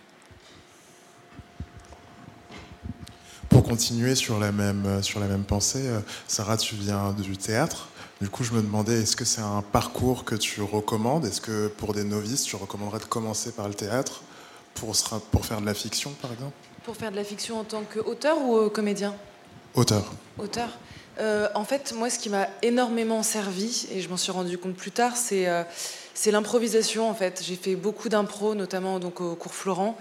Pour 3.51 3.63
continuer 3.65 4.15
sur 4.15 4.41
la 4.41 4.51
même, 4.51 4.87
euh, 4.87 5.03
sur 5.03 5.21
la 5.21 5.27
même 5.27 5.45
pensée, 5.45 5.87
euh, 5.87 6.01
Sarah, 6.27 6.57
tu 6.57 6.75
viens 6.75 7.13
du 7.13 7.37
théâtre. 7.37 7.89
Du 8.23 8.31
coup, 8.31 8.45
je 8.45 8.53
me 8.53 8.63
demandais, 8.63 9.03
est-ce 9.03 9.15
que 9.15 9.27
c'est 9.27 9.43
un 9.43 9.61
parcours 9.61 10.25
que 10.25 10.35
tu 10.35 10.63
recommandes? 10.63 11.27
Est-ce 11.27 11.43
que 11.43 11.69
pour 11.69 11.93
des 11.93 12.05
novices, 12.05 12.45
tu 12.45 12.57
recommanderais 12.57 13.01
de 13.01 13.05
commencer 13.05 13.53
par 13.53 13.69
le 13.69 13.75
théâtre 13.75 14.23
pour, 14.73 14.97
pour 15.31 15.45
faire 15.45 15.61
de 15.61 15.67
la 15.67 15.75
fiction, 15.75 16.13
par 16.23 16.33
exemple? 16.33 16.55
Pour 16.85 16.97
faire 16.97 17.11
de 17.11 17.17
la 17.17 17.25
fiction 17.25 17.61
en 17.61 17.65
tant 17.65 17.83
qu'auteur 17.83 18.39
ou 18.41 18.71
comédien? 18.71 19.15
Auteur. 19.75 20.15
Auteur. 20.39 20.71
en 21.55 21.65
fait, 21.65 21.93
moi, 21.95 22.09
ce 22.09 22.19
qui 22.19 22.31
m'a 22.31 22.49
énormément 22.63 23.23
servi, 23.23 23.87
et 23.93 24.01
je 24.01 24.09
m'en 24.09 24.17
suis 24.17 24.33
rendu 24.33 24.57
compte 24.57 24.77
plus 24.77 24.93
tard, 24.93 25.17
c'est 25.17 25.47
c'est 26.15 26.31
l'improvisation 26.31 27.11
en 27.11 27.15
fait. 27.15 27.43
J'ai 27.45 27.57
fait 27.57 27.75
beaucoup 27.75 28.09
d'impro, 28.09 28.55
notamment 28.55 28.99
donc 29.01 29.21
au 29.21 29.35
cours 29.35 29.55
Florent. 29.55 29.99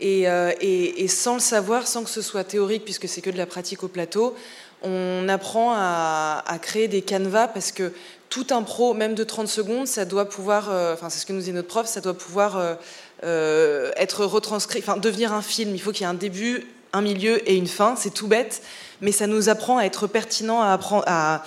Euh, 0.00 0.52
et, 0.60 1.08
sans 1.08 1.34
le 1.34 1.40
savoir, 1.40 1.86
sans 1.86 2.04
que 2.04 2.10
ce 2.10 2.22
soit 2.22 2.44
théorique, 2.44 2.84
puisque 2.84 3.08
c'est 3.08 3.20
que 3.20 3.30
de 3.30 3.36
la 3.36 3.46
pratique 3.46 3.82
au 3.82 3.88
plateau, 3.88 4.36
on 4.82 5.28
apprend 5.28 5.72
à, 5.74 6.58
créer 6.62 6.86
des 6.86 7.02
canevas 7.02 7.48
parce 7.48 7.72
que 7.72 7.92
tout 8.28 8.46
impro, 8.50 8.94
même 8.94 9.14
de 9.14 9.24
30 9.24 9.48
secondes, 9.48 9.86
ça 9.86 10.04
doit 10.04 10.28
pouvoir, 10.28 10.70
euh, 10.70 10.92
enfin 10.92 11.08
c'est 11.08 11.18
ce 11.18 11.26
que 11.26 11.32
nous 11.32 11.40
dit 11.40 11.52
notre 11.52 11.66
prof, 11.66 11.86
ça 11.86 12.00
doit 12.00 12.14
pouvoir 12.14 12.76
euh, 13.24 13.90
être 13.96 14.24
retranscrit, 14.24 14.80
enfin 14.80 14.98
devenir 14.98 15.32
un 15.32 15.42
film. 15.42 15.74
Il 15.74 15.80
faut 15.80 15.92
qu'il 15.92 16.02
y 16.02 16.04
ait 16.04 16.10
un 16.10 16.14
début, 16.14 16.66
un 16.92 17.00
milieu 17.00 17.48
et 17.50 17.56
une 17.56 17.66
fin. 17.66 17.96
C'est 17.96 18.12
tout 18.12 18.28
bête, 18.28 18.62
mais 19.00 19.12
ça 19.12 19.26
nous 19.26 19.48
apprend 19.48 19.78
à 19.78 19.84
être 19.84 20.06
pertinent, 20.06 20.60
à, 20.60 20.78
à 21.06 21.42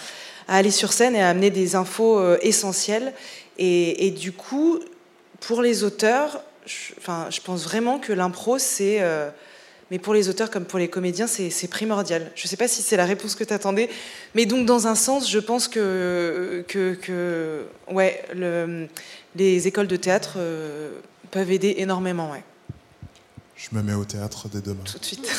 aller 0.47 0.71
sur 0.71 0.91
scène 0.91 1.15
et 1.15 1.21
à 1.21 1.29
amener 1.29 1.51
des 1.51 1.75
infos 1.75 2.35
essentielles. 2.41 3.13
Et, 3.57 4.11
du 4.11 4.31
coup, 4.31 4.79
pour 5.39 5.61
les 5.61 5.83
auteurs, 5.83 6.41
je, 6.65 6.93
enfin, 6.97 7.27
je 7.29 7.41
pense 7.41 7.63
vraiment 7.63 7.99
que 7.99 8.13
l'impro, 8.13 8.57
c'est. 8.57 9.01
Euh, 9.01 9.29
mais 9.91 9.99
pour 9.99 10.13
les 10.13 10.29
auteurs 10.29 10.49
comme 10.49 10.63
pour 10.63 10.79
les 10.79 10.87
comédiens, 10.87 11.27
c'est 11.27 11.67
primordial. 11.67 12.31
Je 12.33 12.45
ne 12.45 12.47
sais 12.47 12.55
pas 12.55 12.69
si 12.69 12.81
c'est 12.81 12.95
la 12.95 13.03
réponse 13.05 13.35
que 13.35 13.43
tu 13.43 13.53
attendais, 13.53 13.89
mais 14.33 14.45
donc 14.45 14.65
dans 14.65 14.87
un 14.87 14.95
sens, 14.95 15.29
je 15.29 15.37
pense 15.37 15.67
que, 15.67 16.63
que, 16.69 17.65
ouais, 17.91 18.23
le, 18.33 18.87
les 19.35 19.67
écoles 19.67 19.87
de 19.87 19.97
théâtre 19.97 20.35
euh, 20.37 20.91
peuvent 21.29 21.51
aider 21.51 21.75
énormément. 21.79 22.31
Ouais. 22.31 22.43
Je 23.57 23.67
me 23.73 23.83
mets 23.83 23.93
au 23.93 24.05
théâtre 24.05 24.47
dès 24.47 24.61
demain. 24.61 24.83
Tout 24.85 24.97
de 24.97 25.03
suite. 25.03 25.29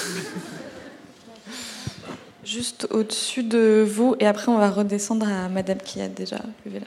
Juste 2.44 2.86
au-dessus 2.90 3.44
de 3.44 3.86
vous, 3.89 4.16
et 4.20 4.26
après 4.26 4.48
on 4.48 4.59
va 4.59 4.70
redescendre 4.70 5.26
à 5.26 5.48
Madame 5.48 5.78
qui 5.78 6.02
a 6.02 6.09
déjà 6.09 6.40
levé 6.66 6.80
là. 6.80 6.86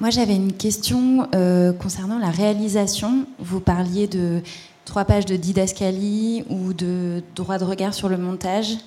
Moi 0.00 0.08
j'avais 0.08 0.34
une 0.34 0.54
question 0.54 1.28
euh, 1.34 1.74
concernant 1.74 2.18
la 2.18 2.30
réalisation. 2.30 3.26
Vous 3.38 3.60
parliez 3.60 4.06
de 4.06 4.40
trois 4.86 5.04
pages 5.04 5.26
de 5.26 5.36
didascalie 5.36 6.42
ou 6.48 6.72
de 6.72 7.22
droit 7.36 7.58
de 7.58 7.64
regard 7.64 7.92
sur 7.92 8.08
le 8.08 8.16
montage. 8.16 8.78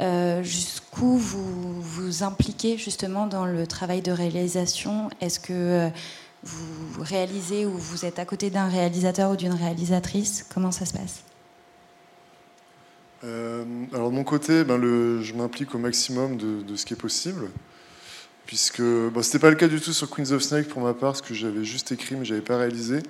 Euh, 0.00 0.42
jusqu'où 0.42 1.18
vous 1.18 1.80
vous 1.80 2.24
impliquez 2.24 2.78
justement 2.78 3.28
dans 3.28 3.46
le 3.46 3.64
travail 3.68 4.02
de 4.02 4.10
réalisation? 4.10 5.08
Est-ce 5.20 5.38
que 5.38 5.52
euh, 5.52 5.88
vous 6.42 7.00
réalisez 7.00 7.64
ou 7.64 7.70
vous 7.70 8.04
êtes 8.04 8.18
à 8.18 8.24
côté 8.24 8.50
d'un 8.50 8.66
réalisateur 8.66 9.30
ou 9.30 9.36
d'une 9.36 9.54
réalisatrice? 9.54 10.44
Comment 10.52 10.72
ça 10.72 10.84
se 10.84 10.94
passe? 10.94 11.22
Alors 13.22 14.10
de 14.10 14.14
mon 14.14 14.24
côté, 14.24 14.64
ben 14.64 14.80
je 14.82 15.32
m'implique 15.32 15.76
au 15.76 15.78
maximum 15.78 16.36
de, 16.36 16.62
de, 16.62 16.76
ce 16.76 16.84
qui 16.84 16.94
est 16.94 16.96
possible. 16.96 17.50
Puisque 18.46 18.80
bon, 18.80 19.22
ce 19.22 19.28
n'était 19.28 19.38
pas 19.38 19.50
le 19.50 19.56
cas 19.56 19.68
du 19.68 19.80
tout 19.80 19.92
sur 19.92 20.08
Queens 20.08 20.30
of 20.30 20.42
Snake 20.42 20.68
pour 20.68 20.82
ma 20.82 20.94
part, 20.94 21.12
parce 21.12 21.22
que 21.22 21.34
j'avais 21.34 21.64
juste 21.64 21.92
écrit 21.92 22.14
mais 22.16 22.24
j'avais 22.24 22.40
pas 22.40 22.56
réalisé. 22.56 23.00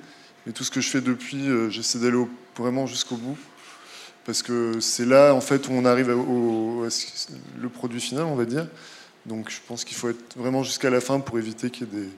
Et 0.48 0.52
tout 0.52 0.64
ce 0.64 0.70
que 0.70 0.80
je 0.80 0.88
fais 0.88 1.00
depuis, 1.00 1.46
j'essaie 1.70 1.98
d'aller 1.98 2.24
vraiment 2.56 2.86
jusqu'au 2.86 3.16
bout 3.16 3.36
parce 4.26 4.42
que 4.42 4.80
c'est 4.80 5.06
là 5.06 5.32
en 5.32 5.40
fait 5.40 5.68
où 5.68 5.72
on 5.72 5.84
arrive 5.84 6.08
au, 6.10 6.84
le 7.58 7.68
produit 7.68 8.00
final, 8.00 8.24
on 8.24 8.34
va 8.34 8.44
dire. 8.44 8.66
Donc 9.24 9.50
je 9.50 9.58
pense 9.66 9.84
qu'il 9.84 9.96
faut 9.96 10.10
être 10.10 10.36
vraiment 10.36 10.64
jusqu'à 10.64 10.90
la 10.90 11.00
fin 11.00 11.20
pour 11.20 11.38
éviter 11.38 11.70
qu'il 11.70 11.86
y 11.86 11.96
ait 11.96 12.08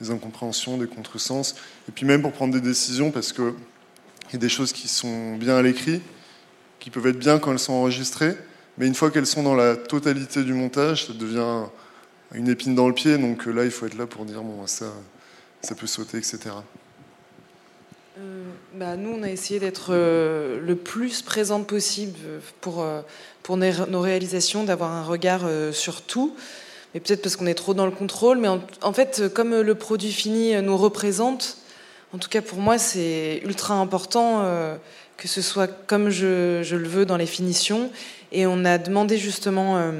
des, 0.00 0.10
incompréhensions, 0.10 0.78
des 0.78 0.86
contresens, 0.86 1.56
et 1.88 1.92
puis 1.92 2.06
même 2.06 2.22
pour 2.22 2.32
prendre 2.32 2.54
des 2.54 2.60
décisions, 2.60 3.10
parce 3.10 3.32
qu'il 3.32 3.52
y 4.32 4.36
a 4.36 4.38
des 4.38 4.48
choses 4.48 4.72
qui 4.72 4.88
sont 4.88 5.36
bien 5.36 5.56
à 5.56 5.62
l'écrit, 5.62 6.00
qui 6.78 6.90
peuvent 6.90 7.06
être 7.06 7.18
bien 7.18 7.38
quand 7.38 7.50
elles 7.50 7.58
sont 7.58 7.72
enregistrées, 7.72 8.36
mais 8.78 8.86
une 8.86 8.94
fois 8.94 9.10
qu'elles 9.10 9.26
sont 9.26 9.42
dans 9.42 9.54
la 9.54 9.74
totalité 9.74 10.44
du 10.44 10.52
montage, 10.52 11.06
ça 11.06 11.14
devient 11.14 11.64
une 12.34 12.48
épine 12.48 12.74
dans 12.74 12.88
le 12.88 12.94
pied. 12.94 13.18
Donc 13.18 13.46
là, 13.46 13.64
il 13.64 13.70
faut 13.70 13.86
être 13.86 13.96
là 13.96 14.06
pour 14.06 14.24
dire 14.24 14.42
bon, 14.42 14.66
ça, 14.66 14.86
ça 15.62 15.74
peut 15.74 15.86
sauter, 15.86 16.18
etc. 16.18 16.38
Euh, 18.18 18.44
bah, 18.74 18.96
nous, 18.96 19.10
on 19.10 19.22
a 19.22 19.28
essayé 19.28 19.60
d'être 19.60 19.88
euh, 19.90 20.58
le 20.60 20.74
plus 20.74 21.22
présente 21.22 21.66
possible 21.66 22.18
pour, 22.60 22.82
euh, 22.82 23.02
nos 23.48 24.00
réalisations, 24.00 24.64
d'avoir 24.64 24.92
un 24.92 25.04
regard 25.04 25.42
sur 25.72 26.02
tout. 26.02 26.34
Mais 26.94 27.00
peut-être 27.00 27.22
parce 27.22 27.36
qu'on 27.36 27.46
est 27.46 27.54
trop 27.54 27.74
dans 27.74 27.84
le 27.84 27.92
contrôle. 27.92 28.38
Mais 28.38 28.48
en, 28.48 28.92
fait, 28.92 29.32
comme 29.32 29.60
le 29.60 29.74
produit 29.74 30.12
fini 30.12 30.60
nous 30.62 30.76
représente, 30.76 31.58
en 32.12 32.18
tout 32.18 32.28
cas 32.28 32.42
pour 32.42 32.58
moi, 32.58 32.78
c'est 32.78 33.42
ultra 33.44 33.74
important 33.74 34.42
que 35.16 35.28
ce 35.28 35.42
soit 35.42 35.68
comme 35.68 36.10
je, 36.10 36.74
le 36.74 36.88
veux 36.88 37.06
dans 37.06 37.16
les 37.16 37.26
finitions. 37.26 37.90
Et 38.32 38.46
on 38.46 38.64
a 38.64 38.78
demandé 38.78 39.16
justement 39.16 39.92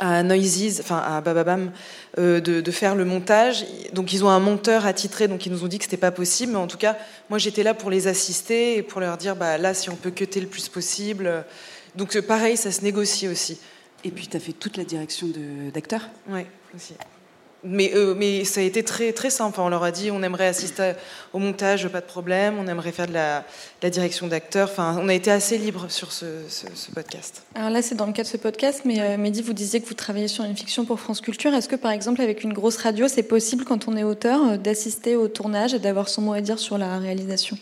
à 0.00 0.22
Noises, 0.22 0.80
enfin 0.80 0.98
à 0.98 1.20
Bababam, 1.20 1.72
euh, 2.18 2.40
de, 2.40 2.70
faire 2.70 2.94
le 2.94 3.04
montage. 3.04 3.64
Donc 3.92 4.12
ils 4.12 4.24
ont 4.24 4.28
un 4.28 4.40
monteur 4.40 4.86
attitré, 4.86 5.28
donc 5.28 5.46
ils 5.46 5.52
nous 5.52 5.64
ont 5.64 5.68
dit 5.68 5.78
que 5.78 5.84
c'était 5.84 5.96
pas 5.96 6.10
possible. 6.10 6.52
Mais 6.52 6.58
en 6.58 6.66
tout 6.66 6.78
cas, 6.78 6.96
moi 7.30 7.38
j'étais 7.38 7.62
là 7.62 7.74
pour 7.74 7.90
les 7.90 8.06
assister 8.06 8.76
et 8.76 8.82
pour 8.82 9.00
leur 9.00 9.16
dire, 9.16 9.36
bah 9.36 9.58
là 9.58 9.74
si 9.74 9.90
on 9.90 9.96
peut 9.96 10.10
cutter 10.10 10.40
le 10.40 10.46
plus 10.46 10.68
possible. 10.68 11.44
Donc 11.96 12.16
euh, 12.16 12.22
pareil, 12.22 12.56
ça 12.56 12.70
se 12.70 12.82
négocie 12.82 13.28
aussi. 13.28 13.58
Et 14.04 14.10
puis 14.10 14.28
tu 14.28 14.36
as 14.36 14.40
fait 14.40 14.52
toute 14.52 14.76
la 14.76 14.84
direction 14.84 15.26
d'acteur 15.72 16.08
Oui, 16.28 16.42
aussi. 16.74 16.94
Mais, 17.64 17.90
euh, 17.94 18.14
mais 18.16 18.44
ça 18.44 18.60
a 18.60 18.62
été 18.62 18.84
très, 18.84 19.12
très 19.12 19.30
simple. 19.30 19.60
On 19.60 19.68
leur 19.68 19.82
a 19.82 19.90
dit 19.90 20.10
on 20.10 20.22
aimerait 20.22 20.46
assister 20.46 20.92
au 21.32 21.38
montage, 21.38 21.88
pas 21.88 22.00
de 22.00 22.06
problème. 22.06 22.56
On 22.58 22.66
aimerait 22.68 22.92
faire 22.92 23.08
de 23.08 23.14
la, 23.14 23.44
direction 23.90 24.28
d'acteurs. 24.28 24.68
Enfin, 24.70 24.96
on 25.00 25.08
a 25.08 25.14
été 25.14 25.30
assez 25.30 25.58
libre 25.58 25.86
sur 25.88 26.12
ce, 26.12 26.26
podcast. 26.94 27.42
Alors 27.54 27.70
là, 27.70 27.82
c'est 27.82 27.94
dans 27.94 28.06
le 28.06 28.12
cadre 28.12 28.28
de 28.28 28.32
ce 28.32 28.36
podcast. 28.36 28.82
Mais 28.84 29.00
euh, 29.00 29.16
Mehdi, 29.16 29.42
vous 29.42 29.52
disiez 29.52 29.80
que 29.80 29.88
vous 29.88 29.94
travaillez 29.94 30.28
sur 30.28 30.44
une 30.44 30.56
fiction 30.56 30.84
pour 30.84 31.00
France 31.00 31.20
Culture. 31.20 31.52
Est-ce 31.52 31.68
que, 31.68 31.76
par 31.76 31.90
exemple, 31.90 32.20
avec 32.20 32.44
une 32.44 32.52
grosse 32.52 32.76
radio, 32.76 33.08
c'est 33.08 33.24
possible, 33.24 33.64
quand 33.64 33.88
on 33.88 33.96
est 33.96 34.04
auteur, 34.04 34.40
euh, 34.52 34.56
d'assister 34.56 35.16
au 35.16 35.26
tournage 35.26 35.74
et 35.74 35.78
d'avoir 35.78 36.08
son 36.08 36.22
mot 36.22 36.32
à 36.34 36.40
dire 36.40 36.58
sur 36.58 36.78
la 36.78 36.98
réalisation? 36.98 37.58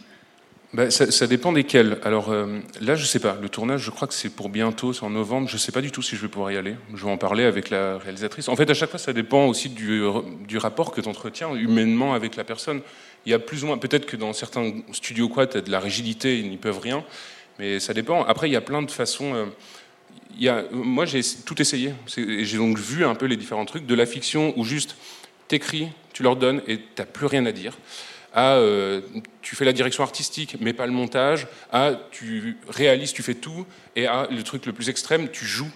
Bah, 0.77 0.91
ça, 0.91 1.27
dépend 1.27 1.53
desquels. 1.53 1.99
Alors 2.03 2.31
euh, 2.31 2.61
là, 2.83 2.97
je 2.97 3.07
sais 3.07 3.19
pas. 3.19 3.39
Le 3.41 3.49
tournage, 3.49 3.81
je 3.81 3.91
crois 3.91 4.07
que 4.07 4.13
c'est 4.13 4.29
pour 4.29 4.51
bientôt, 4.51 4.93
c'est 4.93 5.05
en 5.05 5.11
novembre. 5.11 5.49
Je 5.49 5.57
sais 5.57 5.73
pas 5.73 5.81
du 5.81 5.91
tout 5.91 6.03
si 6.03 6.17
je 6.17 6.21
vais 6.21 6.29
pouvoir 6.29 6.53
y 6.53 6.59
aller. 6.59 6.77
Je 6.95 7.03
vais 7.03 7.11
en 7.11 7.17
parler 7.17 7.45
avec 7.45 7.71
la 7.71 7.97
réalisatrice. 7.97 8.51
En 8.51 8.57
fait, 8.57 8.69
à 8.69 8.75
chaque 8.75 8.91
fois, 8.91 8.99
ça 8.99 9.15
dépend 9.15 9.47
aussi 9.47 9.71
du, 9.71 10.03
du 10.47 10.59
rapport 10.59 10.93
que 10.93 11.01
tu 11.01 11.09
entretiens 11.09 11.55
humainement 11.55 12.13
avec 12.13 12.37
la 12.37 12.45
personne. 12.45 12.83
Il 13.25 13.33
y 13.33 13.35
a 13.35 13.39
plus 13.39 13.65
ou 13.65 13.69
moins, 13.69 13.79
peut-être 13.79 14.05
que 14.05 14.19
dans 14.19 14.35
certains 14.35 14.71
studios, 14.93 15.33
tu 15.35 15.57
as 15.57 15.63
de 15.63 15.71
la 15.71 15.81
rigidité, 15.81 16.39
ils 16.39 16.51
n'y 16.51 16.59
peuvent 16.59 16.81
rien. 16.81 17.03
Mais 17.59 17.81
ça 17.81 17.95
dépend. 17.95 18.25
Après, 18.25 18.47
il 18.47 18.53
y 18.53 18.57
a 18.57 18.61
plein 18.61 18.83
de 18.83 18.91
façons. 18.91 19.47
Euh, 20.43 20.63
moi, 20.73 21.07
j'ai 21.07 21.23
tout 21.47 21.59
essayé. 21.59 21.95
J'ai 22.07 22.59
donc 22.59 22.79
vu 22.79 23.07
un 23.07 23.15
peu 23.15 23.25
les 23.25 23.39
différents 23.39 23.65
trucs 23.65 23.87
de 23.87 23.95
la 23.95 24.05
fiction 24.05 24.53
où 24.59 24.65
juste 24.67 24.95
t'écris, 25.49 25.89
tu 26.13 26.23
leur 26.23 26.37
donnes 26.37 26.61
et 26.67 26.81
t'as 26.95 27.07
plus 27.07 27.25
rien 27.25 27.47
à 27.47 27.53
dire 27.53 27.79
à 28.37 28.57
euh, 28.57 29.01
tu 29.41 29.57
fais 29.57 29.65
la 29.65 29.73
direction 29.73 30.05
artistique 30.05 30.57
mais 30.61 30.75
pas 30.75 30.87
le 30.87 30.93
montage, 30.93 31.49
à 31.73 31.93
tu 32.13 32.59
réalises, 32.69 33.13
tu 33.15 33.23
fais 33.23 33.35
tout, 33.35 33.67
et 33.97 34.07
à 34.07 34.29
le 34.31 34.43
truc 34.43 34.67
le 34.67 34.73
plus 34.73 34.91
extrême, 34.91 35.31
tu 35.31 35.47
joues, 35.47 35.71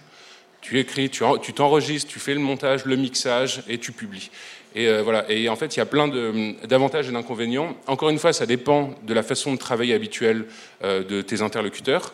tu 0.61 0.79
écris, 0.79 1.09
tu 1.09 1.53
t'enregistres, 1.53 2.09
tu 2.09 2.19
fais 2.19 2.35
le 2.35 2.39
montage, 2.39 2.85
le 2.85 2.95
mixage 2.95 3.63
et 3.67 3.79
tu 3.79 3.91
publies. 3.91 4.29
Et 4.75 4.87
euh, 4.87 5.01
voilà. 5.01 5.29
Et 5.29 5.49
en 5.49 5.55
fait, 5.55 5.75
il 5.75 5.79
y 5.79 5.81
a 5.81 5.85
plein 5.87 6.07
d'avantages 6.07 7.09
et 7.09 7.11
d'inconvénients. 7.11 7.75
Encore 7.87 8.09
une 8.09 8.19
fois, 8.19 8.31
ça 8.31 8.45
dépend 8.45 8.93
de 9.03 9.13
la 9.13 9.23
façon 9.23 9.53
de 9.53 9.57
travailler 9.57 9.95
habituelle 9.95 10.45
euh, 10.83 11.03
de 11.03 11.23
tes 11.23 11.41
interlocuteurs 11.41 12.13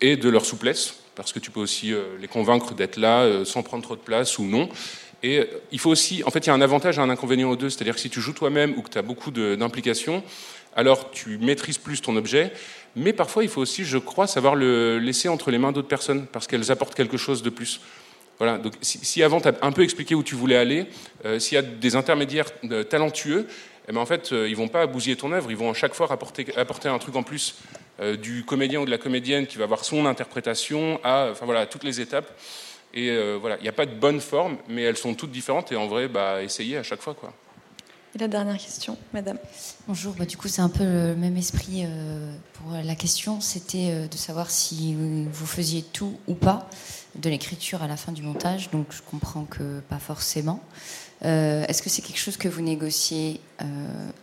et 0.00 0.16
de 0.16 0.28
leur 0.28 0.46
souplesse, 0.46 1.00
parce 1.16 1.32
que 1.32 1.40
tu 1.40 1.50
peux 1.50 1.60
aussi 1.60 1.92
les 2.20 2.28
convaincre 2.28 2.72
d'être 2.72 2.96
là 2.96 3.44
sans 3.44 3.62
prendre 3.62 3.82
trop 3.82 3.96
de 3.96 4.00
place 4.00 4.38
ou 4.38 4.44
non. 4.44 4.70
Et 5.22 5.46
il 5.70 5.78
faut 5.78 5.90
aussi, 5.90 6.22
en 6.24 6.30
fait, 6.30 6.40
il 6.40 6.46
y 6.46 6.50
a 6.50 6.54
un 6.54 6.60
avantage 6.60 6.98
et 6.98 7.00
un 7.00 7.10
inconvénient 7.10 7.50
aux 7.50 7.56
deux. 7.56 7.70
C'est-à-dire 7.70 7.94
que 7.94 8.00
si 8.00 8.10
tu 8.10 8.20
joues 8.20 8.32
toi-même 8.32 8.74
ou 8.76 8.82
que 8.82 8.88
tu 8.88 8.98
as 8.98 9.02
beaucoup 9.02 9.30
d'implications, 9.30 10.22
alors 10.74 11.10
tu 11.10 11.38
maîtrises 11.38 11.78
plus 11.78 12.00
ton 12.00 12.16
objet. 12.16 12.52
Mais 12.96 13.12
parfois, 13.12 13.44
il 13.44 13.50
faut 13.50 13.60
aussi, 13.60 13.84
je 13.84 13.98
crois, 13.98 14.26
savoir 14.26 14.54
le 14.54 14.98
laisser 14.98 15.28
entre 15.28 15.50
les 15.50 15.58
mains 15.58 15.72
d'autres 15.72 15.88
personnes 15.88 16.26
parce 16.26 16.46
qu'elles 16.46 16.70
apportent 16.72 16.94
quelque 16.94 17.16
chose 17.16 17.42
de 17.42 17.50
plus. 17.50 17.80
Voilà. 18.38 18.56
Donc, 18.56 18.72
si, 18.80 19.22
avant 19.22 19.40
tu 19.40 19.48
as 19.48 19.54
un 19.60 19.70
peu 19.70 19.82
expliqué 19.82 20.14
où 20.14 20.22
tu 20.22 20.34
voulais 20.34 20.56
aller, 20.56 20.86
euh, 21.26 21.38
s'il 21.38 21.56
y 21.56 21.58
a 21.58 21.62
des 21.62 21.94
intermédiaires 21.94 22.46
euh, 22.70 22.82
talentueux, 22.84 23.46
eh 23.86 23.92
ben, 23.92 24.00
en 24.00 24.06
fait, 24.06 24.32
euh, 24.32 24.48
ils 24.48 24.56
vont 24.56 24.68
pas 24.68 24.86
bousiller 24.86 25.14
ton 25.14 25.30
œuvre. 25.32 25.50
Ils 25.50 25.58
vont 25.58 25.70
à 25.70 25.74
chaque 25.74 25.94
fois 25.94 26.10
apporter, 26.10 26.46
apporter 26.56 26.88
un 26.88 26.98
truc 26.98 27.16
en 27.16 27.22
plus 27.22 27.56
du 28.22 28.44
comédien 28.44 28.80
ou 28.80 28.86
de 28.86 28.90
la 28.90 28.96
comédienne 28.96 29.46
qui 29.46 29.58
va 29.58 29.64
avoir 29.64 29.84
son 29.84 30.06
interprétation 30.06 30.98
à, 31.04 31.28
enfin 31.32 31.44
voilà, 31.44 31.66
toutes 31.66 31.84
les 31.84 32.00
étapes. 32.00 32.32
Et 32.92 33.10
euh, 33.10 33.38
voilà, 33.40 33.56
il 33.58 33.62
n'y 33.62 33.68
a 33.68 33.72
pas 33.72 33.86
de 33.86 33.94
bonne 33.94 34.20
forme, 34.20 34.56
mais 34.68 34.82
elles 34.82 34.96
sont 34.96 35.14
toutes 35.14 35.30
différentes 35.30 35.70
et 35.72 35.76
en 35.76 35.86
vrai, 35.86 36.08
bah, 36.08 36.42
essayez 36.42 36.76
à 36.76 36.82
chaque 36.82 37.00
fois. 37.00 37.14
Quoi. 37.14 37.32
Et 38.14 38.18
la 38.18 38.26
dernière 38.26 38.58
question, 38.58 38.98
madame. 39.12 39.38
Bonjour, 39.86 40.14
bah, 40.14 40.24
du 40.24 40.36
coup, 40.36 40.48
c'est 40.48 40.62
un 40.62 40.68
peu 40.68 40.82
le 40.82 41.14
même 41.14 41.36
esprit 41.36 41.84
euh, 41.84 42.32
pour 42.54 42.72
la 42.72 42.94
question. 42.96 43.40
C'était 43.40 43.90
euh, 43.90 44.08
de 44.08 44.16
savoir 44.16 44.50
si 44.50 44.96
vous 44.96 45.46
faisiez 45.46 45.82
tout 45.82 46.18
ou 46.26 46.34
pas 46.34 46.68
de 47.14 47.30
l'écriture 47.30 47.82
à 47.82 47.86
la 47.86 47.96
fin 47.96 48.10
du 48.10 48.22
montage. 48.22 48.70
Donc, 48.70 48.86
je 48.90 49.02
comprends 49.02 49.44
que 49.44 49.80
pas 49.88 49.98
forcément. 49.98 50.60
Est-ce 51.22 51.82
que 51.82 51.90
c'est 51.90 52.00
quelque 52.00 52.18
chose 52.18 52.38
que 52.38 52.48
vous 52.48 52.62
négociez 52.62 53.40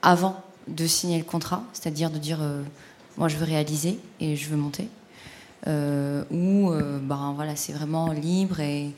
avant 0.02 0.42
de 0.68 0.88
signer 0.88 1.20
le 1.20 1.26
contrat? 1.26 1.64
C'est-à-dire 1.74 2.10
de 2.10 2.18
dire, 2.18 2.40
moi, 3.18 3.28
je 3.28 3.38
veux 3.38 3.46
réaliser 3.46 4.00
et 4.20 4.36
je 4.36 4.50
veux 4.50 4.58
monter 4.58 4.88
où 5.68 6.72
euh, 6.72 7.00
ben, 7.02 7.34
voilà, 7.36 7.56
c'est 7.56 7.74
vraiment 7.74 8.12
libre 8.12 8.60
et 8.60 8.92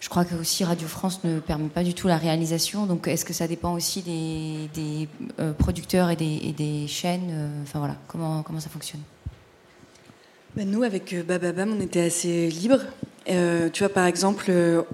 je 0.00 0.08
crois 0.08 0.24
que 0.24 0.34
aussi 0.34 0.64
Radio 0.64 0.86
France 0.86 1.22
ne 1.24 1.40
permet 1.40 1.68
pas 1.68 1.82
du 1.82 1.92
tout 1.94 2.06
la 2.06 2.16
réalisation. 2.16 2.86
Donc, 2.86 3.08
est-ce 3.08 3.24
que 3.24 3.32
ça 3.32 3.48
dépend 3.48 3.74
aussi 3.74 4.02
des, 4.02 5.08
euh, 5.40 5.52
producteurs 5.52 6.10
et 6.10 6.16
des, 6.16 6.86
chaînes 6.86 7.50
Enfin 7.62 7.80
voilà, 7.80 7.96
comment, 8.06 8.42
comment 8.42 8.60
ça 8.60 8.70
fonctionne? 8.70 9.00
Ben, 10.54 10.70
Nous, 10.70 10.82
avec 10.82 11.14
Bababam, 11.26 11.74
on 11.76 11.80
était 11.80 12.02
assez 12.02 12.48
libres. 12.48 12.82
tu 13.26 13.78
vois, 13.80 13.88
par 13.88 14.06
exemple, 14.06 14.52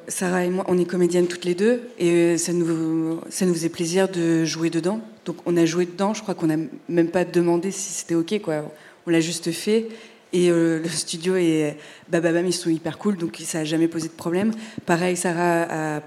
Sarah 0.08 0.44
et 0.44 0.50
moi, 0.50 0.64
on 0.68 0.78
est 0.78 0.86
comédiennes 0.86 1.26
toutes 1.26 1.44
les 1.44 1.54
deux, 1.54 1.82
et 1.98 2.38
ça 2.38 2.52
nous, 2.52 3.20
ça 3.28 3.44
nous 3.44 3.54
faisait 3.54 3.68
plaisir 3.68 4.08
de 4.08 4.44
jouer 4.44 4.70
dedans. 4.70 5.00
Donc, 5.26 5.36
on 5.44 5.56
a 5.56 5.66
joué 5.66 5.84
dedans. 5.86 6.14
Je 6.14 6.22
crois 6.22 6.34
qu'on 6.34 6.46
n'a 6.46 6.56
même 6.88 7.08
pas 7.08 7.24
demandé 7.24 7.70
si 7.70 7.92
c'était 7.92 8.14
ok, 8.14 8.40
quoi. 8.42 8.64
On 9.06 9.10
l'a 9.10 9.20
juste 9.20 9.52
fait. 9.52 9.88
Et 10.34 10.50
euh, 10.50 10.80
le 10.82 10.88
studio 10.88 11.36
et 11.36 11.76
Bababam, 12.08 12.44
ils 12.44 12.52
sont 12.52 12.68
hyper 12.68 12.98
cool, 12.98 13.16
donc 13.16 13.40
ça 13.44 13.58
n'a 13.58 13.64
jamais 13.64 13.86
posé 13.86 14.08
de 14.08 14.14
problème. 14.14 14.52
Pareil, 14.84 15.16
Sarah 15.16 16.00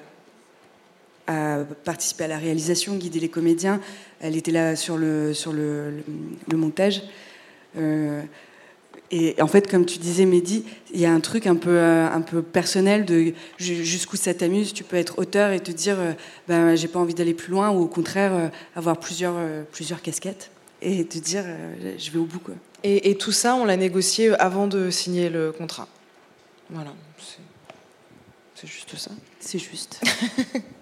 a, 1.27 1.63
participé 1.85 2.25
à 2.25 2.27
la 2.27 2.37
réalisation, 2.37 2.95
guidé 2.95 3.21
les 3.21 3.29
comédiens. 3.29 3.79
Elle 4.19 4.35
était 4.35 4.51
là 4.51 4.75
sur 4.75 4.97
le, 4.97 5.33
sur 5.33 5.53
le, 5.53 6.03
montage. 6.53 7.03
Euh, 7.77 8.21
et 9.11 9.41
en 9.41 9.47
fait, 9.47 9.69
comme 9.69 9.85
tu 9.85 9.97
disais, 9.97 10.25
Mehdi, 10.25 10.65
il 10.93 10.99
y 10.99 11.05
a 11.05 11.11
un 11.13 11.21
truc 11.21 11.47
un 11.47 11.55
peu, 11.55 11.77
euh, 11.77 12.09
un 12.09 12.21
peu 12.21 12.41
personnel 12.41 13.05
de 13.05 13.33
jusqu'où 13.57 14.17
ça 14.17 14.33
t'amuse. 14.33 14.73
Tu 14.73 14.83
peux 14.83 14.97
être 14.97 15.19
auteur 15.19 15.51
et 15.51 15.61
te 15.61 15.71
dire, 15.71 15.97
ben, 16.49 16.75
j'ai 16.75 16.89
pas 16.89 16.99
envie 16.99 17.13
d'aller 17.13 17.33
plus 17.33 17.51
loin, 17.51 17.69
ou 17.69 17.81
au 17.81 17.87
contraire, 17.87 18.51
avoir 18.75 18.99
plusieurs, 18.99 19.35
plusieurs 19.71 20.01
casquettes 20.01 20.49
et 20.81 21.05
te 21.05 21.17
dire, 21.17 21.45
je 21.97 22.11
vais 22.11 22.19
au 22.19 22.25
bout. 22.25 22.39
Quoi. 22.39 22.55
Et, 22.83 23.17
tout 23.17 23.31
ça, 23.31 23.55
on 23.55 23.65
l'a 23.65 23.75
négocié 23.75 24.33
avant 24.39 24.67
de 24.67 24.89
signer 24.89 25.29
le 25.29 25.51
contrat. 25.51 25.87
Voilà. 26.69 26.91
C'est 28.55 28.67
juste 28.67 28.95
ça. 28.95 29.11
C'est 29.39 29.59
juste. 29.59 30.01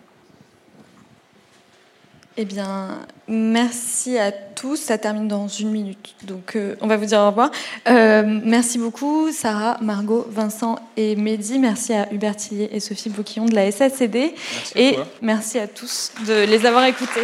Eh 2.38 2.44
bien, 2.44 3.00
merci 3.30 4.18
à 4.18 4.30
tous. 4.30 4.76
Ça 4.76 4.98
termine 4.98 5.30
dans 5.30 5.48
une 5.48 5.72
minute, 5.72 6.16
donc 6.24 6.58
euh, 6.58 6.76
on 6.82 6.88
va 6.88 6.98
vous 6.98 7.06
dire 7.06 7.20
au 7.20 7.28
revoir. 7.28 7.50
Euh, 7.88 8.24
merci 8.44 8.78
beaucoup, 8.78 9.32
Sarah, 9.32 9.78
Margot, 9.82 10.28
Vincent 10.30 10.78
et 10.98 11.16
Mehdi. 11.16 11.60
Merci 11.60 11.94
à 11.94 12.12
Hubert 12.12 12.36
Tillier 12.36 12.68
et 12.74 12.82
Sophie 12.82 13.10
Bouquillon 13.10 13.46
de 13.46 13.56
la 13.56 13.72
SACD. 13.72 14.34
Merci 14.34 14.74
à 14.76 14.82
et 14.82 14.96
toi. 14.96 15.08
merci 15.22 15.60
à 15.60 15.68
tous 15.68 16.12
de 16.28 16.44
les 16.44 16.66
avoir 16.66 16.84
écoutés. 16.84 17.24